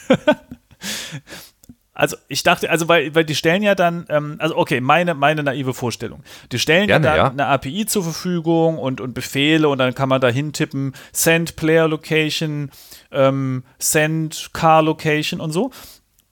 Also 1.94 2.16
ich 2.26 2.42
dachte, 2.42 2.68
also 2.70 2.88
weil, 2.88 3.14
weil 3.14 3.24
die 3.24 3.36
stellen 3.36 3.62
ja 3.62 3.76
dann, 3.76 4.04
ähm, 4.08 4.36
also 4.38 4.56
okay, 4.56 4.80
meine, 4.80 5.14
meine 5.14 5.44
naive 5.44 5.74
Vorstellung. 5.74 6.24
Die 6.50 6.58
stellen 6.58 6.88
Gerne, 6.88 7.06
ja 7.06 7.16
dann 7.16 7.38
ja. 7.38 7.44
eine 7.44 7.46
API 7.46 7.86
zur 7.86 8.02
Verfügung 8.02 8.78
und, 8.78 9.00
und 9.00 9.14
Befehle 9.14 9.68
und 9.68 9.78
dann 9.78 9.94
kann 9.94 10.08
man 10.08 10.20
da 10.20 10.28
hintippen, 10.28 10.92
Send 11.12 11.54
Player 11.54 11.86
Location, 11.86 12.70
ähm, 13.12 13.62
Send 13.78 14.50
Car 14.52 14.82
Location 14.82 15.40
und 15.40 15.52
so. 15.52 15.70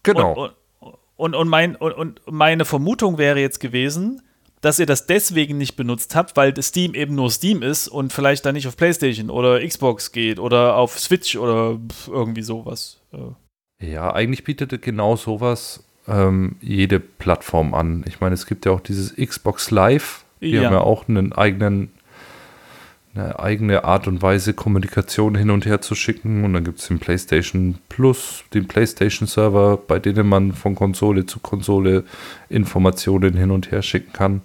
Genau. 0.03 0.33
Und, 0.33 0.53
und, 1.17 1.35
und, 1.37 1.49
mein, 1.49 1.77
und, 1.77 1.93
und 1.93 2.21
meine 2.29 2.65
Vermutung 2.65 3.17
wäre 3.19 3.39
jetzt 3.39 3.61
gewesen, 3.61 4.23
dass 4.63 4.81
ihr 4.81 4.87
das 4.87 5.07
deswegen 5.07 5.59
nicht 5.59 5.77
benutzt 5.77 6.17
habt, 6.17 6.37
weil 6.37 6.61
Steam 6.61 6.95
eben 6.95 7.15
nur 7.15 7.31
Steam 7.31 7.63
ist 7.63 7.87
und 7.87 8.13
vielleicht 8.13 8.45
dann 8.47 8.55
nicht 8.55 8.67
auf 8.67 8.77
PlayStation 8.77 9.31
oder 9.31 9.65
Xbox 9.65 10.11
geht 10.11 10.41
oder 10.41 10.77
auf 10.77 10.99
Switch 10.99 11.37
oder 11.37 11.79
irgendwie 12.09 12.43
sowas. 12.43 13.01
Ja, 13.83 14.13
eigentlich 14.13 14.45
bietet 14.45 14.81
genau 14.83 15.17
sowas 15.17 15.85
ähm, 16.07 16.57
jede 16.61 17.01
Plattform 17.01 17.75
an. 17.75 18.05
Ich 18.07 18.21
meine, 18.21 18.35
es 18.35 18.47
gibt 18.47 18.65
ja 18.65 18.73
auch 18.73 18.81
dieses 18.81 19.15
Xbox 19.17 19.71
Live. 19.71 20.25
Die 20.41 20.51
ja. 20.51 20.65
haben 20.65 20.73
ja 20.73 20.81
auch 20.81 21.09
einen 21.09 21.33
eigenen, 21.33 21.91
eine 23.15 23.39
eigene 23.39 23.85
Art 23.85 24.07
und 24.07 24.23
Weise, 24.23 24.55
Kommunikation 24.55 25.35
hin 25.35 25.51
und 25.51 25.67
her 25.67 25.81
zu 25.81 25.95
schicken. 25.95 26.45
Und 26.45 26.55
dann 26.55 26.65
gibt 26.65 26.79
es 26.79 26.89
den 26.89 27.01
PlayStation 27.01 27.79
Plus, 27.89 28.45
den 28.55 28.67
PlayStation 28.67 29.27
Server, 29.27 29.77
bei 29.77 29.99
denen 29.99 30.29
man 30.29 30.53
von 30.53 30.75
Konsole 30.75 31.27
zu 31.27 31.41
Konsole 31.41 32.05
Informationen 32.49 33.37
hin 33.37 33.51
und 33.51 33.71
her 33.71 33.83
schicken 33.83 34.13
kann. 34.13 34.43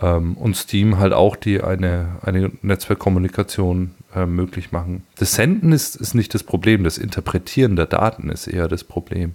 Ähm, 0.00 0.36
und 0.36 0.56
Steam 0.56 0.98
halt 0.98 1.12
auch, 1.12 1.34
die 1.34 1.60
eine, 1.60 2.16
eine 2.22 2.52
Netzwerkkommunikation 2.62 3.95
äh, 4.16 4.26
möglich 4.26 4.72
machen. 4.72 5.04
Das 5.18 5.34
Senden 5.34 5.72
ist, 5.72 5.94
ist 5.94 6.14
nicht 6.14 6.34
das 6.34 6.42
Problem, 6.42 6.82
das 6.82 6.98
Interpretieren 6.98 7.76
der 7.76 7.86
Daten 7.86 8.30
ist 8.30 8.46
eher 8.46 8.66
das 8.66 8.82
Problem. 8.82 9.34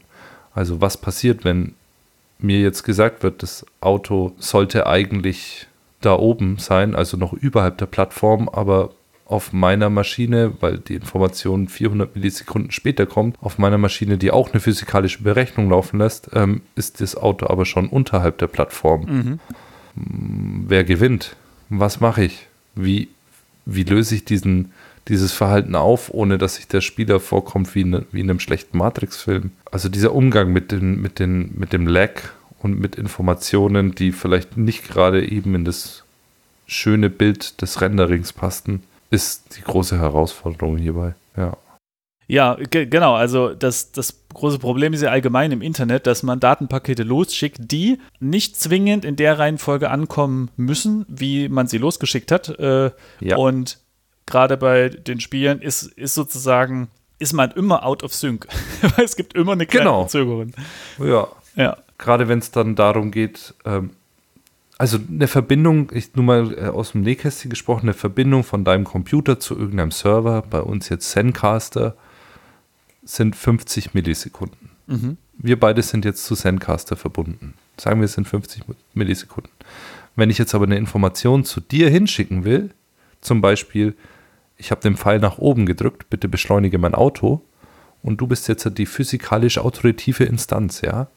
Also 0.54 0.82
was 0.82 0.98
passiert, 0.98 1.46
wenn 1.46 1.76
mir 2.40 2.60
jetzt 2.60 2.84
gesagt 2.84 3.24
wird, 3.24 3.44
das 3.44 3.66
Auto 3.80 4.34
sollte 4.40 4.88
eigentlich 4.88 5.68
da 6.02 6.16
oben 6.16 6.58
sein, 6.58 6.96
also 6.96 7.16
noch 7.16 7.32
überhalb 7.32 7.78
der 7.78 7.86
Plattform, 7.86 8.50
aber 8.50 8.90
auf 9.26 9.54
meiner 9.54 9.90
Maschine, 9.90 10.54
weil 10.60 10.80
die 10.80 10.96
Information 10.96 11.68
400 11.68 12.16
Millisekunden 12.16 12.72
später 12.72 13.06
kommt, 13.06 13.38
auf 13.40 13.58
meiner 13.60 13.78
Maschine, 13.78 14.18
die 14.18 14.32
auch 14.32 14.52
eine 14.52 14.60
physikalische 14.60 15.24
Berechnung 15.24 15.70
laufen 15.70 16.00
lässt, 16.00 16.32
ähm, 16.34 16.64
ist 16.76 17.00
das 17.00 17.16
Auto 17.16 17.48
aber 17.48 17.66
schon 17.66 17.88
unterhalb 17.88 18.40
der 18.40 18.48
Plattform. 18.48 19.06
Mhm. 19.06 19.40
Wer 20.68 20.84
gewinnt? 20.84 21.36
Was 21.70 22.02
mache 22.02 22.24
ich? 22.26 22.48
Wie, 22.76 23.10
wie 23.66 23.84
löse 23.84 24.16
ich 24.16 24.26
diesen, 24.26 24.72
dieses 25.08 25.32
Verhalten 25.32 25.76
auf, 25.76 26.14
ohne 26.14 26.38
dass 26.38 26.56
sich 26.56 26.68
der 26.68 26.82
Spieler 26.82 27.20
vorkommt 27.20 27.74
wie, 27.76 27.84
ne, 27.84 28.06
wie 28.12 28.22
in 28.22 28.30
einem 28.30 28.40
schlechten 28.40 28.78
Matrix-Film? 28.78 29.52
Also 29.72 29.90
dieser 29.90 30.14
Umgang 30.14 30.52
mit, 30.52 30.72
den, 30.72 31.02
mit, 31.02 31.20
den, 31.20 31.52
mit 31.58 31.74
dem 31.74 31.88
Lag 31.88 32.12
und 32.60 32.80
mit 32.80 32.96
Informationen, 32.96 33.96
die 33.96 34.12
vielleicht 34.12 34.58
nicht 34.58 34.88
gerade 34.88 35.26
eben 35.26 35.56
in 35.56 35.66
das 35.66 36.04
schöne 36.68 37.10
Bild 37.10 37.62
des 37.62 37.82
Renderings 37.82 38.34
passten, 38.34 38.84
ist 39.10 39.58
die 39.58 39.62
große 39.62 40.00
Herausforderung 40.00 40.78
hierbei. 40.78 41.16
Ja. 41.36 41.58
Ja, 42.32 42.58
genau. 42.70 43.14
Also 43.16 43.54
das, 43.54 43.92
das 43.92 44.24
große 44.34 44.58
Problem 44.58 44.94
ist 44.94 45.02
ja 45.02 45.10
allgemein 45.12 45.52
im 45.52 45.62
Internet, 45.62 46.08
dass 46.08 46.24
man 46.24 46.40
Datenpakete 46.40 47.04
losschickt, 47.04 47.58
die 47.60 48.00
nicht 48.22 48.56
zwingend 48.56 49.04
in 49.04 49.18
der 49.18 49.38
Reihenfolge 49.38 49.90
ankommen 49.90 50.50
müssen, 50.56 51.06
wie 51.10 51.50
man 51.50 51.68
sie 51.68 51.78
losgeschickt 51.78 52.32
hat. 52.32 52.48
Äh, 52.58 52.92
ja. 53.20 53.36
Und 53.36 53.80
gerade 54.26 54.56
bei 54.56 54.88
den 54.88 55.20
Spielen 55.20 55.62
ist, 55.62 55.84
ist 55.84 56.14
sozusagen, 56.14 56.88
ist 57.20 57.34
man 57.34 57.52
immer 57.52 57.86
out 57.86 58.02
of 58.02 58.14
sync. 58.14 58.48
Weil 58.96 59.04
es 59.04 59.18
gibt 59.18 59.34
immer 59.34 59.52
eine 59.52 59.66
kleine 59.66 59.88
genau. 59.88 60.00
Verzögerung. 60.04 60.54
Ja. 61.00 61.28
ja. 61.58 61.78
Gerade 61.98 62.30
wenn 62.30 62.40
es 62.40 62.50
dann 62.52 62.78
darum 62.78 63.12
geht, 63.12 63.54
ähm, 63.66 63.90
also 64.78 65.00
eine 65.06 65.28
Verbindung, 65.28 65.92
ich 65.94 66.16
nur 66.16 66.24
mal 66.24 66.58
äh, 66.58 66.68
aus 66.70 66.94
dem 66.94 67.02
Nähkästchen 67.02 67.50
gesprochen, 67.50 67.88
eine 67.88 67.94
Verbindung 67.94 68.46
von 68.46 68.64
deinem 68.64 68.86
Computer 68.86 69.38
zu 69.38 69.58
irgendeinem 69.58 69.92
Server, 69.92 70.44
bei 70.50 70.62
uns 70.62 70.88
jetzt 70.88 71.12
Zencaster, 71.12 71.98
sind 73.04 73.36
50 73.36 73.94
Millisekunden. 73.94 74.70
Mhm. 74.88 75.18
Wir 75.38 75.60
beide 75.60 75.82
sind 75.82 76.06
jetzt 76.06 76.26
zu 76.26 76.36
Zencaster 76.36 76.96
verbunden. 76.96 77.56
Sagen 77.78 78.00
wir, 78.00 78.06
es 78.06 78.14
sind 78.14 78.28
50 78.28 78.64
Millisekunden. 78.94 79.52
Wenn 80.16 80.30
ich 80.30 80.38
jetzt 80.38 80.54
aber 80.54 80.66
eine 80.66 80.78
Information 80.78 81.46
zu 81.46 81.62
dir 81.62 81.90
hinschicken 81.90 82.44
will, 82.44 82.72
zum 83.22 83.42
Beispiel, 83.42 83.96
ich 84.58 84.72
habe 84.72 84.82
den 84.82 84.98
Pfeil 84.98 85.20
nach 85.20 85.38
oben 85.38 85.66
gedrückt, 85.66 86.10
bitte 86.10 86.28
beschleunige 86.28 86.78
mein 86.78 86.96
Auto, 86.96 87.42
und 88.04 88.18
du 88.18 88.28
bist 88.28 88.48
jetzt 88.48 88.68
die 88.78 88.86
physikalisch 88.86 89.58
autoritive 89.58 90.24
Instanz, 90.24 90.82
ja? 90.82 91.08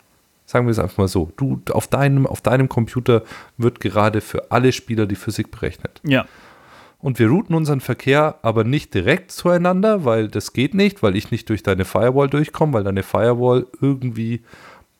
Sagen 0.46 0.66
wir 0.66 0.72
es 0.72 0.78
einfach 0.78 0.98
mal 0.98 1.08
so. 1.08 1.32
Du, 1.36 1.62
auf 1.70 1.86
deinem, 1.86 2.26
auf 2.26 2.42
deinem 2.42 2.68
Computer 2.68 3.22
wird 3.56 3.80
gerade 3.80 4.20
für 4.20 4.50
alle 4.50 4.72
Spieler 4.72 5.06
die 5.06 5.16
Physik 5.16 5.50
berechnet. 5.50 6.00
Ja 6.04 6.26
und 7.04 7.18
wir 7.18 7.28
routen 7.28 7.54
unseren 7.54 7.82
Verkehr 7.82 8.36
aber 8.40 8.64
nicht 8.64 8.94
direkt 8.94 9.30
zueinander, 9.30 10.06
weil 10.06 10.28
das 10.28 10.54
geht 10.54 10.72
nicht, 10.72 11.02
weil 11.02 11.16
ich 11.16 11.30
nicht 11.30 11.50
durch 11.50 11.62
deine 11.62 11.84
Firewall 11.84 12.30
durchkomme, 12.30 12.72
weil 12.72 12.84
deine 12.84 13.02
Firewall 13.02 13.66
irgendwie 13.82 14.42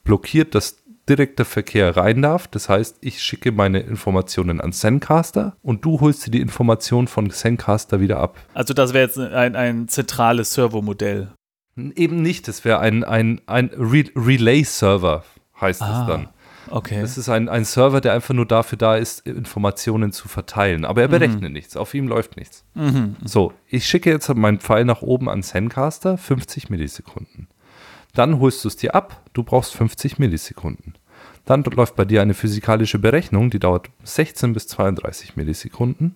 blockiert, 0.04 0.54
dass 0.54 0.82
direkter 1.08 1.46
Verkehr 1.46 1.96
rein 1.96 2.20
darf. 2.20 2.46
Das 2.46 2.68
heißt, 2.68 2.98
ich 3.00 3.22
schicke 3.22 3.52
meine 3.52 3.80
Informationen 3.80 4.60
an 4.60 4.74
Zencaster 4.74 5.56
und 5.62 5.86
du 5.86 5.98
holst 6.02 6.26
dir 6.26 6.30
die 6.30 6.42
Information 6.42 7.08
von 7.08 7.30
Zencaster 7.30 8.00
wieder 8.00 8.18
ab. 8.18 8.36
Also 8.52 8.74
das 8.74 8.92
wäre 8.92 9.06
jetzt 9.06 9.18
ein, 9.18 9.56
ein 9.56 9.88
zentrales 9.88 10.52
Servermodell. 10.52 11.32
Eben 11.74 12.20
nicht, 12.20 12.48
das 12.48 12.66
wäre 12.66 12.80
ein, 12.80 13.02
ein, 13.02 13.40
ein 13.46 13.70
Re 13.78 14.04
Relay-Server, 14.14 15.24
heißt 15.58 15.80
ah. 15.80 16.00
es 16.02 16.06
dann. 16.06 16.28
Okay. 16.70 17.00
Das 17.00 17.18
ist 17.18 17.28
ein, 17.28 17.48
ein 17.48 17.64
Server, 17.64 18.00
der 18.00 18.12
einfach 18.12 18.34
nur 18.34 18.46
dafür 18.46 18.78
da 18.78 18.96
ist, 18.96 19.26
Informationen 19.26 20.12
zu 20.12 20.28
verteilen. 20.28 20.84
Aber 20.84 21.02
er 21.02 21.08
berechnet 21.08 21.42
mhm. 21.42 21.52
nichts. 21.52 21.76
Auf 21.76 21.94
ihm 21.94 22.08
läuft 22.08 22.36
nichts. 22.36 22.64
Mhm. 22.74 23.16
So, 23.24 23.52
ich 23.68 23.86
schicke 23.86 24.10
jetzt 24.10 24.32
meinen 24.34 24.60
Pfeil 24.60 24.84
nach 24.84 25.02
oben 25.02 25.28
an 25.28 25.42
Zencaster, 25.42 26.16
50 26.18 26.70
Millisekunden. 26.70 27.48
Dann 28.14 28.38
holst 28.38 28.64
du 28.64 28.68
es 28.68 28.76
dir 28.76 28.94
ab, 28.94 29.22
du 29.32 29.42
brauchst 29.42 29.74
50 29.74 30.18
Millisekunden. 30.18 30.94
Dann 31.44 31.62
läuft 31.62 31.96
bei 31.96 32.06
dir 32.06 32.22
eine 32.22 32.32
physikalische 32.32 32.98
Berechnung, 32.98 33.50
die 33.50 33.58
dauert 33.58 33.90
16 34.04 34.54
bis 34.54 34.66
32 34.68 35.36
Millisekunden. 35.36 36.14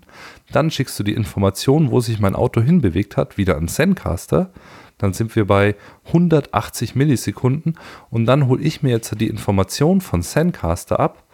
Dann 0.52 0.70
schickst 0.70 0.98
du 0.98 1.02
die 1.02 1.12
Information, 1.12 1.90
wo 1.90 2.00
sich 2.00 2.18
mein 2.18 2.34
Auto 2.34 2.62
hinbewegt 2.62 3.16
hat, 3.18 3.36
wieder 3.36 3.56
an 3.56 3.68
Zencaster 3.68 4.50
dann 4.98 5.12
sind 5.12 5.34
wir 5.36 5.46
bei 5.46 5.76
180 6.06 6.94
Millisekunden 6.94 7.78
und 8.10 8.26
dann 8.26 8.46
hole 8.48 8.62
ich 8.62 8.82
mir 8.82 8.90
jetzt 8.90 9.18
die 9.20 9.28
Information 9.28 10.00
von 10.00 10.22
Zencaster 10.22 11.00
ab. 11.00 11.24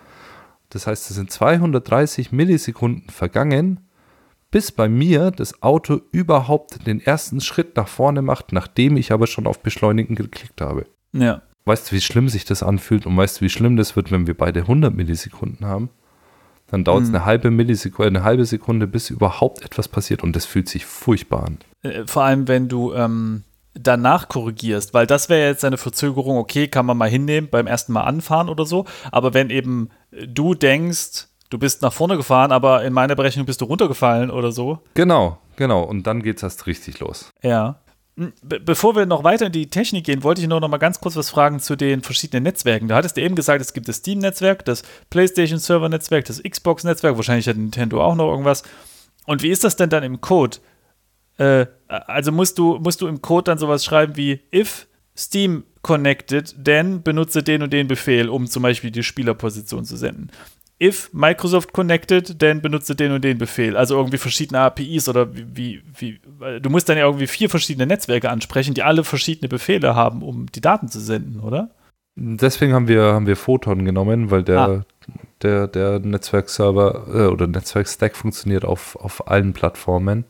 Das 0.70 0.86
heißt, 0.86 1.10
es 1.10 1.16
sind 1.16 1.30
230 1.30 2.32
Millisekunden 2.32 3.10
vergangen, 3.10 3.80
bis 4.50 4.70
bei 4.70 4.88
mir 4.88 5.30
das 5.30 5.62
Auto 5.62 6.00
überhaupt 6.12 6.86
den 6.86 7.00
ersten 7.00 7.40
Schritt 7.40 7.76
nach 7.76 7.88
vorne 7.88 8.22
macht, 8.22 8.52
nachdem 8.52 8.96
ich 8.96 9.10
aber 9.10 9.26
schon 9.26 9.46
auf 9.46 9.60
Beschleunigen 9.60 10.14
geklickt 10.14 10.60
habe. 10.60 10.86
Ja. 11.12 11.42
Weißt 11.64 11.90
du, 11.90 11.96
wie 11.96 12.00
schlimm 12.00 12.28
sich 12.28 12.44
das 12.44 12.62
anfühlt 12.62 13.06
und 13.06 13.16
weißt 13.16 13.40
du, 13.40 13.44
wie 13.46 13.48
schlimm 13.48 13.76
das 13.76 13.96
wird, 13.96 14.12
wenn 14.12 14.26
wir 14.26 14.36
beide 14.36 14.60
100 14.60 14.94
Millisekunden 14.94 15.66
haben? 15.66 15.88
Dann 16.68 16.84
dauert 16.84 17.04
es 17.04 17.08
mhm. 17.08 17.16
eine 17.16 17.24
halbe 17.24 17.50
Millisekunde, 17.50 18.08
eine 18.08 18.24
halbe 18.24 18.44
Sekunde, 18.44 18.86
bis 18.86 19.10
überhaupt 19.10 19.64
etwas 19.64 19.88
passiert 19.88 20.22
und 20.22 20.34
das 20.34 20.44
fühlt 20.44 20.68
sich 20.68 20.84
furchtbar 20.86 21.44
an. 21.44 21.58
Äh, 21.82 22.04
vor 22.06 22.24
allem, 22.24 22.48
wenn 22.48 22.68
du 22.68 22.92
ähm, 22.94 23.44
danach 23.74 24.28
korrigierst, 24.28 24.94
weil 24.94 25.06
das 25.06 25.28
wäre 25.28 25.48
jetzt 25.48 25.64
eine 25.64 25.76
Verzögerung, 25.76 26.38
okay, 26.38 26.68
kann 26.68 26.86
man 26.86 26.96
mal 26.96 27.08
hinnehmen, 27.08 27.48
beim 27.50 27.66
ersten 27.66 27.92
Mal 27.92 28.04
anfahren 28.04 28.48
oder 28.48 28.66
so, 28.66 28.84
aber 29.10 29.34
wenn 29.34 29.50
eben 29.50 29.90
du 30.10 30.54
denkst, 30.54 31.26
du 31.50 31.58
bist 31.58 31.82
nach 31.82 31.92
vorne 31.92 32.16
gefahren, 32.16 32.52
aber 32.52 32.84
in 32.84 32.92
meiner 32.92 33.16
Berechnung 33.16 33.46
bist 33.46 33.60
du 33.60 33.64
runtergefallen 33.66 34.30
oder 34.30 34.52
so. 34.52 34.80
Genau, 34.94 35.38
genau, 35.56 35.82
und 35.82 36.06
dann 36.06 36.22
geht 36.22 36.36
es 36.38 36.42
erst 36.42 36.66
richtig 36.66 37.00
los. 37.00 37.30
Ja. 37.42 37.80
Hm, 38.16 38.32
be 38.42 38.60
bevor 38.60 38.94
wir 38.94 39.06
noch 39.06 39.24
weiter 39.24 39.46
in 39.46 39.52
die 39.52 39.70
Technik 39.70 40.04
gehen, 40.04 40.22
wollte 40.22 40.40
ich 40.40 40.46
nur 40.46 40.60
noch 40.60 40.68
mal 40.68 40.78
ganz 40.78 41.00
kurz 41.00 41.16
was 41.16 41.30
fragen 41.30 41.58
zu 41.58 41.76
den 41.76 42.02
verschiedenen 42.02 42.44
Netzwerken. 42.44 42.86
Du 42.86 42.94
hattest 42.94 43.16
ja 43.16 43.24
eben 43.24 43.34
gesagt, 43.34 43.60
es 43.60 43.72
gibt 43.72 43.88
das 43.88 43.96
Steam-Netzwerk, 43.96 44.64
das 44.64 44.84
PlayStation-Server-Netzwerk, 45.10 46.24
das 46.24 46.42
Xbox-Netzwerk, 46.42 47.16
wahrscheinlich 47.16 47.48
hat 47.48 47.56
Nintendo 47.56 48.02
auch 48.02 48.14
noch 48.14 48.30
irgendwas. 48.30 48.62
Und 49.26 49.42
wie 49.42 49.50
ist 49.50 49.64
das 49.64 49.76
denn 49.76 49.90
dann 49.90 50.04
im 50.04 50.20
Code? 50.20 50.58
Äh, 51.38 51.66
also 51.88 52.32
musst 52.32 52.58
du, 52.58 52.78
musst 52.78 53.00
du 53.00 53.08
im 53.08 53.22
Code 53.22 53.44
dann 53.44 53.58
sowas 53.58 53.84
schreiben 53.84 54.16
wie 54.16 54.40
if 54.52 54.86
Steam 55.16 55.64
connected, 55.82 56.54
then 56.62 57.02
benutze 57.02 57.42
den 57.42 57.62
und 57.62 57.72
den 57.72 57.86
Befehl, 57.86 58.28
um 58.28 58.46
zum 58.46 58.62
Beispiel 58.62 58.90
die 58.90 59.02
Spielerposition 59.02 59.84
zu 59.84 59.96
senden. 59.96 60.30
If 60.82 61.10
Microsoft 61.12 61.72
connected, 61.72 62.40
then 62.40 62.60
benutze 62.60 62.96
den 62.96 63.12
und 63.12 63.22
den 63.22 63.38
Befehl. 63.38 63.76
Also 63.76 63.96
irgendwie 63.96 64.18
verschiedene 64.18 64.58
APIs 64.60 65.08
oder 65.08 65.28
wie, 65.32 65.82
wie, 65.96 66.20
du 66.60 66.68
musst 66.68 66.88
dann 66.88 66.98
ja 66.98 67.04
irgendwie 67.04 67.28
vier 67.28 67.48
verschiedene 67.48 67.86
Netzwerke 67.86 68.28
ansprechen, 68.28 68.74
die 68.74 68.82
alle 68.82 69.04
verschiedene 69.04 69.48
Befehle 69.48 69.94
haben, 69.94 70.22
um 70.22 70.46
die 70.50 70.60
Daten 70.60 70.88
zu 70.88 70.98
senden, 70.98 71.38
oder? 71.40 71.70
Deswegen 72.16 72.72
haben 72.74 72.88
wir, 72.88 73.02
haben 73.02 73.26
wir 73.26 73.36
Photon 73.36 73.84
genommen, 73.84 74.30
weil 74.30 74.42
der, 74.42 74.60
ah. 74.60 74.84
der, 75.42 75.68
der 75.68 76.00
Netzwerkserver 76.00 77.06
äh, 77.08 77.26
oder 77.26 77.46
Netzwerkstack 77.46 78.16
funktioniert 78.16 78.64
auf, 78.64 78.96
auf 78.96 79.28
allen 79.28 79.52
Plattformen. 79.52 80.24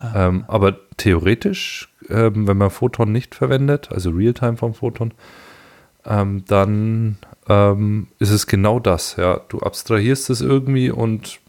Ähm, 0.00 0.44
aber 0.46 0.76
theoretisch, 0.96 1.92
ähm, 2.08 2.46
wenn 2.46 2.56
man 2.56 2.70
Photon 2.70 3.12
nicht 3.12 3.34
verwendet, 3.34 3.90
also 3.90 4.10
Realtime 4.10 4.56
vom 4.56 4.74
Photon, 4.74 5.12
ähm, 6.06 6.44
dann 6.46 7.18
ähm, 7.48 8.08
ist 8.18 8.30
es 8.30 8.46
genau 8.46 8.78
das. 8.80 9.16
Ja, 9.16 9.40
du 9.48 9.60
abstrahierst 9.60 10.30
es 10.30 10.40
irgendwie 10.40 10.90
und 10.90 11.40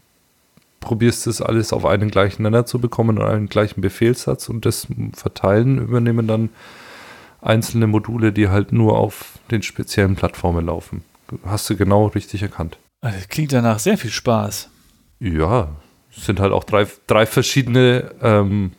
probierst 0.80 1.26
es 1.26 1.42
alles 1.42 1.72
auf 1.72 1.84
einen 1.84 2.10
gleichen 2.10 2.42
Nenner 2.42 2.66
zu 2.66 2.78
bekommen 2.78 3.18
und 3.18 3.26
einen 3.26 3.48
gleichen 3.48 3.80
Befehlssatz 3.80 4.48
und 4.48 4.64
das 4.64 4.86
Verteilen 5.12 5.78
übernehmen 5.78 6.26
dann 6.26 6.48
einzelne 7.42 7.86
Module, 7.86 8.32
die 8.32 8.48
halt 8.48 8.72
nur 8.72 8.98
auf 8.98 9.38
den 9.50 9.62
speziellen 9.62 10.16
Plattformen 10.16 10.66
laufen. 10.66 11.02
Hast 11.44 11.70
du 11.70 11.76
genau 11.76 12.06
richtig 12.06 12.42
erkannt. 12.42 12.78
Das 13.02 13.28
klingt 13.28 13.52
danach 13.52 13.78
sehr 13.78 13.96
viel 13.96 14.10
Spaß. 14.10 14.68
Ja, 15.20 15.68
sind 16.10 16.40
halt 16.40 16.52
auch 16.52 16.64
drei, 16.64 16.86
drei 17.06 17.26
verschiedene 17.26 18.10
ähm, 18.22 18.72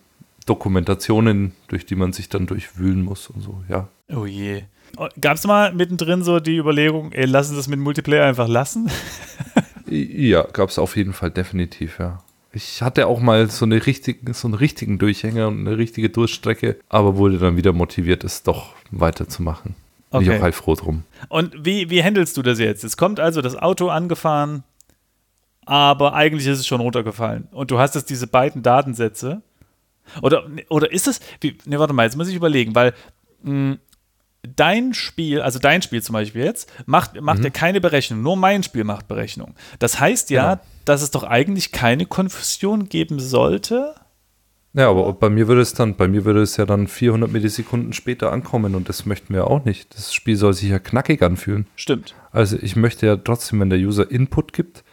Dokumentationen, 0.45 1.53
durch 1.67 1.85
die 1.85 1.95
man 1.95 2.13
sich 2.13 2.29
dann 2.29 2.47
durchwühlen 2.47 3.03
muss 3.03 3.27
und 3.27 3.41
so, 3.41 3.63
ja. 3.69 3.87
Oh 4.13 4.25
je. 4.25 4.63
Oh, 4.97 5.07
Gab 5.19 5.37
es 5.37 5.47
mal 5.47 5.73
mittendrin 5.73 6.23
so 6.23 6.39
die 6.39 6.57
Überlegung, 6.57 7.11
ey, 7.13 7.25
lassen 7.25 7.55
das 7.55 7.67
mit 7.67 7.79
Multiplayer 7.79 8.25
einfach 8.25 8.47
lassen? 8.47 8.89
ja, 9.87 10.43
gab 10.43 10.69
es 10.69 10.79
auf 10.79 10.95
jeden 10.95 11.13
Fall 11.13 11.31
definitiv, 11.31 11.99
ja. 11.99 12.21
Ich 12.53 12.81
hatte 12.81 13.07
auch 13.07 13.21
mal 13.21 13.49
so, 13.49 13.63
eine 13.63 13.85
richtigen, 13.85 14.33
so 14.33 14.47
einen 14.47 14.55
richtigen 14.55 14.97
Durchhänger 14.99 15.47
und 15.47 15.65
eine 15.65 15.77
richtige 15.77 16.09
Durchstrecke, 16.09 16.77
aber 16.89 17.15
wurde 17.15 17.37
dann 17.37 17.55
wieder 17.55 17.71
motiviert, 17.71 18.25
es 18.25 18.43
doch 18.43 18.73
weiterzumachen. 18.91 19.75
Okay. 20.09 20.25
Bin 20.25 20.33
ich 20.33 20.39
auch 20.39 20.43
heilfroh 20.43 20.75
drum. 20.75 21.03
Und 21.29 21.65
wie, 21.65 21.89
wie 21.89 22.03
handelst 22.03 22.35
du 22.35 22.41
das 22.41 22.59
jetzt? 22.59 22.83
Es 22.83 22.97
kommt 22.97 23.21
also 23.21 23.41
das 23.41 23.55
Auto 23.55 23.87
angefahren, 23.87 24.63
aber 25.65 26.13
eigentlich 26.13 26.47
ist 26.47 26.59
es 26.59 26.67
schon 26.67 26.81
runtergefallen. 26.81 27.47
Und 27.51 27.71
du 27.71 27.79
hast 27.79 27.95
jetzt 27.95 28.09
diese 28.09 28.27
beiden 28.27 28.63
Datensätze 28.63 29.41
Oder, 30.21 30.43
oder 30.69 30.91
ist 30.91 31.07
es, 31.07 31.19
wie, 31.39 31.57
ne, 31.65 31.79
warte 31.79 31.93
mal, 31.93 32.03
jetzt 32.03 32.17
muss 32.17 32.27
ich 32.27 32.35
überlegen, 32.35 32.75
weil 32.75 32.93
mh, 33.43 33.77
dein 34.55 34.93
Spiel, 34.93 35.41
also 35.41 35.59
dein 35.59 35.81
Spiel 35.81 36.01
zum 36.01 36.13
Beispiel 36.13 36.43
jetzt, 36.43 36.71
macht, 36.85 37.19
macht 37.21 37.37
Mhm. 37.39 37.43
ja 37.45 37.49
keine 37.51 37.79
Berechnung, 37.79 38.21
nur 38.21 38.35
mein 38.35 38.63
Spiel 38.63 38.83
macht 38.83 39.07
Berechnung. 39.07 39.53
Das 39.79 39.99
heißt 39.99 40.29
ja, 40.31 40.55
Genau. 40.55 40.65
dass 40.85 41.01
es 41.01 41.11
doch 41.11 41.23
eigentlich 41.23 41.71
keine 41.71 42.05
Konfusion 42.07 42.89
geben 42.89 43.19
sollte. 43.19 43.93
Ja, 44.73 44.89
aber 44.89 45.13
bei 45.13 45.29
mir 45.29 45.47
würde 45.47 45.61
es 45.61 45.73
dann, 45.73 45.95
bei 45.95 46.07
mir 46.07 46.25
würde 46.25 46.41
es 46.41 46.57
ja 46.57 46.65
dann 46.65 46.87
400 46.87 47.29
Millisekunden 47.31 47.93
später 47.93 48.31
ankommen 48.31 48.73
und 48.73 48.89
das 48.89 49.05
möchten 49.05 49.33
wir 49.33 49.47
auch 49.47 49.63
nicht. 49.65 49.93
Das 49.95 50.13
Spiel 50.13 50.35
soll 50.37 50.53
sich 50.53 50.69
ja 50.69 50.79
knackig 50.79 51.21
anfühlen. 51.21 51.67
Stimmt. 51.75 52.15
Also 52.31 52.57
ich 52.59 52.75
möchte 52.75 53.05
ja 53.05 53.17
trotzdem, 53.17 53.59
wenn 53.59 53.69
der 53.69 53.79
User 53.79 54.09
Input 54.09 54.53
gibt, 54.53 54.83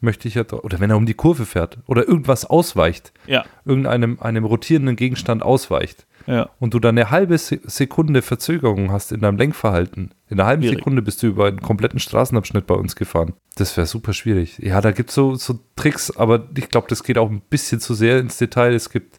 möchte 0.00 0.28
ich 0.28 0.34
ja, 0.34 0.44
oder 0.50 0.80
wenn 0.80 0.90
er 0.90 0.96
um 0.96 1.06
die 1.06 1.14
Kurve 1.14 1.44
fährt 1.46 1.78
oder 1.86 2.06
irgendwas 2.08 2.44
ausweicht, 2.44 3.12
Ja, 3.26 3.44
irgendeinem 3.64 4.18
einem 4.20 4.44
rotierenden 4.44 4.96
Gegenstand 4.96 5.42
ausweicht 5.42 6.06
ja. 6.26 6.48
und 6.58 6.72
du 6.74 6.78
dann 6.80 6.96
eine 6.98 7.10
halbe 7.10 7.36
Se- 7.38 7.60
Sekunde 7.64 8.22
Verzögerung 8.22 8.90
hast 8.92 9.12
in 9.12 9.20
deinem 9.20 9.36
Lenkverhalten. 9.36 10.12
In 10.28 10.38
einer 10.40 10.46
halben 10.48 10.62
Schwierig. 10.62 10.78
Sekunde 10.78 11.02
bist 11.02 11.22
du 11.22 11.26
über 11.26 11.46
einen 11.46 11.60
kompletten 11.60 12.00
Straßenabschnitt 12.00 12.66
bei 12.66 12.74
uns 12.74 12.96
gefahren. 12.96 13.34
Das 13.56 13.76
wäre 13.76 13.86
super 13.86 14.12
schwierig. 14.12 14.58
Ja, 14.58 14.80
da 14.80 14.90
gibt 14.92 15.10
es 15.10 15.14
so, 15.14 15.34
so 15.34 15.58
Tricks, 15.76 16.10
aber 16.16 16.48
ich 16.56 16.68
glaube, 16.70 16.86
das 16.88 17.02
geht 17.02 17.18
auch 17.18 17.30
ein 17.30 17.42
bisschen 17.50 17.80
zu 17.80 17.94
sehr 17.94 18.18
ins 18.20 18.38
Detail. 18.38 18.72
Es 18.74 18.90
gibt 18.90 19.18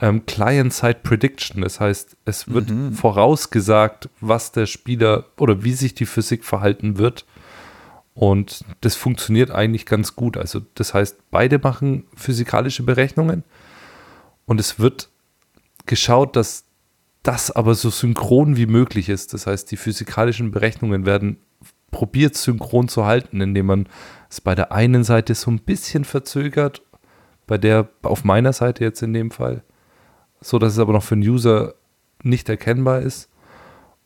ähm, 0.00 0.26
Client-Side 0.26 0.98
Prediction. 1.02 1.62
Das 1.62 1.80
heißt, 1.80 2.16
es 2.26 2.48
wird 2.52 2.70
Mhm. 2.70 2.92
vorausgesagt, 2.92 4.08
was 4.20 4.52
der 4.52 4.66
Spieler 4.66 5.24
oder 5.38 5.62
wie 5.64 5.72
sich 5.72 5.94
die 5.94 6.06
Physik 6.06 6.44
verhalten 6.44 6.98
wird. 6.98 7.24
Und 8.16 8.64
das 8.80 8.96
funktioniert 8.96 9.50
eigentlich 9.50 9.84
ganz 9.84 10.16
gut. 10.16 10.38
Also, 10.38 10.62
das 10.74 10.94
heißt, 10.94 11.30
beide 11.30 11.58
machen 11.58 12.06
physikalische 12.16 12.82
Berechnungen 12.82 13.44
und 14.46 14.58
es 14.58 14.80
wird 14.80 15.10
geschaut, 15.84 16.34
dass 16.34 16.64
das 17.22 17.50
aber 17.50 17.74
so 17.74 17.90
synchron 17.90 18.56
wie 18.56 18.64
möglich 18.64 19.10
ist. 19.10 19.34
Das 19.34 19.46
heißt, 19.46 19.70
die 19.70 19.76
physikalischen 19.76 20.50
Berechnungen 20.50 21.04
werden 21.04 21.36
probiert 21.90 22.36
synchron 22.36 22.88
zu 22.88 23.04
halten, 23.04 23.42
indem 23.42 23.66
man 23.66 23.88
es 24.30 24.40
bei 24.40 24.54
der 24.54 24.72
einen 24.72 25.04
Seite 25.04 25.34
so 25.34 25.50
ein 25.50 25.58
bisschen 25.58 26.06
verzögert, 26.06 26.80
bei 27.46 27.58
der 27.58 27.90
auf 28.02 28.24
meiner 28.24 28.54
Seite 28.54 28.82
jetzt 28.82 29.02
in 29.02 29.12
dem 29.12 29.30
Fall, 29.30 29.62
so 30.40 30.58
dass 30.58 30.72
es 30.72 30.78
aber 30.78 30.94
noch 30.94 31.02
für 31.02 31.16
den 31.16 31.28
User 31.28 31.74
nicht 32.22 32.48
erkennbar 32.48 33.02
ist. 33.02 33.28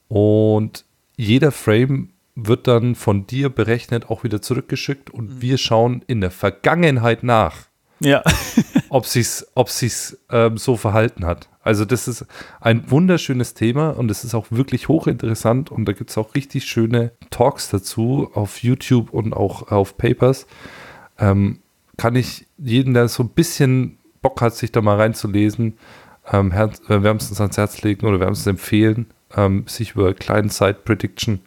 Und 0.08 0.84
jeder 1.16 1.52
Frame 1.52 2.11
wird 2.35 2.68
dann 2.68 2.95
von 2.95 3.26
dir 3.26 3.49
berechnet 3.49 4.11
auch 4.11 4.24
wieder 4.24 4.41
zurückgeschickt 4.41 5.11
und 5.11 5.41
wir 5.41 5.59
schauen 5.59 6.03
in 6.07 6.20
der 6.20 6.31
Vergangenheit 6.31 7.22
nach 7.22 7.57
Ja. 8.01 8.22
ob 8.89 9.07
sich's, 9.07 9.47
ob 9.55 9.68
sich's 9.68 10.18
ähm, 10.31 10.57
so 10.57 10.76
verhalten 10.76 11.26
hat. 11.26 11.49
Also 11.62 11.85
das 11.85 12.09
ist 12.09 12.24
ein 12.61 12.91
wunderschönes 12.91 13.55
Thema 13.55 13.91
und 13.91 14.11
es 14.11 14.24
ist 14.24 14.35
auch 14.35 14.47
wirklich 14.51 14.89
hochinteressant 14.89 15.70
und 15.70 15.85
da 15.85 15.93
gibt 15.93 16.11
es 16.11 16.18
auch 16.18 16.35
richtig 16.35 16.64
schöne 16.64 17.12
Talks 17.31 17.68
dazu 17.68 18.31
auf 18.35 18.62
YouTube 18.62 19.11
und 19.12 19.35
auch 19.35 19.70
auf 19.70 19.97
Papers. 19.99 20.47
Ähm, 21.18 21.61
kann 21.99 22.16
ich 22.16 22.47
jeden, 22.57 22.95
der 22.95 23.09
so 23.09 23.22
ein 23.22 23.28
bisschen 23.28 23.99
Bock 24.22 24.41
hat, 24.41 24.55
sich 24.55 24.72
da 24.72 24.81
mal 24.81 24.97
reinzulesen, 24.97 25.76
ähm, 26.33 26.53
äh, 26.53 27.03
wärmstens 27.03 27.41
ans 27.41 27.59
Herz 27.59 27.83
legen 27.83 28.07
oder 28.07 28.20
wärmstens 28.20 28.47
empfehlen, 28.47 29.07
ähm, 29.37 29.64
sich 29.66 29.93
über 29.93 30.14
Client-Side 30.14 30.78
Prediction 30.85 31.41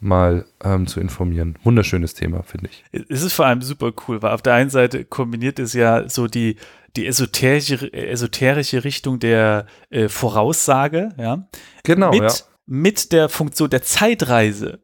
mal 0.00 0.44
ähm, 0.62 0.86
zu 0.86 1.00
informieren. 1.00 1.56
Wunderschönes 1.64 2.14
Thema, 2.14 2.42
finde 2.42 2.70
ich. 2.70 2.84
Es 3.08 3.22
ist 3.22 3.32
vor 3.32 3.46
allem 3.46 3.62
super 3.62 3.92
cool, 4.06 4.22
weil 4.22 4.32
auf 4.32 4.42
der 4.42 4.54
einen 4.54 4.70
Seite 4.70 5.04
kombiniert 5.04 5.58
es 5.58 5.72
ja 5.72 6.08
so 6.08 6.26
die, 6.26 6.56
die 6.96 7.06
esoterische, 7.06 7.92
esoterische 7.92 8.84
Richtung 8.84 9.18
der 9.18 9.66
äh, 9.90 10.08
Voraussage, 10.08 11.10
ja, 11.18 11.48
Genau, 11.82 12.10
mit, 12.10 12.22
ja. 12.22 12.32
mit 12.66 13.12
der 13.12 13.28
Funktion 13.28 13.70
der 13.70 13.82
Zeitreise. 13.82 14.80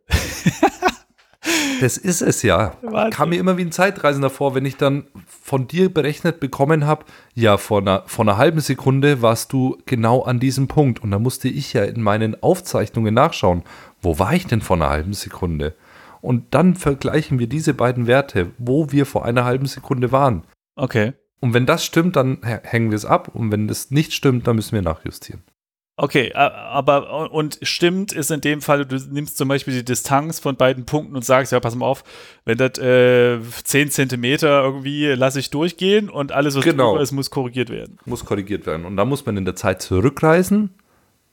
Das 1.80 1.96
ist 1.96 2.20
es 2.20 2.42
ja. 2.42 2.74
Wahnsinn. 2.82 3.10
Kam 3.10 3.28
mir 3.30 3.38
immer 3.38 3.56
wie 3.56 3.62
ein 3.62 3.72
Zeitreisender 3.72 4.28
vor, 4.28 4.54
wenn 4.54 4.66
ich 4.66 4.76
dann 4.76 5.06
von 5.26 5.66
dir 5.66 5.92
berechnet 5.92 6.38
bekommen 6.38 6.86
habe, 6.86 7.06
ja, 7.34 7.56
vor 7.56 7.80
einer, 7.80 8.02
vor 8.06 8.24
einer 8.24 8.36
halben 8.36 8.60
Sekunde 8.60 9.22
warst 9.22 9.52
du 9.52 9.78
genau 9.86 10.22
an 10.22 10.40
diesem 10.40 10.68
Punkt. 10.68 11.02
Und 11.02 11.10
da 11.10 11.18
musste 11.18 11.48
ich 11.48 11.72
ja 11.72 11.84
in 11.84 12.02
meinen 12.02 12.40
Aufzeichnungen 12.42 13.14
nachschauen, 13.14 13.62
wo 14.02 14.18
war 14.18 14.34
ich 14.34 14.46
denn 14.46 14.60
vor 14.60 14.76
einer 14.76 14.90
halben 14.90 15.12
Sekunde? 15.12 15.74
Und 16.20 16.54
dann 16.54 16.74
vergleichen 16.74 17.38
wir 17.38 17.46
diese 17.46 17.72
beiden 17.74 18.06
Werte, 18.06 18.50
wo 18.58 18.92
wir 18.92 19.06
vor 19.06 19.24
einer 19.24 19.44
halben 19.44 19.66
Sekunde 19.66 20.12
waren. 20.12 20.42
Okay. 20.76 21.14
Und 21.40 21.54
wenn 21.54 21.64
das 21.66 21.84
stimmt, 21.84 22.16
dann 22.16 22.38
hä- 22.42 22.60
hängen 22.62 22.90
wir 22.90 22.96
es 22.96 23.06
ab. 23.06 23.28
Und 23.34 23.50
wenn 23.50 23.68
das 23.68 23.90
nicht 23.90 24.12
stimmt, 24.12 24.46
dann 24.46 24.56
müssen 24.56 24.72
wir 24.72 24.82
nachjustieren. 24.82 25.42
Okay, 25.96 26.32
aber 26.34 27.30
und 27.30 27.58
stimmt 27.60 28.12
ist 28.12 28.30
in 28.30 28.40
dem 28.40 28.62
Fall, 28.62 28.86
du 28.86 28.96
nimmst 29.10 29.36
zum 29.36 29.48
Beispiel 29.48 29.74
die 29.74 29.84
Distanz 29.84 30.38
von 30.40 30.56
beiden 30.56 30.86
Punkten 30.86 31.14
und 31.14 31.26
sagst, 31.26 31.52
ja, 31.52 31.60
pass 31.60 31.74
mal 31.74 31.84
auf, 31.84 32.04
wenn 32.46 32.56
das 32.56 32.78
äh, 32.78 33.38
10 33.64 33.90
Zentimeter 33.90 34.62
irgendwie 34.62 35.06
lasse 35.08 35.40
ich 35.40 35.50
durchgehen 35.50 36.08
und 36.08 36.32
alles, 36.32 36.56
was 36.56 36.64
Genau. 36.64 36.92
drüber 36.92 37.02
ist, 37.02 37.12
muss 37.12 37.28
korrigiert 37.30 37.68
werden. 37.68 37.98
Muss 38.06 38.24
korrigiert 38.24 38.64
werden. 38.64 38.86
Und 38.86 38.96
da 38.96 39.04
muss 39.04 39.26
man 39.26 39.36
in 39.36 39.44
der 39.44 39.56
Zeit 39.56 39.82
zurückreisen, 39.82 40.70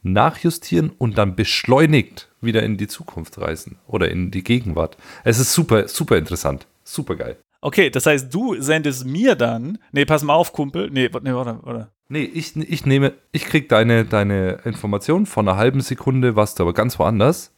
nachjustieren 0.03 0.91
und 0.97 1.18
dann 1.18 1.36
beschleunigt 1.36 2.26
wieder 2.41 2.63
in 2.63 2.77
die 2.77 2.88
Zukunft 2.88 3.38
reisen 3.39 3.77
oder 3.88 4.09
in 4.09 4.31
die 4.31 4.43
Gegenwart. 4.43 4.97
Es 5.23 5.39
ist 5.39 5.53
super, 5.53 5.88
super 5.88 6.17
interessant. 6.17 6.67
Super 6.83 7.15
geil. 7.15 7.38
Okay, 7.61 7.89
das 7.89 8.05
heißt, 8.05 8.33
du 8.33 8.61
sendest 8.61 9.05
mir 9.05 9.35
dann, 9.35 9.79
nee, 9.91 10.05
pass 10.05 10.23
mal 10.23 10.35
auf, 10.35 10.53
Kumpel, 10.53 10.89
nee, 10.91 11.09
warte, 11.11 11.27
nee, 11.27 11.33
warte, 11.33 11.59
warte. 11.63 11.88
Nee, 12.09 12.23
ich, 12.23 12.55
ich 12.55 12.85
nehme, 12.85 13.13
ich 13.31 13.45
krieg 13.45 13.67
deine, 13.67 14.05
deine 14.05 14.59
Information 14.63 15.25
von 15.25 15.47
einer 15.47 15.57
halben 15.57 15.81
Sekunde, 15.81 16.35
warst 16.35 16.59
du 16.59 16.63
aber 16.63 16.73
ganz 16.73 16.99
woanders. 16.99 17.53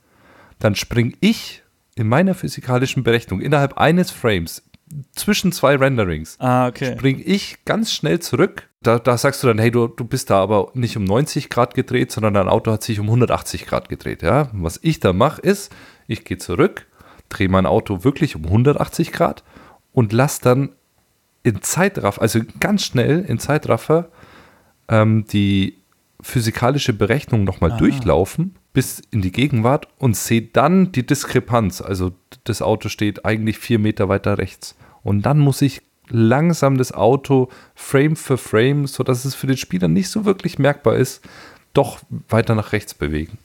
Dann 0.58 0.76
spring 0.76 1.16
ich 1.20 1.64
in 1.96 2.08
meiner 2.08 2.34
physikalischen 2.34 3.04
Berechnung 3.04 3.42
innerhalb 3.42 3.78
eines 3.78 4.10
Frames 4.10 4.69
zwischen 5.16 5.52
zwei 5.52 5.76
Renderings 5.76 6.36
Ah, 6.40 6.68
okay. 6.68 6.94
spring 6.98 7.22
ich 7.24 7.64
ganz 7.66 7.92
schnell 7.94 8.20
zurück. 8.20 8.70
Da, 8.82 8.98
da 8.98 9.18
sagst 9.18 9.44
du 9.44 9.48
dann, 9.48 9.60
hey, 9.60 9.72
du, 9.72 9.88
du 9.88 10.06
bist 10.06 10.30
da 10.30 10.42
aber 10.42 10.72
nicht 10.74 10.96
um 10.98 11.04
90 11.04 11.50
Grad 11.50 11.74
gedreht, 11.76 12.12
sondern 12.12 12.34
dein 12.34 12.48
Auto 12.48 12.72
hat 12.72 12.82
sich 12.84 13.00
um 13.00 13.08
180 13.08 13.66
Grad 13.66 13.90
gedreht. 13.90 14.22
Ja? 14.22 14.50
Was 14.54 14.80
ich 14.82 15.00
da 15.00 15.12
mache, 15.14 15.42
ist, 15.42 15.72
ich 16.08 16.24
gehe 16.24 16.38
zurück, 16.38 16.88
drehe 17.28 17.50
mein 17.50 17.66
Auto 17.66 18.04
wirklich 18.04 18.36
um 18.36 18.46
180 18.46 19.12
Grad 19.12 19.44
und 19.92 20.14
lass 20.14 20.40
dann 20.40 20.70
in 21.44 21.62
Zeitraffer, 21.62 22.22
also 22.22 22.40
ganz 22.60 22.84
schnell 22.84 23.26
in 23.28 23.38
Zeitraffer, 23.40 24.10
ähm, 24.88 25.26
die 25.32 25.78
physikalische 26.22 26.94
Berechnung 26.94 27.44
nochmal 27.44 27.72
Ah. 27.74 27.78
durchlaufen 27.78 28.56
bis 28.74 29.02
in 29.12 29.22
die 29.22 29.32
Gegenwart 29.32 29.88
und 29.98 30.16
sehe 30.16 30.42
dann 30.42 30.92
die 30.92 31.06
Diskrepanz. 31.06 31.82
Also 31.82 32.12
das 32.44 32.62
Auto 32.62 32.88
steht 32.90 33.26
eigentlich 33.26 33.58
vier 33.58 33.80
Meter 33.80 34.10
weiter 34.10 34.38
rechts. 34.38 34.76
Und 35.04 35.24
dann 35.24 35.40
muss 35.40 35.62
ich 35.62 35.82
langsam 36.10 36.78
das 36.78 36.92
Auto 36.92 37.50
Frame 37.76 38.16
für 38.16 38.38
Frame, 38.38 38.88
sodass 38.88 39.26
es 39.26 39.36
für 39.36 39.48
den 39.48 39.58
Spieler 39.58 39.88
nicht 39.88 40.10
so 40.10 40.26
wirklich 40.26 40.58
merkbar 40.60 40.96
ist, 40.96 41.22
doch 41.74 42.00
weiter 42.30 42.56
nach 42.56 42.72
rechts 42.74 42.94
bewegen. 42.94 43.38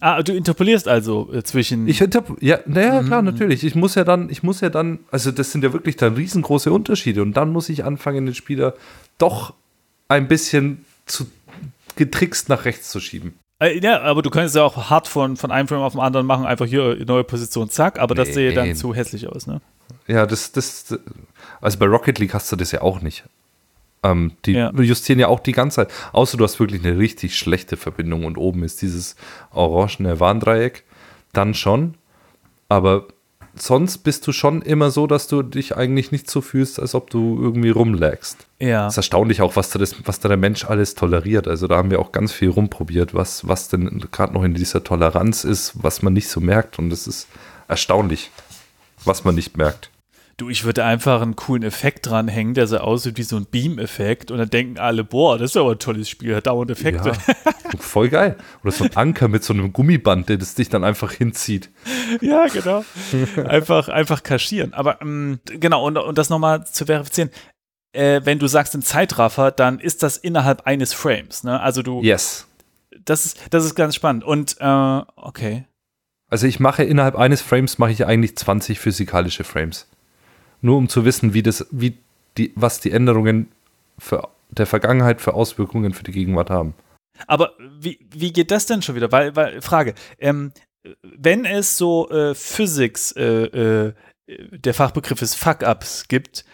Ah, 0.00 0.20
du 0.22 0.32
interpolierst 0.34 0.88
also 0.88 1.32
äh, 1.32 1.42
zwischen. 1.44 1.86
Ich 1.86 2.00
interp 2.00 2.36
ja, 2.40 2.58
naja, 2.66 3.02
klar, 3.04 3.22
Mhm. 3.22 3.28
natürlich. 3.28 3.62
Ich 3.64 3.74
muss 3.76 3.94
ja 3.94 4.02
dann, 4.04 4.28
ich 4.30 4.42
muss 4.42 4.60
ja 4.60 4.68
dann, 4.68 4.98
also 5.12 5.30
das 5.30 5.52
sind 5.52 5.62
ja 5.62 5.72
wirklich 5.72 5.96
dann 5.96 6.14
riesengroße 6.14 6.72
Unterschiede 6.72 7.22
und 7.22 7.34
dann 7.36 7.50
muss 7.52 7.68
ich 7.68 7.84
anfangen, 7.84 8.26
den 8.26 8.34
Spieler 8.34 8.74
doch 9.18 9.54
ein 10.08 10.26
bisschen 10.28 10.84
zu 11.06 11.26
getrickst 11.96 12.48
nach 12.48 12.64
rechts 12.64 12.90
zu 12.90 13.00
schieben. 13.00 13.34
Äh, 13.62 13.78
ja, 13.78 14.00
aber 14.02 14.22
du 14.22 14.30
könntest 14.30 14.56
ja 14.56 14.64
auch 14.64 14.90
hart 14.90 15.06
von, 15.06 15.36
von 15.36 15.50
einem 15.52 15.68
Frame 15.68 15.82
auf 15.82 15.92
den 15.92 16.00
anderen 16.00 16.26
machen, 16.26 16.46
einfach 16.46 16.66
hier 16.66 16.96
neue 17.06 17.22
Position, 17.22 17.70
zack, 17.70 18.00
aber 18.00 18.14
das 18.16 18.28
Nee. 18.28 18.34
sähe 18.34 18.52
dann 18.54 18.74
zu 18.74 18.94
hässlich 18.94 19.28
aus, 19.28 19.46
ne? 19.46 19.60
Ja, 20.06 20.26
das, 20.26 20.52
das, 20.52 20.98
also 21.60 21.78
bei 21.78 21.86
Rocket 21.86 22.18
League 22.18 22.34
hast 22.34 22.50
du 22.52 22.56
das 22.56 22.72
ja 22.72 22.82
auch 22.82 23.00
nicht. 23.00 23.24
Ähm, 24.02 24.32
die 24.46 24.52
Ja. 24.52 24.72
justieren 24.72 25.18
ja 25.20 25.28
auch 25.28 25.40
die 25.40 25.52
ganze 25.52 25.76
Zeit. 25.76 25.90
Außer 26.12 26.36
du 26.36 26.44
hast 26.44 26.58
wirklich 26.58 26.84
eine 26.84 26.98
richtig 26.98 27.36
schlechte 27.38 27.76
Verbindung 27.76 28.24
und 28.24 28.36
oben 28.36 28.64
ist 28.64 28.82
dieses 28.82 29.14
orangene 29.52 30.18
Warndreieck. 30.18 30.84
Dann 31.32 31.54
schon. 31.54 31.94
Aber 32.68 33.06
sonst 33.54 33.98
bist 33.98 34.26
du 34.26 34.32
schon 34.32 34.60
immer 34.62 34.90
so, 34.90 35.06
dass 35.06 35.28
du 35.28 35.42
dich 35.42 35.76
eigentlich 35.76 36.10
nicht 36.10 36.28
so 36.28 36.40
fühlst, 36.40 36.80
als 36.80 36.94
ob 36.94 37.10
du 37.10 37.38
irgendwie 37.40 37.70
rumlagst. 37.70 38.46
Ja. 38.58 38.86
Es 38.86 38.94
ist 38.94 38.96
erstaunlich 38.98 39.40
auch, 39.40 39.54
was 39.56 39.70
da, 39.70 39.78
das, 39.78 39.94
was 40.04 40.18
da 40.20 40.28
der 40.28 40.36
Mensch 40.36 40.64
alles 40.64 40.94
toleriert. 40.96 41.46
Also 41.46 41.68
da 41.68 41.76
haben 41.76 41.90
wir 41.90 42.00
auch 42.00 42.10
ganz 42.12 42.32
viel 42.32 42.48
rumprobiert, 42.50 43.14
was, 43.14 43.46
was 43.46 43.68
denn 43.68 44.08
gerade 44.10 44.32
noch 44.34 44.42
in 44.42 44.54
dieser 44.54 44.82
Toleranz 44.82 45.44
ist, 45.44 45.74
was 45.76 46.02
man 46.02 46.12
nicht 46.12 46.28
so 46.28 46.40
merkt. 46.40 46.78
Und 46.78 46.92
es 46.92 47.06
ist 47.06 47.28
erstaunlich, 47.68 48.30
was 49.04 49.22
man 49.24 49.34
nicht 49.36 49.56
merkt. 49.56 49.90
Du, 50.38 50.48
ich 50.48 50.64
würde 50.64 50.84
einfach 50.84 51.20
einen 51.20 51.36
coolen 51.36 51.62
Effekt 51.62 52.06
dranhängen, 52.06 52.54
der 52.54 52.66
so 52.66 52.78
aussieht 52.78 53.18
wie 53.18 53.22
so 53.22 53.36
ein 53.36 53.46
Beam-Effekt 53.46 54.30
und 54.30 54.38
dann 54.38 54.48
denken 54.50 54.78
alle, 54.78 55.04
boah, 55.04 55.38
das 55.38 55.50
ist 55.50 55.56
aber 55.56 55.72
ein 55.72 55.78
tolles 55.78 56.08
Spiel, 56.08 56.34
hat 56.34 56.46
dauernd 56.46 56.70
Effekte. 56.70 57.12
Ja, 57.12 57.34
voll 57.78 58.08
geil. 58.08 58.36
Oder 58.62 58.72
so 58.72 58.84
ein 58.84 58.96
Anker 58.96 59.28
mit 59.28 59.44
so 59.44 59.52
einem 59.52 59.72
Gummiband, 59.72 60.28
der 60.28 60.38
das 60.38 60.54
dich 60.54 60.68
dann 60.68 60.84
einfach 60.84 61.12
hinzieht. 61.12 61.70
Ja, 62.20 62.46
genau. 62.46 62.84
einfach, 63.46 63.88
einfach 63.88 64.22
kaschieren. 64.22 64.72
Aber 64.72 65.00
ähm, 65.02 65.40
genau, 65.44 65.86
und, 65.86 65.98
und 65.98 66.16
das 66.18 66.30
nochmal 66.30 66.66
zu 66.66 66.86
verifizieren. 66.86 67.30
äh, 67.92 68.20
wenn 68.24 68.38
du 68.38 68.46
sagst 68.46 68.74
im 68.74 68.82
Zeitraffer, 68.82 69.50
dann 69.50 69.78
ist 69.78 70.02
das 70.02 70.16
innerhalb 70.16 70.66
eines 70.66 70.92
Frames. 70.94 71.44
Ne? 71.44 71.60
Also 71.60 71.82
du. 71.82 72.02
Yes. 72.02 72.46
Das 73.04 73.26
ist, 73.26 73.38
das 73.50 73.64
ist 73.64 73.74
ganz 73.74 73.94
spannend. 73.94 74.24
Und 74.24 74.56
äh, 74.60 75.00
okay. 75.16 75.64
Also 76.28 76.46
ich 76.46 76.60
mache 76.60 76.82
innerhalb 76.84 77.16
eines 77.16 77.42
Frames 77.42 77.78
mache 77.78 77.92
ich 77.92 78.06
eigentlich 78.06 78.36
20 78.36 78.78
physikalische 78.78 79.44
Frames. 79.44 79.88
Nur 80.62 80.78
um 80.78 80.88
zu 80.88 81.04
wissen, 81.04 81.34
wie 81.34 81.42
das, 81.42 81.66
wie 81.70 81.98
die, 82.38 82.52
was 82.54 82.80
die 82.80 82.92
Änderungen 82.92 83.48
für 83.98 84.28
der 84.48 84.66
Vergangenheit 84.66 85.20
für 85.20 85.34
Auswirkungen 85.34 85.92
für 85.92 86.04
die 86.04 86.12
Gegenwart 86.12 86.50
haben. 86.50 86.74
Aber 87.26 87.52
wie, 87.78 87.98
wie 88.10 88.32
geht 88.32 88.50
das 88.50 88.66
denn 88.66 88.82
schon 88.82 88.94
wieder? 88.94 89.12
Weil, 89.12 89.36
weil 89.36 89.60
Frage, 89.60 89.94
ähm, 90.18 90.52
wenn 91.02 91.44
es 91.44 91.76
so 91.76 92.08
äh, 92.10 92.34
Physics, 92.34 93.12
äh, 93.12 93.44
äh, 93.44 93.92
der 94.26 94.74
Fachbegriff 94.74 95.20
ist 95.22 95.34
Fuck-Ups 95.34 96.08
gibt, 96.08 96.44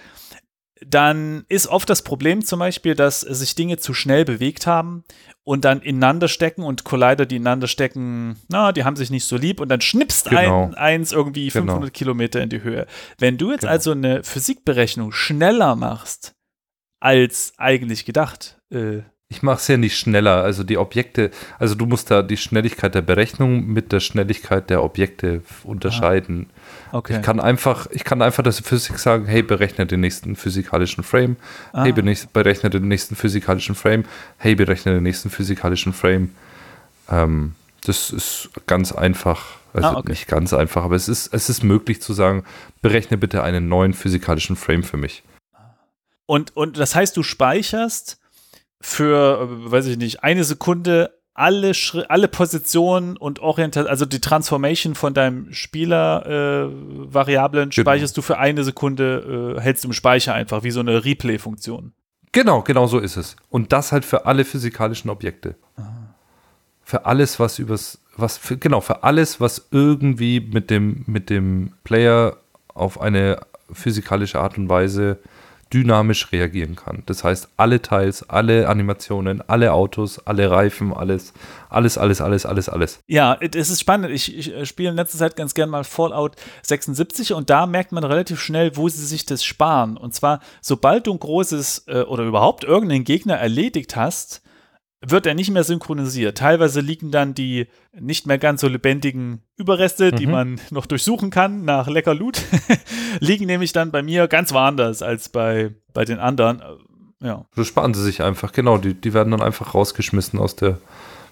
dann 0.87 1.45
ist 1.49 1.67
oft 1.67 1.89
das 1.91 2.03
Problem 2.03 2.45
zum 2.45 2.59
Beispiel, 2.61 2.95
dass 2.95 3.21
sich 3.21 3.55
Dinge 3.55 3.79
zu 3.79 3.95
schnell 3.95 4.25
bewegt 4.25 4.67
haben 4.67 5.05
und 5.45 5.65
dann 5.65 5.81
ineinander 5.83 6.29
stecken 6.29 6.63
und 6.63 6.85
Collider, 6.85 7.27
die 7.27 7.37
ineinander 7.37 7.67
stecken, 7.69 8.37
na, 8.49 8.73
die 8.73 8.85
haben 8.85 8.97
sich 8.97 9.11
nicht 9.11 9.25
so 9.25 9.37
lieb 9.37 9.61
und 9.61 9.69
dann 9.69 9.81
schnippst 9.81 10.31
Genau. 10.31 10.67
ein, 10.67 10.75
eins 10.75 11.13
irgendwie 11.13 11.49
Genau. 11.49 11.73
500 11.73 11.93
Kilometer 11.95 12.41
in 12.43 12.49
die 12.51 12.63
Höhe. 12.63 12.87
Wenn 13.19 13.39
du 13.39 13.51
jetzt 13.51 13.63
Genau. 13.63 13.73
also 13.73 13.91
eine 13.93 14.23
Physikberechnung 14.25 15.13
schneller 15.13 15.75
machst 15.77 16.35
als 17.01 17.53
eigentlich 17.59 18.05
gedacht, 18.05 18.59
äh, 18.73 19.03
Ich 19.31 19.43
mache 19.43 19.59
es 19.59 19.69
ja 19.69 19.77
nicht 19.77 19.97
schneller. 19.99 20.43
Also 20.43 20.65
die 20.65 20.79
Objekte, 20.79 21.31
also 21.59 21.75
du 21.75 21.85
musst 21.85 22.11
da 22.11 22.23
die 22.23 22.39
Schnelligkeit 22.39 22.95
der 22.95 23.03
Berechnung 23.03 23.67
mit 23.67 23.93
der 23.93 24.01
Schnelligkeit 24.01 24.71
der 24.71 24.83
Objekte 24.83 25.43
f- 25.47 25.65
unterscheiden. 25.67 26.49
Okay. 26.93 27.17
Ich 27.17 27.23
kann 27.23 27.41
einfach, 27.41 27.87
ich 27.91 28.05
kann 28.05 28.23
einfach 28.23 28.43
der 28.43 28.53
Physik 28.53 28.99
sagen, 28.99 29.27
hey, 29.27 29.43
berechne 29.43 29.87
den 29.87 30.01
nächsten 30.01 30.37
physikalischen 30.37 31.05
Frame. 31.05 31.37
Hey, 31.73 31.91
Ah. 31.91 31.95
bene- 31.95 32.17
berechne 32.33 32.71
den 32.71 32.89
nächsten 32.89 33.17
physikalischen 33.17 33.75
Frame. 33.75 34.05
Hey, 34.39 34.55
berechne 34.55 34.95
den 34.95 35.03
nächsten 35.03 35.31
physikalischen 35.31 35.93
Frame. 35.93 36.31
Ähm, 37.11 37.55
das 37.85 38.11
ist 38.11 38.51
ganz 38.67 38.93
einfach. 38.93 39.45
Also 39.73 39.89
Ah, 39.89 39.97
okay. 39.99 40.11
nicht 40.13 40.27
ganz 40.29 40.53
einfach, 40.53 40.83
aber 40.85 40.97
es 40.97 41.09
ist, 41.09 41.33
es 41.35 41.49
ist 41.51 41.63
möglich 41.63 42.01
zu 42.03 42.13
sagen, 42.15 42.45
berechne 42.83 43.19
bitte 43.19 43.43
einen 43.43 43.69
neuen 43.69 43.93
physikalischen 43.93 44.57
Frame 44.57 44.83
für 44.83 44.97
mich. 44.97 45.23
Und, 46.27 46.57
und 46.57 46.79
das 46.79 46.95
heißt, 46.95 47.17
du 47.17 47.23
speicherst 47.23 48.19
für, 48.81 49.43
äh, 49.67 49.71
weiß 49.73 49.87
ich 49.87 49.97
nicht, 49.99 50.23
eine 50.25 50.45
Sekunde 50.45 51.18
alle, 51.39 51.75
Schri 51.75 52.05
alle 52.09 52.29
Positionen 52.29 53.17
und 53.17 53.39
Orientation, 53.39 53.89
also 53.89 54.05
die 54.05 54.21
Transformation 54.21 54.95
von 54.95 55.15
deinem 55.15 55.53
Spieler-Variablen 55.53 57.71
Genau. 57.71 57.83
speicherst 57.83 58.17
du 58.17 58.23
für 58.23 58.39
eine 58.39 58.65
Sekunde, 58.65 59.55
äh, 59.57 59.61
hältst 59.61 59.85
du 59.85 59.89
im 59.89 59.93
Speicher 59.93 60.35
einfach, 60.35 60.63
wie 60.63 60.71
so 60.71 60.81
eine 60.81 61.05
Replay-Funktion. 61.05 61.93
Genau, 62.33 62.63
genau 62.63 62.87
so 62.87 62.99
ist 62.99 63.17
es. 63.17 63.37
Und 63.49 63.73
das 63.73 63.93
halt 63.93 64.05
für 64.05 64.27
alle 64.27 64.45
physikalischen 64.45 65.11
Objekte. 65.11 65.55
Für 66.83 67.07
alles, 67.07 67.41
was 67.41 67.59
übers, 67.59 67.99
was 68.17 68.37
für, 68.37 68.57
genau, 68.57 68.81
für 68.81 69.05
alles, 69.05 69.41
was 69.41 69.69
irgendwie 69.71 70.41
mit 70.41 70.71
dem, 70.71 71.05
mit 71.07 71.31
dem 71.31 71.73
Player 71.85 72.37
auf 72.75 73.01
eine 73.01 73.41
physikalische 73.73 74.41
Art 74.41 74.59
und 74.59 74.69
Weise 74.69 75.19
dynamisch 75.73 76.33
reagieren 76.33 76.77
kann. 76.77 77.03
Das 77.07 77.25
heißt, 77.25 77.49
alle 77.57 77.83
Teils, 77.83 78.29
alle 78.29 78.69
Animationen, 78.69 79.43
alle 79.49 79.73
Autos, 79.73 80.19
alle 80.27 80.51
Reifen, 80.51 80.93
alles, 80.93 81.33
alles, 81.69 81.99
alles, 81.99 82.21
alles, 82.21 82.47
alles, 82.47 82.69
alles. 82.69 83.01
Ja, 83.07 83.37
es 83.41 83.71
ist 83.71 83.81
spannend. 83.81 84.11
Ich, 84.11 84.37
ich 84.37 84.55
äh, 84.55 84.65
spiele 84.67 84.91
in 84.91 84.97
letzter 84.97 85.19
Zeit 85.19 85.37
ganz 85.37 85.55
gern 85.55 85.71
mal 85.71 85.85
Fallout 85.85 86.37
76 86.63 87.35
und 87.35 87.51
da 87.51 87.67
merkt 87.67 87.93
man 87.93 88.05
relativ 88.05 88.41
schnell, 88.41 88.77
wo 88.77 88.89
sie 88.89 89.05
sich 89.05 89.27
das 89.27 89.45
sparen. 89.45 89.97
Und 89.97 90.15
zwar, 90.15 90.41
sobald 90.61 91.07
du 91.07 91.13
ein 91.13 91.21
großes 91.21 91.85
äh, 91.87 92.03
oder 92.03 92.25
überhaupt 92.25 92.65
irgendeinen 92.65 93.05
Gegner 93.05 93.37
erledigt 93.37 93.97
hast, 93.97 94.43
wird 95.01 95.27
er 95.27 95.35
nicht 95.35 95.51
mehr 95.51 95.65
synchronisiert. 95.65 96.39
Teilweise 96.39 96.81
liegen 96.81 97.11
dann 97.11 97.33
die 97.35 97.69
nicht 97.99 98.27
mehr 98.27 98.39
ganz 98.39 98.61
so 98.61 98.69
lebendigen 98.69 99.43
Überreste, 99.57 100.11
die 100.13 100.27
Mhm. 100.27 100.33
man 100.33 100.61
noch 100.71 100.87
durchsuchen 100.87 101.31
kann 101.31 101.65
nach 101.65 101.87
lecker 101.89 102.15
Loot, 102.15 102.43
liegen 103.21 103.47
nämlich 103.47 103.73
dann 103.73 103.91
bei 103.93 104.03
mir 104.03 104.27
ganz 104.29 104.53
woanders 104.53 105.03
als 105.03 105.29
bei, 105.29 105.73
bei 105.95 106.05
den 106.05 106.19
anderen. 106.19 106.61
Äh, 106.61 107.27
Ja. 107.27 107.45
So 107.57 107.65
sparen 107.65 107.95
sie 107.95 108.03
sich 108.05 108.23
einfach, 108.23 108.53
genau, 108.53 108.79
die, 108.79 108.95
die 108.95 109.13
werden 109.13 109.31
dann 109.33 109.43
einfach 109.43 109.75
rausgeschmissen 109.75 110.39
aus 110.39 110.55
der 110.57 110.79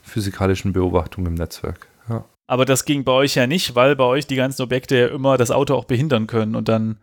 physikalischen 0.02 0.72
Beobachtung 0.72 1.26
im 1.26 1.34
Netzwerk. 1.34 1.86
Ja. 2.08 2.24
Aber 2.48 2.64
das 2.64 2.84
ging 2.84 3.02
bei 3.04 3.12
euch 3.12 3.34
ja 3.36 3.46
nicht, 3.48 3.74
weil 3.74 3.94
bei 3.96 4.04
euch 4.04 4.26
die 4.26 4.36
ganzen 4.36 4.62
Objekte 4.62 4.96
ja 4.96 5.06
immer 5.08 5.36
das 5.36 5.50
Auto 5.50 5.74
auch 5.74 5.84
behindern 5.84 6.26
können 6.28 6.54
und 6.56 6.68
dann 6.68 6.98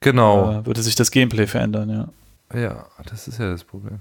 Genau. 0.00 0.60
äh, 0.60 0.66
würde 0.66 0.80
sich 0.82 0.94
das 0.94 1.10
Gameplay 1.10 1.46
verändern, 1.46 1.90
ja. 1.90 2.58
Ja, 2.58 2.86
das 3.10 3.28
ist 3.28 3.38
ja 3.38 3.50
das 3.50 3.64
Problem. 3.64 4.00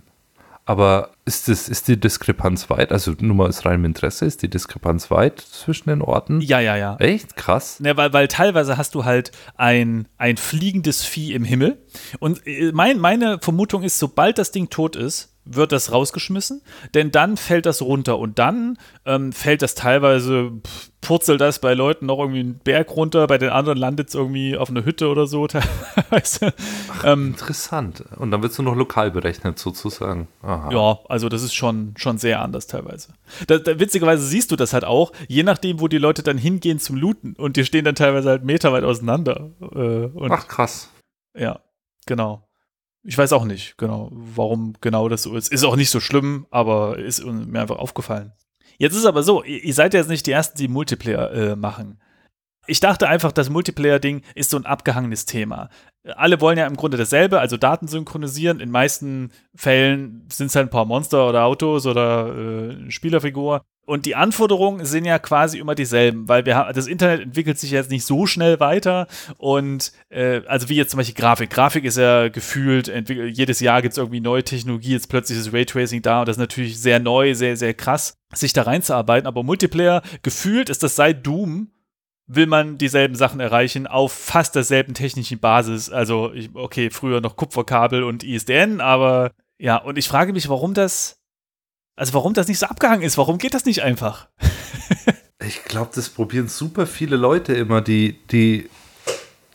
Aber 0.67 1.11
ist, 1.23 1.47
das, 1.47 1.69
ist 1.69 1.87
die 1.87 1.97
Diskrepanz 1.97 2.69
weit? 2.69 2.91
Also 2.91 3.13
nur 3.21 3.35
mal 3.37 3.47
aus 3.47 3.65
reinem 3.65 3.85
Interesse, 3.85 4.25
ist 4.25 4.41
die 4.41 4.49
Diskrepanz 4.49 5.09
weit 5.09 5.39
zwischen 5.39 5.89
den 5.89 6.01
Orten? 6.01 6.41
Ja, 6.41 6.59
ja, 6.59 6.75
ja. 6.75 6.97
Echt? 6.97 7.37
Krass. 7.37 7.79
Ne, 7.79 7.95
weil, 7.95 8.11
weil 8.11 8.27
teilweise 8.27 8.77
hast 8.77 8.93
du 8.93 9.05
halt 9.05 9.31
ein, 9.55 10.09
ein 10.17 10.35
fliegendes 10.35 11.05
Vieh 11.05 11.33
im 11.33 11.45
Himmel. 11.45 11.77
Und 12.19 12.45
äh, 12.45 12.73
mein, 12.73 12.99
meine 12.99 13.39
Vermutung 13.39 13.81
ist, 13.83 13.97
sobald 13.97 14.37
das 14.37 14.51
Ding 14.51 14.69
tot 14.69 14.97
ist, 14.97 15.36
wird 15.49 15.71
das 15.71 15.91
rausgeschmissen, 15.91 16.61
denn 16.93 17.11
dann 17.11 17.37
fällt 17.37 17.65
das 17.65 17.81
runter 17.81 18.19
und 18.19 18.39
dann 18.39 18.77
ähm, 19.05 19.31
fällt 19.31 19.61
das 19.61 19.75
teilweise, 19.75 20.51
purzelt 21.01 21.41
das 21.41 21.59
bei 21.59 21.73
Leuten 21.73 22.05
noch 22.05 22.19
irgendwie 22.19 22.39
einen 22.41 22.59
Berg 22.59 22.95
runter, 22.95 23.27
bei 23.27 23.37
den 23.37 23.49
anderen 23.49 23.77
landet 23.77 24.09
es 24.09 24.15
irgendwie 24.15 24.57
auf 24.57 24.69
einer 24.69 24.85
Hütte 24.85 25.07
oder 25.09 25.27
so 25.27 25.47
teilweise. 25.47 26.53
ähm, 27.03 27.27
Interessant. 27.27 28.03
Und 28.17 28.31
dann 28.31 28.41
wird 28.41 28.51
es 28.51 28.57
nur 28.57 28.65
noch 28.65 28.75
lokal 28.77 29.11
berechnet, 29.11 29.59
sozusagen. 29.59 30.27
Aha. 30.41 30.71
Ja, 30.71 30.99
also 31.09 31.29
das 31.29 31.43
ist 31.43 31.53
schon, 31.53 31.93
schon 31.97 32.17
sehr 32.17 32.41
anders 32.41 32.67
teilweise. 32.67 33.13
Da, 33.47 33.57
da, 33.57 33.79
witzigerweise 33.79 34.25
siehst 34.25 34.51
du 34.51 34.55
das 34.55 34.73
halt 34.73 34.85
auch, 34.85 35.11
je 35.27 35.43
nachdem, 35.43 35.79
wo 35.79 35.87
die 35.87 35.97
Leute 35.97 36.23
dann 36.23 36.37
hingehen 36.37 36.79
zum 36.79 36.95
Looten 36.95 37.33
und 37.37 37.57
die 37.57 37.65
stehen 37.65 37.85
dann 37.85 37.95
teilweise 37.95 38.29
halt 38.29 38.43
meterweit 38.43 38.83
auseinander. 38.83 39.51
Äh, 39.61 40.07
und 40.07 40.31
Ach, 40.31 40.47
krass. 40.47 40.89
ja, 41.37 41.59
genau. 42.05 42.46
Ich 43.07 43.17
weiß 43.17 43.31
auch 43.31 43.45
nicht, 43.45 43.77
genau, 43.77 44.09
warum 44.11 44.73
genau 44.81 45.07
das 45.07 45.23
so 45.23 45.33
ist. 45.37 45.49
Ist 45.49 45.63
auch 45.63 45.77
nicht 45.77 45.91
so 45.91 46.01
schlimm, 46.01 46.45
aber 46.51 46.99
ist 46.99 47.23
mir 47.25 47.61
einfach 47.61 47.77
aufgefallen. 47.77 48.33
Jetzt 48.79 48.97
ist 48.97 49.05
aber 49.05 49.23
so, 49.23 49.45
ihr 49.45 49.73
seid 49.73 49.93
ja 49.93 50.01
jetzt 50.01 50.09
nicht 50.09 50.27
die 50.27 50.33
Ersten, 50.33 50.57
die 50.57 50.67
Multiplayer 50.67 51.31
äh, 51.31 51.55
machen. 51.55 52.01
Ich 52.65 52.81
dachte 52.81 53.07
einfach, 53.07 53.31
das 53.31 53.49
Multiplayer-Ding 53.49 54.23
ist 54.35 54.49
so 54.49 54.57
ein 54.57 54.65
abgehangenes 54.65 55.25
Thema. 55.25 55.69
Alle 56.15 56.39
wollen 56.41 56.57
ja 56.57 56.67
im 56.67 56.75
Grunde 56.75 56.97
dasselbe, 56.97 57.39
also 57.39 57.57
Daten 57.57 57.87
synchronisieren. 57.87 58.59
In 58.59 58.71
meisten 58.71 59.31
Fällen 59.55 60.25
sind 60.31 60.47
es 60.47 60.55
halt 60.55 60.67
ein 60.67 60.71
paar 60.71 60.85
Monster 60.85 61.27
oder 61.27 61.43
Autos 61.43 61.85
oder 61.85 62.35
äh, 62.35 62.91
Spielerfigur. 62.91 63.63
Und 63.87 64.05
die 64.05 64.15
Anforderungen 64.15 64.85
sind 64.85 65.05
ja 65.05 65.17
quasi 65.17 65.59
immer 65.59 65.73
dieselben, 65.73 66.27
weil 66.27 66.45
wir 66.45 66.57
haben, 66.57 66.73
das 66.73 66.87
Internet 66.87 67.21
entwickelt 67.21 67.57
sich 67.57 67.71
jetzt 67.71 67.89
nicht 67.89 68.05
so 68.05 68.25
schnell 68.25 68.59
weiter 68.59 69.07
und 69.37 69.93
äh, 70.09 70.41
also 70.45 70.67
wie 70.67 70.75
jetzt 70.75 70.91
zum 70.91 70.97
Beispiel 70.97 71.15
Grafik. 71.15 71.49
Grafik 71.49 71.85
ist 71.85 71.97
ja 71.97 72.27
gefühlt, 72.27 72.91
jedes 73.07 73.61
Jahr 73.61 73.81
gibt 73.81 73.93
es 73.93 73.97
irgendwie 73.97 74.19
neue 74.19 74.43
Technologie, 74.43 74.91
jetzt 74.91 75.07
plötzlich 75.07 75.39
ist 75.39 75.53
Raytracing 75.53 76.01
da 76.01 76.19
und 76.19 76.27
das 76.27 76.35
ist 76.35 76.41
natürlich 76.41 76.77
sehr 76.77 76.99
neu, 76.99 77.33
sehr, 77.33 77.55
sehr 77.55 77.73
krass, 77.73 78.17
sich 78.33 78.51
da 78.51 78.63
reinzuarbeiten. 78.63 79.25
Aber 79.25 79.43
Multiplayer, 79.43 80.01
gefühlt 80.21 80.69
ist 80.69 80.83
das 80.83 80.97
seit 80.97 81.25
Doom 81.25 81.69
will 82.27 82.45
man 82.45 82.77
dieselben 82.77 83.15
Sachen 83.15 83.39
erreichen 83.39 83.87
auf 83.87 84.11
fast 84.11 84.55
derselben 84.55 84.93
technischen 84.93 85.39
Basis. 85.39 85.89
Also, 85.89 86.33
ich, 86.33 86.49
okay, 86.53 86.89
früher 86.89 87.21
noch 87.21 87.35
Kupferkabel 87.35 88.03
und 88.03 88.23
ISDN, 88.23 88.81
aber 88.81 89.31
ja, 89.57 89.77
und 89.77 89.97
ich 89.97 90.07
frage 90.07 90.33
mich, 90.33 90.49
warum 90.49 90.73
das, 90.73 91.19
also 91.95 92.13
warum 92.13 92.33
das 92.33 92.47
nicht 92.47 92.59
so 92.59 92.67
abgehangen 92.67 93.01
ist. 93.01 93.17
Warum 93.17 93.37
geht 93.37 93.53
das 93.53 93.65
nicht 93.65 93.81
einfach? 93.83 94.27
Ich 95.45 95.63
glaube, 95.63 95.91
das 95.93 96.09
probieren 96.09 96.47
super 96.47 96.87
viele 96.87 97.15
Leute 97.15 97.53
immer, 97.53 97.81
die, 97.81 98.17
die, 98.31 98.69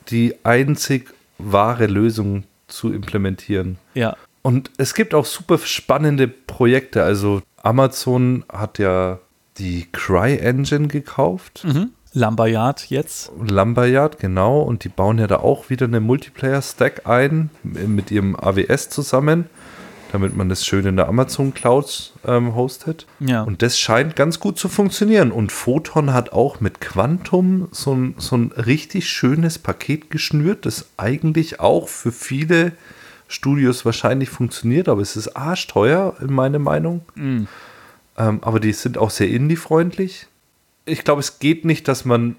die 0.08 0.36
einzig 0.44 1.12
wahre 1.38 1.86
Lösung 1.86 2.44
zu 2.68 2.92
implementieren. 2.92 3.78
Ja. 3.94 4.16
Und 4.42 4.70
es 4.78 4.94
gibt 4.94 5.12
auch 5.12 5.26
super 5.26 5.58
spannende 5.58 6.28
Projekte. 6.28 7.02
Also 7.02 7.42
Amazon 7.62 8.44
hat 8.50 8.78
ja 8.78 9.18
die 9.58 9.88
Cry-Engine 9.92 10.88
gekauft. 10.88 11.64
Mhm. 11.64 11.90
Lumberyard 12.14 12.90
jetzt. 12.90 13.32
Lumberyard, 13.38 14.18
genau. 14.18 14.60
Und 14.60 14.84
die 14.84 14.88
bauen 14.88 15.18
ja 15.18 15.26
da 15.26 15.36
auch 15.36 15.70
wieder 15.70 15.86
eine 15.86 16.00
Multiplayer-Stack 16.00 17.06
ein 17.06 17.50
mit 17.62 18.10
ihrem 18.10 18.36
AWS 18.36 18.90
zusammen, 18.90 19.46
damit 20.12 20.36
man 20.36 20.50
das 20.50 20.66
schön 20.66 20.84
in 20.84 20.96
der 20.96 21.08
Amazon 21.08 21.54
Cloud 21.54 22.12
ähm, 22.26 22.54
hostet. 22.54 23.06
Ja. 23.20 23.42
Und 23.42 23.62
das 23.62 23.78
scheint 23.78 24.14
ganz 24.14 24.40
gut 24.40 24.58
zu 24.58 24.68
funktionieren. 24.68 25.32
Und 25.32 25.52
Photon 25.52 26.12
hat 26.12 26.32
auch 26.32 26.60
mit 26.60 26.80
Quantum 26.80 27.68
so 27.70 27.94
ein, 27.94 28.14
so 28.18 28.36
ein 28.36 28.52
richtig 28.52 29.08
schönes 29.08 29.58
Paket 29.58 30.10
geschnürt, 30.10 30.66
das 30.66 30.90
eigentlich 30.98 31.60
auch 31.60 31.88
für 31.88 32.12
viele 32.12 32.72
Studios 33.26 33.86
wahrscheinlich 33.86 34.28
funktioniert, 34.28 34.90
aber 34.90 35.00
es 35.00 35.16
ist 35.16 35.34
arschteuer, 35.34 36.16
in 36.20 36.32
meiner 36.32 36.58
Meinung. 36.58 37.00
Mhm. 37.14 37.48
Ähm, 38.18 38.40
aber 38.42 38.60
die 38.60 38.74
sind 38.74 38.98
auch 38.98 39.08
sehr 39.08 39.28
indie-freundlich. 39.28 40.26
Ich 40.84 41.04
glaube, 41.04 41.20
es 41.20 41.38
geht 41.38 41.64
nicht, 41.64 41.88
dass 41.88 42.04
man 42.04 42.36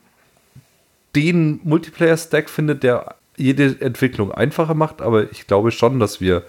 den 1.15 1.59
Multiplayer-Stack 1.63 2.49
findet, 2.49 2.83
der 2.83 3.15
jede 3.37 3.79
Entwicklung 3.81 4.31
einfacher 4.31 4.73
macht, 4.73 5.01
aber 5.01 5.31
ich 5.31 5.47
glaube 5.47 5.71
schon, 5.71 5.99
dass 5.99 6.21
wir 6.21 6.43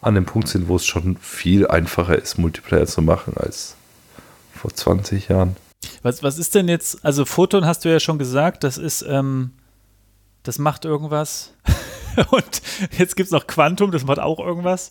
an 0.00 0.14
dem 0.14 0.24
Punkt 0.24 0.48
sind, 0.48 0.68
wo 0.68 0.76
es 0.76 0.86
schon 0.86 1.16
viel 1.18 1.66
einfacher 1.66 2.16
ist, 2.16 2.38
Multiplayer 2.38 2.86
zu 2.86 3.02
machen 3.02 3.34
als 3.36 3.76
vor 4.54 4.72
20 4.72 5.28
Jahren. 5.28 5.56
Was, 6.02 6.22
was 6.22 6.38
ist 6.38 6.54
denn 6.54 6.68
jetzt, 6.68 7.04
also 7.04 7.24
Photon 7.24 7.66
hast 7.66 7.84
du 7.84 7.90
ja 7.90 8.00
schon 8.00 8.18
gesagt, 8.18 8.64
das 8.64 8.78
ist, 8.78 9.02
ähm, 9.02 9.50
das 10.42 10.58
macht 10.58 10.84
irgendwas. 10.84 11.54
Und 12.30 12.62
jetzt 12.98 13.16
gibt 13.16 13.26
es 13.26 13.32
noch 13.32 13.46
Quantum, 13.46 13.90
das 13.90 14.04
macht 14.04 14.18
auch 14.18 14.38
irgendwas. 14.38 14.90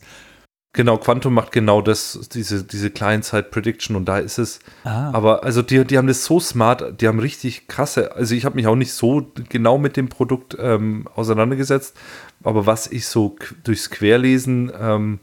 Genau, 0.74 0.98
Quantum 0.98 1.34
macht 1.34 1.52
genau 1.52 1.82
das, 1.82 2.30
diese, 2.32 2.64
diese 2.64 2.92
Client-Side-Prediction 2.92 3.96
und 3.96 4.06
da 4.06 4.20
ist 4.20 4.38
es. 4.38 4.60
Ah. 4.84 5.12
Aber 5.14 5.44
also 5.44 5.64
die, 5.64 5.84
die 5.84 5.98
haben 5.98 6.08
das 6.08 6.26
so 6.26 6.40
smart, 6.40 7.02
die 7.02 7.08
haben 7.08 7.20
richtig 7.20 7.68
krasse, 7.68 8.16
also 8.16 8.36
ich 8.36 8.46
habe 8.46 8.56
mich 8.56 8.68
auch 8.68 8.76
nicht 8.76 8.94
so 8.94 9.32
genau 9.50 9.80
mit 9.80 9.98
dem 9.98 10.10
Produkt 10.10 10.56
ähm, 10.60 11.08
auseinandergesetzt, 11.16 11.98
aber 12.44 12.68
was 12.68 12.86
ich 12.86 13.08
so 13.08 13.36
durchs 13.64 13.90
Querlesen 13.90 14.72
ähm, 14.80 15.20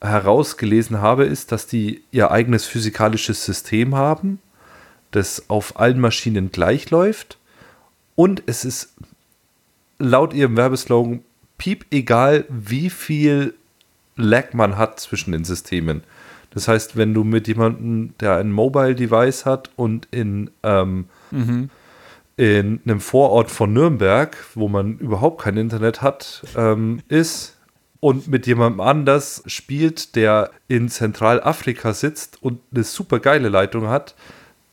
herausgelesen 0.00 1.00
habe, 1.00 1.24
ist, 1.24 1.50
dass 1.50 1.66
die 1.66 2.04
ihr 2.12 2.30
eigenes 2.30 2.64
physikalisches 2.64 3.44
System 3.44 3.96
haben, 3.96 4.38
das 5.10 5.50
auf 5.50 5.80
allen 5.80 5.98
Maschinen 5.98 6.52
gleich 6.52 6.88
läuft 6.90 7.36
und 8.14 8.44
es 8.46 8.64
ist 8.64 8.94
laut 9.98 10.34
ihrem 10.34 10.56
Werbeslogan 10.56 11.24
piep 11.58 11.86
egal, 11.90 12.44
wie 12.48 12.90
viel 12.90 13.54
Lag 14.16 14.52
man 14.52 14.76
hat 14.76 15.00
zwischen 15.00 15.32
den 15.32 15.44
Systemen. 15.44 16.02
Das 16.50 16.68
heißt, 16.68 16.96
wenn 16.96 17.14
du 17.14 17.24
mit 17.24 17.48
jemandem, 17.48 18.14
der 18.20 18.36
ein 18.36 18.52
Mobile-Device 18.52 19.46
hat 19.46 19.70
und 19.76 20.06
in, 20.10 20.50
ähm, 20.62 21.06
mhm. 21.30 21.70
in 22.36 22.80
einem 22.84 23.00
Vorort 23.00 23.50
von 23.50 23.72
Nürnberg, 23.72 24.36
wo 24.54 24.68
man 24.68 24.98
überhaupt 24.98 25.42
kein 25.42 25.56
Internet 25.56 26.02
hat, 26.02 26.44
ähm, 26.56 27.00
ist 27.08 27.56
und 28.00 28.28
mit 28.28 28.46
jemandem 28.46 28.80
anders 28.80 29.42
spielt, 29.46 30.14
der 30.16 30.50
in 30.68 30.88
Zentralafrika 30.88 31.94
sitzt 31.94 32.42
und 32.42 32.60
eine 32.74 32.84
super 32.84 33.18
geile 33.18 33.48
Leitung 33.48 33.88
hat, 33.88 34.14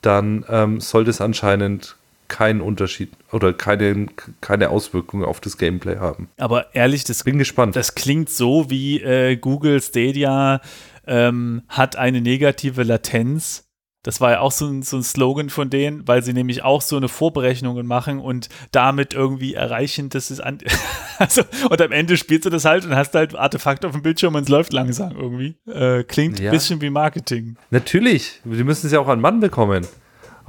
dann 0.01 0.45
ähm, 0.49 0.81
soll 0.81 1.05
das 1.05 1.21
anscheinend 1.21 1.95
keinen 2.29 2.61
Unterschied 2.61 3.11
oder 3.31 3.51
keine, 3.51 4.07
keine 4.39 4.69
Auswirkungen 4.69 5.25
auf 5.25 5.41
das 5.41 5.57
Gameplay 5.57 5.97
haben. 5.97 6.29
Aber 6.37 6.73
ehrlich, 6.73 7.03
das, 7.03 7.23
Bin 7.23 7.37
gespannt. 7.37 7.75
das 7.75 7.95
klingt 7.95 8.29
so 8.29 8.69
wie 8.69 9.01
äh, 9.01 9.35
Google 9.35 9.81
Stadia 9.81 10.61
ähm, 11.05 11.63
hat 11.67 11.95
eine 11.95 12.21
negative 12.21 12.83
Latenz. 12.83 13.65
Das 14.03 14.21
war 14.21 14.31
ja 14.31 14.39
auch 14.39 14.53
so 14.53 14.65
ein, 14.65 14.81
so 14.81 14.95
ein 14.95 15.03
Slogan 15.03 15.49
von 15.49 15.69
denen, 15.69 16.07
weil 16.07 16.23
sie 16.23 16.31
nämlich 16.31 16.63
auch 16.63 16.81
so 16.81 16.95
eine 16.95 17.09
Vorberechnungen 17.09 17.85
machen 17.85 18.19
und 18.19 18.47
damit 18.71 19.13
irgendwie 19.13 19.55
erreichen, 19.55 20.07
dass 20.07 20.29
es 20.29 20.39
an. 20.39 20.59
also, 21.17 21.41
und 21.69 21.81
am 21.81 21.91
Ende 21.91 22.15
spielst 22.15 22.45
du 22.45 22.49
das 22.49 22.63
halt 22.63 22.85
und 22.85 22.95
hast 22.95 23.13
halt 23.13 23.35
Artefakte 23.35 23.87
auf 23.87 23.93
dem 23.93 24.01
Bildschirm 24.01 24.35
und 24.35 24.43
es 24.43 24.49
läuft 24.49 24.71
langsam 24.71 25.17
irgendwie. 25.17 25.57
Äh, 25.69 26.03
klingt 26.05 26.39
ja. 26.39 26.49
ein 26.49 26.51
bisschen 26.51 26.79
wie 26.79 26.89
Marketing. 26.89 27.57
Natürlich, 27.71 28.39
die 28.45 28.63
müssen 28.63 28.85
es 28.85 28.93
ja 28.93 29.01
auch 29.01 29.09
an 29.09 29.19
Mann 29.19 29.41
bekommen. 29.41 29.85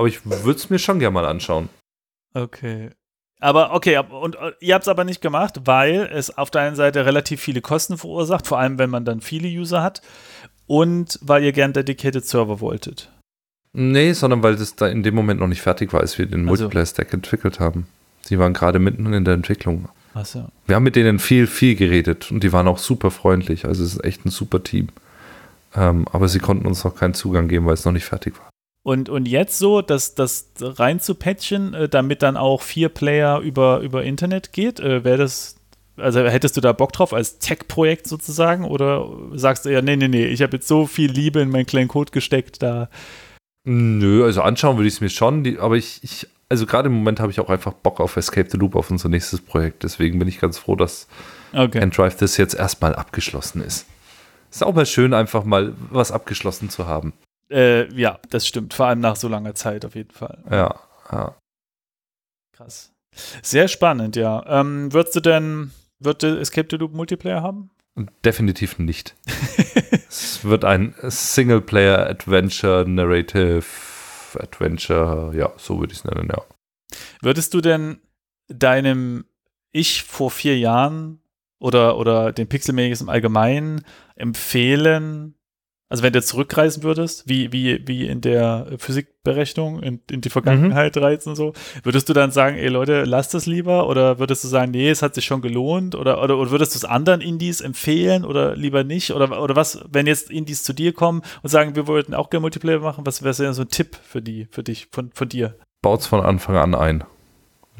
Aber 0.01 0.09
ich 0.09 0.25
würde 0.25 0.59
es 0.59 0.71
mir 0.71 0.79
schon 0.79 0.99
gerne 0.99 1.13
mal 1.13 1.27
anschauen. 1.27 1.69
Okay. 2.33 2.89
Aber 3.39 3.75
okay, 3.75 3.99
und 3.99 4.35
äh, 4.37 4.53
ihr 4.61 4.73
habt 4.73 4.85
es 4.85 4.89
aber 4.89 5.05
nicht 5.05 5.21
gemacht, 5.21 5.61
weil 5.67 6.09
es 6.11 6.39
auf 6.39 6.51
der 6.51 6.63
einen 6.63 6.75
Seite 6.75 7.05
relativ 7.05 7.43
viele 7.43 7.61
Kosten 7.61 7.99
verursacht, 7.99 8.47
vor 8.47 8.59
allem 8.59 8.79
wenn 8.79 8.89
man 8.89 9.05
dann 9.05 9.21
viele 9.21 9.47
User 9.47 9.83
hat, 9.83 10.01
und 10.67 11.19
weil 11.21 11.45
ihr 11.45 11.53
gern 11.53 11.75
Dedicated 11.75 12.25
Server 12.25 12.61
wolltet. 12.61 13.11
Nee, 13.75 14.15
sondern 14.15 14.43
weil 14.43 14.57
das 14.57 14.75
da 14.75 14.89
in 14.89 15.03
dem 15.03 15.15
Moment 15.15 15.39
noch 15.39 15.49
nicht 15.49 15.61
fertig 15.61 15.93
war, 15.93 16.01
als 16.01 16.17
wir 16.17 16.25
den 16.25 16.49
also. 16.49 16.63
Multiplayer-Stack 16.63 17.13
entwickelt 17.13 17.61
haben. 17.61 17.87
Sie 18.23 18.39
waren 18.39 18.55
gerade 18.55 18.79
mitten 18.79 19.13
in 19.13 19.27
der 19.27 19.35
Entwicklung. 19.35 19.91
Ach 20.15 20.25
so. 20.25 20.49
Wir 20.67 20.77
haben 20.77 20.83
mit 20.83 20.97
denen 20.97 21.19
viel, 21.19 21.47
viel 21.47 21.77
geredet 21.77 22.31
und 22.31 22.43
die 22.43 22.55
waren 22.55 22.69
auch 22.69 22.79
super 22.79 23.11
freundlich. 23.11 23.67
Also 23.67 23.85
es 23.85 23.97
ist 23.97 24.05
echt 24.05 24.25
ein 24.25 24.31
super 24.31 24.65
Team. 24.65 24.89
Ähm, 25.77 26.07
aber 26.11 26.27
sie 26.29 26.39
konnten 26.39 26.67
uns 26.67 26.85
noch 26.85 26.97
keinen 26.97 27.13
Zugang 27.13 27.49
geben, 27.49 27.67
weil 27.67 27.75
es 27.75 27.85
noch 27.85 27.93
nicht 27.93 28.07
fertig 28.07 28.39
war. 28.39 28.50
Und, 28.91 29.09
und 29.09 29.28
jetzt 29.28 29.57
so, 29.57 29.82
das, 29.82 30.16
das 30.16 30.49
rein 30.61 30.99
zu 30.99 31.14
patchen, 31.14 31.74
äh, 31.74 31.88
damit 31.88 32.24
dann 32.24 32.36
auch 32.36 32.61
vier 32.61 32.88
Player 32.88 33.38
über, 33.38 33.78
über 33.82 34.03
Internet 34.03 34.53
geht, 34.53 34.80
äh, 34.80 35.05
wäre 35.05 35.16
das, 35.16 35.55
also 35.97 36.18
hättest 36.26 36.57
du 36.57 36.61
da 36.61 36.72
Bock 36.72 36.93
drauf 36.93 37.14
als 37.14 37.38
Tech-Projekt 37.38 38.09
sozusagen? 38.09 38.64
Oder 38.64 39.09
sagst 39.34 39.64
du 39.64 39.68
ja, 39.68 39.80
nee, 39.80 39.95
nee, 39.95 40.09
nee, 40.09 40.26
ich 40.26 40.43
habe 40.43 40.57
jetzt 40.57 40.66
so 40.66 40.88
viel 40.88 41.09
Liebe 41.09 41.38
in 41.38 41.51
meinen 41.51 41.66
kleinen 41.66 41.86
Code 41.86 42.11
gesteckt, 42.11 42.64
da. 42.64 42.88
Nö, 43.62 44.24
also 44.24 44.43
anschauen 44.43 44.76
würde 44.76 44.88
ich 44.88 44.95
es 44.95 45.01
mir 45.01 45.09
schon, 45.09 45.45
die, 45.45 45.61
aber 45.61 45.76
ich, 45.76 46.03
ich 46.03 46.26
also 46.49 46.66
gerade 46.66 46.88
im 46.88 46.95
Moment 46.95 47.20
habe 47.20 47.30
ich 47.30 47.38
auch 47.38 47.49
einfach 47.49 47.74
Bock 47.74 48.01
auf 48.01 48.16
Escape 48.16 48.51
the 48.51 48.59
Loop, 48.59 48.74
auf 48.74 48.91
unser 48.91 49.09
nächstes 49.09 49.41
Projekt. 49.41 49.84
Deswegen 49.84 50.18
bin 50.18 50.26
ich 50.26 50.41
ganz 50.41 50.59
froh, 50.59 50.74
dass 50.74 51.07
okay. 51.53 51.78
Endrive 51.78 52.16
das 52.16 52.36
jetzt 52.38 52.55
erstmal 52.55 52.97
abgeschlossen 52.97 53.62
ist. 53.62 53.86
Ist 54.51 54.64
auch 54.64 54.74
mal 54.74 54.84
schön, 54.84 55.14
einfach 55.14 55.45
mal 55.45 55.74
was 55.91 56.11
abgeschlossen 56.11 56.70
zu 56.70 56.88
haben. 56.88 57.12
Äh, 57.51 57.93
ja, 57.95 58.19
das 58.31 58.47
stimmt. 58.47 58.75
Vor 58.75 58.87
allem 58.87 59.01
nach 59.01 59.17
so 59.17 59.29
langer 59.29 59.55
Zeit 59.55 59.85
auf 59.85 59.95
jeden 59.95 60.13
Fall. 60.13 60.45
Ja, 60.51 60.81
ja. 61.11 61.37
Krass. 62.57 62.93
Sehr 63.43 63.69
spannend, 63.69 64.17
ja. 64.17 64.45
Ähm, 64.47 64.93
würdest 64.93 65.17
du 65.17 65.21
denn, 65.21 65.73
wird 65.99 66.23
Escape 66.23 66.69
the 66.71 66.77
Loop 66.77 66.95
Multiplayer 66.95 67.43
haben? 67.43 67.71
Definitiv 68.25 68.79
nicht. 68.79 69.17
es 70.09 70.45
wird 70.45 70.65
ein 70.65 70.95
Singleplayer 71.03 72.07
Adventure 72.07 72.89
Narrative 72.89 73.65
Adventure, 74.35 75.33
ja, 75.35 75.53
so 75.57 75.81
würde 75.81 75.93
ich 75.93 75.99
es 75.99 76.05
nennen, 76.05 76.29
ja. 76.31 76.43
Würdest 77.21 77.53
du 77.55 77.61
denn 77.61 78.01
deinem 78.49 79.25
Ich 79.73 80.05
vor 80.05 80.31
vier 80.31 80.59
Jahren 80.59 81.21
oder, 81.59 81.97
oder 81.99 82.33
den 82.33 82.49
Pixelmakers 82.49 83.01
im 83.01 83.09
Allgemeinen 83.09 83.85
empfehlen, 84.15 85.35
also 85.91 86.05
wenn 86.05 86.12
du 86.12 86.22
zurückreisen 86.22 86.84
würdest, 86.84 87.28
wie, 87.28 87.53
wie, 87.53 87.86
wie 87.86 88.07
in 88.07 88.20
der 88.20 88.68
Physikberechnung, 88.78 89.82
in, 89.82 90.01
in 90.09 90.20
die 90.20 90.30
Vergangenheit 90.30 90.95
mhm. 90.95 91.03
reizen 91.03 91.30
und 91.30 91.34
so, 91.34 91.53
würdest 91.82 92.09
du 92.09 92.12
dann 92.12 92.30
sagen, 92.30 92.57
ey 92.57 92.68
Leute, 92.68 93.03
lasst 93.03 93.34
das 93.34 93.47
lieber? 93.47 93.88
Oder 93.88 94.20
würdest 94.20 94.45
du 94.45 94.49
sagen, 94.49 94.70
nee, 94.70 94.88
es 94.88 95.03
hat 95.03 95.16
sich 95.16 95.24
schon 95.24 95.43
gelohnt? 95.43 95.97
Oder, 95.97 96.22
oder, 96.22 96.38
oder 96.38 96.53
würdest 96.53 96.74
du 96.74 96.78
es 96.78 96.84
anderen 96.84 97.20
Indies 97.20 97.61
empfehlen 97.61 98.24
oder 98.24 98.55
lieber 98.55 98.84
nicht? 98.84 99.11
Oder, 99.11 99.43
oder 99.43 99.57
was, 99.57 99.84
wenn 99.91 100.07
jetzt 100.07 100.30
Indies 100.30 100.62
zu 100.62 100.72
dir 100.72 100.93
kommen 100.93 101.22
und 101.43 101.51
sagen, 101.51 101.74
wir 101.74 101.88
wollten 101.88 102.14
auch 102.14 102.30
gerne 102.30 102.43
Multiplayer 102.43 102.78
machen, 102.78 103.05
was 103.05 103.24
wäre 103.24 103.34
denn 103.34 103.53
so 103.53 103.62
ein 103.62 103.68
Tipp 103.68 103.97
für 104.01 104.22
die, 104.22 104.47
für 104.53 104.62
dich, 104.62 104.86
von, 104.93 105.11
von 105.12 105.28
dir? 105.28 105.57
Baut 105.82 106.01
es 106.01 106.07
von 106.07 106.20
Anfang 106.20 106.57
an 106.57 106.76
ein. 106.76 107.03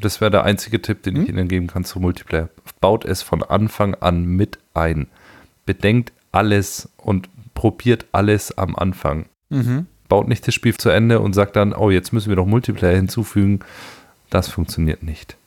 Das 0.01 0.19
wäre 0.19 0.31
der 0.31 0.43
einzige 0.43 0.81
Tipp, 0.81 1.03
den 1.03 1.13
mhm. 1.13 1.23
ich 1.23 1.29
Ihnen 1.29 1.47
geben 1.47 1.67
kann 1.67 1.85
zu 1.85 2.01
Multiplayer. 2.01 2.49
Baut 2.81 3.05
es 3.05 3.21
von 3.21 3.41
Anfang 3.41 3.95
an 3.95 4.25
mit 4.25 4.59
ein. 4.73 5.07
Bedenkt 5.65 6.11
alles 6.31 6.89
und 6.97 7.29
probiert 7.61 8.07
alles 8.11 8.57
am 8.57 8.75
Anfang. 8.75 9.27
Mhm. 9.49 9.85
Baut 10.09 10.27
nicht 10.27 10.47
das 10.47 10.55
Spiel 10.55 10.75
zu 10.75 10.89
Ende 10.89 11.19
und 11.19 11.33
sagt 11.33 11.55
dann, 11.55 11.75
oh, 11.75 11.91
jetzt 11.91 12.11
müssen 12.11 12.29
wir 12.29 12.35
noch 12.35 12.47
Multiplayer 12.47 12.95
hinzufügen. 12.95 13.59
Das 14.31 14.47
funktioniert 14.47 15.03
nicht. 15.03 15.37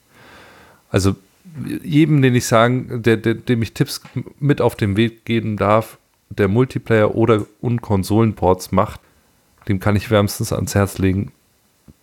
Also 0.90 1.16
jedem, 1.82 2.22
den 2.22 2.36
ich 2.36 2.46
sagen, 2.46 3.03
der, 3.03 3.16
der, 3.16 3.34
dem 3.34 3.62
ich 3.62 3.74
Tipps 3.74 4.00
mit 4.38 4.61
auf 4.61 4.76
den 4.76 4.96
Weg 4.96 5.24
geben 5.24 5.57
darf, 5.57 5.99
der 6.28 6.46
Multiplayer 6.46 7.16
oder 7.16 7.46
und 7.61 7.82
Konsolenports 7.82 8.70
macht, 8.70 9.00
dem 9.66 9.80
kann 9.80 9.96
ich 9.96 10.08
wärmstens 10.08 10.53
ans 10.53 10.76
Herz 10.76 10.99
legen, 10.99 11.32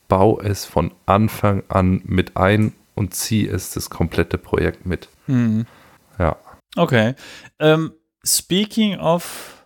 bau 0.10 0.42
es 0.42 0.66
von 0.66 0.92
Anfang 1.06 1.64
an 1.70 2.02
mit 2.04 2.36
ein 2.36 2.74
und 2.96 3.16
zieh 3.16 3.48
es 3.48 3.72
das 3.72 3.90
komplette 3.90 4.38
Projekt 4.38 4.86
mit. 4.86 5.08
Mhm. 5.28 5.66
Ja. 6.20 6.36
Okay. 6.76 7.16
Ähm, 7.60 7.94
speaking 8.26 9.00
of 9.00 9.61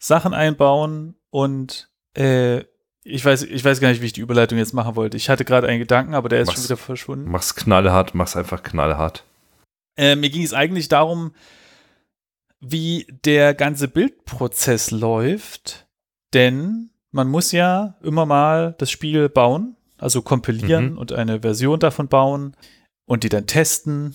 Sachen 0.00 0.34
einbauen 0.34 1.14
und 1.28 1.90
äh, 2.16 2.64
ich 3.04 3.24
weiß, 3.24 3.44
ich 3.44 3.64
weiß 3.64 3.80
gar 3.80 3.90
nicht, 3.90 4.02
wie 4.02 4.06
ich 4.06 4.12
die 4.12 4.20
Überleitung 4.20 4.58
jetzt 4.58 4.74
machen 4.74 4.96
wollte. 4.96 5.16
Ich 5.16 5.28
hatte 5.28 5.44
gerade 5.44 5.68
einen 5.68 5.78
Gedanken, 5.78 6.14
aber 6.14 6.28
der 6.28 6.40
ist 6.40 6.48
mach's, 6.48 6.56
schon 6.56 6.64
wieder 6.64 6.76
verschwunden. 6.76 7.30
Mach's 7.30 7.54
knallhart, 7.54 8.14
mach's 8.14 8.34
einfach 8.34 8.62
knallhart. 8.62 9.24
Äh, 9.96 10.16
mir 10.16 10.30
ging 10.30 10.42
es 10.42 10.54
eigentlich 10.54 10.88
darum, 10.88 11.32
wie 12.60 13.06
der 13.24 13.54
ganze 13.54 13.88
Bildprozess 13.88 14.90
läuft, 14.90 15.86
denn 16.32 16.90
man 17.10 17.28
muss 17.28 17.52
ja 17.52 17.96
immer 18.02 18.26
mal 18.26 18.74
das 18.78 18.90
Spiel 18.90 19.28
bauen, 19.28 19.76
also 19.98 20.22
kompilieren 20.22 20.92
mhm. 20.92 20.98
und 20.98 21.12
eine 21.12 21.40
Version 21.40 21.78
davon 21.78 22.08
bauen 22.08 22.56
und 23.10 23.24
die 23.24 23.28
dann 23.28 23.48
testen. 23.48 24.14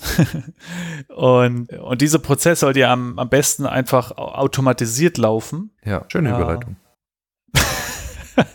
und, 1.10 1.70
und 1.70 2.02
dieser 2.02 2.20
Prozess 2.20 2.62
sollte 2.62 2.80
ja 2.80 2.94
am, 2.94 3.20
am 3.20 3.28
besten 3.28 3.66
einfach 3.66 4.12
automatisiert 4.12 5.18
laufen. 5.18 5.72
Ja, 5.84 6.06
schöne 6.10 6.30
ja. 6.30 6.38
Überleitung. 6.38 6.78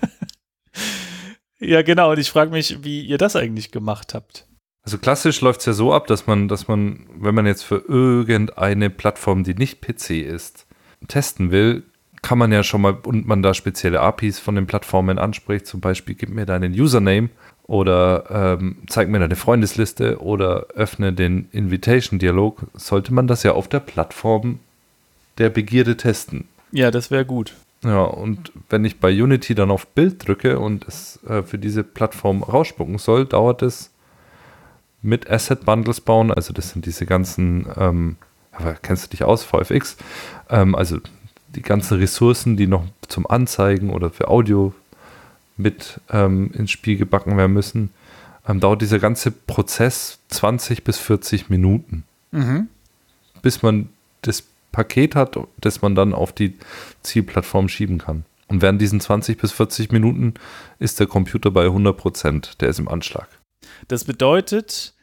ja, 1.61 1.83
genau. 1.83 2.13
Und 2.13 2.19
ich 2.19 2.31
frage 2.31 2.53
mich, 2.53 2.83
wie 2.83 3.03
ihr 3.03 3.19
das 3.19 3.37
eigentlich 3.37 3.71
gemacht 3.71 4.15
habt. 4.15 4.49
Also 4.83 4.97
klassisch 4.97 5.43
läuft 5.43 5.61
es 5.61 5.67
ja 5.67 5.73
so 5.75 5.93
ab, 5.93 6.07
dass 6.07 6.27
man, 6.27 6.49
dass 6.49 6.69
man, 6.69 7.07
wenn 7.19 7.35
man 7.35 7.45
jetzt 7.45 7.65
für 7.65 7.85
irgendeine 7.87 8.89
Plattform, 8.89 9.45
die 9.45 9.53
nicht 9.53 9.83
PC 9.83 10.23
ist, 10.23 10.67
testen 11.07 11.51
will, 11.51 11.83
kann 12.23 12.39
man 12.39 12.51
ja 12.51 12.63
schon 12.63 12.81
mal, 12.81 12.97
und 13.05 13.27
man 13.27 13.43
da 13.43 13.53
spezielle 13.53 14.01
APIs 14.01 14.39
von 14.39 14.55
den 14.55 14.67
Plattformen 14.67 15.19
anspricht, 15.19 15.67
zum 15.67 15.83
Beispiel 15.83 16.15
gib 16.15 16.31
mir 16.31 16.47
deinen 16.47 16.73
Username 16.73 17.29
oder 17.71 18.25
ähm, 18.59 18.79
zeig 18.89 19.09
mir 19.09 19.21
deine 19.21 19.37
Freundesliste 19.37 20.21
oder 20.21 20.67
öffne 20.75 21.13
den 21.13 21.49
Invitation-Dialog, 21.53 22.63
sollte 22.75 23.15
man 23.15 23.29
das 23.29 23.45
ja 23.45 23.53
auf 23.53 23.69
der 23.69 23.79
Plattform 23.79 24.59
der 25.39 25.51
Begierde 25.51 25.97
testen. 25.97 26.49
Ja, 26.73 26.91
das 26.91 27.13
wäre 27.13 27.25
gut. 27.25 27.55
Ja, 27.85 28.03
und 28.03 28.51
wenn 28.71 28.85
ich 28.85 28.99
bei 28.99 29.11
Unity 29.11 29.55
dann 29.55 29.71
auf 29.71 29.87
Bild 29.87 30.27
drücke 30.27 30.59
und 30.59 30.85
es 30.89 31.21
äh, 31.29 31.45
für 31.45 31.59
diese 31.59 31.85
Plattform 31.85 32.43
rausspucken 32.43 32.99
soll, 32.99 33.25
dauert 33.25 33.63
es 33.63 33.93
mit 35.01 35.31
Asset 35.31 35.65
Bundles 35.65 36.01
bauen, 36.01 36.33
also 36.33 36.53
das 36.53 36.71
sind 36.71 36.87
diese 36.87 37.07
ganzen, 37.07 37.67
ähm, 37.77 38.17
kennst 38.83 39.05
du 39.05 39.11
dich 39.11 39.23
aus, 39.23 39.45
VFX, 39.45 39.97
ähm, 40.49 40.75
also 40.75 40.99
die 41.55 41.63
ganzen 41.63 41.99
Ressourcen, 41.99 42.57
die 42.57 42.67
noch 42.67 42.83
zum 43.07 43.31
Anzeigen 43.31 43.91
oder 43.91 44.11
für 44.11 44.27
Audio 44.27 44.75
mit 45.61 46.01
ähm, 46.11 46.51
ins 46.53 46.71
Spiel 46.71 46.97
gebacken 46.97 47.37
werden 47.37 47.53
müssen, 47.53 47.91
ähm, 48.49 48.61
dauert 48.61 48.83
dieser 48.83 48.99
ganze 48.99 49.31
Prozess 49.31 50.19
20 50.29 50.85
bis 50.85 50.99
40 50.99 51.49
Minuten, 51.51 52.05
Mhm. 52.33 52.69
bis 53.43 53.63
man 53.63 53.89
das 54.23 54.45
Paket 54.73 55.17
hat, 55.17 55.37
das 55.59 55.83
man 55.83 55.95
dann 55.95 56.15
auf 56.15 56.33
die 56.33 56.57
Zielplattform 57.03 57.69
schieben 57.69 57.99
kann. 57.99 58.25
Und 58.47 58.63
während 58.63 58.81
diesen 58.81 59.01
20 59.01 59.39
bis 59.39 59.53
40 59.53 59.91
Minuten 59.93 60.35
ist 60.79 61.01
der 61.01 61.07
Computer 61.07 61.51
bei 61.51 61.65
100 61.67 61.97
Prozent, 61.97 62.61
der 62.61 62.69
ist 62.69 62.79
im 62.79 62.89
Anschlag. 62.89 63.29
Das 63.89 64.05
bedeutet, 64.05 64.95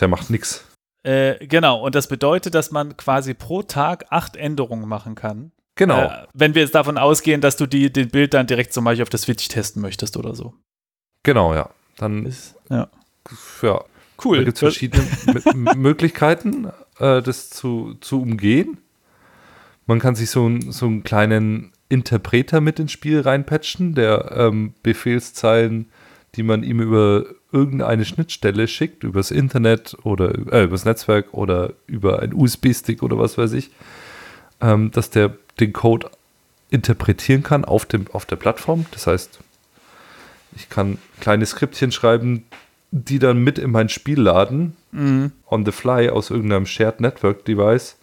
Der 0.00 0.08
macht 0.08 0.30
nichts. 0.30 0.64
äh, 1.04 1.44
genau, 1.46 1.80
und 1.84 1.94
das 1.94 2.06
bedeutet, 2.08 2.54
dass 2.54 2.70
man 2.70 2.96
quasi 2.96 3.34
pro 3.34 3.62
Tag 3.62 4.06
acht 4.10 4.36
Änderungen 4.36 4.88
machen 4.88 5.14
kann. 5.14 5.50
Genau, 5.74 6.00
Äh, 6.06 6.26
wenn 6.34 6.54
wir 6.54 6.62
jetzt 6.62 6.74
davon 6.74 6.98
ausgehen, 6.98 7.40
dass 7.40 7.56
du 7.56 7.66
die, 7.66 7.92
den 7.92 8.08
Bild 8.08 8.34
dann 8.34 8.46
direkt 8.46 8.72
zum 8.72 8.84
Beispiel 8.84 9.02
auf 9.02 9.08
der 9.10 9.18
Switch 9.18 9.48
testen 9.48 9.80
möchtest 9.82 10.16
oder 10.16 10.34
so. 10.34 10.54
genau, 11.22 11.54
ja. 11.54 11.70
Dann, 11.98 12.26
Ist, 12.26 12.54
ja. 12.70 12.88
ja, 13.62 13.84
Cool. 14.24 14.38
da 14.38 14.44
gibt 14.44 14.56
es 14.56 14.60
verschiedene 14.60 15.04
Möglichkeiten, 15.76 16.66
äh, 16.98 17.22
das 17.22 17.50
zu, 17.50 17.94
zu 18.00 18.20
umgehen. 18.22 18.78
Man 19.86 19.98
kann 19.98 20.14
sich 20.14 20.30
so, 20.30 20.46
einen- 20.46 20.72
so 20.72 20.86
einen 20.86 21.02
kleinen 21.04 21.72
Interpreter 21.88 22.60
mit 22.60 22.78
ins 22.78 22.92
Spiel 22.92 23.20
reinpatchen, 23.20 23.94
der 23.94 24.32
ähm, 24.36 24.74
Befehlszeilen, 24.82 25.90
die 26.34 26.42
man 26.42 26.62
ihm 26.62 26.80
über 26.80 27.26
irgendeine 27.52 28.04
Schnittstelle 28.06 28.66
schickt, 28.68 29.04
übers 29.04 29.30
Internet 29.30 29.96
oder 30.04 30.30
äh, 30.52 30.64
übers 30.64 30.84
Netzwerk 30.86 31.34
oder 31.34 31.74
über 31.86 32.20
einen 32.20 32.32
USB-Stick 32.34 33.02
oder 33.02 33.18
was 33.18 33.36
weiß 33.36 33.52
ich, 33.52 33.70
ähm, 34.62 34.90
dass 34.92 35.10
der 35.10 35.36
den 35.60 35.72
Code 35.72 36.10
interpretieren 36.70 37.42
kann 37.42 37.64
auf, 37.64 37.84
dem, 37.86 38.06
auf 38.12 38.24
der 38.24 38.36
Plattform. 38.36 38.86
Das 38.92 39.06
heißt, 39.06 39.38
ich 40.56 40.68
kann 40.68 40.98
kleine 41.20 41.46
Skriptchen 41.46 41.92
schreiben, 41.92 42.44
die 42.90 43.18
dann 43.18 43.38
mit 43.38 43.58
in 43.58 43.70
mein 43.70 43.88
Spiel 43.88 44.20
laden, 44.20 44.76
Mhm. 44.92 45.32
on 45.48 45.64
the 45.64 45.72
fly 45.72 46.10
aus 46.10 46.28
irgendeinem 46.28 46.66
Shared 46.66 47.00
Network 47.00 47.46
Device. 47.46 47.96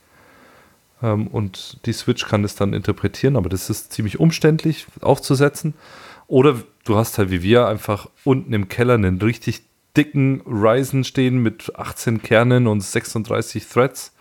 Ähm, 1.04 1.28
und 1.28 1.78
die 1.86 1.94
Switch 1.94 2.28
kann 2.28 2.42
das 2.42 2.56
dann 2.56 2.74
interpretieren, 2.74 3.36
aber 3.36 3.50
das 3.50 3.70
ist 3.70 3.94
ziemlich 3.94 4.20
umständlich 4.20 4.88
aufzusetzen. 5.02 5.76
Oder 6.28 6.56
du 6.86 6.96
hast 6.98 7.18
halt 7.20 7.30
wie 7.30 7.44
wir 7.44 7.68
einfach 7.68 8.10
unten 8.24 8.54
im 8.54 8.68
Keller 8.70 8.96
einen 8.96 9.22
richtig 9.22 9.62
dicken 9.96 10.42
Ryzen 10.48 11.04
stehen 11.04 11.38
mit 11.38 11.76
18 11.76 12.22
Kernen 12.24 12.66
und 12.68 12.82
36 12.82 13.68
Threads. 13.68 14.12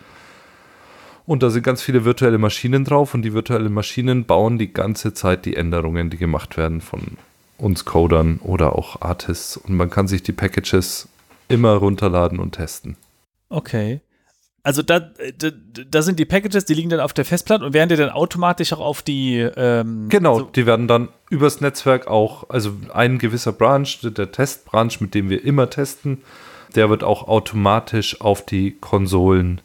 Und 1.28 1.42
da 1.42 1.50
sind 1.50 1.62
ganz 1.62 1.82
viele 1.82 2.06
virtuelle 2.06 2.38
Maschinen 2.38 2.86
drauf 2.86 3.12
und 3.12 3.20
die 3.20 3.34
virtuellen 3.34 3.70
Maschinen 3.70 4.24
bauen 4.24 4.56
die 4.56 4.72
ganze 4.72 5.12
Zeit 5.12 5.44
die 5.44 5.56
Änderungen, 5.56 6.08
die 6.08 6.16
gemacht 6.16 6.56
werden 6.56 6.80
von 6.80 7.18
uns 7.58 7.84
Codern 7.84 8.40
oder 8.42 8.74
auch 8.74 9.02
Artists. 9.02 9.58
Und 9.58 9.74
man 9.74 9.90
kann 9.90 10.08
sich 10.08 10.22
die 10.22 10.32
Packages 10.32 11.06
immer 11.48 11.74
runterladen 11.74 12.38
und 12.38 12.52
testen. 12.52 12.96
Okay. 13.50 14.00
Also 14.62 14.80
da, 14.80 15.00
da, 15.00 15.50
da 15.90 16.00
sind 16.00 16.18
die 16.18 16.24
Packages, 16.24 16.64
die 16.64 16.72
liegen 16.72 16.88
dann 16.88 17.00
auf 17.00 17.12
der 17.12 17.26
Festplatte 17.26 17.66
und 17.66 17.74
werden 17.74 17.90
dir 17.90 17.98
dann 17.98 18.10
automatisch 18.10 18.72
auch 18.72 18.80
auf 18.80 19.02
die 19.02 19.36
ähm, 19.36 20.08
Genau, 20.08 20.38
so, 20.38 20.44
die 20.46 20.64
werden 20.64 20.88
dann 20.88 21.08
übers 21.28 21.60
Netzwerk 21.60 22.06
auch, 22.06 22.48
also 22.48 22.72
ein 22.94 23.18
gewisser 23.18 23.52
Branch, 23.52 23.88
der 24.02 24.32
Testbranch, 24.32 25.02
mit 25.02 25.12
dem 25.12 25.28
wir 25.28 25.44
immer 25.44 25.68
testen, 25.68 26.22
der 26.74 26.88
wird 26.88 27.04
auch 27.04 27.28
automatisch 27.28 28.18
auf 28.22 28.46
die 28.46 28.78
Konsolen 28.80 29.60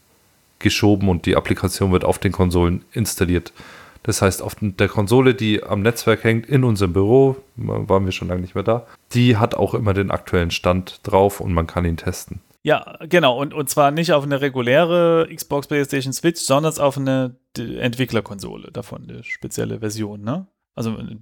geschoben 0.63 1.09
und 1.09 1.27
die 1.27 1.35
Applikation 1.35 1.91
wird 1.91 2.03
auf 2.03 2.17
den 2.17 2.31
Konsolen 2.31 2.83
installiert. 2.91 3.53
Das 4.01 4.21
heißt, 4.21 4.41
auf 4.41 4.55
der 4.59 4.89
Konsole, 4.89 5.33
die 5.33 5.63
am 5.63 5.81
Netzwerk 5.81 6.23
hängt, 6.23 6.45
in 6.45 6.63
unserem 6.63 6.91
Büro, 6.91 7.37
waren 7.55 8.05
wir 8.05 8.11
schon 8.11 8.27
lange 8.27 8.41
nicht 8.41 8.55
mehr 8.55 8.63
da, 8.63 8.85
die 9.13 9.37
hat 9.37 9.55
auch 9.55 9.73
immer 9.73 9.93
den 9.93 10.11
aktuellen 10.11 10.51
Stand 10.51 10.99
drauf 11.03 11.39
und 11.39 11.53
man 11.53 11.67
kann 11.67 11.85
ihn 11.85 11.97
testen. 11.97 12.41
Ja, 12.63 12.97
genau. 13.07 13.39
Und, 13.39 13.53
und 13.53 13.69
zwar 13.69 13.91
nicht 13.91 14.13
auf 14.13 14.23
eine 14.23 14.41
reguläre 14.41 15.27
Xbox, 15.33 15.67
PlayStation, 15.67 16.13
Switch, 16.13 16.41
sondern 16.41 16.77
auf 16.77 16.97
eine 16.97 17.35
Entwicklerkonsole 17.57 18.71
davon, 18.71 19.09
eine 19.09 19.23
spezielle 19.23 19.79
Version, 19.79 20.21
ne? 20.21 20.47
Also 20.73 20.91
ein 20.91 21.21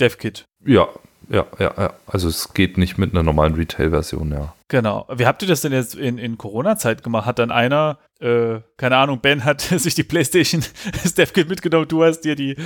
DevKit. 0.00 0.46
Ja, 0.64 0.88
ja, 1.28 1.46
ja, 1.58 1.72
ja. 1.76 1.92
Also 2.06 2.28
es 2.28 2.52
geht 2.54 2.78
nicht 2.78 2.98
mit 2.98 3.12
einer 3.12 3.22
normalen 3.22 3.54
Retail-Version, 3.54 4.30
ja. 4.32 4.54
Genau. 4.68 5.06
Wie 5.14 5.26
habt 5.26 5.42
ihr 5.42 5.48
das 5.48 5.60
denn 5.60 5.72
jetzt 5.72 5.94
in, 5.94 6.18
in 6.18 6.36
Corona-Zeit 6.38 7.02
gemacht? 7.02 7.26
Hat 7.26 7.38
dann 7.38 7.50
einer, 7.50 7.98
äh, 8.20 8.60
keine 8.76 8.96
Ahnung, 8.96 9.20
Ben 9.20 9.44
hat 9.44 9.60
sich 9.78 9.94
die 9.94 10.02
PlayStation 10.04 10.62
DevKit 11.16 11.48
mitgenommen, 11.48 11.88
du 11.88 12.02
hast 12.04 12.20
dir 12.20 12.34
die, 12.34 12.56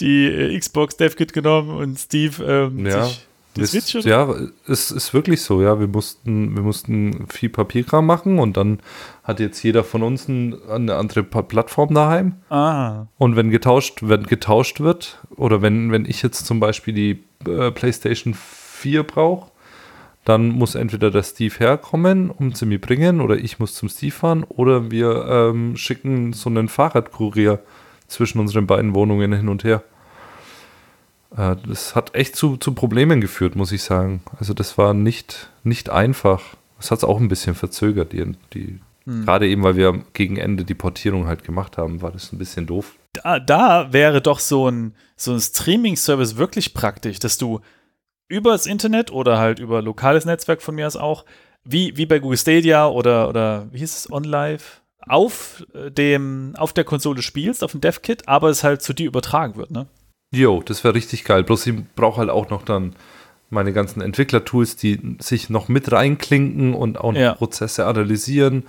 die 0.00 0.26
äh, 0.26 0.58
Xbox 0.58 0.96
DevKit 0.96 1.32
genommen 1.32 1.70
und 1.70 1.98
Steve 1.98 2.44
ähm, 2.44 2.86
Ja. 2.86 3.04
sich 3.04 3.26
die 3.56 3.60
Das- 3.60 3.70
Switch 3.70 3.94
oder? 3.94 4.08
Ja, 4.08 4.34
es 4.66 4.90
ist 4.90 5.14
wirklich 5.14 5.40
so, 5.42 5.62
ja. 5.62 5.78
Wir 5.78 5.86
mussten, 5.86 6.54
wir 6.56 6.62
mussten 6.62 7.26
viel 7.28 7.48
Papierkram 7.50 8.04
machen 8.04 8.38
und 8.40 8.56
dann 8.56 8.80
hat 9.24 9.40
jetzt 9.40 9.62
jeder 9.62 9.82
von 9.82 10.02
uns 10.02 10.28
ein, 10.28 10.54
eine 10.68 10.96
andere 10.96 11.24
Plattform 11.24 11.94
daheim. 11.94 12.34
Ah. 12.50 13.06
Und 13.16 13.36
wenn 13.36 13.50
getauscht, 13.50 14.00
wenn 14.02 14.24
getauscht 14.24 14.80
wird, 14.80 15.18
oder 15.34 15.62
wenn, 15.62 15.90
wenn 15.90 16.04
ich 16.04 16.22
jetzt 16.22 16.44
zum 16.44 16.60
Beispiel 16.60 16.94
die 16.94 17.24
äh, 17.50 17.70
PlayStation 17.70 18.34
4 18.34 19.02
brauche, 19.02 19.50
dann 20.26 20.50
muss 20.50 20.74
entweder 20.74 21.10
der 21.10 21.22
Steve 21.22 21.54
herkommen, 21.58 22.30
um 22.30 22.54
sie 22.54 22.66
mir 22.66 22.80
bringen, 22.80 23.20
oder 23.20 23.36
ich 23.36 23.58
muss 23.58 23.74
zum 23.74 23.88
Steve 23.88 24.12
fahren, 24.12 24.44
oder 24.44 24.90
wir 24.90 25.26
ähm, 25.26 25.76
schicken 25.76 26.34
so 26.34 26.50
einen 26.50 26.68
Fahrradkurier 26.68 27.60
zwischen 28.06 28.38
unseren 28.40 28.66
beiden 28.66 28.94
Wohnungen 28.94 29.32
hin 29.32 29.48
und 29.48 29.64
her. 29.64 29.82
Äh, 31.34 31.56
das 31.66 31.94
hat 31.94 32.14
echt 32.14 32.36
zu, 32.36 32.58
zu 32.58 32.74
Problemen 32.74 33.22
geführt, 33.22 33.56
muss 33.56 33.72
ich 33.72 33.82
sagen. 33.82 34.22
Also 34.38 34.52
das 34.52 34.76
war 34.76 34.92
nicht, 34.92 35.50
nicht 35.62 35.88
einfach. 35.88 36.42
Das 36.78 36.90
hat 36.90 36.98
es 36.98 37.04
auch 37.04 37.20
ein 37.20 37.28
bisschen 37.28 37.54
verzögert, 37.54 38.12
die, 38.12 38.34
die 38.52 38.80
Hm. 39.06 39.24
Gerade 39.24 39.48
eben, 39.48 39.62
weil 39.62 39.76
wir 39.76 40.04
gegen 40.12 40.36
Ende 40.36 40.64
die 40.64 40.74
Portierung 40.74 41.26
halt 41.26 41.44
gemacht 41.44 41.78
haben, 41.78 42.02
war 42.02 42.12
das 42.12 42.32
ein 42.32 42.38
bisschen 42.38 42.66
doof. 42.66 42.94
da, 43.12 43.38
da 43.38 43.92
wäre 43.92 44.20
doch 44.20 44.38
so 44.38 44.68
ein, 44.68 44.94
so 45.16 45.32
ein 45.32 45.40
Streaming-Service 45.40 46.36
wirklich 46.36 46.74
praktisch, 46.74 47.18
dass 47.18 47.38
du 47.38 47.60
übers 48.28 48.66
Internet 48.66 49.12
oder 49.12 49.38
halt 49.38 49.58
über 49.58 49.82
lokales 49.82 50.24
Netzwerk 50.24 50.62
von 50.62 50.74
mir 50.74 50.86
aus 50.86 50.96
auch, 50.96 51.24
wie, 51.64 51.96
wie 51.96 52.06
bei 52.06 52.18
Google 52.18 52.38
Stadia 52.38 52.86
oder, 52.88 53.28
oder 53.28 53.68
wie 53.72 53.78
hieß 53.78 53.96
es, 53.96 54.12
OnLive, 54.12 54.64
auf 55.06 55.64
äh, 55.74 55.90
dem, 55.90 56.54
auf 56.56 56.72
der 56.72 56.84
Konsole 56.84 57.22
spielst, 57.22 57.62
auf 57.62 57.72
dem 57.72 57.80
DevKit, 57.80 58.28
aber 58.28 58.48
es 58.48 58.64
halt 58.64 58.82
zu 58.82 58.92
dir 58.92 59.06
übertragen 59.06 59.56
wird, 59.56 59.70
ne? 59.70 59.86
Jo, 60.34 60.62
das 60.62 60.82
wäre 60.82 60.94
richtig 60.94 61.24
geil. 61.24 61.44
Bloß 61.44 61.66
ich 61.66 61.74
brauche 61.94 62.18
halt 62.18 62.30
auch 62.30 62.50
noch 62.50 62.62
dann 62.62 62.96
meine 63.54 63.72
ganzen 63.72 64.02
Entwicklertools, 64.02 64.76
die 64.76 65.16
sich 65.20 65.48
noch 65.48 65.68
mit 65.68 65.90
reinklinken 65.90 66.74
und 66.74 66.98
auch 66.98 67.14
Ja. 67.14 67.32
Prozesse 67.34 67.86
analysieren, 67.86 68.64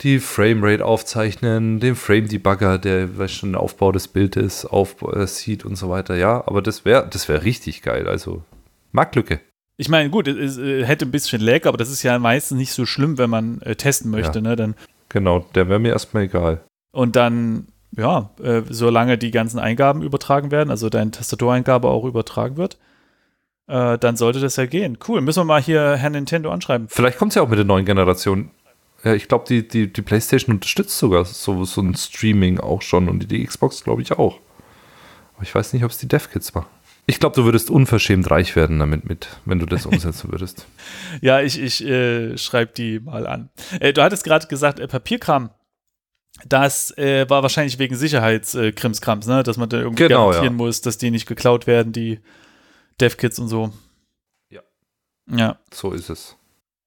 die 0.00 0.18
Framerate 0.18 0.84
aufzeichnen, 0.84 1.78
den 1.78 1.94
Frame-Debugger, 1.94 2.78
der 2.78 3.16
was 3.16 3.30
schon 3.32 3.52
der 3.52 3.60
Aufbau 3.60 3.92
des 3.92 4.08
Bildes 4.08 4.66
auf, 4.66 4.96
äh, 5.02 5.26
sieht 5.26 5.64
und 5.64 5.76
so 5.76 5.88
weiter. 5.88 6.16
Ja, 6.16 6.42
aber 6.46 6.62
das 6.62 6.84
wäre 6.84 7.06
das 7.08 7.28
wär 7.28 7.44
richtig 7.44 7.82
geil. 7.82 8.08
Also, 8.08 8.42
Marktlücke. 8.92 9.40
Ich 9.76 9.88
meine, 9.88 10.10
gut, 10.10 10.28
es 10.28 10.58
äh, 10.58 10.84
hätte 10.84 11.04
ein 11.04 11.10
bisschen 11.10 11.40
Lag, 11.40 11.66
aber 11.66 11.76
das 11.76 11.90
ist 11.90 12.02
ja 12.02 12.18
meistens 12.18 12.58
nicht 12.58 12.72
so 12.72 12.86
schlimm, 12.86 13.18
wenn 13.18 13.30
man 13.30 13.60
äh, 13.62 13.76
testen 13.76 14.10
möchte, 14.10 14.38
Ja. 14.38 14.42
ne? 14.42 14.56
Dann, 14.56 14.74
Genau, 15.10 15.46
der 15.54 15.68
wäre 15.68 15.78
mir 15.78 15.90
erstmal 15.92 16.24
egal. 16.24 16.60
und 16.92 17.14
dann, 17.16 17.66
ja, 17.96 18.30
äh, 18.42 18.62
solange 18.68 19.16
die 19.18 19.30
ganzen 19.30 19.58
Eingaben 19.60 20.02
übertragen 20.02 20.50
werden, 20.50 20.70
also 20.70 20.88
deine 20.90 21.12
Tastatureingabe 21.12 21.88
auch 21.88 22.04
übertragen 22.04 22.56
wird, 22.56 22.78
äh, 23.66 23.98
dann 23.98 24.16
sollte 24.16 24.40
das 24.40 24.56
ja 24.56 24.66
gehen. 24.66 24.98
Cool, 25.06 25.20
müssen 25.20 25.40
wir 25.40 25.44
mal 25.44 25.62
hier 25.62 25.96
Herrn 25.96 26.12
Nintendo 26.12 26.50
anschreiben. 26.50 26.88
Vielleicht 26.88 27.18
kommt 27.18 27.32
es 27.32 27.36
ja 27.36 27.42
auch 27.42 27.48
mit 27.48 27.58
der 27.58 27.64
neuen 27.64 27.84
Generation. 27.84 28.50
Ja, 29.04 29.14
ich 29.14 29.28
glaube, 29.28 29.44
die, 29.48 29.66
die, 29.66 29.92
die 29.92 30.02
PlayStation 30.02 30.54
unterstützt 30.54 30.98
sogar 30.98 31.24
so, 31.24 31.64
so 31.64 31.80
ein 31.82 31.94
Streaming 31.94 32.58
auch 32.58 32.82
schon 32.82 33.08
und 33.08 33.30
die 33.30 33.44
Xbox, 33.44 33.84
glaube 33.84 34.02
ich, 34.02 34.12
auch. 34.12 34.40
Aber 35.34 35.42
ich 35.42 35.54
weiß 35.54 35.72
nicht, 35.72 35.84
ob 35.84 35.90
es 35.90 35.98
die 35.98 36.08
DevKits 36.08 36.54
machen. 36.54 36.68
Ich 37.06 37.20
glaube, 37.20 37.36
du 37.36 37.44
würdest 37.44 37.70
unverschämt 37.70 38.30
reich 38.30 38.56
werden 38.56 38.78
damit, 38.78 39.04
mit, 39.06 39.28
wenn 39.44 39.58
du 39.58 39.66
das 39.66 39.84
umsetzen 39.86 40.32
würdest. 40.32 40.66
Ja, 41.20 41.40
ich, 41.40 41.60
ich 41.60 41.84
äh, 41.84 42.38
schreibe 42.38 42.72
die 42.72 43.00
mal 43.00 43.26
an. 43.26 43.50
Äh, 43.80 43.92
du 43.92 44.02
hattest 44.02 44.24
gerade 44.24 44.46
gesagt, 44.46 44.80
äh, 44.80 44.88
Papierkram. 44.88 45.50
Das 46.46 46.96
äh, 46.98 47.28
war 47.30 47.42
wahrscheinlich 47.42 47.78
wegen 47.78 47.94
Sicherheitskrimskrams, 47.94 49.26
ne? 49.26 49.42
dass 49.44 49.56
man 49.56 49.68
da 49.68 49.78
irgendwie 49.78 50.02
Genau, 50.02 50.30
garantieren 50.30 50.58
ja. 50.58 50.64
muss, 50.64 50.80
dass 50.80 50.98
die 50.98 51.10
nicht 51.10 51.26
geklaut 51.26 51.66
werden, 51.66 51.92
die 51.92 52.20
Dev-Kits 53.00 53.38
und 53.38 53.48
so. 53.48 53.72
Ja. 54.50 54.62
Ja. 55.30 55.58
So 55.72 55.92
ist 55.92 56.10
es. 56.10 56.36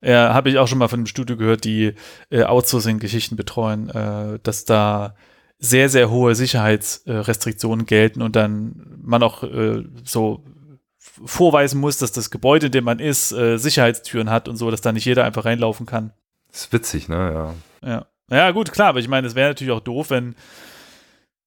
Ja, 0.02 0.34
habe 0.34 0.50
ich 0.50 0.58
auch 0.58 0.68
schon 0.68 0.78
mal 0.78 0.88
von 0.88 1.00
einem 1.00 1.08
Studio 1.08 1.38
gehört, 1.38 1.64
die 1.64 1.94
äh, 2.30 2.44
Outsourcing-Geschichten 2.44 3.36
betreuen, 3.36 3.90
äh, 3.90 4.40
dass 4.44 4.66
da 4.66 5.16
sehr, 5.60 5.90
sehr 5.90 6.12
hohe 6.12 6.36
Sicherheitsrestriktionen 6.36 7.88
gelten 7.88 8.22
und 8.22 8.36
dann 8.36 9.00
man 9.02 9.24
auch 9.24 9.42
äh, 9.44 9.84
so 10.04 10.44
vorweisen 11.00 11.80
muss, 11.80 11.98
dass 11.98 12.12
das 12.12 12.30
Gebäude, 12.30 12.68
in 12.68 12.72
dem 12.72 12.84
man 12.84 13.00
ist, 13.00 13.32
äh, 13.32 13.58
Sicherheitstüren 13.58 14.30
hat 14.30 14.48
und 14.48 14.58
so, 14.58 14.70
dass 14.70 14.82
da 14.82 14.92
nicht 14.92 15.06
jeder 15.06 15.24
einfach 15.24 15.46
reinlaufen 15.46 15.88
kann. 15.88 16.14
Ist 16.52 16.72
witzig, 16.72 17.10
ne? 17.10 17.56
Ja. 17.84 17.90
Ja. 17.90 18.06
Ja, 18.30 18.52
gut, 18.52 18.72
klar, 18.72 18.90
aber 18.90 19.00
ich 19.00 19.08
meine, 19.08 19.26
es 19.26 19.36
wäre 19.36 19.50
natürlich 19.50 19.72
auch 19.72 19.80
doof, 19.80 20.10
wenn 20.10 20.36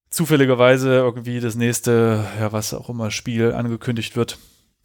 zufälligerweise 0.09 0.89
irgendwie 0.95 1.39
das 1.39 1.55
nächste, 1.55 2.25
ja, 2.39 2.51
was 2.51 2.73
auch 2.73 2.89
immer, 2.89 3.11
Spiel 3.11 3.53
angekündigt 3.53 4.15
wird. 4.15 4.39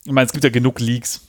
Ich 0.07 0.13
meine, 0.13 0.27
es 0.27 0.33
gibt 0.33 0.45
ja 0.45 0.51
genug 0.51 0.79
Leaks 0.81 1.21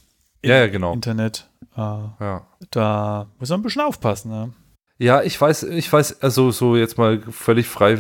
im 0.42 0.52
Ja, 0.52 0.58
ja, 0.58 0.68
genau. 0.68 0.94
Internet. 0.94 1.48
Äh, 1.76 1.80
Ja. 1.80 2.48
da 2.72 3.28
muss 3.40 3.50
man 3.50 3.60
ein 3.60 3.64
bisschen 3.64 3.82
aufpassen, 3.82 4.30
ne? 4.32 4.54
Ja, 5.00 5.22
ich 5.24 5.40
weiß, 5.40 5.64
ich 5.64 5.92
weiß, 5.92 6.22
also 6.22 6.52
so 6.52 6.76
jetzt 6.76 6.98
mal 6.98 7.22
völlig 7.32 7.68
frei 7.68 7.98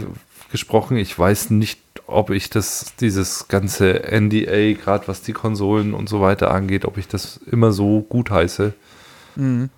gesprochen, 0.51 0.97
ich 0.97 1.17
weiß 1.17 1.49
nicht, 1.51 1.79
ob 2.07 2.29
ich 2.29 2.49
das, 2.49 2.95
dieses 2.99 3.47
ganze 3.47 4.03
NDA, 4.11 4.73
gerade 4.73 5.07
was 5.07 5.21
die 5.21 5.33
Konsolen 5.33 5.93
und 5.93 6.09
so 6.09 6.21
weiter 6.21 6.51
angeht, 6.51 6.85
ob 6.85 6.97
ich 6.97 7.07
das 7.07 7.37
immer 7.51 7.71
so 7.71 8.01
gut 8.01 8.29
heiße, 8.31 8.73
Mhm. 9.35 9.69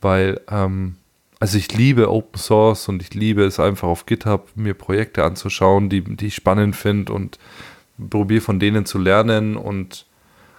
weil, 0.00 0.40
ähm, 0.48 0.96
also 1.40 1.56
ich 1.58 1.72
liebe 1.72 2.10
Open 2.10 2.38
Source 2.38 2.88
und 2.88 3.00
ich 3.02 3.14
liebe 3.14 3.44
es 3.44 3.58
einfach 3.58 3.88
auf 3.88 4.06
GitHub, 4.06 4.48
mir 4.54 4.74
Projekte 4.74 5.24
anzuschauen, 5.24 5.88
die, 5.88 6.02
die 6.02 6.26
ich 6.26 6.34
spannend 6.34 6.76
finde 6.76 7.12
und 7.12 7.38
probiere 8.10 8.40
von 8.42 8.60
denen 8.60 8.86
zu 8.86 8.98
lernen 8.98 9.56
und 9.56 10.05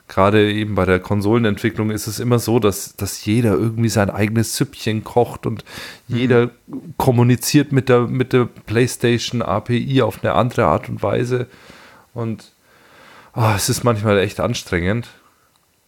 gerade 0.07 0.51
eben 0.51 0.75
bei 0.75 0.85
der 0.85 0.99
Konsolenentwicklung 0.99 1.91
ist 1.91 2.07
es 2.07 2.19
immer 2.19 2.39
so, 2.39 2.59
dass, 2.59 2.95
dass 2.95 3.25
jeder 3.25 3.53
irgendwie 3.53 3.89
sein 3.89 4.09
eigenes 4.09 4.55
Süppchen 4.55 5.03
kocht 5.03 5.45
und 5.45 5.65
jeder 6.07 6.49
kommuniziert 6.97 7.71
mit 7.71 7.89
der, 7.89 8.07
mit 8.07 8.31
der 8.34 8.45
PlayStation 8.45 9.41
API 9.41 10.01
auf 10.01 10.23
eine 10.23 10.34
andere 10.34 10.65
Art 10.65 10.88
und 10.88 11.03
Weise. 11.03 11.47
Und 12.13 12.51
ah, 13.34 13.55
es 13.55 13.69
ist 13.69 13.84
manchmal 13.84 14.17
echt 14.19 14.39
anstrengend. 14.39 15.09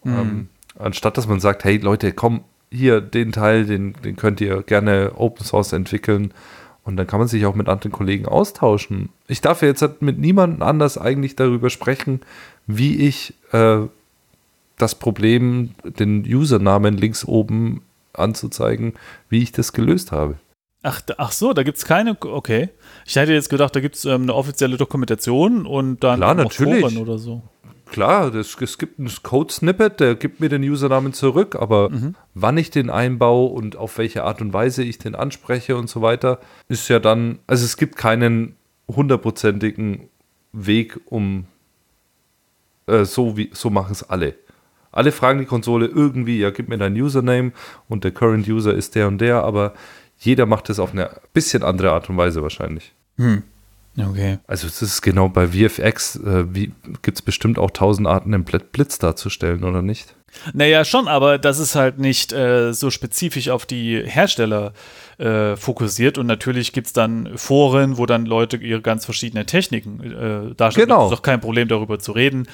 Ähm, 0.05 0.47
anstatt 0.77 1.17
dass 1.17 1.27
man 1.27 1.39
sagt, 1.39 1.63
hey 1.63 1.77
Leute, 1.77 2.11
komm, 2.13 2.43
hier 2.71 3.01
den 3.01 3.31
Teil, 3.31 3.65
den, 3.65 3.93
den 4.03 4.15
könnt 4.15 4.41
ihr 4.41 4.63
gerne 4.63 5.13
Open 5.15 5.45
Source 5.45 5.73
entwickeln. 5.73 6.33
Und 6.83 6.97
dann 6.97 7.07
kann 7.07 7.19
man 7.19 7.27
sich 7.27 7.45
auch 7.45 7.55
mit 7.55 7.69
anderen 7.69 7.91
Kollegen 7.91 8.25
austauschen. 8.25 9.09
Ich 9.27 9.41
darf 9.41 9.61
ja 9.61 9.67
jetzt 9.67 9.81
halt 9.81 10.01
mit 10.01 10.17
niemandem 10.17 10.61
anders 10.61 10.97
eigentlich 10.97 11.35
darüber 11.35 11.69
sprechen, 11.69 12.21
wie 12.67 13.07
ich 13.07 13.33
äh, 13.51 13.81
das 14.79 14.95
Problem, 14.95 15.75
den 15.83 16.23
Usernamen 16.25 16.97
links 16.97 17.25
oben 17.25 17.81
anzuzeigen, 18.13 18.93
wie 19.29 19.43
ich 19.43 19.51
das 19.51 19.73
gelöst 19.73 20.11
habe. 20.11 20.39
Ach, 20.81 21.01
ach 21.17 21.31
so, 21.33 21.53
da 21.53 21.63
gibt 21.63 21.77
es 21.77 21.85
keine, 21.85 22.17
okay. 22.19 22.69
Ich 23.05 23.17
hätte 23.17 23.33
jetzt 23.33 23.49
gedacht, 23.49 23.75
da 23.75 23.81
gibt 23.81 23.95
es 23.95 24.05
ähm, 24.05 24.23
eine 24.23 24.33
offizielle 24.33 24.77
Dokumentation 24.77 25.65
und 25.65 26.03
dann 26.03 26.19
Klar, 26.19 26.35
natürlich. 26.35 26.81
Foren 26.81 26.97
oder 26.97 27.17
so. 27.17 27.41
Klar, 27.85 28.31
das, 28.31 28.55
es 28.61 28.77
gibt 28.77 28.99
ein 28.99 29.09
Code-Snippet, 29.23 29.99
der 29.99 30.15
gibt 30.15 30.39
mir 30.39 30.47
den 30.47 30.63
Usernamen 30.63 31.11
zurück, 31.11 31.55
aber 31.55 31.89
wann 32.35 32.57
ich 32.57 32.69
den 32.69 32.91
einbaue 32.91 33.49
und 33.49 33.77
auf 33.77 33.97
welche 33.97 34.23
Art 34.23 34.41
und 34.41 34.53
Weise 34.53 34.83
ich 34.83 34.99
den 34.99 35.15
anspreche 35.15 35.75
und 35.75 35.89
so 35.89 36.03
weiter, 36.03 36.39
ist 36.67 36.87
ja 36.87 36.99
dann, 36.99 37.39
also 37.47 37.65
es 37.65 37.77
gibt 37.77 37.95
keinen 37.95 38.55
hundertprozentigen 38.87 40.07
Weg, 40.53 40.99
um 41.05 41.45
äh, 42.85 43.05
so 43.05 43.37
wie, 43.37 43.49
so 43.53 43.71
machen 43.71 43.91
es 43.91 44.07
alle. 44.07 44.35
Alle 44.91 45.11
fragen 45.11 45.39
die 45.39 45.45
Konsole 45.45 45.85
irgendwie, 45.85 46.39
ja, 46.39 46.49
gib 46.49 46.69
mir 46.69 46.77
dein 46.77 46.99
Username 46.99 47.51
und 47.87 48.03
der 48.03 48.11
Current 48.11 48.47
User 48.47 48.73
ist 48.73 48.95
der 48.95 49.07
und 49.07 49.19
der, 49.19 49.43
aber 49.43 49.73
jeder 50.17 50.45
macht 50.45 50.69
es 50.69 50.79
auf 50.79 50.91
eine 50.91 51.09
bisschen 51.33 51.63
andere 51.63 51.91
Art 51.91 52.09
und 52.09 52.17
Weise 52.17 52.41
wahrscheinlich. 52.41 52.93
Hm. 53.17 53.43
Okay. 53.97 54.37
Also 54.47 54.67
es 54.67 54.81
ist 54.81 55.01
genau 55.01 55.29
bei 55.29 55.47
VFX, 55.47 56.15
äh, 56.17 56.45
wie 56.53 56.71
gibt 57.01 57.17
es 57.17 57.21
bestimmt 57.21 57.59
auch 57.59 57.71
tausend 57.71 58.07
Arten, 58.07 58.33
einen 58.33 58.45
Bl- 58.45 58.63
Blitz 58.71 58.97
darzustellen, 58.99 59.63
oder 59.63 59.81
nicht? 59.81 60.15
Naja, 60.53 60.85
schon, 60.85 61.07
aber 61.07 61.37
das 61.37 61.59
ist 61.59 61.75
halt 61.75 61.97
nicht 61.97 62.31
äh, 62.31 62.71
so 62.71 62.91
spezifisch 62.91 63.49
auf 63.49 63.65
die 63.65 64.01
Hersteller 64.05 64.73
äh, 65.17 65.55
fokussiert 65.55 66.17
und 66.17 66.27
natürlich 66.27 66.71
gibt 66.71 66.87
es 66.87 66.93
dann 66.93 67.37
Foren, 67.37 67.97
wo 67.97 68.05
dann 68.05 68.25
Leute 68.25 68.57
ihre 68.57 68.81
ganz 68.81 69.05
verschiedenen 69.05 69.47
Techniken 69.47 69.99
äh, 70.01 70.55
darstellen. 70.55 70.87
Genau. 70.87 71.03
Das 71.03 71.11
ist 71.11 71.17
doch 71.17 71.23
kein 71.23 71.41
Problem, 71.41 71.67
darüber 71.67 71.99
zu 71.99 72.11
reden. 72.11 72.47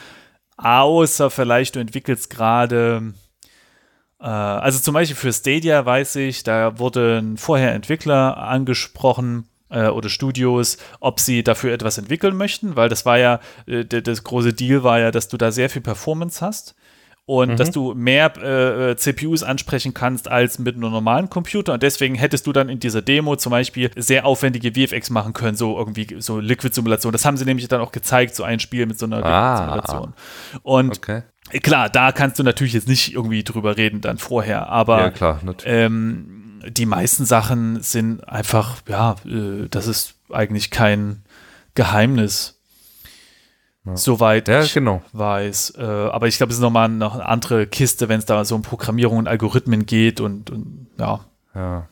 Außer 0.57 1.30
vielleicht 1.30 1.76
du 1.76 1.80
entwickelst 1.80 2.30
gerade, 2.30 3.14
äh, 4.19 4.26
also 4.26 4.80
zum 4.80 4.94
Beispiel 4.94 5.15
für 5.15 5.34
Stadia 5.34 5.86
weiß 5.86 6.15
ich, 6.18 6.44
da 6.44 6.80
wurden 6.80 7.38
vorher 7.38 7.73
Entwickler 7.73 8.38
angesprochen 8.38 9.48
äh, 9.69 9.88
oder 9.88 10.10
Studios, 10.10 10.77
ob 10.99 11.19
sie 11.19 11.44
dafür 11.44 11.73
etwas 11.73 11.98
entwickeln 11.98 12.38
möchten, 12.38 12.76
weil 12.76 12.90
das 12.90 13.06
war 13.06 13.18
ja, 13.18 13.40
äh, 13.68 13.84
das 13.86 14.23
große 14.23 14.53
Deal 14.53 14.84
war 14.84 14.99
ja, 14.99 15.11
dass 15.11 15.27
du 15.27 15.38
da 15.38 15.52
sehr 15.52 15.69
viel 15.69 15.82
Performance 15.82 16.45
hast 16.45 16.76
und 17.28 17.60
dass 17.60 17.72
du 17.72 17.94
mehr 17.96 18.32
äh, 18.38 18.92
äh, 18.92 18.96
CPUs 18.96 19.42
ansprechen 19.42 19.94
kannst 19.96 20.28
als 20.30 20.60
mit 20.60 20.76
einem 20.76 20.92
normalen 20.92 21.30
Computer. 21.30 21.74
Und 21.74 21.82
deswegen 21.84 22.14
hättest 22.16 22.46
du 22.46 22.54
dann 22.54 22.70
in 22.70 22.80
dieser 22.80 23.02
Demo 23.02 23.36
zum 23.36 23.50
Beispiel 23.50 23.90
sehr 23.96 24.26
aufwendige 24.26 24.74
VFX 24.74 25.10
machen 25.10 25.34
können, 25.34 25.58
so 25.58 25.78
irgendwie 25.78 26.18
so 26.20 26.40
Liquid-Simulation. 26.40 27.12
Das 27.12 27.26
haben 27.26 27.38
sie 27.38 27.46
nämlich 27.46 27.68
dann 27.68 27.82
auch 27.82 27.92
gezeigt, 27.92 28.36
so 28.36 28.44
ein 28.44 28.60
Spiel 28.60 28.86
mit 28.86 29.00
so 29.00 29.08
einer 29.08 29.24
Ah. 29.26 29.76
Liquid-Simulation. 29.76 30.14
Und 30.62 30.98
Okay. 30.98 31.24
klar, 31.64 31.90
da 31.90 32.12
kannst 32.12 32.38
du 32.38 32.44
natürlich 32.44 32.74
jetzt 32.74 32.88
nicht 32.88 33.14
irgendwie 33.14 33.44
drüber 33.44 33.76
reden 33.76 34.02
dann 34.02 34.20
vorher, 34.20 34.70
aber 34.70 35.00
ja, 35.00 35.10
klar, 35.12 35.40
ähm, 35.64 36.62
die 36.68 36.86
meisten 36.86 37.26
Sachen 37.26 37.82
sind 37.82 38.28
einfach, 38.30 38.78
ja, 38.88 39.16
äh, 39.26 39.68
das 39.70 39.88
ist 39.88 40.16
eigentlich 40.32 40.70
kein 40.72 41.24
Geheimnis. 41.76 42.55
Soweit 43.94 44.48
ja, 44.48 44.62
ich 44.64 44.74
genau. 44.74 45.02
weiß. 45.14 45.76
Äh, 45.78 45.84
aber 45.84 46.28
ich 46.28 46.38
glaube, 46.38 46.49
es 46.52 46.57
ist 46.57 46.62
nochmal 46.62 46.90
noch 46.90 47.14
eine 47.14 47.26
andere 47.26 47.68
Kiste, 47.68 48.10
wenn 48.10 48.20
es 48.20 48.26
da 48.26 48.44
so 48.44 48.56
um 48.56 48.64
Programmierung 48.64 49.20
und 49.20 49.28
Algorithmen 49.28 49.86
geht 49.86 50.20
und, 50.20 50.49
und 50.49 50.88
ja, 50.98 51.20
Ja. 51.53 51.88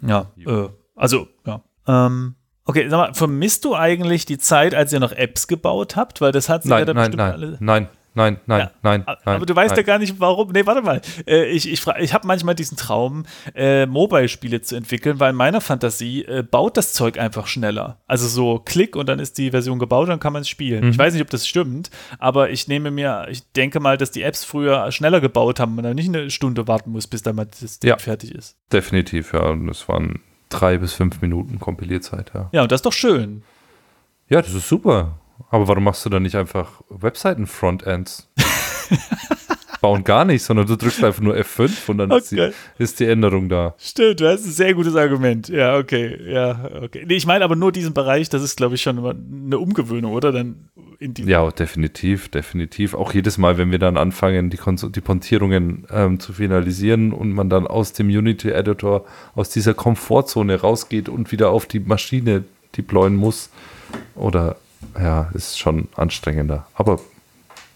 ja, 0.00 0.26
äh, 0.46 0.68
also, 0.94 1.26
ja. 1.44 1.60
Ähm, 1.86 2.36
okay, 2.64 2.88
sag 2.88 2.98
mal, 2.98 3.14
vermisst 3.14 3.64
du 3.64 3.74
eigentlich 3.74 4.26
die 4.26 4.38
Zeit, 4.38 4.74
als 4.74 4.92
ihr 4.92 5.00
noch 5.00 5.12
Apps 5.12 5.48
gebaut 5.48 5.96
habt? 5.96 6.20
Weil 6.20 6.32
das 6.32 6.48
hat 6.48 6.62
sich 6.62 6.70
ja 6.70 6.78
Nein, 6.78 6.86
da 6.86 6.94
nein, 6.94 7.02
bestimmt 7.10 7.18
nein, 7.18 7.32
alle. 7.32 7.56
nein, 7.60 7.88
nein, 8.14 8.38
nein, 8.46 8.60
Ja, 8.60 8.70
nein, 8.82 9.04
nein. 9.06 9.16
Aber 9.36 9.46
du 9.46 9.54
weißt 9.54 9.70
nein. 9.70 9.76
ja 9.78 9.82
gar 9.82 9.98
nicht, 9.98 10.18
warum. 10.20 10.50
Nee, 10.52 10.66
warte 10.66 10.82
mal. 10.82 11.00
Äh, 11.26 11.46
ich 11.46 11.70
ich, 11.70 11.86
ich 12.00 12.14
habe 12.14 12.26
manchmal 12.26 12.54
diesen 12.54 12.76
Traum, 12.76 13.24
äh, 13.54 13.86
Mobile-Spiele 13.86 14.60
zu 14.62 14.76
entwickeln, 14.76 15.20
weil 15.20 15.30
in 15.30 15.36
meiner 15.36 15.60
Fantasie 15.60 16.24
äh, 16.24 16.42
baut 16.42 16.76
das 16.76 16.92
Zeug 16.92 17.18
einfach 17.18 17.46
schneller. 17.46 17.98
Also 18.06 18.26
so 18.28 18.58
Klick 18.64 18.96
und 18.96 19.08
dann 19.08 19.18
ist 19.18 19.38
die 19.38 19.50
Version 19.50 19.78
gebaut 19.78 20.04
und 20.04 20.10
dann 20.10 20.20
kann 20.20 20.32
man 20.32 20.42
es 20.42 20.48
spielen. 20.48 20.84
Mhm. 20.84 20.90
Ich 20.90 20.98
weiß 20.98 21.12
nicht, 21.12 21.22
ob 21.22 21.30
das 21.30 21.46
stimmt, 21.46 21.90
aber 22.18 22.50
ich 22.50 22.68
nehme 22.68 22.90
mir, 22.90 23.26
ich 23.30 23.50
denke 23.52 23.80
mal, 23.80 23.96
dass 23.96 24.10
die 24.10 24.22
Apps 24.22 24.44
früher 24.44 24.90
schneller 24.92 25.20
gebaut 25.20 25.60
haben 25.60 25.76
und 25.76 25.84
dann 25.84 25.96
nicht 25.96 26.08
eine 26.08 26.30
Stunde 26.30 26.66
warten 26.68 26.90
muss, 26.92 27.06
bis 27.06 27.22
dann 27.22 27.36
mal 27.36 27.46
das 27.46 27.78
Ding 27.78 27.88
Ja. 27.88 27.98
fertig 27.98 28.34
ist. 28.34 28.56
Definitiv, 28.72 29.32
ja. 29.32 29.40
Und 29.48 29.68
es 29.68 29.88
waren 29.88 30.20
drei 30.48 30.78
bis 30.78 30.94
fünf 30.94 31.20
Minuten 31.20 31.58
Kompilierzeit, 31.60 32.32
ja. 32.34 32.48
Ja, 32.52 32.62
und 32.62 32.72
das 32.72 32.78
ist 32.78 32.86
doch 32.86 32.92
schön. 32.92 33.42
Ja, 34.28 34.42
das 34.42 34.52
ist 34.52 34.68
super. 34.68 35.17
Aber 35.50 35.66
warum 35.68 35.84
machst 35.84 36.04
du 36.04 36.10
dann 36.10 36.22
nicht 36.24 36.34
einfach 36.36 36.82
Webseiten-Frontends? 36.90 38.28
Bauen 39.80 40.02
gar 40.02 40.24
nicht, 40.24 40.42
sondern 40.42 40.66
du 40.66 40.76
drückst 40.76 41.04
einfach 41.04 41.22
nur 41.22 41.36
F5 41.36 41.88
und 41.88 41.98
dann 41.98 42.10
ist, 42.10 42.32
Okay. 42.32 42.50
die, 42.78 42.82
ist 42.82 42.98
die 42.98 43.04
Änderung 43.04 43.48
da. 43.48 43.74
Stimmt, 43.78 44.20
das 44.20 44.40
ist 44.40 44.46
ein 44.48 44.52
sehr 44.52 44.74
gutes 44.74 44.96
Argument. 44.96 45.48
Ja, 45.48 45.76
okay. 45.78 46.18
Ja, 46.28 46.68
okay. 46.82 47.04
Nee, 47.06 47.14
ich 47.14 47.26
meine 47.26 47.44
aber 47.44 47.54
nur 47.54 47.70
diesen 47.70 47.94
Bereich, 47.94 48.28
das 48.28 48.42
ist, 48.42 48.56
glaube 48.56 48.74
ich, 48.74 48.82
schon 48.82 48.98
eine 48.98 49.56
Umgewöhnung, 49.58 50.12
oder? 50.14 50.32
Dann 50.32 50.68
in 50.98 51.14
die. 51.14 51.22
Ja, 51.22 51.48
definitiv, 51.52 52.28
definitiv. 52.28 52.94
Auch 52.94 53.14
jedes 53.14 53.38
Mal, 53.38 53.56
wenn 53.56 53.70
wir 53.70 53.78
dann 53.78 53.96
anfangen, 53.96 54.50
die, 54.50 54.58
Kons- 54.58 54.90
die 54.90 55.00
Pontierungen 55.00 55.86
ähm, 55.92 56.18
zu 56.18 56.32
finalisieren 56.32 57.12
und 57.12 57.30
man 57.32 57.48
dann 57.48 57.68
aus 57.68 57.92
dem 57.92 58.08
Unity-Editor, 58.08 59.04
aus 59.36 59.48
dieser 59.50 59.74
Komfortzone 59.74 60.60
rausgeht 60.60 61.08
und 61.08 61.30
wieder 61.30 61.50
auf 61.50 61.66
die 61.66 61.78
Maschine 61.78 62.42
deployen 62.76 63.14
muss. 63.14 63.50
Oder, 64.16 64.56
ja, 64.98 65.30
ist 65.34 65.58
schon 65.58 65.88
anstrengender. 65.96 66.66
Aber 66.74 67.00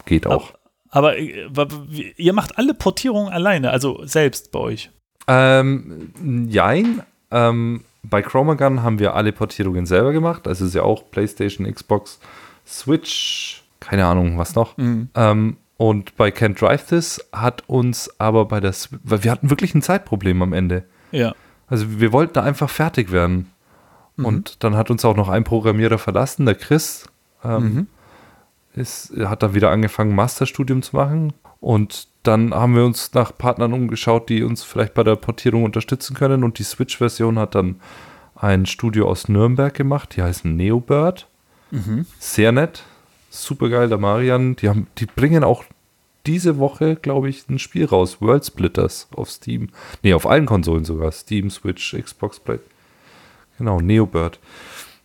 geht 0.05 0.27
auch. 0.27 0.53
Aber 0.89 1.17
äh, 1.17 1.45
wa- 1.49 1.67
wie- 1.87 2.13
ihr 2.17 2.33
macht 2.33 2.57
alle 2.57 2.73
Portierungen 2.73 3.31
alleine, 3.33 3.71
also 3.71 4.05
selbst 4.05 4.51
bei 4.51 4.59
euch. 4.59 4.91
Ähm, 5.27 6.11
jein. 6.49 7.01
Ähm, 7.31 7.83
bei 8.03 8.21
Chromagun 8.21 8.83
haben 8.83 8.99
wir 8.99 9.15
alle 9.15 9.31
Portierungen 9.31 9.85
selber 9.85 10.11
gemacht. 10.11 10.47
Also 10.47 10.65
ist 10.65 10.75
ja 10.75 10.83
auch 10.83 11.09
PlayStation, 11.09 11.71
Xbox, 11.71 12.19
Switch, 12.67 13.63
keine 13.79 14.05
Ahnung, 14.05 14.37
was 14.37 14.55
noch. 14.55 14.77
Ähm, 14.77 15.57
und 15.77 16.15
bei 16.17 16.29
Can't 16.29 16.59
Drive 16.59 16.85
This 16.87 17.25
hat 17.31 17.63
uns 17.67 18.09
aber 18.19 18.45
bei 18.45 18.59
das, 18.59 18.89
weil 19.03 19.23
wir 19.23 19.31
hatten 19.31 19.49
wirklich 19.49 19.73
ein 19.73 19.81
Zeitproblem 19.81 20.41
am 20.41 20.53
Ende. 20.53 20.83
Ja. 21.11 21.33
Also 21.67 21.99
wir 21.99 22.11
wollten 22.11 22.33
da 22.33 22.43
einfach 22.43 22.69
fertig 22.69 23.11
werden. 23.11 23.49
Mhm. 24.15 24.25
Und 24.25 24.63
dann 24.63 24.75
hat 24.75 24.91
uns 24.91 25.05
auch 25.05 25.15
noch 25.15 25.29
ein 25.29 25.43
Programmierer 25.43 25.97
verlassen, 25.97 26.45
der 26.45 26.55
Chris. 26.55 27.05
Ähm, 27.43 27.63
mhm. 27.63 27.87
ist, 28.75 29.13
hat 29.17 29.43
dann 29.43 29.53
wieder 29.53 29.71
angefangen, 29.71 30.15
Masterstudium 30.15 30.81
zu 30.81 30.95
machen. 30.95 31.33
Und 31.59 32.07
dann 32.23 32.53
haben 32.53 32.75
wir 32.75 32.85
uns 32.85 33.13
nach 33.13 33.37
Partnern 33.37 33.73
umgeschaut, 33.73 34.29
die 34.29 34.43
uns 34.43 34.63
vielleicht 34.63 34.93
bei 34.93 35.03
der 35.03 35.15
Portierung 35.15 35.63
unterstützen 35.63 36.15
können. 36.15 36.43
Und 36.43 36.59
die 36.59 36.63
Switch-Version 36.63 37.39
hat 37.39 37.55
dann 37.55 37.79
ein 38.35 38.65
Studio 38.65 39.09
aus 39.09 39.29
Nürnberg 39.29 39.73
gemacht, 39.73 40.15
die 40.15 40.23
heißen 40.23 40.55
Neobird. 40.55 41.27
Mhm. 41.71 42.05
Sehr 42.19 42.51
nett, 42.51 42.83
super 43.29 43.69
geil, 43.69 43.89
der 43.89 43.97
Marian. 43.97 44.55
Die, 44.57 44.69
haben, 44.69 44.87
die 44.97 45.05
bringen 45.05 45.43
auch 45.43 45.63
diese 46.25 46.57
Woche, 46.57 46.95
glaube 46.95 47.29
ich, 47.29 47.47
ein 47.49 47.59
Spiel 47.59 47.85
raus. 47.85 48.21
World 48.21 48.45
Splitters 48.45 49.07
auf 49.15 49.29
Steam. 49.29 49.69
Ne, 50.03 50.13
auf 50.13 50.27
allen 50.27 50.45
Konsolen 50.45 50.85
sogar. 50.85 51.11
Steam, 51.11 51.49
Switch, 51.49 51.95
Xbox 51.97 52.39
Play. 52.39 52.59
Genau, 53.57 53.79
Neobird. 53.79 54.39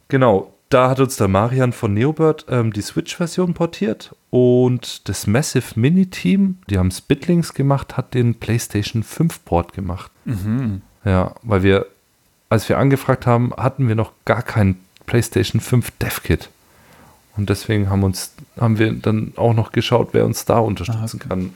Genau, 0.08 0.52
da 0.68 0.90
hat 0.90 1.00
uns 1.00 1.16
der 1.16 1.28
Marian 1.28 1.72
von 1.72 1.94
Neobird 1.94 2.46
ähm, 2.48 2.72
die 2.72 2.82
Switch-Version 2.82 3.54
portiert 3.54 4.14
und 4.30 5.08
das 5.08 5.26
Massive 5.26 5.78
Mini-Team, 5.78 6.58
die 6.68 6.78
haben 6.78 6.90
Spitlings 6.90 7.54
gemacht, 7.54 7.96
hat 7.96 8.14
den 8.14 8.34
PlayStation 8.34 9.02
5-Port 9.02 9.72
gemacht. 9.72 10.10
Mhm. 10.24 10.82
Ja, 11.04 11.34
weil 11.42 11.62
wir, 11.62 11.86
als 12.50 12.68
wir 12.68 12.78
angefragt 12.78 13.26
haben, 13.26 13.52
hatten 13.56 13.88
wir 13.88 13.94
noch 13.94 14.12
gar 14.24 14.42
kein 14.42 14.78
PlayStation 15.06 15.60
5 15.60 15.90
Dev-Kit. 15.92 16.50
Und 17.36 17.48
deswegen 17.48 17.88
haben, 17.88 18.02
uns, 18.02 18.34
haben 18.60 18.78
wir 18.78 18.92
dann 18.92 19.32
auch 19.36 19.54
noch 19.54 19.72
geschaut, 19.72 20.08
wer 20.12 20.26
uns 20.26 20.44
da 20.44 20.58
unterstützen 20.58 21.20
ah, 21.22 21.24
okay. 21.24 21.28
kann. 21.28 21.54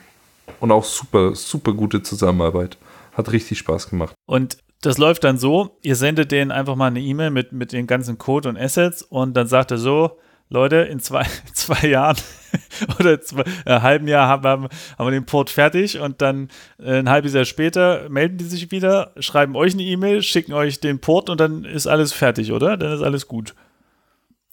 Und 0.61 0.71
auch 0.71 0.85
super, 0.85 1.35
super 1.35 1.73
gute 1.73 2.03
Zusammenarbeit. 2.03 2.79
Hat 3.15 3.33
richtig 3.33 3.59
Spaß 3.59 3.91
gemacht. 3.91 4.15
Und 4.27 4.57
das 4.83 4.99
läuft 4.99 5.25
dann 5.25 5.39
so, 5.39 5.79
ihr 5.83 5.97
sendet 5.97 6.33
denen 6.33 6.51
einfach 6.51 6.77
mal 6.77 6.89
eine 6.89 7.01
E-Mail 7.01 7.31
mit, 7.31 7.53
mit 7.53 7.73
den 7.73 7.87
ganzen 7.87 8.19
Code 8.19 8.49
und 8.49 8.59
Assets 8.59 9.03
und 9.03 9.35
dann 9.35 9.47
sagt 9.47 9.71
er 9.71 9.79
so, 9.79 10.19
Leute, 10.51 10.77
in 10.77 11.01
zwei, 11.01 11.27
zwei 11.55 11.89
Jahren 11.89 12.17
oder 13.01 13.21
zwei, 13.21 13.45
äh, 13.65 13.81
halben 13.81 14.09
Jahr 14.09 14.29
haben, 14.29 14.45
haben, 14.45 14.69
wir 14.99 15.11
den 15.11 15.25
Port 15.25 15.51
fertig 15.51 15.99
und 15.99 16.21
dann 16.21 16.49
äh, 16.79 16.99
ein 16.99 17.09
halbes 17.09 17.33
Jahr 17.33 17.45
später 17.45 18.09
melden 18.11 18.39
die 18.39 18.45
sich 18.45 18.71
wieder, 18.71 19.13
schreiben 19.19 19.57
euch 19.57 19.73
eine 19.73 19.85
E-Mail, 19.85 20.23
schicken 20.23 20.53
euch 20.53 20.81
den 20.81 20.99
Port 20.99 21.31
und 21.31 21.41
dann 21.41 21.65
ist 21.65 21.87
alles 21.87 22.13
fertig, 22.13 22.53
oder? 22.53 22.77
Dann 22.77 22.93
ist 22.93 23.03
alles 23.03 23.29
gut. 23.29 23.55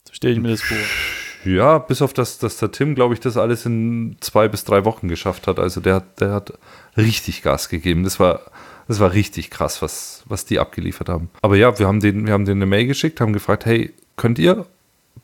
So 0.07 0.13
stelle 0.13 0.33
ich 0.33 0.39
mir 0.39 0.49
das 0.49 0.61
vor. 0.61 0.77
Ja, 1.43 1.79
bis 1.79 2.01
auf 2.01 2.13
das, 2.13 2.37
dass 2.37 2.57
der 2.57 2.71
Tim, 2.71 2.95
glaube 2.95 3.13
ich, 3.13 3.19
das 3.19 3.37
alles 3.37 3.65
in 3.65 4.17
zwei 4.19 4.47
bis 4.47 4.65
drei 4.65 4.85
Wochen 4.85 5.07
geschafft 5.07 5.47
hat. 5.47 5.57
Also 5.57 5.81
der, 5.81 6.01
der 6.19 6.31
hat 6.31 6.53
richtig 6.97 7.41
Gas 7.41 7.69
gegeben. 7.69 8.03
Das 8.03 8.19
war, 8.19 8.41
das 8.89 8.99
war 8.99 9.13
richtig 9.13 9.51
krass, 9.51 9.83
was, 9.83 10.23
was 10.25 10.45
die 10.45 10.57
abgeliefert 10.57 11.09
haben. 11.09 11.29
Aber 11.43 11.55
ja, 11.55 11.77
wir 11.77 11.87
haben 11.87 11.99
denen, 11.99 12.25
wir 12.25 12.33
haben 12.33 12.45
denen 12.45 12.63
eine 12.63 12.69
Mail 12.69 12.87
geschickt, 12.87 13.21
haben 13.21 13.33
gefragt, 13.33 13.67
hey, 13.67 13.93
könnt 14.17 14.39
ihr 14.39 14.65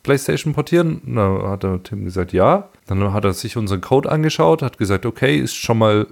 PlayStation 0.04 0.54
portieren? 0.54 1.02
Na, 1.04 1.50
hat 1.50 1.64
der 1.64 1.82
Tim 1.82 2.06
gesagt, 2.06 2.32
ja. 2.32 2.70
Dann 2.86 3.12
hat 3.12 3.26
er 3.26 3.34
sich 3.34 3.58
unseren 3.58 3.82
Code 3.82 4.12
angeschaut, 4.12 4.62
hat 4.62 4.78
gesagt, 4.78 5.08
okay, 5.08 5.40
ist 5.40 5.56
schon 5.56 5.80
mal 5.80 6.06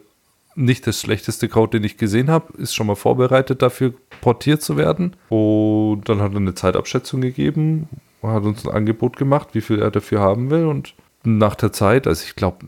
nicht 0.56 0.88
das 0.88 1.00
schlechteste 1.00 1.48
Code, 1.48 1.78
den 1.78 1.84
ich 1.84 1.98
gesehen 1.98 2.32
habe, 2.32 2.58
ist 2.58 2.74
schon 2.74 2.88
mal 2.88 2.96
vorbereitet 2.96 3.62
dafür, 3.62 3.94
portiert 4.22 4.64
zu 4.64 4.76
werden. 4.76 5.16
Und 5.30 6.02
dann 6.06 6.24
hat 6.24 6.32
er 6.32 6.38
eine 6.38 6.56
Zeitabschätzung 6.56 7.22
gegeben, 7.22 7.88
hat 8.24 8.46
uns 8.46 8.66
ein 8.66 8.74
Angebot 8.74 9.16
gemacht, 9.16 9.50
wie 9.54 9.62
viel 9.62 9.80
er 9.80 9.92
dafür 9.92 10.22
haben 10.22 10.50
will. 10.50 10.66
Und 10.66 10.96
nach 11.24 11.54
der 11.54 11.72
Zeit, 11.72 12.08
also 12.08 12.24
ich 12.26 12.36
glaube, 12.36 12.66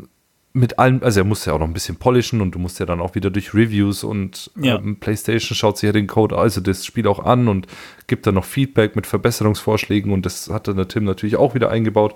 mit 0.56 0.80
allem, 0.80 1.02
also 1.04 1.20
er 1.20 1.26
musste 1.26 1.50
ja 1.50 1.56
auch 1.56 1.60
noch 1.60 1.68
ein 1.68 1.74
bisschen 1.74 1.98
polischen 1.98 2.40
und 2.40 2.56
du 2.56 2.60
musst 2.60 2.80
ja 2.80 2.86
dann 2.86 3.02
auch 3.02 3.14
wieder 3.14 3.30
durch 3.30 3.54
Reviews 3.54 4.06
und 4.06 4.52
ja. 4.56 4.78
ähm, 4.78 4.96
PlayStation 4.96 5.54
schaut 5.54 5.78
sich 5.78 5.88
ja 5.88 5.92
den 5.92 6.08
Code, 6.08 6.38
also 6.38 6.62
das 6.62 6.86
Spiel 6.86 7.08
auch 7.08 7.20
an 7.20 7.50
und 7.50 7.68
gibt 8.08 8.26
dann 8.26 8.36
noch 8.36 8.46
Feedback 8.46 8.96
mit 8.96 9.06
Verbesserungsvorschlägen 9.06 10.14
und 10.14 10.26
das 10.26 10.50
hat 10.50 10.70
dann 10.70 10.78
der 10.78 10.88
Tim 10.88 11.04
natürlich 11.04 11.36
auch 11.36 11.56
wieder 11.56 11.70
eingebaut. 11.72 12.16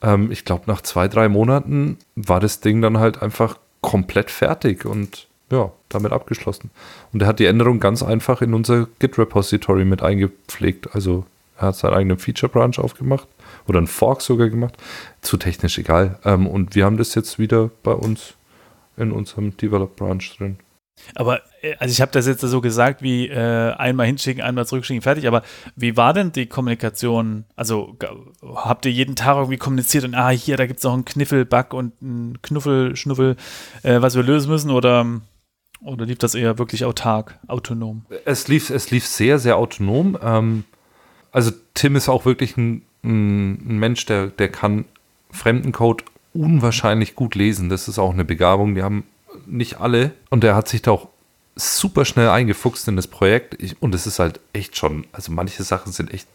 Ähm, 0.00 0.32
ich 0.32 0.46
glaube, 0.46 0.64
nach 0.68 0.80
zwei, 0.80 1.06
drei 1.06 1.28
Monaten 1.28 1.98
war 2.14 2.40
das 2.40 2.60
Ding 2.60 2.80
dann 2.80 2.96
halt 2.96 3.20
einfach 3.20 3.58
komplett 3.82 4.30
fertig 4.30 4.86
und 4.86 5.26
ja, 5.50 5.70
damit 5.90 6.12
abgeschlossen. 6.12 6.70
Und 7.12 7.20
er 7.20 7.28
hat 7.28 7.40
die 7.40 7.46
Änderung 7.46 7.78
ganz 7.78 8.02
einfach 8.02 8.40
in 8.40 8.54
unser 8.54 8.88
Git-Repository 9.00 9.84
mit 9.84 10.02
eingepflegt. 10.02 10.94
Also 10.94 11.26
er 11.58 11.68
hat 11.68 11.76
seinen 11.76 11.92
eigenen 11.92 12.18
Feature-Branch 12.18 12.78
aufgemacht 12.78 13.28
oder 13.66 13.78
einen 13.78 13.86
Fork 13.86 14.22
sogar 14.22 14.48
gemacht. 14.48 14.76
Zu 15.20 15.36
technisch 15.36 15.78
egal. 15.78 16.18
Ähm, 16.24 16.46
und 16.46 16.74
wir 16.74 16.84
haben 16.84 16.96
das 16.96 17.14
jetzt 17.14 17.38
wieder 17.38 17.70
bei 17.82 17.92
uns 17.92 18.34
in 18.96 19.12
unserem 19.12 19.56
Develop-Branch 19.56 20.22
drin. 20.38 20.58
Aber, 21.14 21.42
äh, 21.62 21.74
also 21.78 21.92
ich 21.92 22.00
habe 22.00 22.12
das 22.12 22.26
jetzt 22.26 22.40
so 22.40 22.60
gesagt, 22.60 23.02
wie 23.02 23.28
äh, 23.28 23.72
einmal 23.74 24.06
hinschicken, 24.06 24.42
einmal 24.42 24.66
zurückschicken, 24.66 25.02
fertig. 25.02 25.28
Aber 25.28 25.42
wie 25.74 25.96
war 25.96 26.12
denn 26.12 26.32
die 26.32 26.46
Kommunikation? 26.46 27.44
Also 27.54 27.96
habt 28.42 28.86
ihr 28.86 28.92
jeden 28.92 29.16
Tag 29.16 29.36
irgendwie 29.36 29.58
kommuniziert 29.58 30.04
und 30.04 30.14
ah, 30.14 30.30
hier, 30.30 30.56
da 30.56 30.66
gibt 30.66 30.78
es 30.78 30.84
noch 30.84 30.94
einen 30.94 31.04
Kniffel-Bug 31.04 31.74
und 31.74 31.92
einen 32.00 32.40
Knuffel, 32.42 32.96
Schnuffel, 32.96 33.36
äh, 33.82 34.00
was 34.00 34.14
wir 34.14 34.22
lösen 34.22 34.50
müssen? 34.50 34.70
Oder, 34.70 35.20
oder 35.82 36.06
lief 36.06 36.18
das 36.18 36.34
eher 36.34 36.58
wirklich 36.58 36.84
autark, 36.84 37.38
autonom? 37.46 38.06
Es 38.24 38.48
lief, 38.48 38.70
es 38.70 38.90
lief 38.90 39.06
sehr, 39.06 39.38
sehr 39.38 39.56
autonom. 39.58 40.18
Ähm, 40.22 40.64
also 41.30 41.50
Tim 41.74 41.96
ist 41.96 42.08
auch 42.08 42.24
wirklich 42.24 42.56
ein, 42.56 42.85
ein 43.06 43.78
Mensch, 43.78 44.06
der, 44.06 44.28
der 44.28 44.48
kann 44.48 44.84
Fremdencode 45.30 46.04
unwahrscheinlich 46.34 47.14
gut 47.14 47.34
lesen. 47.34 47.68
Das 47.68 47.88
ist 47.88 47.98
auch 47.98 48.12
eine 48.12 48.24
Begabung, 48.24 48.74
die 48.74 48.82
haben 48.82 49.04
nicht 49.46 49.80
alle. 49.80 50.12
Und 50.30 50.44
er 50.44 50.54
hat 50.54 50.68
sich 50.68 50.82
da 50.82 50.92
auch 50.92 51.08
super 51.56 52.04
schnell 52.04 52.28
eingefuchst 52.28 52.86
in 52.88 52.96
das 52.96 53.06
Projekt. 53.06 53.60
Ich, 53.62 53.80
und 53.80 53.94
es 53.94 54.06
ist 54.06 54.18
halt 54.18 54.40
echt 54.52 54.76
schon, 54.76 55.06
also 55.12 55.32
manche 55.32 55.62
Sachen 55.62 55.92
sind 55.92 56.12
echt 56.12 56.28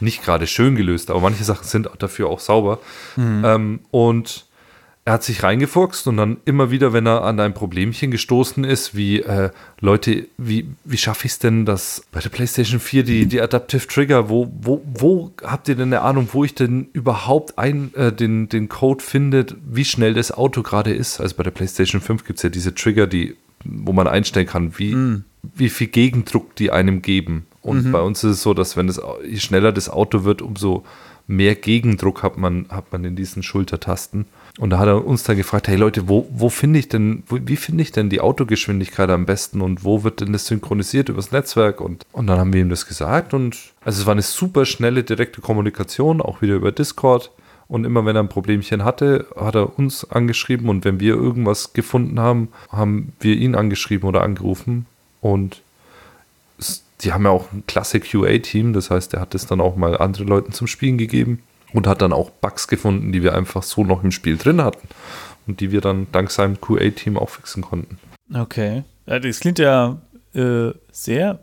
nicht 0.00 0.24
gerade 0.24 0.46
schön 0.46 0.74
gelöst, 0.74 1.10
aber 1.10 1.20
manche 1.20 1.44
Sachen 1.44 1.64
sind 1.64 1.88
dafür 1.98 2.28
auch 2.28 2.40
sauber. 2.40 2.80
Mhm. 3.14 3.42
Ähm, 3.44 3.80
und 3.92 4.46
er 5.06 5.12
hat 5.12 5.22
sich 5.22 5.44
reingefuchst 5.44 6.08
und 6.08 6.16
dann 6.16 6.38
immer 6.46 6.72
wieder, 6.72 6.92
wenn 6.92 7.06
er 7.06 7.22
an 7.22 7.38
ein 7.38 7.54
Problemchen 7.54 8.10
gestoßen 8.10 8.64
ist, 8.64 8.96
wie 8.96 9.20
äh, 9.20 9.50
Leute, 9.78 10.26
wie, 10.36 10.66
wie 10.84 10.96
schaffe 10.96 11.26
ich 11.26 11.32
es 11.32 11.38
denn, 11.38 11.64
dass 11.64 12.02
bei 12.10 12.18
der 12.18 12.28
PlayStation 12.28 12.80
4 12.80 13.04
die, 13.04 13.26
die 13.26 13.40
Adaptive 13.40 13.86
Trigger, 13.86 14.28
wo, 14.28 14.50
wo, 14.60 14.82
wo 14.84 15.30
habt 15.44 15.68
ihr 15.68 15.76
denn 15.76 15.92
eine 15.92 16.02
Ahnung, 16.02 16.30
wo 16.32 16.42
ich 16.42 16.56
denn 16.56 16.88
überhaupt 16.92 17.56
ein, 17.56 17.94
äh, 17.94 18.12
den, 18.12 18.48
den 18.48 18.68
Code 18.68 19.02
finde, 19.02 19.46
wie 19.64 19.84
schnell 19.84 20.14
das 20.14 20.32
Auto 20.32 20.64
gerade 20.64 20.92
ist? 20.92 21.20
Also 21.20 21.36
bei 21.36 21.44
der 21.44 21.52
PlayStation 21.52 22.00
5 22.00 22.24
gibt 22.24 22.40
es 22.40 22.42
ja 22.42 22.48
diese 22.48 22.74
Trigger, 22.74 23.06
die, 23.06 23.36
wo 23.64 23.92
man 23.92 24.08
einstellen 24.08 24.48
kann, 24.48 24.76
wie, 24.76 24.92
mm. 24.92 25.24
wie 25.54 25.68
viel 25.68 25.86
Gegendruck 25.86 26.56
die 26.56 26.72
einem 26.72 27.00
geben. 27.00 27.46
Und 27.62 27.84
mhm. 27.86 27.92
bei 27.92 28.00
uns 28.00 28.24
ist 28.24 28.30
es 28.30 28.42
so, 28.42 28.54
dass 28.54 28.76
wenn 28.76 28.88
das, 28.88 29.00
je 29.24 29.38
schneller 29.38 29.72
das 29.72 29.88
Auto 29.88 30.24
wird, 30.24 30.42
umso 30.42 30.84
mehr 31.26 31.54
Gegendruck 31.54 32.22
hat 32.22 32.38
man, 32.38 32.66
hat 32.70 32.92
man 32.92 33.04
in 33.04 33.16
diesen 33.16 33.42
Schultertasten. 33.42 34.26
Und 34.58 34.70
da 34.70 34.78
hat 34.78 34.88
er 34.88 35.04
uns 35.04 35.22
dann 35.22 35.36
gefragt, 35.36 35.68
hey 35.68 35.76
Leute, 35.76 36.08
wo, 36.08 36.26
wo 36.30 36.48
finde 36.48 36.78
ich 36.78 36.88
denn, 36.88 37.22
wo, 37.26 37.38
wie 37.42 37.56
finde 37.56 37.82
ich 37.82 37.92
denn 37.92 38.08
die 38.08 38.22
Autogeschwindigkeit 38.22 39.10
am 39.10 39.26
besten 39.26 39.60
und 39.60 39.84
wo 39.84 40.02
wird 40.02 40.22
denn 40.22 40.32
das 40.32 40.46
synchronisiert 40.46 41.10
übers 41.10 41.30
Netzwerk? 41.30 41.80
Und, 41.80 42.06
und 42.12 42.26
dann 42.26 42.38
haben 42.38 42.54
wir 42.54 42.62
ihm 42.62 42.70
das 42.70 42.86
gesagt 42.86 43.34
und 43.34 43.58
also 43.84 44.00
es 44.00 44.06
war 44.06 44.12
eine 44.12 44.22
super 44.22 44.64
schnelle, 44.64 45.04
direkte 45.04 45.42
Kommunikation, 45.42 46.22
auch 46.22 46.40
wieder 46.40 46.54
über 46.54 46.72
Discord. 46.72 47.30
Und 47.68 47.84
immer 47.84 48.06
wenn 48.06 48.16
er 48.16 48.22
ein 48.22 48.28
Problemchen 48.28 48.84
hatte, 48.84 49.26
hat 49.36 49.56
er 49.56 49.76
uns 49.78 50.08
angeschrieben 50.08 50.68
und 50.68 50.84
wenn 50.84 51.00
wir 51.00 51.14
irgendwas 51.14 51.72
gefunden 51.72 52.20
haben, 52.20 52.48
haben 52.70 53.12
wir 53.20 53.34
ihn 53.34 53.56
angeschrieben 53.56 54.08
oder 54.08 54.22
angerufen. 54.22 54.86
Und 55.20 55.62
die 57.00 57.12
haben 57.12 57.24
ja 57.24 57.30
auch 57.30 57.52
ein 57.52 57.64
klasse 57.66 58.00
QA-Team, 58.00 58.72
das 58.72 58.90
heißt, 58.90 59.14
er 59.14 59.20
hat 59.20 59.34
es 59.34 59.46
dann 59.46 59.60
auch 59.60 59.76
mal 59.76 59.98
anderen 59.98 60.28
Leuten 60.28 60.52
zum 60.52 60.66
Spielen 60.66 60.96
gegeben 60.96 61.42
und 61.76 61.86
hat 61.86 62.02
dann 62.02 62.12
auch 62.12 62.30
Bugs 62.30 62.68
gefunden, 62.68 63.12
die 63.12 63.22
wir 63.22 63.34
einfach 63.34 63.62
so 63.62 63.84
noch 63.84 64.02
im 64.02 64.10
Spiel 64.10 64.36
drin 64.36 64.62
hatten 64.62 64.88
und 65.46 65.60
die 65.60 65.70
wir 65.70 65.80
dann 65.80 66.06
dank 66.12 66.30
seinem 66.30 66.60
QA-Team 66.60 67.16
auch 67.16 67.30
fixen 67.30 67.62
konnten. 67.62 67.98
Okay. 68.34 68.82
Das 69.04 69.40
klingt 69.40 69.58
ja 69.58 69.98
äh, 70.34 70.70
sehr 70.90 71.40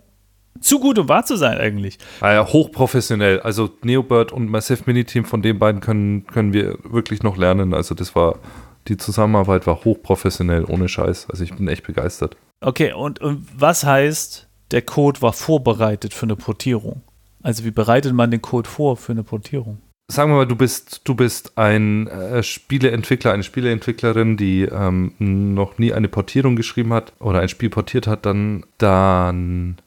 zu 0.59 0.79
gut, 0.79 0.99
um 0.99 1.09
wahr 1.09 1.25
zu 1.25 1.35
sein 1.35 1.57
eigentlich. 1.57 1.97
Ah 2.21 2.33
ja, 2.33 2.47
hochprofessionell. 2.47 3.39
Also 3.41 3.69
Neobird 3.83 4.31
und 4.31 4.49
Massive 4.49 4.83
Mini-Team, 4.85 5.25
von 5.25 5.41
den 5.41 5.59
beiden 5.59 5.81
können, 5.81 6.25
können 6.27 6.53
wir 6.53 6.77
wirklich 6.83 7.23
noch 7.23 7.37
lernen. 7.37 7.73
Also 7.73 7.95
das 7.95 8.15
war, 8.15 8.39
die 8.87 8.97
Zusammenarbeit 8.97 9.67
war 9.67 9.83
hochprofessionell, 9.83 10.65
ohne 10.65 10.89
Scheiß. 10.89 11.27
Also 11.29 11.43
ich 11.43 11.53
bin 11.53 11.67
echt 11.67 11.85
begeistert. 11.85 12.37
Okay, 12.61 12.93
und, 12.93 13.19
und 13.19 13.47
was 13.55 13.83
heißt, 13.83 14.47
der 14.71 14.81
Code 14.81 15.21
war 15.21 15.33
vorbereitet 15.33 16.13
für 16.13 16.25
eine 16.25 16.35
Portierung? 16.35 17.01
Also 17.41 17.65
wie 17.65 17.71
bereitet 17.71 18.13
man 18.13 18.31
den 18.31 18.41
Code 18.41 18.69
vor 18.69 18.95
für 18.95 19.11
eine 19.11 19.23
Portierung? 19.23 19.79
Sagen 20.07 20.31
wir 20.31 20.37
mal, 20.37 20.47
du 20.47 20.55
bist, 20.55 21.01
du 21.05 21.15
bist 21.15 21.57
ein 21.57 22.07
äh, 22.07 22.43
Spieleentwickler, 22.43 23.31
eine 23.31 23.43
Spieleentwicklerin, 23.43 24.37
die 24.37 24.63
ähm, 24.63 25.13
noch 25.19 25.77
nie 25.77 25.93
eine 25.93 26.07
Portierung 26.07 26.55
geschrieben 26.55 26.93
hat 26.93 27.13
oder 27.19 27.39
ein 27.39 27.49
Spiel 27.49 27.69
portiert 27.69 28.07
hat, 28.07 28.25
dann, 28.25 28.65
dann, 28.77 29.77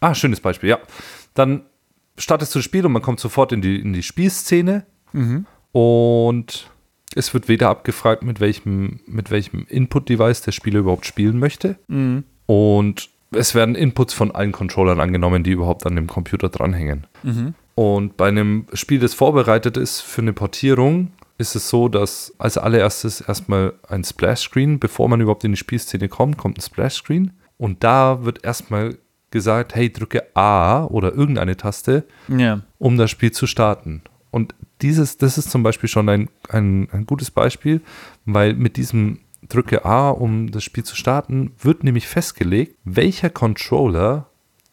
ah, 0.00 0.14
schönes 0.14 0.40
Beispiel, 0.40 0.70
ja. 0.70 0.78
Dann 1.34 1.62
startest 2.16 2.54
du 2.54 2.60
das 2.60 2.64
Spiel 2.64 2.86
und 2.86 2.92
man 2.92 3.02
kommt 3.02 3.20
sofort 3.20 3.52
in 3.52 3.60
die, 3.60 3.80
in 3.80 3.92
die 3.92 4.02
Spielszene 4.02 4.86
mhm. 5.12 5.46
und 5.72 6.70
es 7.14 7.32
wird 7.34 7.48
weder 7.48 7.68
abgefragt, 7.68 8.22
mit 8.22 8.40
welchem, 8.40 9.00
mit 9.06 9.30
welchem 9.30 9.66
Input-Device 9.68 10.42
der 10.42 10.52
Spieler 10.52 10.80
überhaupt 10.80 11.06
spielen 11.06 11.38
möchte. 11.38 11.76
Mhm. 11.88 12.24
Und 12.46 13.10
es 13.32 13.54
werden 13.54 13.74
Inputs 13.74 14.14
von 14.14 14.30
allen 14.30 14.52
Controllern 14.52 15.00
angenommen, 15.00 15.42
die 15.42 15.50
überhaupt 15.50 15.86
an 15.86 15.96
dem 15.96 16.06
Computer 16.06 16.48
dranhängen. 16.48 17.06
Mhm. 17.22 17.54
Und 17.78 18.16
bei 18.16 18.26
einem 18.26 18.66
Spiel, 18.72 18.98
das 18.98 19.14
vorbereitet 19.14 19.76
ist 19.76 20.00
für 20.00 20.20
eine 20.20 20.32
Portierung, 20.32 21.12
ist 21.38 21.54
es 21.54 21.68
so, 21.68 21.88
dass 21.88 22.34
als 22.36 22.58
allererstes 22.58 23.20
erstmal 23.20 23.74
ein 23.86 24.02
Splash-Screen, 24.02 24.80
bevor 24.80 25.08
man 25.08 25.20
überhaupt 25.20 25.44
in 25.44 25.52
die 25.52 25.56
Spielszene 25.56 26.08
kommt, 26.08 26.38
kommt 26.38 26.58
ein 26.58 26.60
Splash-Screen. 26.60 27.30
Und 27.56 27.84
da 27.84 28.24
wird 28.24 28.44
erstmal 28.44 28.98
gesagt, 29.30 29.76
hey, 29.76 29.92
drücke 29.92 30.24
A 30.34 30.86
oder 30.86 31.14
irgendeine 31.14 31.56
Taste, 31.56 32.02
Ja. 32.26 32.62
um 32.78 32.96
das 32.96 33.12
Spiel 33.12 33.30
zu 33.30 33.46
starten. 33.46 34.02
Und 34.32 34.56
dieses, 34.82 35.16
das 35.16 35.38
ist 35.38 35.48
zum 35.48 35.62
Beispiel 35.62 35.88
schon 35.88 36.08
ein, 36.08 36.28
ein, 36.48 36.88
ein 36.90 37.06
gutes 37.06 37.30
Beispiel, 37.30 37.80
weil 38.24 38.54
mit 38.54 38.76
diesem 38.76 39.20
drücke 39.48 39.84
A, 39.84 40.10
um 40.10 40.50
das 40.50 40.64
Spiel 40.64 40.82
zu 40.82 40.96
starten, 40.96 41.52
wird 41.62 41.84
nämlich 41.84 42.08
festgelegt, 42.08 42.74
welcher 42.82 43.30
Controller 43.30 44.26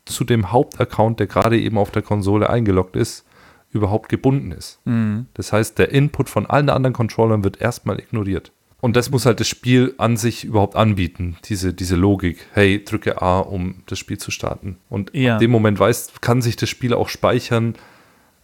zu 0.06 0.24
dem 0.24 0.52
Hauptaccount, 0.52 1.20
der 1.20 1.28
gerade 1.28 1.60
eben 1.60 1.78
auf 1.78 1.92
der 1.92 2.02
Konsole 2.02 2.50
eingeloggt 2.50 2.96
ist, 2.96 3.26
überhaupt 3.72 4.10
gebunden 4.10 4.52
ist. 4.52 4.80
Mhm. 4.86 5.26
Das 5.34 5.52
heißt, 5.52 5.78
der 5.78 5.90
Input 5.92 6.30
von 6.30 6.46
allen 6.46 6.70
anderen 6.70 6.94
Controllern 6.94 7.44
wird 7.44 7.60
erstmal 7.60 8.00
ignoriert. 8.00 8.52
Und 8.82 8.96
das 8.96 9.10
muss 9.10 9.26
halt 9.26 9.40
das 9.40 9.48
Spiel 9.48 9.96
an 9.98 10.16
sich 10.16 10.44
überhaupt 10.44 10.76
anbieten, 10.76 11.38
diese, 11.46 11.74
diese 11.74 11.96
Logik. 11.96 12.46
Hey, 12.54 12.84
drücke 12.84 13.22
A, 13.22 13.40
um 13.40 13.82
das 13.88 13.98
Spiel 13.98 14.18
zu 14.20 14.30
starten. 14.32 14.78
Und 14.90 15.12
Ja. 15.14 15.36
ab 15.36 15.40
dem 15.40 15.50
Moment 15.50 15.80
weiß, 15.80 16.12
kann 16.22 16.42
sich 16.42 16.56
das 16.56 16.70
Spiel 16.70 16.94
auch 16.94 17.10
speichern. 17.10 17.74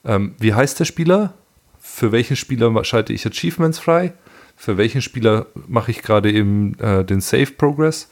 Ähm, 0.03 0.33
wie 0.39 0.53
heißt 0.53 0.79
der 0.79 0.85
Spieler? 0.85 1.33
Für 1.79 2.11
welchen 2.11 2.35
Spieler 2.35 2.83
schalte 2.83 3.13
ich 3.13 3.25
Achievements 3.27 3.77
frei? 3.77 4.13
Für 4.55 4.77
welchen 4.77 5.01
Spieler 5.01 5.45
mache 5.67 5.91
ich 5.91 6.01
gerade 6.01 6.31
eben 6.31 6.77
äh, 6.79 7.05
den 7.05 7.21
Save 7.21 7.51
Progress? 7.57 8.09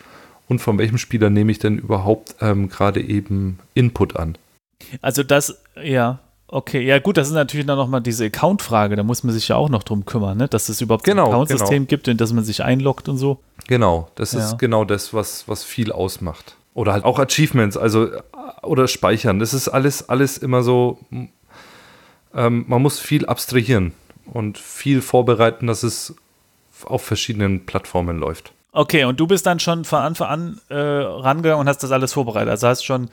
Und 0.50 0.60
von 0.60 0.78
welchem 0.78 0.98
Spieler 0.98 1.30
nehme 1.30 1.52
ich 1.52 1.60
denn 1.60 1.78
überhaupt 1.78 2.36
ähm, 2.42 2.68
gerade 2.70 3.02
eben 3.02 3.60
Input 3.76 4.18
an? 4.18 4.38
Also 5.02 5.24
das, 5.24 5.62
ja, 5.82 6.20
okay. 6.48 6.82
Ja 6.82 7.00
gut, 7.00 7.18
das 7.18 7.28
ist 7.28 7.34
natürlich 7.36 7.66
dann 7.68 7.78
nochmal 7.78 8.02
diese 8.02 8.26
Account-Frage. 8.26 8.96
Da 8.96 9.04
muss 9.04 9.24
man 9.24 9.32
sich 9.34 9.48
ja 9.48 9.56
auch 9.56 9.70
noch 9.70 9.84
drum 9.84 10.06
kümmern, 10.06 10.38
ne? 10.38 10.48
dass 10.48 10.68
es 10.68 10.82
überhaupt 10.82 11.04
Genau, 11.04 11.26
ein 11.26 11.30
Account-System 11.30 11.70
genau. 11.70 11.88
gibt 11.88 12.08
und 12.08 12.20
dass 12.20 12.34
man 12.34 12.44
sich 12.44 12.64
einloggt 12.64 13.08
und 13.08 13.18
so. 13.18 13.40
Genau, 13.68 14.10
das 14.16 14.34
Ja. 14.34 14.40
ist 14.40 14.58
genau 14.58 14.84
das, 14.86 15.14
was, 15.14 15.48
was 15.48 15.64
viel 15.64 15.92
ausmacht. 15.92 16.56
Oder 16.74 16.94
halt 16.94 17.06
auch 17.06 17.20
Achievements, 17.20 17.78
also 17.78 18.06
äh, 18.12 18.22
oder 18.64 18.88
Speichern. 18.88 19.40
Das 19.40 19.54
ist 19.54 19.68
alles, 19.68 20.10
alles 20.10 20.38
immer 20.38 20.64
so. 20.64 20.98
Ähm, 22.34 22.66
man 22.68 22.82
muss 22.82 23.00
viel 23.00 23.26
abstrahieren 23.26 23.94
und 24.26 24.58
viel 24.58 25.02
vorbereiten, 25.02 25.68
dass 25.68 25.84
es 25.84 26.16
auf 26.86 27.04
verschiedenen 27.04 27.66
Plattformen 27.66 28.18
läuft. 28.20 28.54
Okay, 28.72 29.04
und 29.06 29.20
du 29.20 29.28
bist 29.28 29.46
dann 29.46 29.60
schon 29.60 29.84
von 29.84 30.00
Anfang 30.00 30.28
an 30.28 30.62
äh, 30.70 30.76
rangegangen 30.76 31.60
und 31.60 31.68
hast 31.68 31.84
das 31.84 31.91
alles 31.91 32.14
vorbereitet. 32.14 32.50
Also 32.50 32.68
hast 32.68 32.84
schon, 32.84 33.10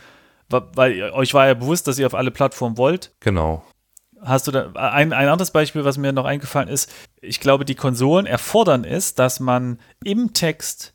weil 0.49 1.11
euch 1.13 1.33
war 1.35 1.47
ja 1.47 1.55
bewusst, 1.55 1.89
dass 1.89 1.99
ihr 1.99 2.07
auf 2.07 2.15
alle 2.15 2.31
Plattformen 2.31 2.77
wollt. 2.77 3.13
Genau. 3.21 3.65
Hast 4.23 4.47
du 4.47 4.51
da 4.51 4.73
ein, 4.75 5.13
ein 5.13 5.29
anderes 5.29 5.51
Beispiel, 5.51 5.85
was 5.85 5.99
mir 5.99 6.13
noch 6.13 6.25
eingefallen 6.25 6.69
ist? 6.69 6.93
Ich 7.21 7.41
glaube, 7.41 7.65
die 7.65 7.75
Konsolen 7.75 8.27
erfordern 8.27 8.85
es, 8.85 9.15
dass 9.15 9.41
man 9.41 9.79
im 10.05 10.33
Text 10.33 10.95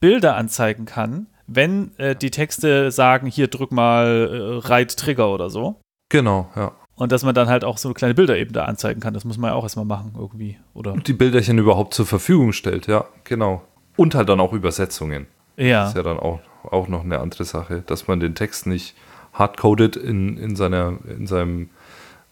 Bilder 0.00 0.36
anzeigen 0.36 0.84
kann, 0.84 1.26
wenn 1.46 1.96
äh, 1.98 2.14
die 2.14 2.30
Texte 2.30 2.90
sagen, 2.90 3.26
hier 3.26 3.48
drück 3.48 3.72
mal 3.72 4.60
äh, 4.62 4.66
Reit 4.68 4.96
Trigger 4.96 5.32
oder 5.32 5.50
so. 5.50 5.80
Genau, 6.08 6.50
ja. 6.54 6.72
Und 6.94 7.12
dass 7.12 7.22
man 7.22 7.34
dann 7.34 7.48
halt 7.48 7.64
auch 7.64 7.78
so 7.78 7.92
kleine 7.94 8.14
Bilder 8.14 8.36
eben 8.36 8.52
da 8.52 8.64
anzeigen 8.64 9.00
kann. 9.00 9.14
Das 9.14 9.24
muss 9.24 9.38
man 9.38 9.50
ja 9.50 9.56
auch 9.56 9.62
erstmal 9.62 9.84
machen 9.84 10.14
irgendwie, 10.18 10.58
oder? 10.74 10.92
Und 10.92 11.06
die 11.06 11.12
Bilderchen 11.12 11.58
überhaupt 11.58 11.94
zur 11.94 12.06
Verfügung 12.06 12.52
stellt, 12.52 12.86
ja, 12.88 13.04
genau. 13.24 13.62
Und 13.98 14.14
halt 14.14 14.28
dann 14.28 14.38
auch 14.38 14.52
Übersetzungen. 14.52 15.26
Ja. 15.56 15.80
Das 15.80 15.90
ist 15.90 15.96
ja 15.96 16.04
dann 16.04 16.20
auch, 16.20 16.38
auch 16.62 16.86
noch 16.86 17.02
eine 17.02 17.18
andere 17.18 17.44
Sache, 17.44 17.82
dass 17.84 18.06
man 18.06 18.20
den 18.20 18.36
Text 18.36 18.68
nicht 18.68 18.94
hardcoded 19.32 19.96
in, 19.96 20.38
in, 20.38 20.54
seiner, 20.54 20.98
in 21.08 21.26
seinem 21.26 21.68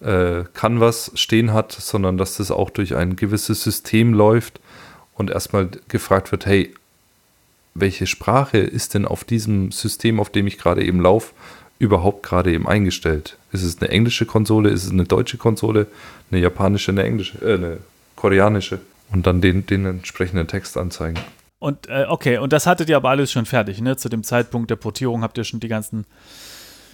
äh, 0.00 0.44
Canvas 0.54 1.10
stehen 1.16 1.52
hat, 1.52 1.72
sondern 1.72 2.18
dass 2.18 2.36
das 2.36 2.52
auch 2.52 2.70
durch 2.70 2.94
ein 2.94 3.16
gewisses 3.16 3.64
System 3.64 4.14
läuft 4.14 4.60
und 5.14 5.30
erstmal 5.30 5.68
gefragt 5.88 6.30
wird, 6.30 6.46
hey, 6.46 6.72
welche 7.74 8.06
Sprache 8.06 8.58
ist 8.58 8.94
denn 8.94 9.04
auf 9.04 9.24
diesem 9.24 9.72
System, 9.72 10.20
auf 10.20 10.30
dem 10.30 10.46
ich 10.46 10.58
gerade 10.58 10.84
eben 10.84 11.00
laufe, 11.00 11.34
überhaupt 11.80 12.22
gerade 12.22 12.52
eben 12.52 12.68
eingestellt? 12.68 13.38
Ist 13.50 13.64
es 13.64 13.80
eine 13.80 13.90
englische 13.90 14.24
Konsole, 14.24 14.70
ist 14.70 14.84
es 14.84 14.92
eine 14.92 15.04
deutsche 15.04 15.36
Konsole, 15.36 15.88
eine 16.30 16.40
japanische, 16.40 16.92
eine 16.92 17.02
englische, 17.02 17.38
äh, 17.44 17.54
eine 17.54 17.78
koreanische? 18.14 18.78
Und 19.12 19.26
dann 19.26 19.40
den, 19.40 19.66
den 19.66 19.84
entsprechenden 19.84 20.48
Text 20.48 20.76
anzeigen. 20.76 21.18
Und 21.58 21.88
äh, 21.88 22.04
okay, 22.08 22.38
und 22.38 22.52
das 22.52 22.66
hattet 22.66 22.88
ihr 22.88 22.96
aber 22.96 23.10
alles 23.10 23.32
schon 23.32 23.46
fertig, 23.46 23.80
ne? 23.80 23.96
Zu 23.96 24.08
dem 24.08 24.22
Zeitpunkt 24.22 24.70
der 24.70 24.76
Portierung 24.76 25.22
habt 25.22 25.38
ihr 25.38 25.44
schon 25.44 25.60
die 25.60 25.68
ganzen 25.68 26.04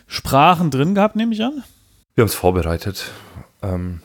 Sprachen 0.06 0.70
drin 0.70 0.94
gehabt, 0.94 1.16
nehme 1.16 1.34
ich 1.34 1.43
an? 1.43 1.64
Wir 2.14 2.22
haben 2.22 2.28
es 2.28 2.34
vorbereitet. 2.34 3.10
Ähm, 3.62 4.01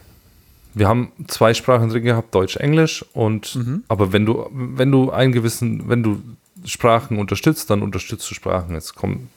wir 0.74 0.88
haben 0.88 1.12
zwei 1.28 1.54
Sprachen 1.54 1.90
drin 1.90 2.04
gehabt, 2.04 2.34
Deutsch, 2.34 2.56
Englisch. 2.58 3.06
Und 3.14 3.56
Mhm. 3.56 3.84
aber 3.88 4.14
wenn 4.14 4.26
du, 4.26 4.48
wenn 4.52 4.92
du 4.92 5.12
einen 5.12 5.32
gewissen, 5.32 5.90
wenn 5.90 6.04
du 6.04 6.22
Sprachen 6.66 7.20
unterstützt, 7.20 7.70
dann 7.70 7.82
unterstützt 7.82 8.30
du 8.30 8.34
Sprachen. 8.34 8.74
Jetzt 8.74 8.96
kommen, 8.96 9.30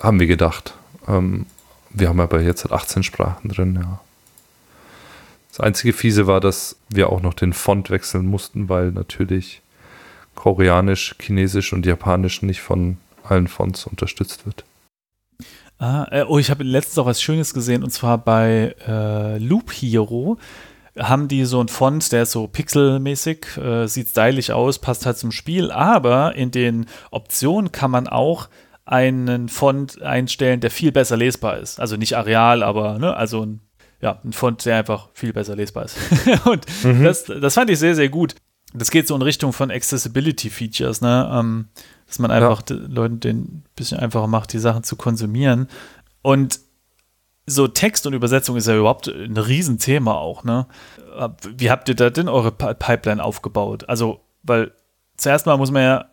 haben 0.00 0.18
wir 0.20 0.26
gedacht. 0.26 0.74
Ähm, 1.06 1.46
wir 1.90 2.08
haben 2.08 2.20
aber 2.20 2.40
jetzt 2.42 2.64
halt 2.64 2.72
18 2.72 3.02
Sprachen 3.02 3.48
drin, 3.48 3.78
ja. 3.80 4.00
Das 5.50 5.60
einzige 5.60 5.92
Fiese 5.94 6.26
war, 6.26 6.40
dass 6.40 6.76
wir 6.90 7.08
auch 7.10 7.22
noch 7.22 7.32
den 7.34 7.52
Font 7.54 7.88
wechseln 7.90 8.26
mussten, 8.26 8.68
weil 8.68 8.90
natürlich 8.92 9.62
Koreanisch, 10.36 11.16
Chinesisch 11.20 11.72
und 11.72 11.84
Japanisch 11.84 12.42
nicht 12.42 12.60
von 12.60 12.98
allen 13.24 13.48
Fonts 13.48 13.86
unterstützt 13.86 14.46
wird. 14.46 14.64
Ah, 15.78 16.06
äh, 16.10 16.24
oh, 16.24 16.38
ich 16.38 16.50
habe 16.50 16.64
letztens 16.64 16.98
auch 16.98 17.06
was 17.06 17.20
Schönes 17.20 17.52
gesehen 17.52 17.82
und 17.82 17.90
zwar 17.90 18.18
bei 18.18 18.74
äh, 18.86 19.38
Loop 19.38 19.72
Hero 19.72 20.38
haben 20.98 21.28
die 21.28 21.44
so 21.44 21.60
einen 21.60 21.68
Font, 21.68 22.10
der 22.12 22.22
ist 22.22 22.32
so 22.32 22.46
pixelmäßig, 22.46 23.58
äh, 23.58 23.86
sieht 23.86 24.08
stylisch 24.08 24.50
aus, 24.50 24.78
passt 24.78 25.04
halt 25.04 25.18
zum 25.18 25.32
Spiel, 25.32 25.70
aber 25.70 26.34
in 26.34 26.50
den 26.50 26.86
Optionen 27.10 27.72
kann 27.72 27.90
man 27.90 28.08
auch 28.08 28.48
einen 28.86 29.48
Font 29.48 30.00
einstellen, 30.00 30.60
der 30.60 30.70
viel 30.70 30.92
besser 30.92 31.16
lesbar 31.16 31.58
ist. 31.58 31.80
Also 31.80 31.96
nicht 31.96 32.16
Areal, 32.16 32.62
aber 32.62 32.98
ne, 32.98 33.14
also 33.14 33.44
ein, 33.44 33.60
ja, 34.00 34.20
ein 34.24 34.32
Font, 34.32 34.64
der 34.64 34.78
einfach 34.78 35.08
viel 35.12 35.32
besser 35.32 35.56
lesbar 35.56 35.84
ist. 35.84 35.98
und 36.44 36.64
das, 37.02 37.24
das 37.24 37.54
fand 37.54 37.68
ich 37.68 37.78
sehr, 37.78 37.94
sehr 37.94 38.08
gut. 38.08 38.36
Das 38.78 38.90
geht 38.90 39.08
so 39.08 39.14
in 39.14 39.22
Richtung 39.22 39.52
von 39.52 39.70
Accessibility 39.70 40.50
Features, 40.50 41.00
ne? 41.00 41.30
Ähm, 41.32 41.68
dass 42.06 42.18
man 42.18 42.30
einfach 42.30 42.62
den 42.62 42.90
Leuten 42.90 43.20
den 43.20 43.38
ein 43.38 43.64
bisschen 43.74 43.98
einfacher 43.98 44.26
macht, 44.28 44.52
die 44.52 44.58
Sachen 44.58 44.84
zu 44.84 44.96
konsumieren. 44.96 45.68
Und 46.22 46.60
so 47.46 47.68
Text 47.68 48.06
und 48.06 48.12
Übersetzung 48.12 48.56
ist 48.56 48.66
ja 48.66 48.76
überhaupt 48.76 49.08
ein 49.08 49.36
Riesenthema 49.36 50.14
auch, 50.14 50.44
ne? 50.44 50.66
Wie 51.56 51.70
habt 51.70 51.88
ihr 51.88 51.94
da 51.94 52.10
denn 52.10 52.28
eure 52.28 52.52
Pi- 52.52 52.74
Pipeline 52.74 53.22
aufgebaut? 53.22 53.88
Also, 53.88 54.20
weil 54.42 54.72
zuerst 55.16 55.46
mal 55.46 55.56
muss 55.56 55.70
man 55.70 55.82
ja 55.82 56.06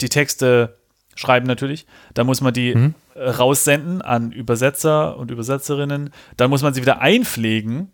die 0.00 0.08
Texte 0.08 0.76
schreiben 1.14 1.46
natürlich, 1.46 1.86
dann 2.14 2.26
muss 2.26 2.40
man 2.42 2.52
die 2.52 2.74
Mhm. 2.74 2.94
äh, 3.14 3.28
raussenden 3.30 4.02
an 4.02 4.30
Übersetzer 4.32 5.16
und 5.16 5.30
Übersetzerinnen, 5.30 6.10
dann 6.36 6.50
muss 6.50 6.62
man 6.62 6.74
sie 6.74 6.82
wieder 6.82 7.00
einpflegen 7.00 7.90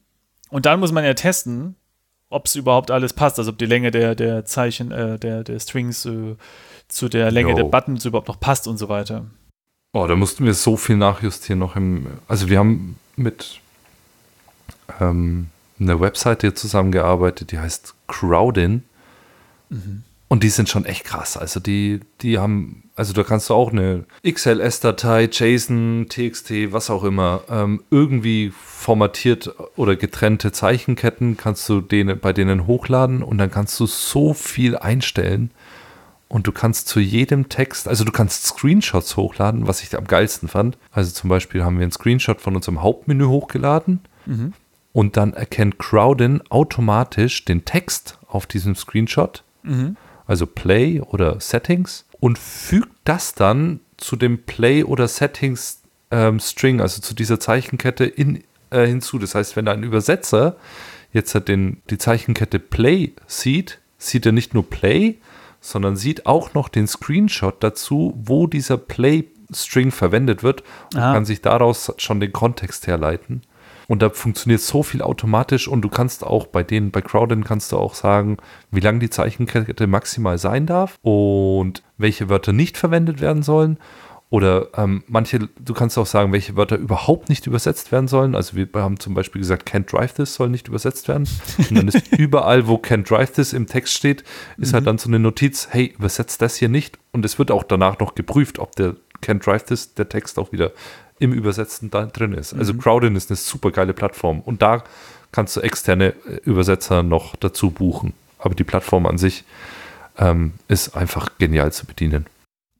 und 0.50 0.66
dann 0.66 0.80
muss 0.80 0.90
man 0.90 1.04
ja 1.04 1.14
testen, 1.14 1.76
ob 2.32 2.46
es 2.46 2.54
überhaupt 2.54 2.90
alles 2.90 3.12
passt, 3.12 3.38
also 3.38 3.50
ob 3.50 3.58
die 3.58 3.66
Länge 3.66 3.90
der, 3.90 4.14
der 4.14 4.44
Zeichen, 4.44 4.90
äh, 4.90 5.18
der, 5.18 5.44
der 5.44 5.58
Strings 5.60 6.04
äh, 6.06 6.36
zu 6.88 7.08
der 7.08 7.30
Länge 7.30 7.50
Jo. 7.50 7.56
der 7.56 7.64
Buttons 7.64 8.04
überhaupt 8.04 8.28
noch 8.28 8.40
passt 8.40 8.66
und 8.66 8.78
so 8.78 8.88
weiter. 8.88 9.26
Oh, 9.92 10.06
da 10.06 10.16
mussten 10.16 10.44
wir 10.44 10.54
so 10.54 10.76
viel 10.76 10.96
nachjustieren 10.96 11.58
noch 11.58 11.76
im. 11.76 12.06
Also 12.26 12.48
wir 12.48 12.58
haben 12.58 12.98
mit 13.16 13.60
ähm, 15.00 15.48
einer 15.78 16.00
Webseite 16.00 16.54
zusammengearbeitet, 16.54 17.52
die 17.52 17.58
heißt 17.58 17.94
Crowdin. 18.08 18.84
Und 20.32 20.42
die 20.42 20.48
sind 20.48 20.70
schon 20.70 20.86
echt 20.86 21.04
krass. 21.04 21.36
Also 21.36 21.60
die, 21.60 22.00
die 22.22 22.38
haben, 22.38 22.84
also 22.96 23.12
da 23.12 23.22
kannst 23.22 23.50
du 23.50 23.54
auch 23.54 23.70
eine 23.70 24.06
XLS-Datei, 24.26 25.28
JSON, 25.30 26.06
TXT, 26.08 26.72
was 26.72 26.88
auch 26.88 27.04
immer, 27.04 27.42
ähm, 27.50 27.82
irgendwie 27.90 28.50
formatiert 28.56 29.54
oder 29.76 29.94
getrennte 29.94 30.50
Zeichenketten 30.50 31.36
kannst 31.36 31.68
du 31.68 31.82
denen, 31.82 32.18
bei 32.18 32.32
denen 32.32 32.66
hochladen 32.66 33.22
und 33.22 33.36
dann 33.36 33.50
kannst 33.50 33.78
du 33.78 33.84
so 33.84 34.32
viel 34.32 34.74
einstellen. 34.78 35.50
Und 36.28 36.46
du 36.46 36.52
kannst 36.52 36.88
zu 36.88 36.98
jedem 36.98 37.50
Text, 37.50 37.86
also 37.86 38.02
du 38.04 38.10
kannst 38.10 38.46
Screenshots 38.46 39.18
hochladen, 39.18 39.66
was 39.66 39.82
ich 39.82 39.94
am 39.94 40.06
geilsten 40.06 40.48
fand. 40.48 40.78
Also 40.92 41.12
zum 41.12 41.28
Beispiel 41.28 41.62
haben 41.62 41.76
wir 41.76 41.82
einen 41.82 41.92
Screenshot 41.92 42.40
von 42.40 42.56
unserem 42.56 42.80
Hauptmenü 42.80 43.26
hochgeladen 43.26 44.00
und 44.94 45.18
dann 45.18 45.34
erkennt 45.34 45.78
Crowdin 45.78 46.40
automatisch 46.48 47.44
den 47.44 47.66
Text 47.66 48.18
auf 48.28 48.46
diesem 48.46 48.74
Screenshot, 48.74 49.44
also 50.32 50.46
Play 50.46 50.98
oder 51.02 51.38
Settings, 51.40 52.06
und 52.18 52.38
fügt 52.38 52.96
das 53.04 53.34
dann 53.34 53.80
zu 53.98 54.16
dem 54.16 54.44
Play 54.44 54.82
oder 54.82 55.06
Settings 55.06 55.82
ähm, 56.10 56.40
String, 56.40 56.80
also 56.80 57.02
zu 57.02 57.14
dieser 57.14 57.38
Zeichenkette 57.38 58.06
in, 58.06 58.42
äh, 58.70 58.86
hinzu. 58.86 59.18
Das 59.18 59.34
heißt, 59.34 59.56
wenn 59.56 59.68
ein 59.68 59.82
Übersetzer 59.82 60.56
jetzt 61.12 61.34
halt 61.34 61.48
den, 61.48 61.82
die 61.90 61.98
Zeichenkette 61.98 62.58
Play 62.58 63.12
sieht, 63.26 63.78
sieht 63.98 64.24
er 64.24 64.32
nicht 64.32 64.54
nur 64.54 64.68
Play, 64.70 65.18
sondern 65.60 65.96
sieht 65.96 66.24
auch 66.24 66.54
noch 66.54 66.70
den 66.70 66.86
Screenshot 66.86 67.62
dazu, 67.62 68.14
wo 68.16 68.46
dieser 68.46 68.78
Play-String 68.78 69.90
verwendet 69.90 70.42
wird 70.42 70.62
und 70.94 71.00
Ah. 71.00 71.12
kann 71.12 71.26
sich 71.26 71.42
daraus 71.42 71.92
schon 71.98 72.20
den 72.20 72.32
Kontext 72.32 72.86
herleiten. 72.86 73.42
Und 73.88 74.02
da 74.02 74.10
funktioniert 74.10 74.60
so 74.60 74.82
viel 74.82 75.02
automatisch 75.02 75.68
und 75.68 75.82
du 75.82 75.88
kannst 75.88 76.24
auch 76.24 76.46
bei 76.46 76.62
denen, 76.62 76.90
bei 76.90 77.00
Crowdin 77.00 77.44
kannst 77.44 77.72
du 77.72 77.78
auch 77.78 77.94
sagen, 77.94 78.36
wie 78.70 78.80
lang 78.80 79.00
die 79.00 79.10
Zeichenkette 79.10 79.86
maximal 79.86 80.38
sein 80.38 80.66
darf 80.66 80.98
und 81.02 81.82
welche 81.98 82.28
Wörter 82.28 82.52
nicht 82.52 82.76
verwendet 82.76 83.20
werden 83.20 83.42
sollen. 83.42 83.78
Oder 84.32 84.68
ähm, 84.78 85.04
manche, 85.08 85.40
du 85.40 85.74
kannst 85.74 85.98
auch 85.98 86.06
sagen, 86.06 86.32
welche 86.32 86.56
Wörter 86.56 86.76
überhaupt 86.76 87.28
nicht 87.28 87.46
übersetzt 87.46 87.92
werden 87.92 88.08
sollen. 88.08 88.34
Also 88.34 88.56
wir 88.56 88.66
haben 88.76 88.98
zum 88.98 89.12
Beispiel 89.12 89.42
gesagt, 89.42 89.70
can't 89.70 89.90
drive 89.90 90.14
this 90.14 90.32
soll 90.32 90.48
nicht 90.48 90.68
übersetzt 90.68 91.06
werden. 91.08 91.28
Und 91.58 91.76
dann 91.76 91.86
ist 91.86 92.10
überall, 92.16 92.66
wo 92.66 92.76
can't 92.76 93.06
drive 93.06 93.32
this 93.32 93.52
im 93.52 93.66
Text 93.66 93.92
steht, 93.92 94.24
ist 94.56 94.72
halt 94.72 94.86
dann 94.86 94.96
so 94.96 95.10
eine 95.10 95.18
Notiz, 95.18 95.68
hey, 95.70 95.92
übersetzt 95.98 96.40
das 96.40 96.56
hier 96.56 96.70
nicht. 96.70 96.98
Und 97.12 97.26
es 97.26 97.38
wird 97.38 97.50
auch 97.50 97.62
danach 97.62 97.98
noch 97.98 98.14
geprüft, 98.14 98.58
ob 98.58 98.74
der 98.74 98.96
can't 99.22 99.44
drive 99.44 99.64
this, 99.64 99.92
der 99.92 100.08
Text 100.08 100.38
auch 100.38 100.50
wieder 100.50 100.72
im 101.22 101.32
Übersetzten 101.32 101.90
da 101.90 102.06
drin 102.06 102.32
ist. 102.32 102.52
Also 102.52 102.74
Crowdin 102.74 103.14
ist 103.14 103.30
eine 103.30 103.36
super 103.36 103.70
geile 103.70 103.92
Plattform. 103.92 104.40
Und 104.40 104.60
da 104.60 104.82
kannst 105.30 105.56
du 105.56 105.60
externe 105.60 106.14
äh, 106.26 106.40
Übersetzer 106.44 107.04
noch 107.04 107.36
dazu 107.36 107.70
buchen. 107.70 108.12
Aber 108.38 108.56
die 108.56 108.64
Plattform 108.64 109.06
an 109.06 109.18
sich 109.18 109.44
ähm, 110.18 110.54
ist 110.66 110.96
einfach 110.96 111.38
genial 111.38 111.72
zu 111.72 111.86
bedienen. 111.86 112.26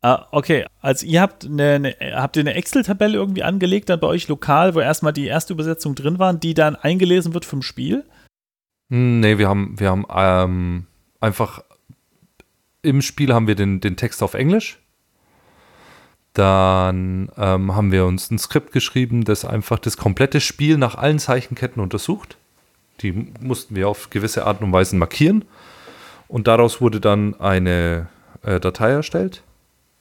Ah, 0.02 0.26
okay, 0.32 0.66
also 0.80 1.06
ihr 1.06 1.20
habt 1.20 1.44
eine, 1.44 1.74
eine, 1.74 1.96
habt 2.16 2.36
ihr 2.36 2.40
eine 2.40 2.54
Excel-Tabelle 2.54 3.16
irgendwie 3.16 3.44
angelegt, 3.44 3.88
dann 3.88 4.00
bei 4.00 4.08
euch 4.08 4.26
lokal, 4.26 4.74
wo 4.74 4.80
erstmal 4.80 5.12
die 5.12 5.26
erste 5.26 5.52
Übersetzung 5.52 5.94
drin 5.94 6.18
waren, 6.18 6.40
die 6.40 6.54
dann 6.54 6.74
eingelesen 6.74 7.34
wird 7.34 7.44
vom 7.44 7.62
Spiel? 7.62 8.04
Hm, 8.90 9.20
Nee, 9.20 9.38
wir 9.38 9.48
haben, 9.48 9.78
wir 9.78 9.90
haben 9.90 10.04
ähm, 10.12 10.86
einfach 11.20 11.62
im 12.82 13.00
Spiel 13.00 13.32
haben 13.32 13.46
wir 13.46 13.54
den, 13.54 13.80
den 13.80 13.96
Text 13.96 14.20
auf 14.24 14.34
Englisch. 14.34 14.81
Dann 16.32 17.28
ähm, 17.36 17.74
haben 17.74 17.92
wir 17.92 18.06
uns 18.06 18.30
ein 18.30 18.38
Skript 18.38 18.72
geschrieben, 18.72 19.24
das 19.24 19.44
einfach 19.44 19.78
das 19.78 19.96
komplette 19.96 20.40
Spiel 20.40 20.78
nach 20.78 20.94
allen 20.94 21.18
Zeichenketten 21.18 21.82
untersucht. 21.82 22.38
Die 23.00 23.32
mussten 23.40 23.74
wir 23.74 23.88
auf 23.88 24.10
gewisse 24.10 24.46
Art 24.46 24.62
und 24.62 24.72
Weise 24.72 24.96
markieren. 24.96 25.44
Und 26.28 26.46
daraus 26.46 26.80
wurde 26.80 27.00
dann 27.00 27.38
eine 27.38 28.08
äh, 28.42 28.60
Datei 28.60 28.90
erstellt. 28.90 29.42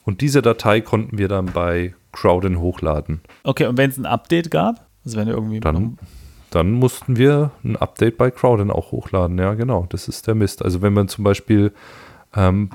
Und 0.06 0.22
diese 0.22 0.42
Datei 0.42 0.82
konnten 0.82 1.18
wir 1.18 1.28
dann 1.28 1.48
bei 1.48 1.94
Crowdin 2.14 2.60
hochladen. 2.60 3.22
Okay, 3.44 3.66
und 3.66 3.78
wenn 3.78 3.90
es 3.90 3.98
ein 3.98 4.06
Update 4.06 4.52
gab, 4.52 4.88
also 5.04 5.18
wenn 5.18 5.28
irgendwie 5.28 5.60
Dann, 5.60 5.98
dann 6.50 6.72
mussten 6.72 7.18
wir 7.18 7.52
ein 7.64 7.76
Update 7.76 8.18
bei 8.18 8.32
Crowdin 8.32 8.72
auch 8.72 8.92
hochladen. 8.92 9.38
Ja, 9.38 9.54
genau. 9.54 9.86
Das 9.90 10.08
ist 10.08 10.28
der 10.28 10.36
Mist. 10.36 10.64
Also 10.64 10.82
wenn 10.82 10.94
wir 10.94 11.08
zum 11.08 11.24
Beispiel 11.24 11.74
ähm, 12.36 12.70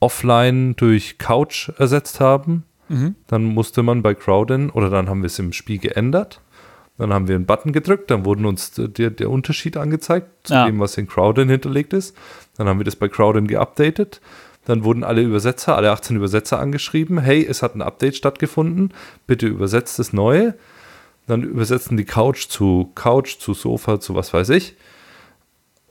offline 0.00 0.76
durch 0.76 1.18
Couch 1.18 1.70
ersetzt 1.78 2.20
haben, 2.20 2.64
Mhm. 2.92 3.14
dann 3.26 3.44
musste 3.44 3.82
man 3.82 4.02
bei 4.02 4.14
Crowdin 4.14 4.70
oder 4.70 4.90
dann 4.90 5.08
haben 5.08 5.22
wir 5.22 5.26
es 5.26 5.38
im 5.38 5.52
Spiel 5.52 5.78
geändert. 5.78 6.40
Dann 6.98 7.12
haben 7.12 7.26
wir 7.26 7.34
einen 7.34 7.46
Button 7.46 7.72
gedrückt, 7.72 8.10
dann 8.10 8.24
wurden 8.26 8.44
uns 8.44 8.72
der, 8.72 9.10
der 9.10 9.30
Unterschied 9.30 9.76
angezeigt 9.78 10.28
zu 10.46 10.52
Ja. 10.54 10.66
dem, 10.66 10.78
was 10.78 10.98
in 10.98 11.08
Crowdin 11.08 11.48
hinterlegt 11.48 11.94
ist. 11.94 12.14
Dann 12.58 12.68
haben 12.68 12.78
wir 12.78 12.84
das 12.84 12.96
bei 12.96 13.08
Crowdin 13.08 13.46
geupdatet. 13.46 14.20
Dann 14.66 14.84
wurden 14.84 15.02
alle 15.02 15.22
Übersetzer, 15.22 15.74
alle 15.74 15.90
18 15.90 16.16
Übersetzer 16.16 16.60
angeschrieben. 16.60 17.18
Hey, 17.18 17.44
es 17.44 17.62
hat 17.62 17.74
ein 17.74 17.82
Update 17.82 18.14
stattgefunden. 18.16 18.92
Bitte 19.26 19.46
übersetzt 19.46 19.98
das 19.98 20.12
Neue. 20.12 20.54
Dann 21.26 21.42
übersetzen 21.42 21.96
die 21.96 22.04
Couch 22.04 22.46
zu 22.48 22.90
Couch, 22.94 23.38
zu 23.38 23.54
Sofa, 23.54 23.98
zu 23.98 24.14
was 24.14 24.32
weiß 24.32 24.50
ich. 24.50 24.76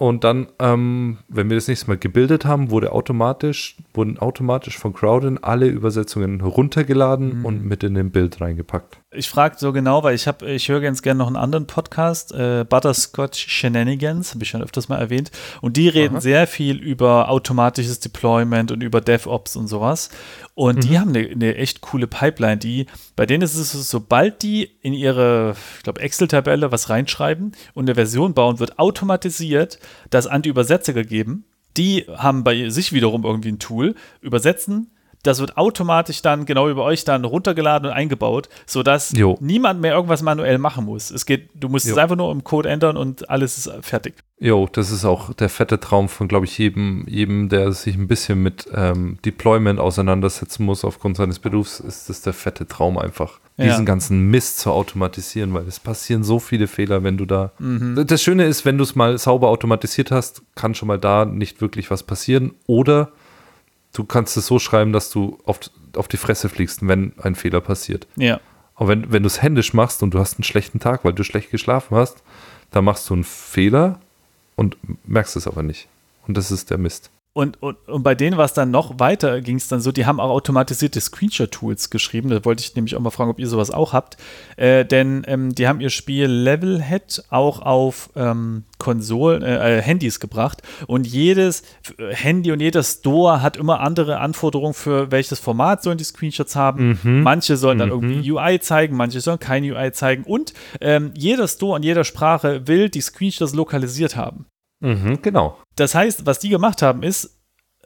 Und 0.01 0.23
dann, 0.23 0.47
ähm, 0.57 1.19
wenn 1.29 1.51
wir 1.51 1.57
das 1.57 1.67
nächste 1.67 1.85
Mal 1.85 1.95
gebildet 1.95 2.43
haben, 2.43 2.71
wurde 2.71 2.91
automatisch, 2.91 3.77
wurden 3.93 4.17
automatisch 4.17 4.79
von 4.79 4.93
Crowdin 4.93 5.37
alle 5.37 5.67
Übersetzungen 5.67 6.41
runtergeladen 6.41 7.45
und 7.45 7.63
mit 7.63 7.83
in 7.83 7.93
den 7.93 8.09
Bild 8.09 8.41
reingepackt. 8.41 8.99
Ich 9.13 9.29
frage 9.29 9.57
so 9.57 9.73
genau, 9.73 10.03
weil 10.03 10.15
ich 10.15 10.25
habe, 10.25 10.49
ich 10.49 10.69
höre 10.69 10.79
ganz 10.79 11.01
gerne 11.01 11.17
noch 11.17 11.27
einen 11.27 11.35
anderen 11.35 11.67
Podcast, 11.67 12.33
äh, 12.33 12.63
Butterscotch 12.63 13.45
Shenanigans, 13.45 14.33
habe 14.33 14.45
ich 14.45 14.49
schon 14.49 14.63
öfters 14.63 14.87
mal 14.87 14.99
erwähnt. 14.99 15.31
Und 15.59 15.75
die 15.75 15.89
reden 15.89 16.15
Aha. 16.15 16.21
sehr 16.21 16.47
viel 16.47 16.77
über 16.77 17.27
automatisches 17.27 17.99
Deployment 17.99 18.71
und 18.71 18.81
über 18.81 19.01
DevOps 19.01 19.57
und 19.57 19.67
sowas. 19.67 20.11
Und 20.53 20.85
die 20.85 20.97
haben 20.97 21.09
eine, 21.09 21.27
eine 21.27 21.55
echt 21.55 21.81
coole 21.81 22.07
Pipeline, 22.07 22.55
die, 22.55 22.85
bei 23.17 23.25
denen 23.25 23.41
ist 23.41 23.55
es 23.55 23.73
so, 23.73 23.81
sobald 23.81 24.43
die 24.43 24.71
in 24.81 24.93
ihre, 24.93 25.55
ich 25.75 25.83
glaube, 25.83 25.99
Excel-Tabelle 25.99 26.71
was 26.71 26.89
reinschreiben 26.89 27.51
und 27.73 27.89
eine 27.89 27.95
Version 27.95 28.33
bauen, 28.33 28.59
wird 28.59 28.79
automatisiert 28.79 29.77
das 30.09 30.25
an 30.25 30.41
die 30.41 30.49
Übersetzer 30.49 30.93
gegeben. 30.93 31.43
Die 31.75 32.05
haben 32.15 32.45
bei 32.45 32.69
sich 32.69 32.93
wiederum 32.93 33.25
irgendwie 33.25 33.51
ein 33.51 33.59
Tool, 33.59 33.95
übersetzen. 34.21 34.89
Das 35.23 35.39
wird 35.39 35.57
automatisch 35.57 36.21
dann 36.21 36.45
genau 36.45 36.67
über 36.69 36.83
euch 36.83 37.03
dann 37.03 37.25
runtergeladen 37.25 37.89
und 37.89 37.93
eingebaut, 37.95 38.49
sodass 38.65 39.11
Jo. 39.15 39.37
niemand 39.39 39.79
mehr 39.81 39.93
irgendwas 39.93 40.21
manuell 40.21 40.57
machen 40.57 40.85
muss. 40.85 41.11
Es 41.11 41.25
geht, 41.25 41.49
du 41.53 41.69
musst 41.69 41.85
es 41.85 41.91
Jo. 41.91 41.97
einfach 41.97 42.15
nur 42.15 42.31
im 42.31 42.43
Code 42.43 42.69
ändern 42.69 42.97
und 42.97 43.29
alles 43.29 43.57
ist 43.57 43.71
fertig. 43.81 44.15
Jo, 44.39 44.67
das 44.71 44.89
ist 44.89 45.05
auch 45.05 45.33
der 45.35 45.49
fette 45.49 45.79
Traum 45.79 46.09
von, 46.09 46.27
glaube 46.27 46.45
ich, 46.47 46.57
jedem, 46.57 47.05
jedem, 47.07 47.49
der 47.49 47.71
sich 47.73 47.95
ein 47.95 48.07
bisschen 48.07 48.41
mit 48.41 48.67
ähm, 48.73 49.19
Deployment 49.23 49.79
auseinandersetzen 49.79 50.65
muss 50.65 50.83
aufgrund 50.83 51.17
seines 51.17 51.37
Berufs, 51.37 51.79
ist 51.79 52.09
das 52.09 52.21
der 52.23 52.33
fette 52.33 52.67
Traum 52.67 52.97
einfach, 52.97 53.39
Ja. 53.57 53.65
diesen 53.65 53.85
ganzen 53.85 54.31
Mist 54.31 54.57
zu 54.57 54.71
automatisieren, 54.71 55.53
weil 55.53 55.67
es 55.67 55.79
passieren 55.79 56.23
so 56.23 56.39
viele 56.39 56.65
Fehler, 56.65 57.03
wenn 57.03 57.17
du 57.17 57.25
da. 57.27 57.51
Das 57.59 58.23
Schöne 58.23 58.45
ist, 58.45 58.65
wenn 58.65 58.79
du 58.79 58.83
es 58.83 58.95
mal 58.95 59.15
sauber 59.19 59.49
automatisiert 59.49 60.09
hast, 60.09 60.41
kann 60.55 60.73
schon 60.73 60.87
mal 60.87 60.97
da 60.97 61.25
nicht 61.25 61.61
wirklich 61.61 61.91
was 61.91 62.01
passieren. 62.01 62.53
Oder 62.65 63.11
du 63.93 64.03
kannst 64.03 64.37
es 64.37 64.47
so 64.47 64.59
schreiben, 64.59 64.93
dass 64.93 65.09
du 65.09 65.39
auf, 65.45 65.59
auf 65.95 66.07
die 66.07 66.17
Fresse 66.17 66.49
fliegst, 66.49 66.87
wenn 66.87 67.13
ein 67.19 67.35
Fehler 67.35 67.61
passiert. 67.61 68.07
Ja. 68.15 68.39
Aber 68.75 68.89
wenn, 68.89 69.11
wenn 69.11 69.23
du 69.23 69.27
es 69.27 69.41
händisch 69.41 69.73
machst 69.73 70.01
und 70.01 70.13
du 70.13 70.19
hast 70.19 70.37
einen 70.37 70.43
schlechten 70.43 70.79
Tag, 70.79 71.05
weil 71.05 71.13
du 71.13 71.23
schlecht 71.23 71.51
geschlafen 71.51 71.95
hast, 71.95 72.23
dann 72.71 72.85
machst 72.85 73.09
du 73.09 73.13
einen 73.13 73.23
Fehler 73.23 73.99
und 74.55 74.77
merkst 75.07 75.35
es 75.35 75.45
aber 75.45 75.61
nicht. 75.61 75.87
Und 76.27 76.37
das 76.37 76.51
ist 76.51 76.69
der 76.69 76.77
Mist. 76.77 77.10
Und, 77.33 77.63
und, 77.63 77.77
und 77.87 78.03
bei 78.03 78.13
denen 78.13 78.35
war 78.35 78.43
es 78.43 78.51
dann 78.51 78.71
noch 78.71 78.99
weiter, 78.99 79.39
ging 79.39 79.55
es 79.55 79.69
dann 79.69 79.79
so, 79.79 79.93
die 79.93 80.05
haben 80.05 80.19
auch 80.19 80.31
automatisierte 80.31 80.99
Screenshot-Tools 80.99 81.89
geschrieben. 81.89 82.29
Da 82.29 82.43
wollte 82.43 82.61
ich 82.61 82.75
nämlich 82.75 82.97
auch 82.97 82.99
mal 82.99 83.09
fragen, 83.09 83.31
ob 83.31 83.39
ihr 83.39 83.47
sowas 83.47 83.71
auch 83.71 83.93
habt. 83.93 84.17
Äh, 84.57 84.83
denn 84.83 85.23
ähm, 85.27 85.55
die 85.55 85.65
haben 85.65 85.79
ihr 85.79 85.91
Spiel 85.91 86.25
Levelhead 86.25 87.23
auch 87.29 87.61
auf 87.61 88.09
ähm, 88.17 88.65
Konsolen, 88.79 89.43
äh, 89.43 89.77
äh, 89.77 89.81
Handys 89.81 90.19
gebracht. 90.19 90.61
Und 90.87 91.07
jedes 91.07 91.63
äh, 91.97 92.13
Handy 92.13 92.51
und 92.51 92.59
jeder 92.59 92.83
Store 92.83 93.41
hat 93.41 93.55
immer 93.55 93.79
andere 93.79 94.19
Anforderungen 94.19 94.73
für 94.73 95.09
welches 95.11 95.39
Format 95.39 95.83
sollen 95.83 95.97
die 95.97 96.03
Screenshots 96.03 96.57
haben. 96.57 96.99
Manche 97.23 97.55
sollen 97.55 97.77
dann 97.77 97.91
irgendwie 97.91 98.29
UI 98.29 98.59
zeigen, 98.59 98.97
manche 98.97 99.21
sollen 99.21 99.39
kein 99.39 99.63
UI 99.63 99.93
zeigen. 99.93 100.25
Und 100.25 100.53
ähm, 100.81 101.11
jeder 101.15 101.47
Store 101.47 101.75
und 101.75 101.85
jeder 101.85 102.03
Sprache 102.03 102.67
will 102.67 102.89
die 102.89 102.99
Screenshots 102.99 103.53
lokalisiert 103.53 104.17
haben. 104.17 104.47
Mhm, 104.81 105.21
genau. 105.21 105.57
Das 105.75 105.95
heißt, 105.95 106.25
was 106.25 106.39
die 106.39 106.49
gemacht 106.49 106.81
haben, 106.81 107.01
ist, 107.03 107.39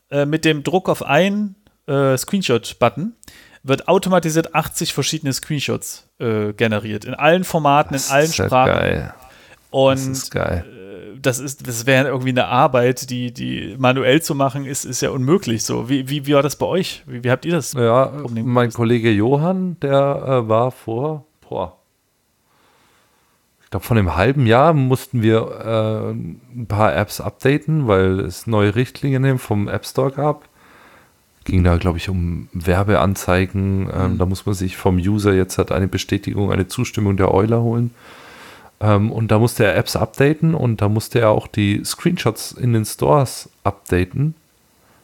äh, 0.10 0.26
mit 0.26 0.44
dem 0.46 0.64
Druck 0.64 0.90
auf 0.90 1.04
einen 1.04 1.56
äh, 1.88 2.18
Screenshot-Button 2.18 3.14
wird 3.64 3.88
automatisiert 3.88 4.54
80 4.54 4.94
verschiedene 4.94 5.34
Screenshots 5.34 6.08
äh, 6.20 6.54
generiert. 6.54 7.06
In 7.06 7.14
allen 7.14 7.44
Formaten, 7.44 7.96
in 7.96 8.02
allen 8.10 8.26
ist 8.26 8.36
Sprachen. 8.36 8.74
geil. 8.74 9.14
Und 9.72 9.96
Das 9.96 10.08
ist 10.08 10.32
geil. 10.32 10.66
das 11.22 11.40
ist, 11.40 11.68
das 11.68 11.86
wäre 11.86 12.08
irgendwie 12.08 12.30
eine 12.30 12.46
Arbeit, 12.46 13.10
die, 13.10 13.34
die 13.34 13.76
manuell 13.78 14.22
zu 14.22 14.36
machen, 14.36 14.66
ist, 14.66 14.86
ist 14.86 15.02
ja 15.02 15.10
unmöglich. 15.10 15.64
So, 15.64 15.90
wie, 15.90 16.08
wie, 16.10 16.28
wie 16.28 16.34
war 16.34 16.44
das 16.44 16.56
bei 16.56 16.66
euch? 16.68 17.04
Wie, 17.08 17.24
wie 17.24 17.32
habt 17.32 17.44
ihr 17.46 17.54
das? 17.54 17.74
Ja, 17.74 18.06
Problem 18.06 18.46
mein? 18.48 18.72
Kollege 18.72 19.12
Johann, 19.12 19.78
der 19.82 20.24
äh, 20.46 20.48
war 20.48 20.72
vor, 20.72 21.26
boah, 21.50 21.78
glaube, 23.76 23.86
von 23.86 23.98
einem 23.98 24.16
halben 24.16 24.48
Jahr 24.48 24.74
mussten 24.74 25.22
wir 25.22 25.36
äh, 25.36 26.12
ein 26.12 26.66
paar 26.68 26.96
Apps 26.96 27.20
updaten, 27.20 27.88
weil 27.88 28.22
es 28.22 28.48
neue 28.48 28.74
Richtlinien 28.76 29.38
vom 29.38 29.68
App 29.68 29.86
Store 29.86 30.12
gab. 30.12 30.48
Ging 31.44 31.64
da, 31.64 31.76
glaube 31.76 31.98
ich, 31.98 32.08
um 32.08 32.48
Werbeanzeigen. 32.54 33.90
Ähm, 33.94 34.18
Da 34.18 34.26
muss 34.26 34.46
man 34.46 34.56
sich 34.56 34.78
vom 34.78 34.96
User 34.96 35.34
jetzt 35.34 35.58
halt 35.58 35.74
eine 35.74 35.90
Bestätigung, 35.90 36.54
eine 36.54 36.70
Zustimmung 36.70 37.18
der 37.18 37.34
Euler 37.34 37.62
holen. 37.62 37.94
Ähm, 38.80 39.12
und 39.12 39.30
da 39.30 39.40
musste 39.40 39.66
er 39.66 39.76
Apps 39.76 39.98
updaten 39.98 40.56
und 40.56 40.82
da 40.82 40.88
musste 40.88 41.20
er 41.20 41.32
auch 41.32 41.48
die 41.48 41.84
Screenshots 41.84 42.54
in 42.54 42.72
den 42.72 42.86
Stores 42.86 43.50
updaten 43.66 44.36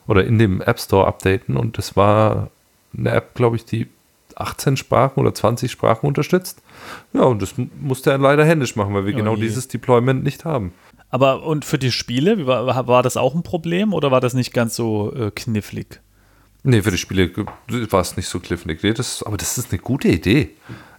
oder 0.08 0.24
in 0.24 0.40
dem 0.40 0.62
App 0.62 0.80
Store 0.80 1.08
updaten. 1.08 1.58
Und 1.58 1.78
das 1.78 1.98
war 1.98 2.50
eine 2.98 3.12
App, 3.12 3.36
glaube 3.36 3.58
ich, 3.58 3.66
die 3.66 3.88
18 4.36 4.78
Sprachen 4.78 5.20
oder 5.20 5.34
20 5.34 5.70
Sprachen 5.70 6.08
unterstützt. 6.08 6.62
Ja, 7.14 7.22
und 7.24 7.42
das 7.42 7.58
mu- 7.58 7.68
musste 7.80 8.12
er 8.12 8.18
leider 8.18 8.46
händisch 8.46 8.76
machen, 8.76 8.94
weil 8.94 9.06
wir 9.06 9.14
Oh 9.14 9.18
genau 9.18 9.36
je. 9.36 9.42
dieses 9.42 9.68
Deployment 9.68 10.24
nicht 10.24 10.46
haben. 10.46 10.74
Aber 11.10 11.44
und 11.44 11.66
für 11.66 11.78
die 11.78 11.92
Spiele, 11.92 12.46
war, 12.48 12.88
war 12.88 13.04
das 13.04 13.18
auch 13.18 13.36
ein 13.36 13.44
Problem 13.44 13.94
oder 13.94 14.12
war 14.12 14.22
das 14.22 14.34
nicht 14.34 14.54
ganz 14.54 14.76
so 14.76 15.14
äh, 15.14 15.32
knifflig? 15.32 16.00
Nee, 16.64 16.84
für 16.84 16.92
die 16.92 16.98
Spiele 16.98 17.32
war 17.90 18.02
es 18.02 18.16
nicht 18.18 18.28
so 18.28 18.40
cliffig. 18.40 18.82
Nee, 18.84 18.94
das, 18.94 19.24
aber 19.24 19.36
das 19.36 19.58
ist 19.58 19.72
eine 19.72 19.80
gute 19.82 20.08
Idee. 20.08 20.50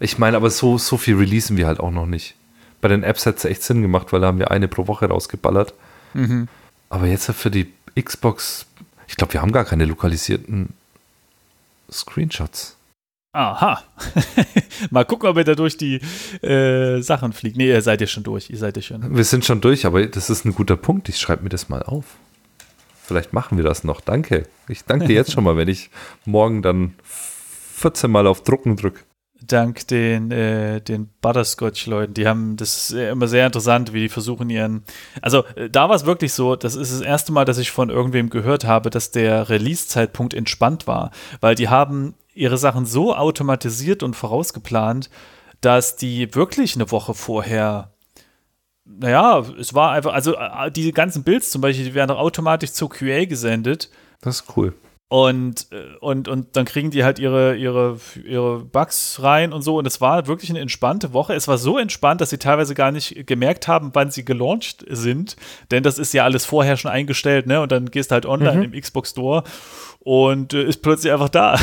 Ich 0.01 0.19
meine, 0.19 0.36
aber 0.36 0.51
so, 0.51 0.77
so 0.77 0.97
viel 0.97 1.16
releasen 1.16 1.56
wir 1.56 1.66
halt 1.69 1.78
auch 1.81 1.93
noch 1.93 2.06
nicht. 2.06 2.35
Bei 2.81 2.89
den 2.89 3.05
Apps 3.05 3.24
hat 3.27 3.36
es 3.39 3.44
echt 3.44 3.62
Sinn 3.62 3.81
gemacht, 3.81 4.12
weil 4.12 4.20
da 4.20 4.27
haben 4.27 4.39
wir 4.40 4.51
eine 4.51 4.66
pro 4.66 4.89
Woche 4.89 5.06
rausgeballert. 5.06 5.73
Aber 6.90 7.06
jetzt 7.06 7.31
für 7.32 7.51
die 7.51 7.73
Xbox, 7.98 8.66
Ich 9.06 9.16
glaube, 9.16 9.32
wir 9.35 9.40
haben 9.40 9.52
gar 9.52 9.64
keine 9.64 9.85
lokalisierten 9.85 10.70
Screenshots. 11.90 12.77
Aha. 13.32 13.82
Mal 14.90 15.04
gucken, 15.04 15.28
ob 15.28 15.36
ihr 15.38 15.44
da 15.44 15.54
durch 15.54 15.76
die 15.78 16.00
äh, 16.42 17.00
Sachen 17.00 17.32
fliegt. 17.32 17.56
Nee, 17.56 17.68
ihr 17.68 17.80
seid 17.80 18.00
ja 18.02 18.06
schon 18.06 18.22
durch. 18.22 18.50
Ihr 18.50 18.59
seid 18.59 18.76
ja 18.76 18.82
schon. 18.82 19.16
Wir 19.16 19.24
sind 19.24 19.44
schon 19.44 19.60
durch, 19.60 19.86
aber 19.86 20.06
das 20.06 20.28
ist 20.28 20.44
ein 20.44 20.54
guter 20.54 20.76
Punkt. 20.76 21.09
Ich 21.09 21.18
schreibe 21.18 21.42
mir 21.42 21.48
das 21.48 21.68
mal 21.70 21.82
auf. 21.82 22.04
Vielleicht 23.02 23.32
machen 23.32 23.56
wir 23.56 23.64
das 23.64 23.84
noch. 23.84 24.00
Danke. 24.00 24.46
Ich 24.68 24.84
danke 24.84 25.06
dir 25.06 25.14
jetzt 25.14 25.32
schon 25.32 25.44
mal, 25.44 25.56
wenn 25.56 25.68
ich 25.68 25.90
morgen 26.26 26.62
dann 26.62 26.94
14 27.04 28.10
Mal 28.10 28.26
auf 28.26 28.42
Drucken 28.42 28.76
drücke. 28.76 29.00
Dank 29.47 29.86
den, 29.89 30.31
äh, 30.31 30.81
den 30.81 31.09
Butterscotch-Leuten. 31.20 32.14
Die 32.14 32.27
haben 32.27 32.56
das 32.56 32.90
ist 32.90 32.93
immer 32.93 33.28
sehr 33.28 33.47
interessant, 33.47 33.93
wie 33.93 34.01
die 34.01 34.09
versuchen 34.09 34.51
ihren. 34.51 34.82
Also, 35.20 35.44
äh, 35.56 35.70
da 35.70 35.89
war 35.89 35.97
es 35.97 36.06
wirklich 36.06 36.32
so, 36.32 36.56
das 36.56 36.74
ist 36.74 36.93
das 36.93 37.01
erste 37.01 37.32
Mal, 37.32 37.44
dass 37.44 37.59
ich 37.59 37.70
von 37.70 37.90
irgendwem 37.90 38.31
gehört 38.31 38.64
habe, 38.64 38.90
dass 38.90 39.10
der 39.10 39.48
Release-Zeitpunkt 39.48 40.35
entspannt 40.35 40.86
war. 40.86 41.10
Weil 41.40 41.55
die 41.55 41.69
haben 41.69 42.14
ihre 42.35 42.59
Sachen 42.59 42.86
so 42.86 43.14
automatisiert 43.14 44.02
und 44.02 44.14
vorausgeplant, 44.14 45.10
dass 45.60 45.97
die 45.97 46.35
wirklich 46.35 46.74
eine 46.74 46.90
Woche 46.90 47.14
vorher 47.14 47.93
naja, 48.85 49.44
es 49.59 49.74
war 49.74 49.93
einfach, 49.93 50.12
also 50.12 50.35
äh, 50.35 50.70
die 50.70 50.93
ganzen 50.93 51.23
Builds 51.23 51.51
zum 51.51 51.60
Beispiel, 51.60 51.85
die 51.85 51.94
werden 51.94 52.10
auch 52.10 52.19
automatisch 52.19 52.73
zur 52.73 52.90
QA 52.90 53.24
gesendet. 53.24 53.90
Das 54.20 54.40
ist 54.40 54.56
cool. 54.56 54.74
Und, 55.12 55.66
äh, 55.72 55.94
und, 56.01 56.26
und 56.26 56.56
dann 56.56 56.64
kriegen 56.64 56.90
die 56.90 57.05
halt 57.05 57.18
ihre, 57.18 57.55
ihre, 57.55 57.98
ihre 58.24 58.60
Bugs 58.60 59.18
rein 59.22 59.52
und 59.52 59.60
so. 59.60 59.76
Und 59.76 59.86
es 59.86 60.01
war 60.01 60.26
wirklich 60.26 60.48
eine 60.48 60.60
entspannte 60.60 61.12
Woche. 61.12 61.34
Es 61.34 61.47
war 61.48 61.59
so 61.59 61.76
entspannt, 61.76 62.22
dass 62.22 62.30
sie 62.30 62.39
teilweise 62.39 62.74
gar 62.74 62.93
nicht 62.93 63.26
gemerkt 63.26 63.68
haben, 63.68 63.90
wann 63.93 64.10
sie 64.10 64.24
gelauncht 64.24 64.86
sind. 64.89 65.36
Denn 65.70 65.82
das 65.82 65.98
ist 65.98 66.14
ja 66.14 66.24
alles 66.24 66.47
vorher 66.47 66.78
schon 66.78 66.90
eingestellt, 66.90 67.47
ne? 67.47 67.60
Und 67.60 67.72
dann 67.72 67.90
gehst 67.90 68.10
du 68.10 68.14
halt 68.14 68.24
online 68.24 68.68
mhm. 68.68 68.72
im 68.72 68.80
Xbox 68.80 69.10
Store 69.10 69.44
und 69.98 70.55
äh, 70.55 70.64
ist 70.64 70.80
plötzlich 70.80 71.12
einfach 71.12 71.28
da. 71.28 71.59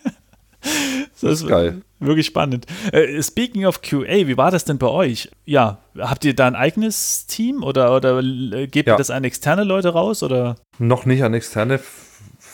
das 1.20 1.42
ist 1.42 1.46
geil. 1.46 1.82
Wirklich 2.00 2.24
spannend. 2.24 2.64
Äh, 2.90 3.22
speaking 3.22 3.66
of 3.66 3.82
QA, 3.82 4.26
wie 4.26 4.38
war 4.38 4.50
das 4.50 4.64
denn 4.64 4.78
bei 4.78 4.88
euch? 4.88 5.30
Ja, 5.44 5.76
habt 5.98 6.24
ihr 6.24 6.34
da 6.34 6.46
ein 6.46 6.56
eigenes 6.56 7.26
Team 7.26 7.62
oder, 7.62 7.94
oder 7.94 8.20
äh, 8.20 8.66
gebt 8.66 8.88
ja. 8.88 8.94
ihr 8.94 8.96
das 8.96 9.10
an 9.10 9.24
externe 9.24 9.64
Leute 9.64 9.90
raus? 9.90 10.22
Oder? 10.22 10.56
Noch 10.78 11.04
nicht 11.04 11.22
an 11.22 11.34
externe. 11.34 11.80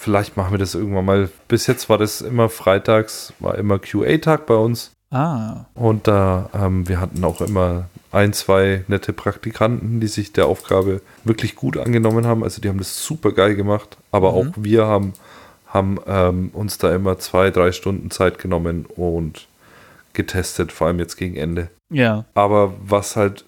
Vielleicht 0.03 0.37
machen 0.37 0.51
wir 0.51 0.59
das 0.59 0.75
irgendwann 0.75 1.05
mal. 1.05 1.31
Bis 1.47 1.69
jetzt 1.69 1.89
war 1.89 1.97
das 1.97 2.23
immer 2.23 2.49
freitags, 2.49 3.33
war 3.39 3.57
immer 3.57 3.79
QA-Tag 3.79 4.47
bei 4.47 4.57
uns. 4.57 4.91
Ah. 5.13 5.67
Und 5.75 6.09
da, 6.09 6.51
ähm, 6.53 6.89
wir 6.89 7.01
hatten 7.01 7.23
auch 7.23 7.41
immer 7.41 7.85
ein, 8.11 8.33
zwei 8.33 8.85
nette 8.89 9.13
Praktikanten, 9.13 10.01
die 10.01 10.09
sich 10.09 10.33
der 10.33 10.47
Aufgabe 10.47 11.03
wirklich 11.23 11.55
gut 11.55 11.77
angenommen 11.77 12.27
haben. 12.27 12.43
Also 12.43 12.61
die 12.61 12.69
haben 12.69 12.79
das 12.79 13.05
super 13.05 13.31
geil 13.31 13.55
gemacht. 13.55 13.97
Aber 14.11 14.33
mhm. 14.33 14.37
auch 14.37 14.53
wir 14.57 14.87
haben 14.87 15.13
haben 15.69 16.01
ähm, 16.09 16.51
uns 16.53 16.79
da 16.79 16.93
immer 16.93 17.21
zwei, 17.21 17.51
drei 17.51 17.71
Stunden 17.71 18.11
Zeit 18.11 18.41
genommen 18.41 18.87
und 18.97 19.47
getestet, 20.15 20.73
vor 20.73 20.89
allem 20.89 20.99
jetzt 20.99 21.17
gegen 21.17 21.37
Ende. 21.37 21.69
Ja. 21.91 22.25
Aber 22.35 22.75
was 22.85 23.15
halt 23.15 23.45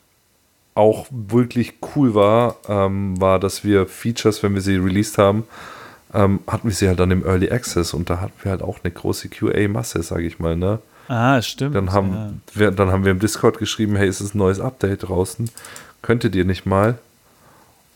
auch 0.77 1.07
wirklich 1.11 1.75
cool 1.97 2.15
war, 2.15 2.59
ähm, 2.69 3.21
war, 3.21 3.41
dass 3.41 3.65
wir 3.65 3.89
Features, 3.89 4.43
wenn 4.45 4.55
wir 4.55 4.63
sie 4.63 4.77
released 4.77 5.19
haben, 5.19 5.49
ähm, 6.15 6.41
hatten 6.47 6.69
wir 6.69 6.75
sie 6.75 6.89
halt 6.89 7.01
dann 7.01 7.11
im 7.11 7.27
Early 7.27 7.51
Access 7.51 7.93
und 7.93 8.09
da 8.09 8.21
hatten 8.21 8.35
wir 8.43 8.51
halt 8.53 8.63
auch 8.63 8.79
eine 8.83 8.93
große 8.93 9.29
QA-Masse, 9.29 10.03
sage 10.03 10.25
ich 10.25 10.39
mal, 10.39 10.57
ne? 10.57 10.79
Ah, 11.09 11.43
stimmt. 11.43 11.75
Dann 11.75 11.93
haben, 11.93 12.15
ja. 12.15 12.33
wir, 12.55 12.71
dann 12.71 12.91
haben 12.91 13.05
wir 13.05 13.11
im 13.11 13.19
Discord 13.19 13.59
geschrieben, 13.59 13.97
hey, 13.97 14.09
es 14.09 14.21
ist 14.21 14.35
ein 14.35 14.39
neues 14.39 14.61
Update 14.61 15.09
draußen, 15.09 15.51
könntet 16.01 16.35
ihr 16.35 16.45
nicht 16.45 16.65
mal? 16.65 16.99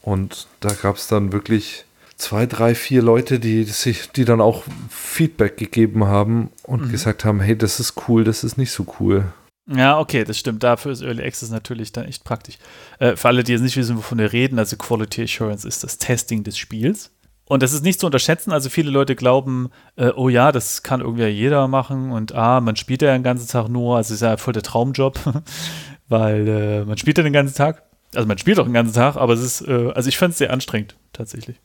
Und 0.02 0.46
da 0.60 0.72
gab 0.72 0.96
es 0.96 1.08
dann 1.08 1.32
wirklich 1.32 1.84
zwei, 2.16 2.46
drei, 2.46 2.74
vier 2.74 3.02
Leute, 3.02 3.38
die 3.38 3.64
sich, 3.64 4.10
die 4.10 4.24
dann 4.24 4.40
auch 4.40 4.64
Feedback 4.90 5.56
gegeben 5.56 6.06
haben 6.06 6.50
und 6.64 6.86
mhm. 6.86 6.90
gesagt 6.90 7.24
haben, 7.24 7.40
hey, 7.40 7.56
das 7.56 7.80
ist 7.80 7.94
cool, 8.08 8.24
das 8.24 8.44
ist 8.44 8.58
nicht 8.58 8.72
so 8.72 8.86
cool. 9.00 9.24
Ja, 9.70 9.98
okay, 9.98 10.24
das 10.24 10.38
stimmt. 10.38 10.62
Dafür 10.62 10.92
ist 10.92 11.02
Early 11.02 11.22
Access 11.22 11.50
natürlich 11.50 11.92
dann 11.92 12.06
echt 12.06 12.24
praktisch. 12.24 12.58
Äh, 12.98 13.16
für 13.16 13.28
alle, 13.28 13.44
die 13.44 13.52
jetzt 13.52 13.60
nicht 13.60 13.76
wissen, 13.76 13.96
wovon 13.98 14.18
wir 14.18 14.32
reden, 14.32 14.58
also 14.58 14.76
Quality 14.76 15.24
Assurance 15.24 15.68
ist 15.68 15.84
das 15.84 15.98
Testing 15.98 16.42
des 16.42 16.56
Spiels. 16.56 17.10
Und 17.48 17.62
das 17.62 17.72
ist 17.72 17.82
nicht 17.82 17.98
zu 17.98 18.06
unterschätzen. 18.06 18.52
Also 18.52 18.68
viele 18.68 18.90
Leute 18.90 19.16
glauben, 19.16 19.70
äh, 19.96 20.10
oh 20.14 20.28
ja, 20.28 20.52
das 20.52 20.82
kann 20.82 21.00
irgendwie 21.00 21.26
jeder 21.26 21.66
machen 21.66 22.12
und 22.12 22.34
ah, 22.34 22.60
man 22.60 22.76
spielt 22.76 23.02
ja 23.02 23.12
den 23.12 23.22
ganzen 23.22 23.48
Tag 23.48 23.68
nur, 23.68 23.96
also 23.96 24.14
ist 24.14 24.20
ja 24.20 24.36
voll 24.36 24.52
der 24.52 24.62
Traumjob, 24.62 25.18
weil 26.08 26.46
äh, 26.46 26.84
man 26.84 26.98
spielt 26.98 27.18
ja 27.18 27.24
den 27.24 27.32
ganzen 27.32 27.56
Tag. 27.56 27.82
Also 28.14 28.26
man 28.26 28.38
spielt 28.38 28.58
auch 28.58 28.64
den 28.64 28.74
ganzen 28.74 28.94
Tag, 28.94 29.16
aber 29.16 29.32
es 29.32 29.40
ist, 29.40 29.66
äh, 29.66 29.92
also 29.94 30.08
ich 30.08 30.18
fand 30.18 30.32
es 30.32 30.38
sehr 30.38 30.52
anstrengend, 30.52 30.96
tatsächlich. 31.12 31.58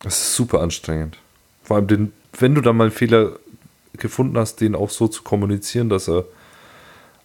Das 0.00 0.20
ist 0.20 0.34
super 0.34 0.60
anstrengend. 0.60 1.16
Vor 1.62 1.76
allem, 1.76 1.86
den, 1.86 2.12
wenn 2.38 2.54
du 2.54 2.60
dann 2.60 2.76
mal 2.76 2.84
einen 2.84 2.92
Fehler 2.92 3.38
gefunden 3.94 4.36
hast, 4.36 4.60
den 4.60 4.74
auch 4.74 4.90
so 4.90 5.08
zu 5.08 5.22
kommunizieren, 5.22 5.88
dass 5.88 6.08
er 6.08 6.24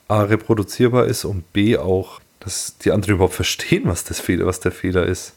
A 0.08 0.24
reproduzierbar 0.24 1.06
ist 1.06 1.26
und 1.26 1.52
B 1.54 1.78
auch, 1.78 2.22
dass 2.40 2.78
die 2.78 2.92
anderen 2.92 3.16
überhaupt 3.16 3.36
verstehen, 3.36 3.84
was, 3.86 4.04
das 4.06 4.20
Fehler, 4.20 4.46
was 4.46 4.62
der 4.62 4.72
Fehler 4.72 5.06
ist. 5.06 5.34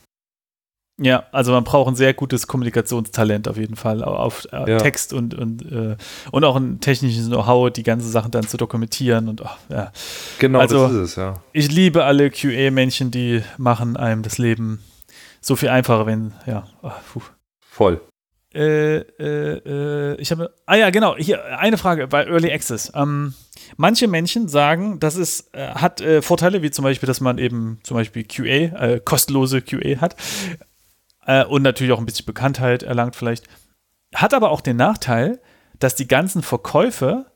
Ja, 1.01 1.25
also 1.33 1.51
man 1.51 1.65
braucht 1.65 1.89
ein 1.89 1.97
sehr 1.97 2.15
gutes 2.15 2.47
Kommunikationstalent 2.47 3.49
auf 3.49 3.57
jeden 3.57 3.75
Fall, 3.75 4.05
auf 4.05 4.47
äh, 4.53 4.71
ja. 4.71 4.79
Text 4.79 5.13
und, 5.13 5.35
und, 5.35 5.63
äh, 5.71 5.97
und 6.31 6.45
auch 6.45 6.55
ein 6.55 6.79
technisches 6.79 7.27
Know-how, 7.27 7.73
die 7.73 7.83
ganze 7.83 8.09
Sachen 8.09 8.31
dann 8.31 8.47
zu 8.47 8.57
dokumentieren 8.57 9.29
und 9.29 9.41
oh, 9.41 9.49
ja. 9.71 9.91
Genau, 10.39 10.61
also, 10.61 10.85
das 10.85 10.93
ist 10.93 10.99
es, 10.99 11.17
ja. 11.17 11.43
Ich 11.53 11.73
liebe 11.73 12.05
alle 12.05 12.31
QA-Männchen, 12.31 13.11
die 13.11 13.43
machen 13.59 13.97
einem 13.97 14.23
das 14.23 14.39
Leben 14.39 14.85
so 15.41 15.57
viel 15.57 15.69
einfacher, 15.69 16.07
wenn, 16.07 16.33
ja. 16.47 16.69
Oh, 16.83 16.93
Voll. 17.61 18.01
Äh, 18.55 18.99
äh, 18.99 20.13
äh, 20.13 20.21
ich 20.21 20.31
habe, 20.31 20.55
ah 20.65 20.77
ja, 20.77 20.91
genau, 20.91 21.17
hier 21.17 21.59
eine 21.59 21.77
Frage 21.77 22.07
bei 22.07 22.25
Early 22.25 22.53
Access. 22.53 22.93
Ähm, 22.95 23.35
manche 23.77 24.07
Menschen 24.07 24.47
sagen, 24.47 25.01
dass 25.01 25.17
es 25.17 25.49
äh, 25.55 25.71
hat 25.71 26.01
äh, 26.01 26.23
Vorteile, 26.23 26.63
wie 26.63 26.71
zum 26.71 26.85
Beispiel, 26.85 27.09
dass 27.09 27.21
man 27.21 27.39
eben 27.39 27.81
zum 27.83 27.97
Beispiel 27.97 28.23
QA, 28.23 28.45
äh, 28.45 29.01
kostenlose 29.05 29.61
QA 29.61 30.01
hat 30.01 30.15
und 31.49 31.63
natürlich 31.63 31.93
auch 31.93 31.99
ein 31.99 32.07
bisschen 32.07 32.27
Bekanntheit 32.27 32.83
erlangt 32.83 33.17
vielleicht. 33.17 33.47
Hat 34.15 34.35
aber 34.35 34.51
auch 34.51 34.61
den 34.61 34.77
Nachteil, 34.77 35.41
dass 35.79 35.95
die 35.95 36.09
ganzen 36.09 36.43
Verkäufe, 36.43 37.27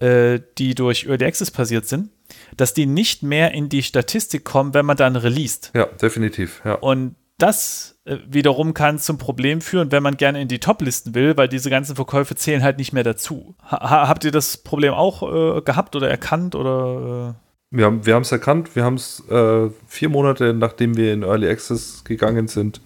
die 0.00 0.74
durch 0.76 1.06
Early 1.06 1.24
Access 1.24 1.50
passiert 1.50 1.86
sind, 1.86 2.10
dass 2.56 2.74
die 2.74 2.86
nicht 2.86 3.22
mehr 3.22 3.52
in 3.52 3.68
die 3.68 3.82
Statistik 3.82 4.44
kommen, 4.44 4.74
wenn 4.74 4.86
man 4.86 4.96
dann 4.96 5.16
released. 5.16 5.72
Ja, 5.74 5.86
definitiv. 5.86 6.60
Ja. 6.64 6.74
Und 6.74 7.16
das 7.38 7.98
äh, 8.04 8.18
wiederum 8.26 8.74
kann 8.74 8.98
zum 8.98 9.16
Problem 9.16 9.60
führen, 9.60 9.92
wenn 9.92 10.02
man 10.02 10.16
gerne 10.16 10.40
in 10.42 10.48
die 10.48 10.58
Top-Listen 10.58 11.14
will, 11.14 11.36
weil 11.36 11.48
diese 11.48 11.70
ganzen 11.70 11.94
Verkäufe 11.94 12.34
zählen 12.34 12.62
halt 12.62 12.78
nicht 12.78 12.92
mehr 12.92 13.04
dazu. 13.04 13.54
Ha 13.62 14.08
habt 14.08 14.24
ihr 14.24 14.32
das 14.32 14.56
Problem 14.56 14.92
auch 14.92 15.22
äh, 15.22 15.62
gehabt 15.62 15.94
oder 15.94 16.10
erkannt 16.10 16.56
oder? 16.56 17.36
Äh? 17.36 17.76
Wir 17.76 17.84
haben 17.84 18.04
wir 18.04 18.16
es 18.16 18.32
erkannt. 18.32 18.74
Wir 18.74 18.84
haben 18.84 18.94
es 18.94 19.22
äh, 19.30 19.70
vier 19.86 20.08
Monate 20.08 20.52
nachdem 20.52 20.96
wir 20.96 21.12
in 21.12 21.22
Early 21.22 21.48
Access 21.48 22.02
gegangen 22.04 22.48
sind 22.48 22.80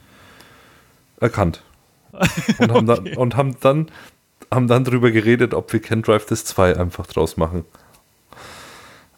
erkannt 1.22 1.62
und 2.58 2.72
haben 2.72 2.88
okay. 2.88 3.02
dann 3.04 3.16
und 3.16 3.36
haben 3.36 3.56
dann 3.60 3.90
haben 4.50 4.68
dann 4.68 4.84
drüber 4.84 5.10
geredet, 5.10 5.54
ob 5.54 5.72
wir 5.72 5.80
Can 5.80 6.02
Drive 6.02 6.26
This 6.26 6.44
2 6.44 6.76
einfach 6.76 7.06
draus 7.06 7.36
machen. 7.36 7.64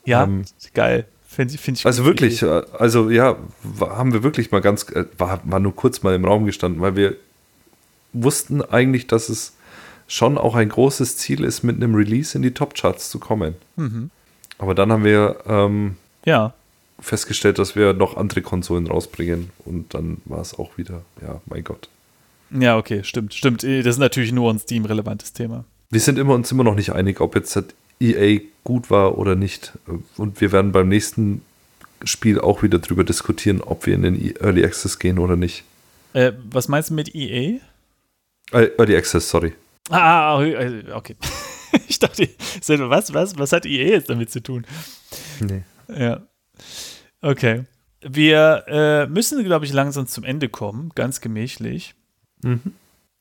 Ja, 0.04 0.22
ähm, 0.22 0.44
geil. 0.74 1.06
Find, 1.26 1.50
find 1.58 1.78
ich 1.78 1.86
also 1.86 2.04
wirklich, 2.04 2.42
Idee. 2.42 2.58
Äh, 2.58 2.66
also 2.78 3.10
ja, 3.10 3.36
haben 3.80 4.12
wir 4.12 4.22
wirklich 4.22 4.52
mal 4.52 4.60
ganz, 4.60 4.84
äh, 4.90 5.06
war, 5.18 5.40
war 5.44 5.58
nur 5.58 5.74
kurz 5.74 6.02
mal 6.02 6.14
im 6.14 6.24
Raum 6.24 6.46
gestanden, 6.46 6.80
weil 6.80 6.94
wir 6.94 7.16
wussten 8.12 8.62
eigentlich, 8.62 9.08
dass 9.08 9.28
es 9.28 9.54
schon 10.06 10.38
auch 10.38 10.54
ein 10.54 10.68
großes 10.68 11.16
Ziel 11.16 11.42
ist, 11.42 11.64
mit 11.64 11.76
einem 11.76 11.94
Release 11.94 12.36
in 12.36 12.42
die 12.42 12.52
Top-Charts 12.52 13.10
zu 13.10 13.18
kommen. 13.18 13.56
Mhm. 13.74 14.10
Aber 14.58 14.74
dann 14.74 14.92
haben 14.92 15.02
wir 15.02 15.38
ähm, 15.46 15.96
ja. 16.24 16.54
festgestellt, 17.00 17.58
dass 17.58 17.74
wir 17.74 17.94
noch 17.94 18.16
andere 18.16 18.42
Konsolen 18.42 18.86
rausbringen 18.86 19.50
und 19.64 19.94
dann 19.94 20.20
war 20.26 20.40
es 20.40 20.56
auch 20.56 20.78
wieder, 20.78 21.02
ja, 21.20 21.40
mein 21.46 21.64
Gott. 21.64 21.88
Ja, 22.50 22.76
okay, 22.76 23.02
stimmt, 23.04 23.34
stimmt. 23.34 23.62
Das 23.62 23.86
ist 23.86 23.98
natürlich 23.98 24.32
nur 24.32 24.52
ein 24.52 24.58
Steam-relevantes 24.58 25.32
Thema. 25.32 25.64
Wir 25.90 26.00
sind 26.00 26.18
immer, 26.18 26.34
uns 26.34 26.50
immer 26.52 26.64
noch 26.64 26.74
nicht 26.74 26.92
einig, 26.92 27.20
ob 27.20 27.34
jetzt 27.34 27.74
EA 28.00 28.40
gut 28.64 28.90
war 28.90 29.18
oder 29.18 29.34
nicht. 29.34 29.72
Und 30.16 30.40
wir 30.40 30.52
werden 30.52 30.72
beim 30.72 30.88
nächsten 30.88 31.42
Spiel 32.04 32.40
auch 32.40 32.62
wieder 32.62 32.78
darüber 32.78 33.04
diskutieren, 33.04 33.60
ob 33.60 33.86
wir 33.86 33.94
in 33.94 34.02
den 34.02 34.36
Early 34.36 34.64
Access 34.64 34.98
gehen 34.98 35.18
oder 35.18 35.36
nicht. 35.36 35.64
Äh, 36.12 36.32
was 36.50 36.68
meinst 36.68 36.90
du 36.90 36.94
mit 36.94 37.14
EA? 37.14 37.60
Äh, 38.52 38.70
Early 38.78 38.96
Access, 38.96 39.28
sorry. 39.28 39.54
Ah, 39.90 40.38
okay. 40.38 41.16
ich 41.88 41.98
dachte, 41.98 42.28
was, 42.66 43.12
was, 43.12 43.38
was 43.38 43.52
hat 43.52 43.66
EA 43.66 43.90
jetzt 43.90 44.10
damit 44.10 44.30
zu 44.30 44.42
tun? 44.42 44.66
Nee. 45.40 45.62
Ja. 45.88 46.22
Okay. 47.20 47.64
Wir 48.00 48.64
äh, 48.66 49.06
müssen, 49.06 49.42
glaube 49.44 49.64
ich, 49.64 49.72
langsam 49.72 50.06
zum 50.06 50.24
Ende 50.24 50.48
kommen, 50.48 50.90
ganz 50.94 51.20
gemächlich. 51.20 51.94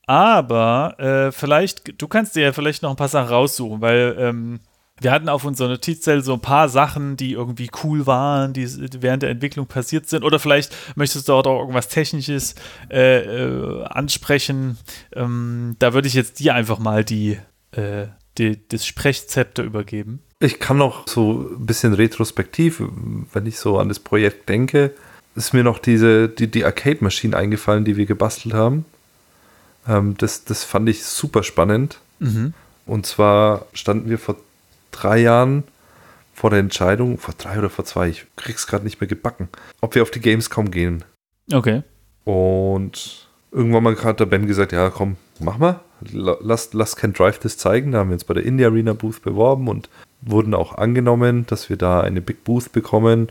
Aber 0.05 0.99
äh, 0.99 1.31
vielleicht, 1.31 2.01
du 2.01 2.07
kannst 2.07 2.35
dir 2.35 2.43
ja 2.43 2.53
vielleicht 2.53 2.83
noch 2.83 2.89
ein 2.89 2.97
paar 2.97 3.07
Sachen 3.07 3.29
raussuchen, 3.29 3.81
weil 3.81 4.15
ähm, 4.19 4.59
wir 4.99 5.11
hatten 5.11 5.29
auf 5.29 5.43
unserer 5.43 5.69
Notizzettel 5.69 6.23
so 6.23 6.33
ein 6.33 6.39
paar 6.39 6.69
Sachen, 6.69 7.17
die 7.17 7.33
irgendwie 7.33 7.69
cool 7.83 8.05
waren, 8.05 8.53
die 8.53 8.67
während 9.01 9.23
der 9.23 9.29
Entwicklung 9.29 9.65
passiert 9.65 10.07
sind. 10.07 10.23
Oder 10.23 10.39
vielleicht 10.39 10.75
möchtest 10.95 11.27
du 11.27 11.33
dort 11.33 11.47
auch 11.47 11.59
irgendwas 11.59 11.89
Technisches 11.89 12.55
äh, 12.89 13.19
äh, 13.19 13.83
ansprechen. 13.85 14.77
Ähm, 15.13 15.75
da 15.79 15.93
würde 15.93 16.07
ich 16.07 16.13
jetzt 16.13 16.39
dir 16.39 16.53
einfach 16.53 16.79
mal 16.79 17.03
die, 17.03 17.37
äh, 17.71 18.07
die, 18.37 18.67
das 18.67 18.85
Sprechzepter 18.85 19.63
übergeben. 19.63 20.21
Ich 20.39 20.59
kann 20.59 20.77
noch 20.77 21.07
so 21.07 21.49
ein 21.57 21.65
bisschen 21.65 21.93
retrospektiv, 21.93 22.81
wenn 23.31 23.45
ich 23.45 23.57
so 23.57 23.79
an 23.79 23.87
das 23.87 23.99
Projekt 23.99 24.49
denke, 24.49 24.93
ist 25.35 25.53
mir 25.53 25.63
noch 25.63 25.79
diese, 25.79 26.29
die, 26.29 26.49
die 26.49 26.65
Arcade-Maschine 26.65 27.35
eingefallen, 27.35 27.85
die 27.85 27.97
wir 27.97 28.05
gebastelt 28.05 28.53
haben. 28.53 28.85
Ähm, 29.87 30.15
das, 30.17 30.45
das 30.45 30.63
fand 30.63 30.89
ich 30.89 31.03
super 31.03 31.43
spannend. 31.43 31.99
Mhm. 32.19 32.53
Und 32.85 33.05
zwar 33.05 33.65
standen 33.73 34.09
wir 34.09 34.19
vor 34.19 34.35
drei 34.91 35.19
Jahren 35.19 35.63
vor 36.33 36.49
der 36.49 36.59
Entscheidung, 36.59 37.17
vor 37.17 37.35
drei 37.37 37.59
oder 37.59 37.69
vor 37.69 37.85
zwei, 37.85 38.09
ich 38.09 38.25
krieg's 38.35 38.67
gerade 38.67 38.83
nicht 38.83 38.99
mehr 38.99 39.07
gebacken, 39.07 39.49
ob 39.81 39.95
wir 39.95 40.01
auf 40.01 40.11
die 40.11 40.19
Gamescom 40.19 40.71
gehen. 40.71 41.03
Okay. 41.51 41.83
Und 42.25 43.27
irgendwann 43.51 43.83
mal 43.83 43.95
hat 44.03 44.19
der 44.19 44.25
Ben 44.25 44.47
gesagt, 44.47 44.71
ja 44.71 44.89
komm, 44.89 45.17
mach 45.39 45.57
mal, 45.57 45.79
lass, 46.11 46.73
lass 46.73 46.95
Ken 46.95 47.13
Drive 47.13 47.39
das 47.39 47.57
zeigen. 47.57 47.91
Da 47.91 47.99
haben 47.99 48.09
wir 48.09 48.15
uns 48.15 48.23
bei 48.23 48.33
der 48.33 48.43
Indie 48.43 48.65
Arena 48.65 48.93
Booth 48.93 49.21
beworben 49.21 49.67
und 49.67 49.89
wurden 50.21 50.53
auch 50.53 50.75
angenommen, 50.77 51.45
dass 51.47 51.69
wir 51.69 51.77
da 51.77 52.01
eine 52.01 52.21
Big 52.21 52.43
Booth 52.43 52.71
bekommen 52.71 53.29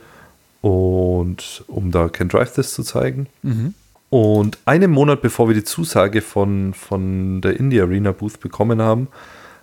und 0.60 1.64
um 1.66 1.90
da 1.90 2.08
Ken 2.08 2.28
Drive 2.28 2.54
das 2.54 2.72
zu 2.72 2.82
zeigen. 2.82 3.26
Mhm. 3.42 3.74
Und 4.12 4.58
einen 4.66 4.90
Monat 4.90 5.22
bevor 5.22 5.48
wir 5.48 5.54
die 5.54 5.64
Zusage 5.64 6.20
von, 6.20 6.74
von 6.74 7.40
der 7.40 7.58
Indie 7.58 7.80
Arena 7.80 8.12
Booth 8.12 8.40
bekommen 8.40 8.82
haben, 8.82 9.08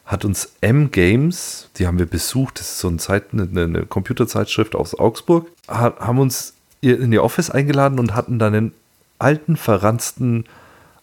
hat 0.05 0.25
uns 0.25 0.53
M 0.61 0.89
Games, 0.89 1.69
die 1.77 1.85
haben 1.85 1.99
wir 1.99 2.07
besucht, 2.07 2.59
das 2.59 2.71
ist 2.71 2.79
so 2.79 2.87
eine, 2.87 2.97
Zeit, 2.97 3.25
eine, 3.31 3.43
eine 3.43 3.85
Computerzeitschrift 3.85 4.73
aus 4.73 4.97
Augsburg, 4.97 5.45
haben 5.67 6.17
uns 6.17 6.55
in 6.81 7.13
ihr 7.13 7.23
Office 7.23 7.51
eingeladen 7.51 7.99
und 7.99 8.15
hatten 8.15 8.39
dann 8.39 8.55
einen 8.55 8.71
alten, 9.19 9.55
verranzten 9.55 10.45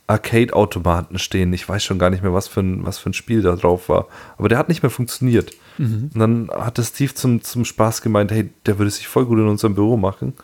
Arcade-Automaten 0.09 1.21
stehen. 1.21 1.53
Ich 1.53 1.69
weiß 1.69 1.85
schon 1.85 2.01
gar 2.01 2.11
nicht 2.11 2.25
mehr, 2.25 2.35
was 2.35 2.49
für, 2.49 2.63
ein, 2.63 2.85
was 2.85 2.99
für 2.99 3.11
ein 3.11 3.15
Spiel 3.15 3.43
da 3.43 3.55
drauf 3.55 3.89
war. 3.89 4.09
Aber 4.39 4.49
der 4.49 4.59
hat 4.59 4.69
nicht 4.69 4.83
mehr 4.83 4.91
funktioniert. 4.91 5.53
Mhm. 5.79 6.11
Und 6.13 6.19
dann 6.19 6.51
hat 6.51 6.79
der 6.79 6.83
Steve 6.83 7.15
zum, 7.15 7.45
zum 7.45 7.65
Spaß 7.65 8.03
gemeint, 8.03 8.33
hey, 8.33 8.51
der 8.67 8.81
würde 8.81 8.91
sich 8.91 9.07
voll 9.07 9.25
gut 9.25 9.39
in 9.39 9.47
unserem 9.47 9.77
Büro 9.77 9.97
machen. 9.97 10.35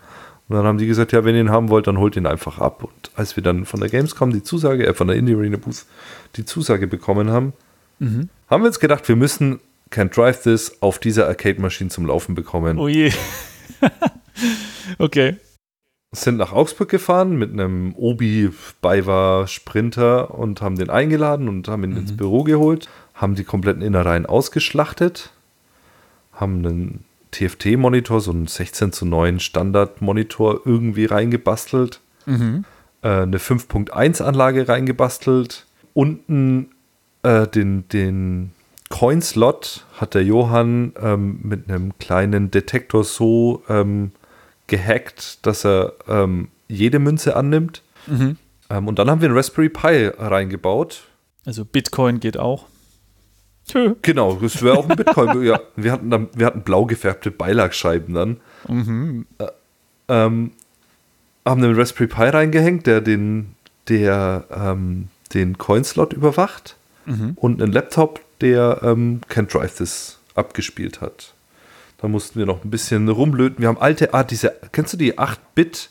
Und 0.53 0.59
dann 0.59 0.67
haben 0.67 0.77
die 0.77 0.87
gesagt, 0.87 1.13
ja, 1.13 1.25
wenn 1.25 1.35
ihr 1.35 1.41
ihn 1.41 1.51
haben 1.51 1.71
wollt, 1.71 1.87
dann 1.87 1.97
holt 1.97 2.15
ihn 2.15 2.27
einfach 2.27 2.59
ab. 2.59 2.85
Und 2.85 3.11
als 3.15 3.37
wir 3.37 3.43
dann 3.43 3.65
von 3.65 3.81
der 3.81 3.89
Gamescom 3.89 4.35
die 4.35 4.43
Zusage, 4.43 4.87
äh, 4.87 4.93
von 4.93 5.07
der 5.07 5.17
Indie 5.17 5.35
Arena 5.35 5.57
Booth 5.57 5.87
die 6.37 6.45
Zusage 6.45 6.87
bekommen 6.87 7.31
haben, 7.31 7.55
mhm. 8.01 8.29
haben 8.51 8.63
wir 8.63 8.67
uns 8.67 8.79
gedacht, 8.79 9.09
wir 9.09 9.17
müssen 9.17 9.61
Can't 9.91 10.15
Drive 10.15 10.43
This 10.43 10.83
auf 10.83 10.99
dieser 10.99 11.27
Arcade-Maschine 11.27 11.89
zum 11.89 12.05
Laufen 12.05 12.35
bekommen. 12.35 12.79
Oh 12.79 12.87
je. 12.87 13.11
okay. 14.99 15.37
Sind 16.15 16.37
nach 16.37 16.53
Augsburg 16.53 16.91
gefahren 16.91 17.37
mit 17.37 17.51
einem 17.51 17.95
Obi 17.95 18.51
Baywa 18.83 19.47
Sprinter 19.47 20.35
und 20.35 20.61
haben 20.61 20.77
den 20.77 20.91
eingeladen 20.91 21.49
und 21.49 21.67
haben 21.67 21.83
ihn 21.85 21.93
mhm. 21.93 21.97
ins 21.97 22.15
Büro 22.15 22.43
geholt, 22.43 22.91
haben 23.15 23.37
die 23.37 23.45
kompletten 23.45 23.81
Innereien 23.81 24.27
ausgeschlachtet, 24.27 25.31
haben 26.35 26.59
einen 26.59 27.05
TFT-Monitor, 27.33 28.21
so 28.21 28.31
einen 28.31 28.47
16 28.47 28.93
zu 28.93 29.05
9 29.05 29.41
Standard-Monitor 29.41 30.61
irgendwie 30.65 31.07
reingebastelt, 31.07 32.01
mhm. 32.27 32.65
äh, 33.03 33.09
eine 33.09 33.39
5.1-Anlage 33.39 34.69
reingebastelt, 34.69 35.67
unten 35.95 36.71
äh, 37.23 37.47
den, 37.49 37.89
den 37.89 38.53
Coin-Slot 38.89 39.87
hat 39.95 40.15
der 40.15 40.23
Johann 40.23 40.93
ähm, 41.01 41.41
mit 41.43 41.69
einem 41.69 41.99
kleinen 41.99 42.51
Detektor 42.51 43.05
so 43.05 43.63
ähm, 43.69 44.13
gehackt, 44.67 45.45
dass 45.47 45.65
er 45.65 45.95
ähm, 46.09 46.49
jede 46.69 46.99
Münze 46.99 47.35
annimmt. 47.37 47.83
Mhm. 48.07 48.37
Ähm, 48.71 48.89
und 48.89 48.99
dann 48.99 49.11
haben 49.11 49.21
wir 49.21 49.29
einen 49.29 49.37
Raspberry 49.37 49.69
Pi 49.69 50.07
reingebaut. 50.19 51.05
Also 51.45 51.65
Bitcoin 51.65 52.21
geht 52.21 52.37
auch. 52.37 52.67
Genau, 54.03 54.35
das 54.35 54.63
wäre 54.63 54.77
auch 54.77 54.89
ein 54.89 54.97
Bitcoin. 54.97 55.43
ja, 55.45 55.61
wir 55.77 55.93
hatten 55.93 56.11
dann, 56.11 56.29
wir 56.35 56.47
hatten 56.47 56.63
blau 56.63 56.85
gefärbte 56.85 57.31
Beilagscheiben 57.31 58.15
dann. 58.15 58.41
Mhm. 58.69 59.27
Äh, 59.39 59.47
ähm, 60.09 60.53
haben 61.45 61.63
einen 61.63 61.75
Raspberry 61.75 62.09
Pi 62.09 62.25
reingehängt, 62.25 62.87
der 62.87 63.01
den, 63.01 63.55
der 63.89 64.45
ähm, 64.55 65.09
den 65.35 65.59
Coinslot 65.59 66.13
überwacht 66.13 66.77
mhm. 67.07 67.33
und 67.37 67.63
einen 67.63 67.73
Laptop, 67.73 68.21
der 68.41 68.81
ähm, 68.83 69.21
Can't 69.29 69.53
Drive 69.53 69.77
This 69.77 70.19
abgespielt 70.35 71.01
hat. 71.01 71.35
Da 71.99 72.09
mussten 72.09 72.39
wir 72.39 72.47
noch 72.47 72.65
ein 72.65 72.71
bisschen 72.71 73.09
rumlöten. 73.09 73.61
Wir 73.61 73.69
haben 73.69 73.79
alte 73.79 74.13
Art, 74.13 74.31
diese, 74.31 74.55
kennst 74.73 74.93
du 74.93 74.97
die 74.97 75.19
8-Bit, 75.19 75.89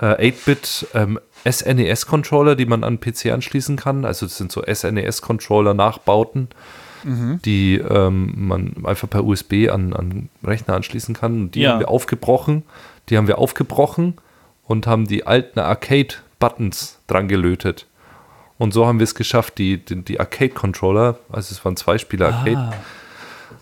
äh, 0.00 0.30
8-Bit 0.30 0.86
ähm, 0.94 1.20
SNES-Controller, 1.46 2.56
die 2.56 2.66
man 2.66 2.82
an 2.82 2.98
PC 2.98 3.26
anschließen 3.26 3.76
kann? 3.76 4.04
Also 4.04 4.26
das 4.26 4.38
sind 4.38 4.50
so 4.50 4.62
SNES-Controller-Nachbauten 4.62 6.48
mhm. 7.04 7.40
die 7.44 7.76
ähm, 7.76 8.32
man 8.36 8.84
einfach 8.84 9.08
per 9.08 9.24
USB 9.24 9.68
an, 9.70 9.92
an 9.92 10.28
Rechner 10.44 10.74
anschließen 10.74 11.14
kann. 11.14 11.42
Und 11.42 11.54
die 11.54 11.60
ja. 11.60 11.72
haben 11.72 11.80
wir 11.80 11.88
aufgebrochen. 11.88 12.62
Die 13.08 13.16
haben 13.16 13.26
wir 13.26 13.38
aufgebrochen 13.38 14.14
und 14.66 14.86
haben 14.86 15.06
die 15.06 15.26
alten 15.26 15.58
Arcade-Buttons 15.58 16.98
dran 17.06 17.28
gelötet. 17.28 17.86
Und 18.58 18.74
so 18.74 18.86
haben 18.86 18.98
wir 18.98 19.04
es 19.04 19.14
geschafft, 19.14 19.58
die, 19.58 19.78
die, 19.78 20.02
die 20.02 20.20
Arcade-Controller, 20.20 21.18
also 21.30 21.52
es 21.52 21.64
waren 21.64 21.76
zwei 21.76 21.96
Spieler 21.96 22.34
Arcade, 22.34 22.58
ah. 22.58 22.74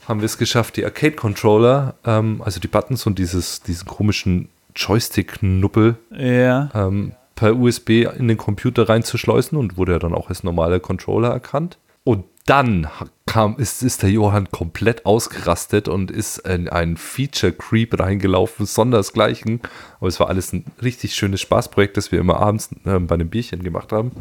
haben 0.08 0.20
wir 0.20 0.26
es 0.26 0.38
geschafft, 0.38 0.76
die 0.76 0.84
Arcade-Controller, 0.84 1.94
ähm, 2.04 2.40
also 2.42 2.60
die 2.60 2.68
Buttons 2.68 3.06
und 3.06 3.18
dieses, 3.18 3.62
diesen 3.62 3.86
komischen 3.86 4.48
Joystick-Nuppel 4.74 5.96
ja. 6.10 6.70
ähm, 6.74 7.12
per 7.34 7.56
USB 7.56 8.06
in 8.18 8.28
den 8.28 8.38
Computer 8.38 8.88
reinzuschleusen 8.88 9.58
und 9.58 9.76
wurde 9.76 9.92
ja 9.92 9.98
dann 9.98 10.14
auch 10.14 10.30
als 10.30 10.42
normaler 10.42 10.80
Controller 10.80 11.28
erkannt. 11.28 11.78
Und 12.02 12.24
dann 12.46 12.88
kam, 13.26 13.56
ist, 13.58 13.82
ist 13.82 14.02
der 14.02 14.10
Johann 14.10 14.50
komplett 14.50 15.04
ausgerastet 15.04 15.88
und 15.88 16.10
ist 16.10 16.38
in 16.38 16.68
einen 16.68 16.96
Feature 16.96 17.52
Creep 17.52 17.98
reingelaufen, 17.98 18.66
sondersgleichen. 18.66 19.60
Aber 19.98 20.08
es 20.08 20.18
war 20.20 20.28
alles 20.28 20.52
ein 20.52 20.64
richtig 20.82 21.14
schönes 21.14 21.40
Spaßprojekt, 21.40 21.96
das 21.96 22.12
wir 22.12 22.20
immer 22.20 22.38
abends 22.38 22.70
äh, 22.84 22.98
bei 22.98 23.14
einem 23.14 23.28
Bierchen 23.28 23.62
gemacht 23.62 23.92
haben. 23.92 24.12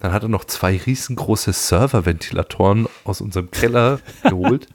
Dann 0.00 0.12
hat 0.12 0.22
er 0.22 0.28
noch 0.28 0.44
zwei 0.44 0.76
riesengroße 0.76 1.52
Serverventilatoren 1.52 2.88
aus 3.04 3.20
unserem 3.20 3.50
Keller 3.50 4.00
geholt. 4.22 4.66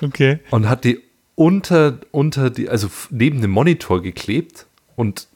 Okay. 0.00 0.40
Und 0.50 0.68
hat 0.68 0.84
die 0.84 1.02
unter, 1.34 1.98
unter 2.12 2.50
die, 2.50 2.68
also 2.68 2.88
neben 3.10 3.40
dem 3.40 3.50
Monitor 3.50 4.02
geklebt 4.02 4.66
und 4.94 5.26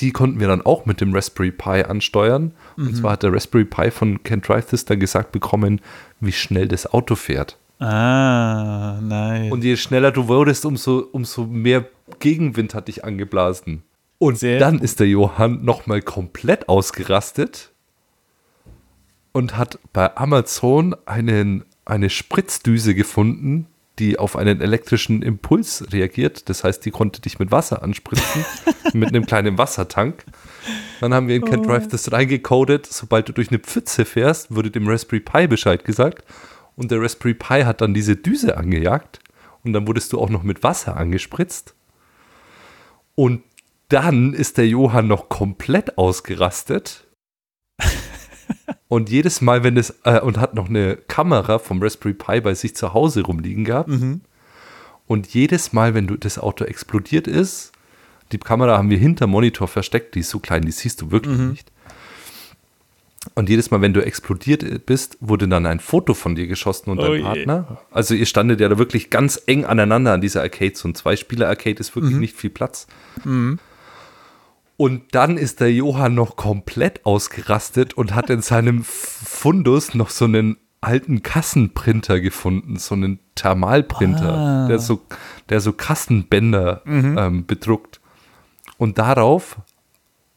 die 0.00 0.12
konnten 0.12 0.40
wir 0.40 0.48
dann 0.48 0.62
auch 0.62 0.86
mit 0.86 1.00
dem 1.00 1.14
Raspberry 1.14 1.50
Pi 1.50 1.82
ansteuern. 1.82 2.52
Mhm. 2.76 2.86
Und 2.88 2.96
zwar 2.96 3.12
hat 3.12 3.22
der 3.22 3.32
Raspberry 3.32 3.64
Pi 3.64 3.90
von 3.90 4.22
Ken 4.22 4.40
Drive 4.40 4.66
This 4.66 4.84
dann 4.84 5.00
gesagt 5.00 5.32
bekommen, 5.32 5.80
wie 6.20 6.32
schnell 6.32 6.68
das 6.68 6.92
Auto 6.92 7.14
fährt. 7.14 7.56
Ah, 7.78 9.00
nice. 9.02 9.50
Und 9.50 9.64
je 9.64 9.76
schneller 9.76 10.12
du 10.12 10.28
wurdest, 10.28 10.66
umso, 10.66 11.08
umso 11.12 11.46
mehr 11.46 11.86
Gegenwind 12.18 12.74
hat 12.74 12.88
dich 12.88 13.04
angeblasen. 13.04 13.82
Und 14.18 14.38
Sehr 14.38 14.58
dann 14.58 14.80
ist 14.80 15.00
der 15.00 15.08
Johann 15.08 15.64
nochmal 15.64 16.02
komplett 16.02 16.68
ausgerastet 16.68 17.70
und 19.32 19.56
hat 19.56 19.78
bei 19.94 20.14
Amazon 20.16 20.94
einen, 21.06 21.64
eine 21.86 22.10
Spritzdüse 22.10 22.94
gefunden, 22.94 23.66
die 23.98 24.18
auf 24.18 24.36
einen 24.36 24.60
elektrischen 24.60 25.22
Impuls 25.22 25.84
reagiert. 25.92 26.48
Das 26.48 26.64
heißt, 26.64 26.84
die 26.84 26.90
konnte 26.90 27.20
dich 27.20 27.38
mit 27.38 27.50
Wasser 27.50 27.82
anspritzen, 27.82 28.44
mit 28.92 29.10
einem 29.10 29.26
kleinen 29.26 29.58
Wassertank. 29.58 30.24
Dann 31.00 31.12
haben 31.12 31.28
wir 31.28 31.36
in 31.36 31.44
Can't 31.44 31.66
Drive 31.66 31.88
das 31.88 32.10
reingecodet. 32.12 32.86
Sobald 32.86 33.28
du 33.28 33.32
durch 33.32 33.50
eine 33.50 33.58
Pfütze 33.58 34.04
fährst, 34.04 34.54
wurde 34.54 34.70
dem 34.70 34.88
Raspberry 34.88 35.20
Pi 35.20 35.46
Bescheid 35.46 35.84
gesagt. 35.84 36.24
Und 36.76 36.90
der 36.90 37.00
Raspberry 37.00 37.34
Pi 37.34 37.62
hat 37.62 37.80
dann 37.80 37.94
diese 37.94 38.16
Düse 38.16 38.56
angejagt. 38.56 39.20
Und 39.64 39.74
dann 39.74 39.86
wurdest 39.86 40.12
du 40.12 40.20
auch 40.20 40.30
noch 40.30 40.42
mit 40.42 40.62
Wasser 40.62 40.96
angespritzt. 40.96 41.74
Und 43.14 43.42
dann 43.88 44.32
ist 44.32 44.56
der 44.56 44.68
Johann 44.68 45.08
noch 45.08 45.28
komplett 45.28 45.98
ausgerastet 45.98 47.06
und 48.88 49.10
jedes 49.10 49.40
Mal, 49.40 49.64
wenn 49.64 49.76
es, 49.76 49.94
äh, 50.04 50.20
und 50.20 50.38
hat 50.38 50.54
noch 50.54 50.68
eine 50.68 50.96
Kamera 50.96 51.58
vom 51.58 51.82
Raspberry 51.82 52.14
Pi 52.14 52.40
bei 52.40 52.54
sich 52.54 52.76
zu 52.76 52.94
Hause 52.94 53.22
rumliegen 53.22 53.64
gehabt. 53.64 53.88
Mhm. 53.88 54.20
Und 55.06 55.28
jedes 55.28 55.72
Mal, 55.72 55.94
wenn 55.94 56.06
du 56.06 56.16
das 56.16 56.38
Auto 56.38 56.64
explodiert 56.64 57.26
ist, 57.26 57.72
die 58.32 58.38
Kamera 58.38 58.78
haben 58.78 58.90
wir 58.90 58.98
hinter 58.98 59.26
Monitor 59.26 59.66
versteckt, 59.66 60.14
die 60.14 60.20
ist 60.20 60.30
so 60.30 60.38
klein, 60.38 60.62
die 60.62 60.70
siehst 60.70 61.00
du 61.02 61.10
wirklich 61.10 61.36
mhm. 61.36 61.50
nicht. 61.50 61.72
Und 63.34 63.50
jedes 63.50 63.70
Mal, 63.70 63.82
wenn 63.82 63.92
du 63.92 64.04
explodiert 64.04 64.86
bist, 64.86 65.18
wurde 65.20 65.46
dann 65.46 65.66
ein 65.66 65.78
Foto 65.80 66.14
von 66.14 66.34
dir 66.34 66.46
geschossen 66.46 66.90
und 66.90 67.00
oh 67.00 67.02
dein 67.02 67.22
Partner. 67.22 67.66
Je. 67.68 67.76
Also 67.90 68.14
ihr 68.14 68.24
standet 68.24 68.60
ja 68.60 68.68
da 68.68 68.78
wirklich 68.78 69.10
ganz 69.10 69.42
eng 69.46 69.66
aneinander 69.66 70.14
an 70.14 70.22
dieser 70.22 70.40
Arcade. 70.40 70.72
So 70.74 70.88
ein 70.88 70.94
Zwei-Spieler-Arcade 70.94 71.78
ist 71.80 71.94
wirklich 71.94 72.14
mhm. 72.14 72.20
nicht 72.20 72.34
viel 72.34 72.50
Platz. 72.50 72.86
Mhm. 73.24 73.58
Und 74.80 75.14
dann 75.14 75.36
ist 75.36 75.60
der 75.60 75.70
Johann 75.70 76.14
noch 76.14 76.36
komplett 76.36 77.04
ausgerastet 77.04 77.92
und 77.92 78.14
hat 78.14 78.30
in 78.30 78.40
seinem 78.40 78.82
Fundus 78.82 79.92
noch 79.92 80.08
so 80.08 80.24
einen 80.24 80.56
alten 80.80 81.22
Kassenprinter 81.22 82.18
gefunden, 82.18 82.76
so 82.78 82.94
einen 82.94 83.18
Thermalprinter, 83.34 84.32
Ah. 84.32 84.68
der 84.68 84.78
so, 84.78 85.02
der 85.50 85.60
so 85.60 85.74
Kassenbänder 85.74 86.80
Mhm. 86.86 87.18
ähm, 87.18 87.46
bedruckt. 87.46 88.00
Und 88.78 88.96
darauf, 88.96 89.58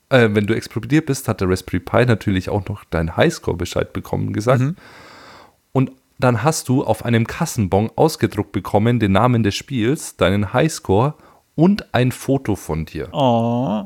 äh, 0.10 0.28
wenn 0.34 0.46
du 0.46 0.54
explodiert 0.54 1.06
bist, 1.06 1.30
hat 1.30 1.40
der 1.40 1.48
Raspberry 1.50 1.80
Pi 1.80 2.06
natürlich 2.06 2.50
auch 2.50 2.66
noch 2.68 2.84
deinen 2.84 3.16
Highscore-Bescheid 3.16 3.94
bekommen 3.94 4.34
gesagt. 4.34 4.60
Mhm. 4.60 4.76
Und 5.72 5.94
dann 6.20 6.44
hast 6.44 6.68
du 6.68 6.84
auf 6.84 7.06
einem 7.06 7.28
Kassenbon 7.28 7.92
ausgedruckt 7.96 8.52
bekommen 8.52 9.00
den 9.00 9.14
Namen 9.14 9.42
des 9.44 9.56
Spiels, 9.56 10.18
deinen 10.18 10.52
Highscore 10.52 11.14
und 11.56 11.94
ein 11.96 12.12
Foto 12.12 12.58
von 12.58 12.84
dir. 12.84 13.08
Oh. 13.14 13.86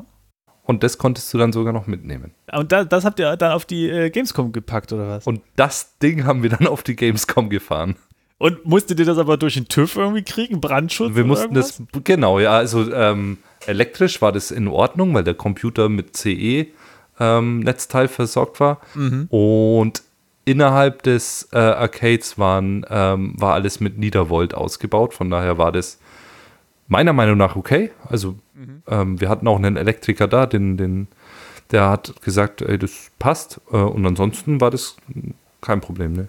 Und 0.68 0.82
das 0.82 0.98
konntest 0.98 1.32
du 1.32 1.38
dann 1.38 1.50
sogar 1.50 1.72
noch 1.72 1.86
mitnehmen. 1.86 2.34
Und 2.52 2.72
da, 2.72 2.84
das 2.84 3.06
habt 3.06 3.18
ihr 3.18 3.34
dann 3.38 3.52
auf 3.52 3.64
die 3.64 3.88
äh, 3.88 4.10
Gamescom 4.10 4.52
gepackt, 4.52 4.92
oder 4.92 5.08
was? 5.08 5.26
Und 5.26 5.40
das 5.56 5.96
Ding 5.96 6.26
haben 6.26 6.42
wir 6.42 6.50
dann 6.50 6.66
auf 6.66 6.82
die 6.82 6.94
Gamescom 6.94 7.48
gefahren. 7.48 7.96
Und 8.36 8.66
musstet 8.66 9.00
ihr 9.00 9.06
das 9.06 9.16
aber 9.16 9.38
durch 9.38 9.54
den 9.54 9.68
TÜV 9.68 9.96
irgendwie 9.96 10.24
kriegen? 10.24 10.60
Brandschutz? 10.60 11.14
Wir 11.14 11.22
oder 11.22 11.28
mussten 11.28 11.54
irgendwas? 11.54 11.82
das, 11.90 12.04
genau, 12.04 12.38
ja, 12.38 12.50
also 12.50 12.92
ähm, 12.92 13.38
elektrisch 13.66 14.20
war 14.20 14.30
das 14.30 14.50
in 14.50 14.68
Ordnung, 14.68 15.14
weil 15.14 15.24
der 15.24 15.32
Computer 15.32 15.88
mit 15.88 16.14
CE-Netzteil 16.14 18.08
versorgt 18.08 18.60
war. 18.60 18.82
Mhm. 18.94 19.26
Und 19.30 20.02
innerhalb 20.44 21.02
des 21.02 21.48
äh, 21.50 21.56
Arcades 21.56 22.36
waren, 22.36 22.84
ähm, 22.90 23.32
war 23.38 23.54
alles 23.54 23.80
mit 23.80 23.96
Niedervolt 23.96 24.52
ausgebaut. 24.52 25.14
Von 25.14 25.30
daher 25.30 25.56
war 25.56 25.72
das 25.72 25.98
meiner 26.88 27.12
Meinung 27.12 27.36
nach 27.38 27.54
okay. 27.56 27.90
Also 28.08 28.36
Mhm. 28.58 28.82
ähm, 28.88 29.20
wir 29.20 29.28
hatten 29.28 29.46
auch 29.46 29.56
einen 29.56 29.76
Elektriker 29.76 30.26
da, 30.26 30.46
den, 30.46 30.76
den, 30.76 31.06
der 31.70 31.88
hat 31.88 32.20
gesagt, 32.22 32.60
ey, 32.62 32.76
das 32.76 33.10
passt. 33.18 33.60
Äh, 33.70 33.76
und 33.76 34.04
ansonsten 34.04 34.60
war 34.60 34.70
das 34.70 34.96
kein 35.60 35.80
Problem, 35.80 36.12
ne? 36.12 36.28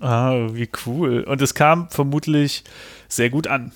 Ah, 0.00 0.48
wie 0.52 0.68
cool. 0.86 1.22
Und 1.22 1.40
es 1.40 1.54
kam 1.54 1.88
vermutlich 1.90 2.64
sehr 3.08 3.30
gut 3.30 3.46
an. 3.46 3.72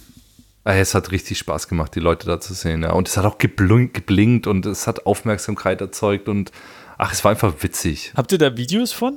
Es 0.65 0.95
hat 0.95 1.13
richtig 1.13 1.39
Spaß 1.39 1.69
gemacht, 1.69 1.95
die 1.95 2.01
Leute 2.01 2.27
da 2.27 2.41
zu 2.41 2.53
sehen. 2.53 2.83
Ja. 2.83 2.93
Und 2.93 3.09
es 3.09 3.17
hat 3.17 3.25
auch 3.25 3.39
geblinkt, 3.39 3.95
geblinkt 3.95 4.47
und 4.47 4.67
es 4.67 4.87
hat 4.87 5.07
Aufmerksamkeit 5.07 5.81
erzeugt 5.81 6.29
und 6.29 6.51
ach, 6.99 7.13
es 7.13 7.23
war 7.23 7.31
einfach 7.31 7.55
witzig. 7.61 8.13
Habt 8.17 8.33
ihr 8.33 8.39
da 8.39 8.57
Videos 8.57 8.93
von? 8.93 9.15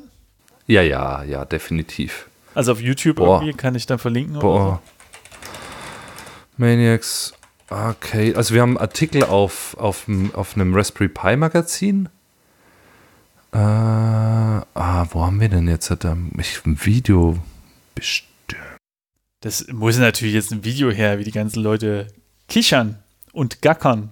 Ja, 0.67 0.83
ja, 0.83 1.23
ja, 1.23 1.45
definitiv. 1.45 2.29
Also 2.53 2.73
auf 2.73 2.81
YouTube 2.81 3.15
Boah. 3.15 3.41
irgendwie 3.41 3.57
kann 3.57 3.73
ich 3.73 3.87
dann 3.87 3.97
verlinken. 3.97 4.35
Oder 4.35 4.41
Boah. 4.41 4.81
Maniacs 6.59 7.33
Arcade. 7.69 8.35
Also 8.35 8.53
wir 8.53 8.61
haben 8.61 8.77
Artikel 8.77 9.23
auf, 9.23 9.75
auf, 9.77 10.07
auf 10.33 10.55
einem 10.55 10.75
Raspberry 10.75 11.09
Pi 11.09 11.35
Magazin. 11.35 12.09
Äh, 13.51 13.57
ah, 13.57 15.07
wo 15.11 15.25
haben 15.25 15.39
wir 15.39 15.49
denn 15.49 15.67
jetzt? 15.67 15.89
Hat 15.89 16.03
er 16.03 16.15
mich 16.15 16.59
ein 16.65 16.85
Video 16.85 17.37
bestimmt. 17.95 18.29
Das 19.41 19.67
muss 19.69 19.97
natürlich 19.97 20.33
jetzt 20.33 20.51
ein 20.51 20.65
Video 20.65 20.91
her, 20.91 21.17
wie 21.17 21.23
die 21.23 21.31
ganzen 21.31 21.63
Leute 21.63 22.07
kichern 22.47 22.99
und 23.31 23.61
gackern. 23.61 24.09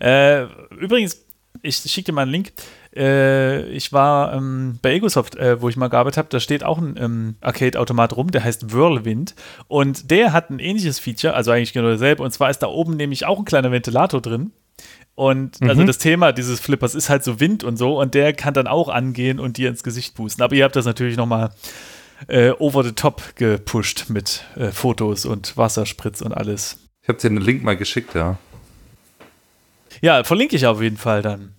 Äh, 0.00 0.44
übrigens, 0.70 1.18
ich 1.62 1.76
schicke 1.76 2.06
dir 2.06 2.12
mal 2.12 2.22
einen 2.22 2.32
Link. 2.32 2.52
Äh, 2.96 3.66
ich 3.70 3.92
war 3.92 4.34
ähm, 4.34 4.78
bei 4.82 4.94
Egosoft, 4.94 5.36
äh, 5.36 5.60
wo 5.60 5.68
ich 5.68 5.76
mal 5.76 5.88
gearbeitet 5.88 6.18
habe, 6.18 6.28
da 6.30 6.40
steht 6.40 6.62
auch 6.64 6.78
ein 6.78 6.96
ähm, 6.98 7.34
Arcade-Automat 7.40 8.16
rum, 8.16 8.30
der 8.30 8.44
heißt 8.44 8.72
Whirlwind. 8.72 9.34
Und 9.68 10.10
der 10.10 10.32
hat 10.32 10.50
ein 10.50 10.58
ähnliches 10.58 10.98
Feature, 10.98 11.34
also 11.34 11.50
eigentlich 11.50 11.72
genau 11.72 11.88
dasselbe. 11.90 12.22
Und 12.22 12.30
zwar 12.32 12.50
ist 12.50 12.60
da 12.60 12.68
oben 12.68 12.96
nämlich 12.96 13.26
auch 13.26 13.38
ein 13.38 13.44
kleiner 13.44 13.72
Ventilator 13.72 14.20
drin. 14.20 14.52
Und 15.16 15.62
also 15.62 15.82
Mhm. 15.82 15.86
das 15.86 15.98
Thema 15.98 16.32
dieses 16.32 16.58
Flippers 16.60 16.94
ist 16.96 17.08
halt 17.08 17.22
so 17.24 17.38
Wind 17.40 17.62
und 17.64 17.76
so. 17.76 18.00
Und 18.00 18.14
der 18.14 18.32
kann 18.32 18.54
dann 18.54 18.66
auch 18.66 18.88
angehen 18.88 19.38
und 19.40 19.56
dir 19.58 19.68
ins 19.68 19.82
Gesicht 19.84 20.14
pusten. 20.16 20.42
Aber 20.42 20.54
ihr 20.54 20.64
habt 20.64 20.74
das 20.76 20.86
natürlich 20.86 21.16
nochmal 21.16 21.50
äh, 22.28 22.50
over 22.58 22.82
the 22.84 22.92
top 22.92 23.22
gepusht 23.36 24.06
mit 24.08 24.44
äh, 24.56 24.70
Fotos 24.70 25.24
und 25.24 25.56
Wasserspritz 25.56 26.20
und 26.20 26.32
alles. 26.32 26.78
Ich 27.02 27.08
habe 27.08 27.18
dir 27.18 27.28
einen 27.28 27.40
Link 27.42 27.62
mal 27.62 27.76
geschickt, 27.76 28.14
ja. 28.14 28.38
Ja, 30.00 30.24
verlinke 30.24 30.56
ich 30.56 30.66
auf 30.66 30.82
jeden 30.82 30.96
Fall 30.96 31.22
dann. 31.22 31.53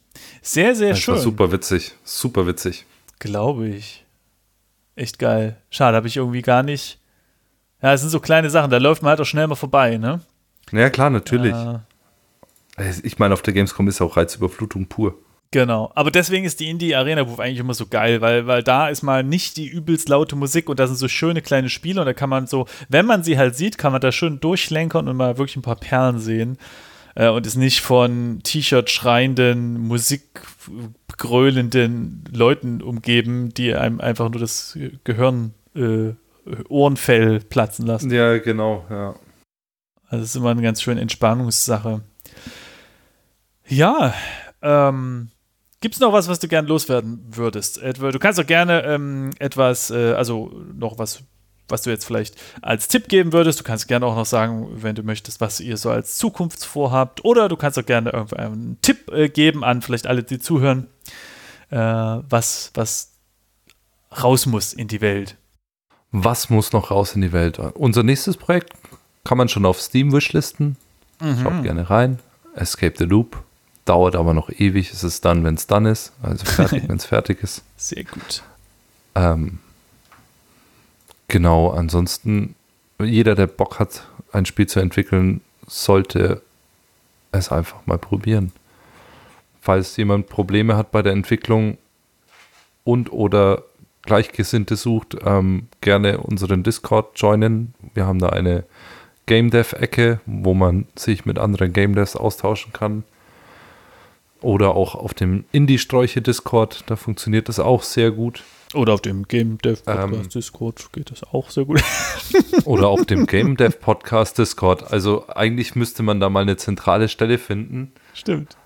Sehr, 0.47 0.76
sehr 0.76 0.89
Das 0.89 0.99
schön. 0.99 1.15
war 1.15 1.22
super 1.22 1.51
witzig. 1.51 1.93
Super 2.03 2.45
witzig. 2.45 2.85
Glaube 3.19 3.67
ich. 3.67 4.05
Echt 4.95 5.17
geil. 5.19 5.57
Schade, 5.72 5.97
habe 5.97 6.07
ich 6.07 6.17
irgendwie 6.17 6.41
gar 6.43 6.61
nicht. 6.63 6.99
Ja, 7.81 7.93
es 7.93 8.01
sind 8.01 8.09
so 8.11 8.19
kleine 8.19 8.49
Sachen, 8.49 8.69
da 8.72 8.77
läuft 8.77 9.01
man 9.01 9.09
halt 9.09 9.22
auch 9.22 9.26
schnell 9.26 9.47
mal 9.47 9.55
vorbei, 9.55 9.97
ne? 9.97 10.22
Ja, 10.72 10.89
klar, 10.89 11.09
natürlich. 11.09 11.53
Äh, 12.77 12.93
Ich 13.03 13.17
meine, 13.19 13.34
auf 13.34 13.41
der 13.41 13.53
Gamescom 13.53 13.88
ist 13.88 14.01
auch 14.01 14.17
Reizüberflutung 14.17 14.88
pur. 14.88 15.15
genau. 15.51 15.91
Aber 15.95 16.11
deswegen 16.11 16.45
ist 16.45 16.59
die 16.59 16.69
Indie 16.69 16.95
Arena 16.95 17.23
Booth 17.23 17.39
eigentlich 17.39 17.59
immer 17.59 17.73
so 17.73 17.85
geil, 17.88 18.22
weil, 18.22 18.45
weil 18.47 18.61
da 18.63 18.89
ist 18.89 19.01
mal 19.01 19.23
nicht 19.23 19.57
die 19.57 19.67
übelst 19.67 20.09
laute 20.09 20.35
Musik 20.35 20.69
und 20.69 20.80
da 20.80 20.85
sind 20.88 20.97
so 20.97 21.07
schöne 21.07 21.41
kleine 21.41 21.69
Spiele 21.69 22.01
und 22.01 22.05
da 22.05 22.13
kann 22.13 22.30
man 22.30 22.45
so, 22.47 22.67
wenn 22.89 23.05
man 23.05 23.23
sie 23.23 23.38
halt 23.38 23.55
sieht, 23.55 23.77
kann 23.77 23.91
man 23.91 24.01
da 24.01 24.11
schön 24.11 24.39
durchlenkern 24.39 25.07
und 25.07 25.17
mal 25.17 25.38
wirklich 25.38 25.55
ein 25.57 25.61
paar 25.61 25.76
Perlen 25.77 26.19
sehen. 26.19 26.57
Äh, 27.16 27.30
und 27.30 27.48
ist 27.48 27.56
nicht 27.56 27.80
von 27.82 28.42
T-Shirt 28.44 28.90
schreienden, 28.90 29.80
musikgröhlenden 29.80 32.26
Leuten 32.32 32.82
umgeben, 32.82 33.54
die 33.54 33.74
einem 33.74 34.02
einfach 34.02 34.30
nur 34.30 34.42
das 34.42 34.78
Gehirn, 35.04 35.54
äh, 35.76 36.14
Ohrenfell 36.70 37.40
platzen 37.40 37.88
lassen. 37.88 38.12
Ja, 38.12 38.38
genau, 38.38 38.86
ja. 38.90 39.16
Also 40.08 40.24
es 40.24 40.30
ist 40.30 40.36
immer 40.36 40.52
eine 40.52 40.62
ganz 40.62 40.80
schöne 40.82 41.02
Entspannungssache. 41.02 42.02
Ja, 43.68 44.14
ähm, 44.62 45.32
gibt 45.82 45.96
es 45.96 46.02
noch 46.02 46.14
was, 46.14 46.28
was 46.28 46.38
du 46.40 46.48
gern 46.48 46.68
loswerden 46.68 47.26
würdest? 47.32 47.82
Du 47.82 48.20
kannst 48.20 48.38
doch 48.38 48.46
gerne 48.46 48.84
ähm, 48.84 49.32
etwas, 49.40 49.90
äh, 49.90 50.14
also 50.14 50.52
noch 50.72 51.00
was, 51.00 51.24
was 51.68 51.84
du 51.84 51.90
jetzt 51.90 52.06
vielleicht 52.06 52.36
als 52.62 52.88
Tipp 52.88 53.08
geben 53.08 53.34
würdest. 53.34 53.60
Du 53.60 53.64
kannst 53.64 53.88
gerne 53.88 54.06
auch 54.06 54.16
noch 54.16 54.26
sagen, 54.26 54.68
wenn 54.76 54.96
du 54.96 55.04
möchtest, 55.04 55.42
was 55.42 55.60
ihr 55.60 55.78
so 55.78 55.90
als 55.90 56.18
Zukunftsvorhabt. 56.18 57.26
Oder 57.26 57.50
du 57.50 57.56
kannst 57.56 57.80
auch 57.80 57.86
gerne 57.86 58.14
einen 58.38 58.78
Tipp 58.82 59.12
äh, 59.12 59.30
geben 59.30 59.64
an 59.64 59.82
vielleicht 59.82 60.08
alle, 60.08 60.24
die 60.24 60.40
zuhören, 60.40 60.88
äh, 61.70 61.78
was, 61.78 62.72
was 62.74 63.12
raus 64.22 64.46
muss 64.46 64.74
in 64.74 64.88
die 64.88 65.02
Welt. 65.02 65.36
Was 66.12 66.50
muss 66.50 66.72
noch 66.72 66.92
raus 66.92 67.16
in 67.16 67.22
die 67.22 67.34
Welt? 67.34 67.60
Unser 67.60 68.04
nächstes 68.04 68.38
Projekt 68.38 68.74
kann 69.24 69.38
man 69.38 69.50
schon 69.50 69.66
auf 69.66 69.82
Steam 69.82 70.14
wishlisten. 70.14 70.78
Schaut 71.20 71.64
gerne 71.64 71.90
rein. 71.90 72.20
Escape 72.56 72.96
the 72.98 73.06
Loop. 73.06 73.44
Dauert 73.86 74.16
aber 74.16 74.34
noch 74.34 74.50
ewig. 74.50 74.92
Es 74.92 75.04
ist 75.04 75.26
dann, 75.26 75.44
wenn 75.44 75.56
es 75.56 75.68
dann 75.68 75.86
ist. 75.86 76.14
Also 76.22 76.46
fertig, 76.46 76.84
wenn 76.88 76.98
es 76.98 77.06
fertig 77.06 77.44
ist. 77.44 77.64
Sehr 77.78 78.04
gut. 78.04 78.44
Ähm, 79.14 79.60
genau, 81.27 81.69
ansonsten, 81.72 82.56
jeder, 83.02 83.35
der 83.35 83.47
Bock 83.47 83.80
hat, 83.80 84.07
ein 84.31 84.45
Spiel 84.45 84.68
zu 84.68 84.80
entwickeln, 84.80 85.41
sollte 85.68 86.41
es 87.31 87.52
einfach 87.52 87.85
mal 87.85 87.97
probieren. 87.97 88.52
Falls 89.61 89.97
jemand 89.97 90.27
Probleme 90.27 90.77
hat 90.77 90.91
bei 90.91 91.02
der 91.02 91.14
Entwicklung 91.14 91.77
und 92.84 93.11
oder 93.11 93.64
Gleichgesinnte 94.03 94.76
sucht, 94.76 95.18
ähm, 95.26 95.68
gerne 95.81 96.19
unseren 96.19 96.64
Discord 96.64 97.19
joinen. 97.19 97.73
Wir 97.95 98.06
haben 98.06 98.19
da 98.19 98.30
eine 98.30 98.64
Game 99.26 99.49
Dev-Ecke, 99.49 100.19
wo 100.27 100.53
man 100.53 100.85
sich 100.95 101.26
mit 101.26 101.39
anderen 101.39 101.73
Game 101.73 101.95
Devs 101.95 102.15
austauschen 102.15 102.72
kann. 102.72 103.03
Oder 104.41 104.76
auch 104.76 104.93
auf 104.93 105.15
dem 105.15 105.45
Indie-Sträuche-Discord, 105.52 106.84
da 106.85 106.95
funktioniert 106.95 107.49
das 107.49 107.60
auch 107.60 107.81
sehr 107.81 108.11
gut. 108.11 108.43
Oder 108.74 108.94
auf 108.94 109.02
dem 109.02 109.28
Game 109.28 109.58
Dev 109.60 109.84
Podcast 109.84 110.14
Ähm, 110.24 110.30
Discord 110.30 110.92
geht 110.92 111.12
das 111.12 111.24
auch 111.24 111.50
sehr 111.50 111.66
gut. 111.66 111.82
Oder 112.66 112.88
auf 112.90 113.06
dem 113.06 113.26
Game 113.26 113.56
Dev 113.58 113.78
Podcast 113.80 114.38
Discord. 114.38 114.92
Also 114.92 115.26
eigentlich 115.30 115.76
müsste 115.76 116.04
man 116.04 116.20
da 116.20 116.30
mal 116.30 116.42
eine 116.42 116.58
zentrale 116.58 117.08
Stelle 117.08 117.38
finden. 117.38 117.92
Stimmt. 118.14 118.58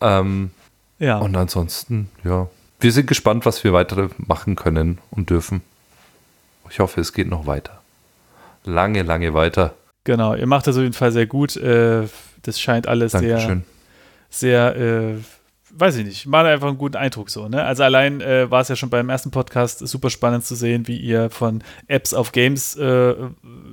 Ähm, 0.00 0.50
Ja. 0.98 1.18
und 1.18 1.36
ansonsten, 1.36 2.10
ja. 2.24 2.48
Wir 2.80 2.90
sind 2.92 3.06
gespannt, 3.06 3.46
was 3.46 3.62
wir 3.64 3.72
weiter 3.72 4.10
machen 4.18 4.56
können 4.56 4.98
und 5.12 5.30
dürfen. 5.30 5.62
Ich 6.68 6.80
hoffe, 6.80 7.00
es 7.00 7.12
geht 7.12 7.28
noch 7.28 7.46
weiter. 7.46 7.80
Lange, 8.64 9.02
lange 9.02 9.34
weiter. 9.34 9.74
Genau, 10.04 10.34
ihr 10.34 10.46
macht 10.46 10.66
das 10.66 10.76
auf 10.76 10.82
jeden 10.82 10.94
Fall 10.94 11.12
sehr 11.12 11.26
gut. 11.26 11.56
Äh, 11.56 12.08
das 12.42 12.60
scheint 12.60 12.88
alles 12.88 13.12
sehr, 13.12 13.20
Dankeschön. 13.36 13.64
sehr, 14.30 14.76
äh, 14.76 15.14
weiß 15.74 15.96
ich 15.96 16.04
nicht, 16.04 16.26
macht 16.26 16.46
einfach 16.46 16.68
einen 16.68 16.78
guten 16.78 16.96
Eindruck 16.96 17.30
so. 17.30 17.48
Ne? 17.48 17.64
Also 17.64 17.82
allein 17.82 18.20
äh, 18.20 18.50
war 18.50 18.60
es 18.60 18.68
ja 18.68 18.76
schon 18.76 18.90
beim 18.90 19.08
ersten 19.08 19.30
Podcast 19.30 19.78
super 19.86 20.10
spannend 20.10 20.44
zu 20.44 20.54
sehen, 20.54 20.86
wie 20.86 20.96
ihr 20.98 21.30
von 21.30 21.62
Apps 21.88 22.12
auf 22.14 22.32
Games 22.32 22.76
äh, 22.76 23.14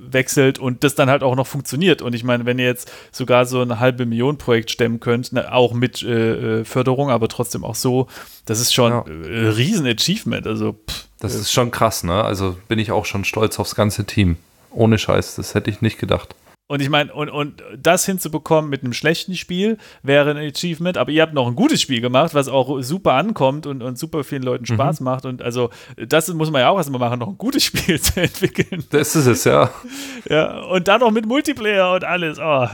wechselt 0.10 0.60
und 0.60 0.84
das 0.84 0.96
dann 0.96 1.10
halt 1.10 1.24
auch 1.24 1.36
noch 1.36 1.48
funktioniert. 1.48 2.02
Und 2.02 2.14
ich 2.16 2.24
meine, 2.24 2.46
wenn 2.46 2.58
ihr 2.60 2.66
jetzt 2.66 2.92
sogar 3.12 3.46
so 3.46 3.62
ein 3.62 3.80
halbe 3.80 4.06
Million 4.06 4.38
Projekt 4.38 4.72
stemmen 4.72 5.00
könnt, 5.00 5.34
ne, 5.34 5.54
auch 5.54 5.74
mit 5.74 6.02
äh, 6.04 6.60
äh, 6.62 6.66
Förderung, 6.66 7.10
aber 7.10 7.28
trotzdem 7.28 7.64
auch 7.66 7.76
so, 7.76 8.08
das 8.46 8.60
ist 8.60 8.74
schon 8.74 8.92
Ja. 8.92 9.04
äh, 9.08 9.48
ein 9.48 9.48
riesen 9.50 9.86
Achievement. 9.86 10.48
Also 10.48 10.74
pff, 10.74 11.06
Das 11.20 11.36
ist 11.36 11.52
schon 11.52 11.70
krass, 11.72 12.04
ne? 12.04 12.24
Also 12.24 12.58
bin 12.68 12.80
ich 12.80 12.92
auch 12.92 13.06
schon 13.06 13.26
stolz 13.26 13.60
aufs 13.60 13.76
ganze 13.76 14.06
Team. 14.06 14.38
Ohne 14.72 14.98
Scheiß, 14.98 15.36
das 15.36 15.54
hätte 15.56 15.70
ich 15.70 15.82
nicht 15.82 16.00
gedacht. 16.00 16.34
Und 16.72 16.82
ich 16.84 16.90
meine, 16.91 17.12
und, 17.12 17.30
und 17.32 17.64
das 17.76 18.06
hinzubekommen 18.06 18.70
mit 18.70 18.84
einem 18.84 18.94
schlechten 18.94 19.36
Spiel 19.36 19.80
wäre 20.04 20.30
ein 20.30 20.38
Achievement, 20.38 20.98
aber 21.00 21.10
ihr 21.12 21.24
habt 21.24 21.34
noch 21.34 21.48
ein 21.48 21.56
gutes 21.56 21.82
Spiel 21.82 22.00
gemacht, 22.00 22.36
was 22.36 22.48
auch 22.48 22.80
super 22.84 23.14
ankommt 23.14 23.66
und, 23.66 23.82
und 23.82 23.98
super 23.98 24.24
vielen 24.24 24.44
Leuten 24.44 24.66
Mhm. 24.70 24.76
Spaß 24.76 25.00
macht. 25.00 25.26
Und 25.26 25.41
also, 25.41 25.72
das 25.98 26.28
muss 26.28 26.52
man 26.52 26.62
ja 26.62 26.70
auch 26.70 26.78
erstmal 26.78 27.00
machen, 27.00 27.18
noch 27.20 27.28
ein 27.30 27.40
gutes 27.40 27.64
Spiel 27.64 28.00
zu 28.02 28.22
entwickeln. 28.22 28.86
Das 28.91 29.16
ist 29.16 29.26
es, 29.26 29.46
ja. 29.46 29.72
Ja, 30.30 30.60
und 30.66 30.88
dann 30.88 31.00
noch 31.00 31.10
mit 31.10 31.26
Multiplayer 31.26 31.91
und 31.96 32.04
alles. 32.04 32.38
Oh, 32.40 32.68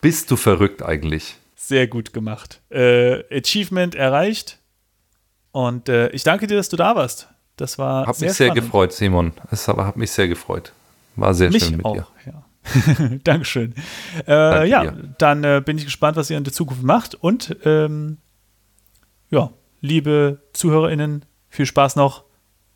Bist 0.00 0.30
du 0.30 0.36
verrückt 0.36 0.82
eigentlich? 0.82 1.36
sehr 1.58 1.88
gut 1.88 2.12
gemacht. 2.12 2.60
Äh, 2.70 3.24
Achievement 3.36 3.94
erreicht. 3.96 4.58
Und 5.50 5.88
äh, 5.88 6.10
ich 6.10 6.22
danke 6.22 6.46
dir, 6.46 6.56
dass 6.56 6.68
du 6.68 6.76
da 6.76 6.94
warst. 6.94 7.28
Das 7.56 7.76
war 7.78 8.06
Hab 8.06 8.14
sehr 8.14 8.28
mich 8.28 8.36
sehr 8.36 8.46
spannend. 8.48 8.64
gefreut, 8.66 8.92
Simon. 8.92 9.32
Es 9.50 9.66
hat 9.66 9.76
hat 9.78 9.96
mich 9.96 10.12
sehr 10.12 10.28
gefreut. 10.28 10.72
War 11.16 11.34
sehr 11.34 11.50
Mich 11.50 11.64
schön 11.64 11.78
mit 11.78 11.86
auch, 11.86 11.94
dir. 11.94 12.06
Dankeschön. 13.24 13.74
Äh, 14.26 14.68
ja, 14.68 14.82
dir. 14.84 15.14
dann 15.18 15.44
äh, 15.44 15.62
bin 15.64 15.78
ich 15.78 15.84
gespannt, 15.84 16.16
was 16.16 16.30
ihr 16.30 16.38
in 16.38 16.44
der 16.44 16.52
Zukunft 16.52 16.82
macht. 16.82 17.14
Und 17.14 17.56
ähm, 17.64 18.18
ja, 19.30 19.50
liebe 19.80 20.42
ZuhörerInnen, 20.52 21.24
viel 21.48 21.66
Spaß 21.66 21.96
noch. 21.96 22.24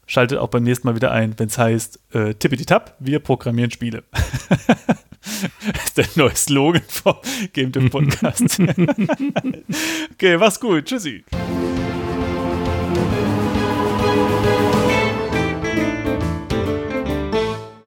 Schaltet 0.06 0.38
auch 0.38 0.48
beim 0.48 0.64
nächsten 0.64 0.88
Mal 0.88 0.96
wieder 0.96 1.12
ein, 1.12 1.38
wenn 1.38 1.46
es 1.46 1.56
heißt 1.56 2.00
äh, 2.14 2.34
Tippity 2.34 2.66
Tap, 2.66 2.96
wir 2.98 3.20
programmieren 3.20 3.70
Spiele. 3.70 4.02
das 4.10 5.84
ist 5.84 5.98
der 5.98 6.06
neue 6.16 6.34
Slogan 6.34 6.82
vom 6.88 7.14
Game 7.52 7.70
Dev 7.70 7.90
Podcast. 7.90 8.60
okay, 10.12 10.36
mach's 10.36 10.58
gut. 10.58 10.86
Tschüssi. 10.86 11.24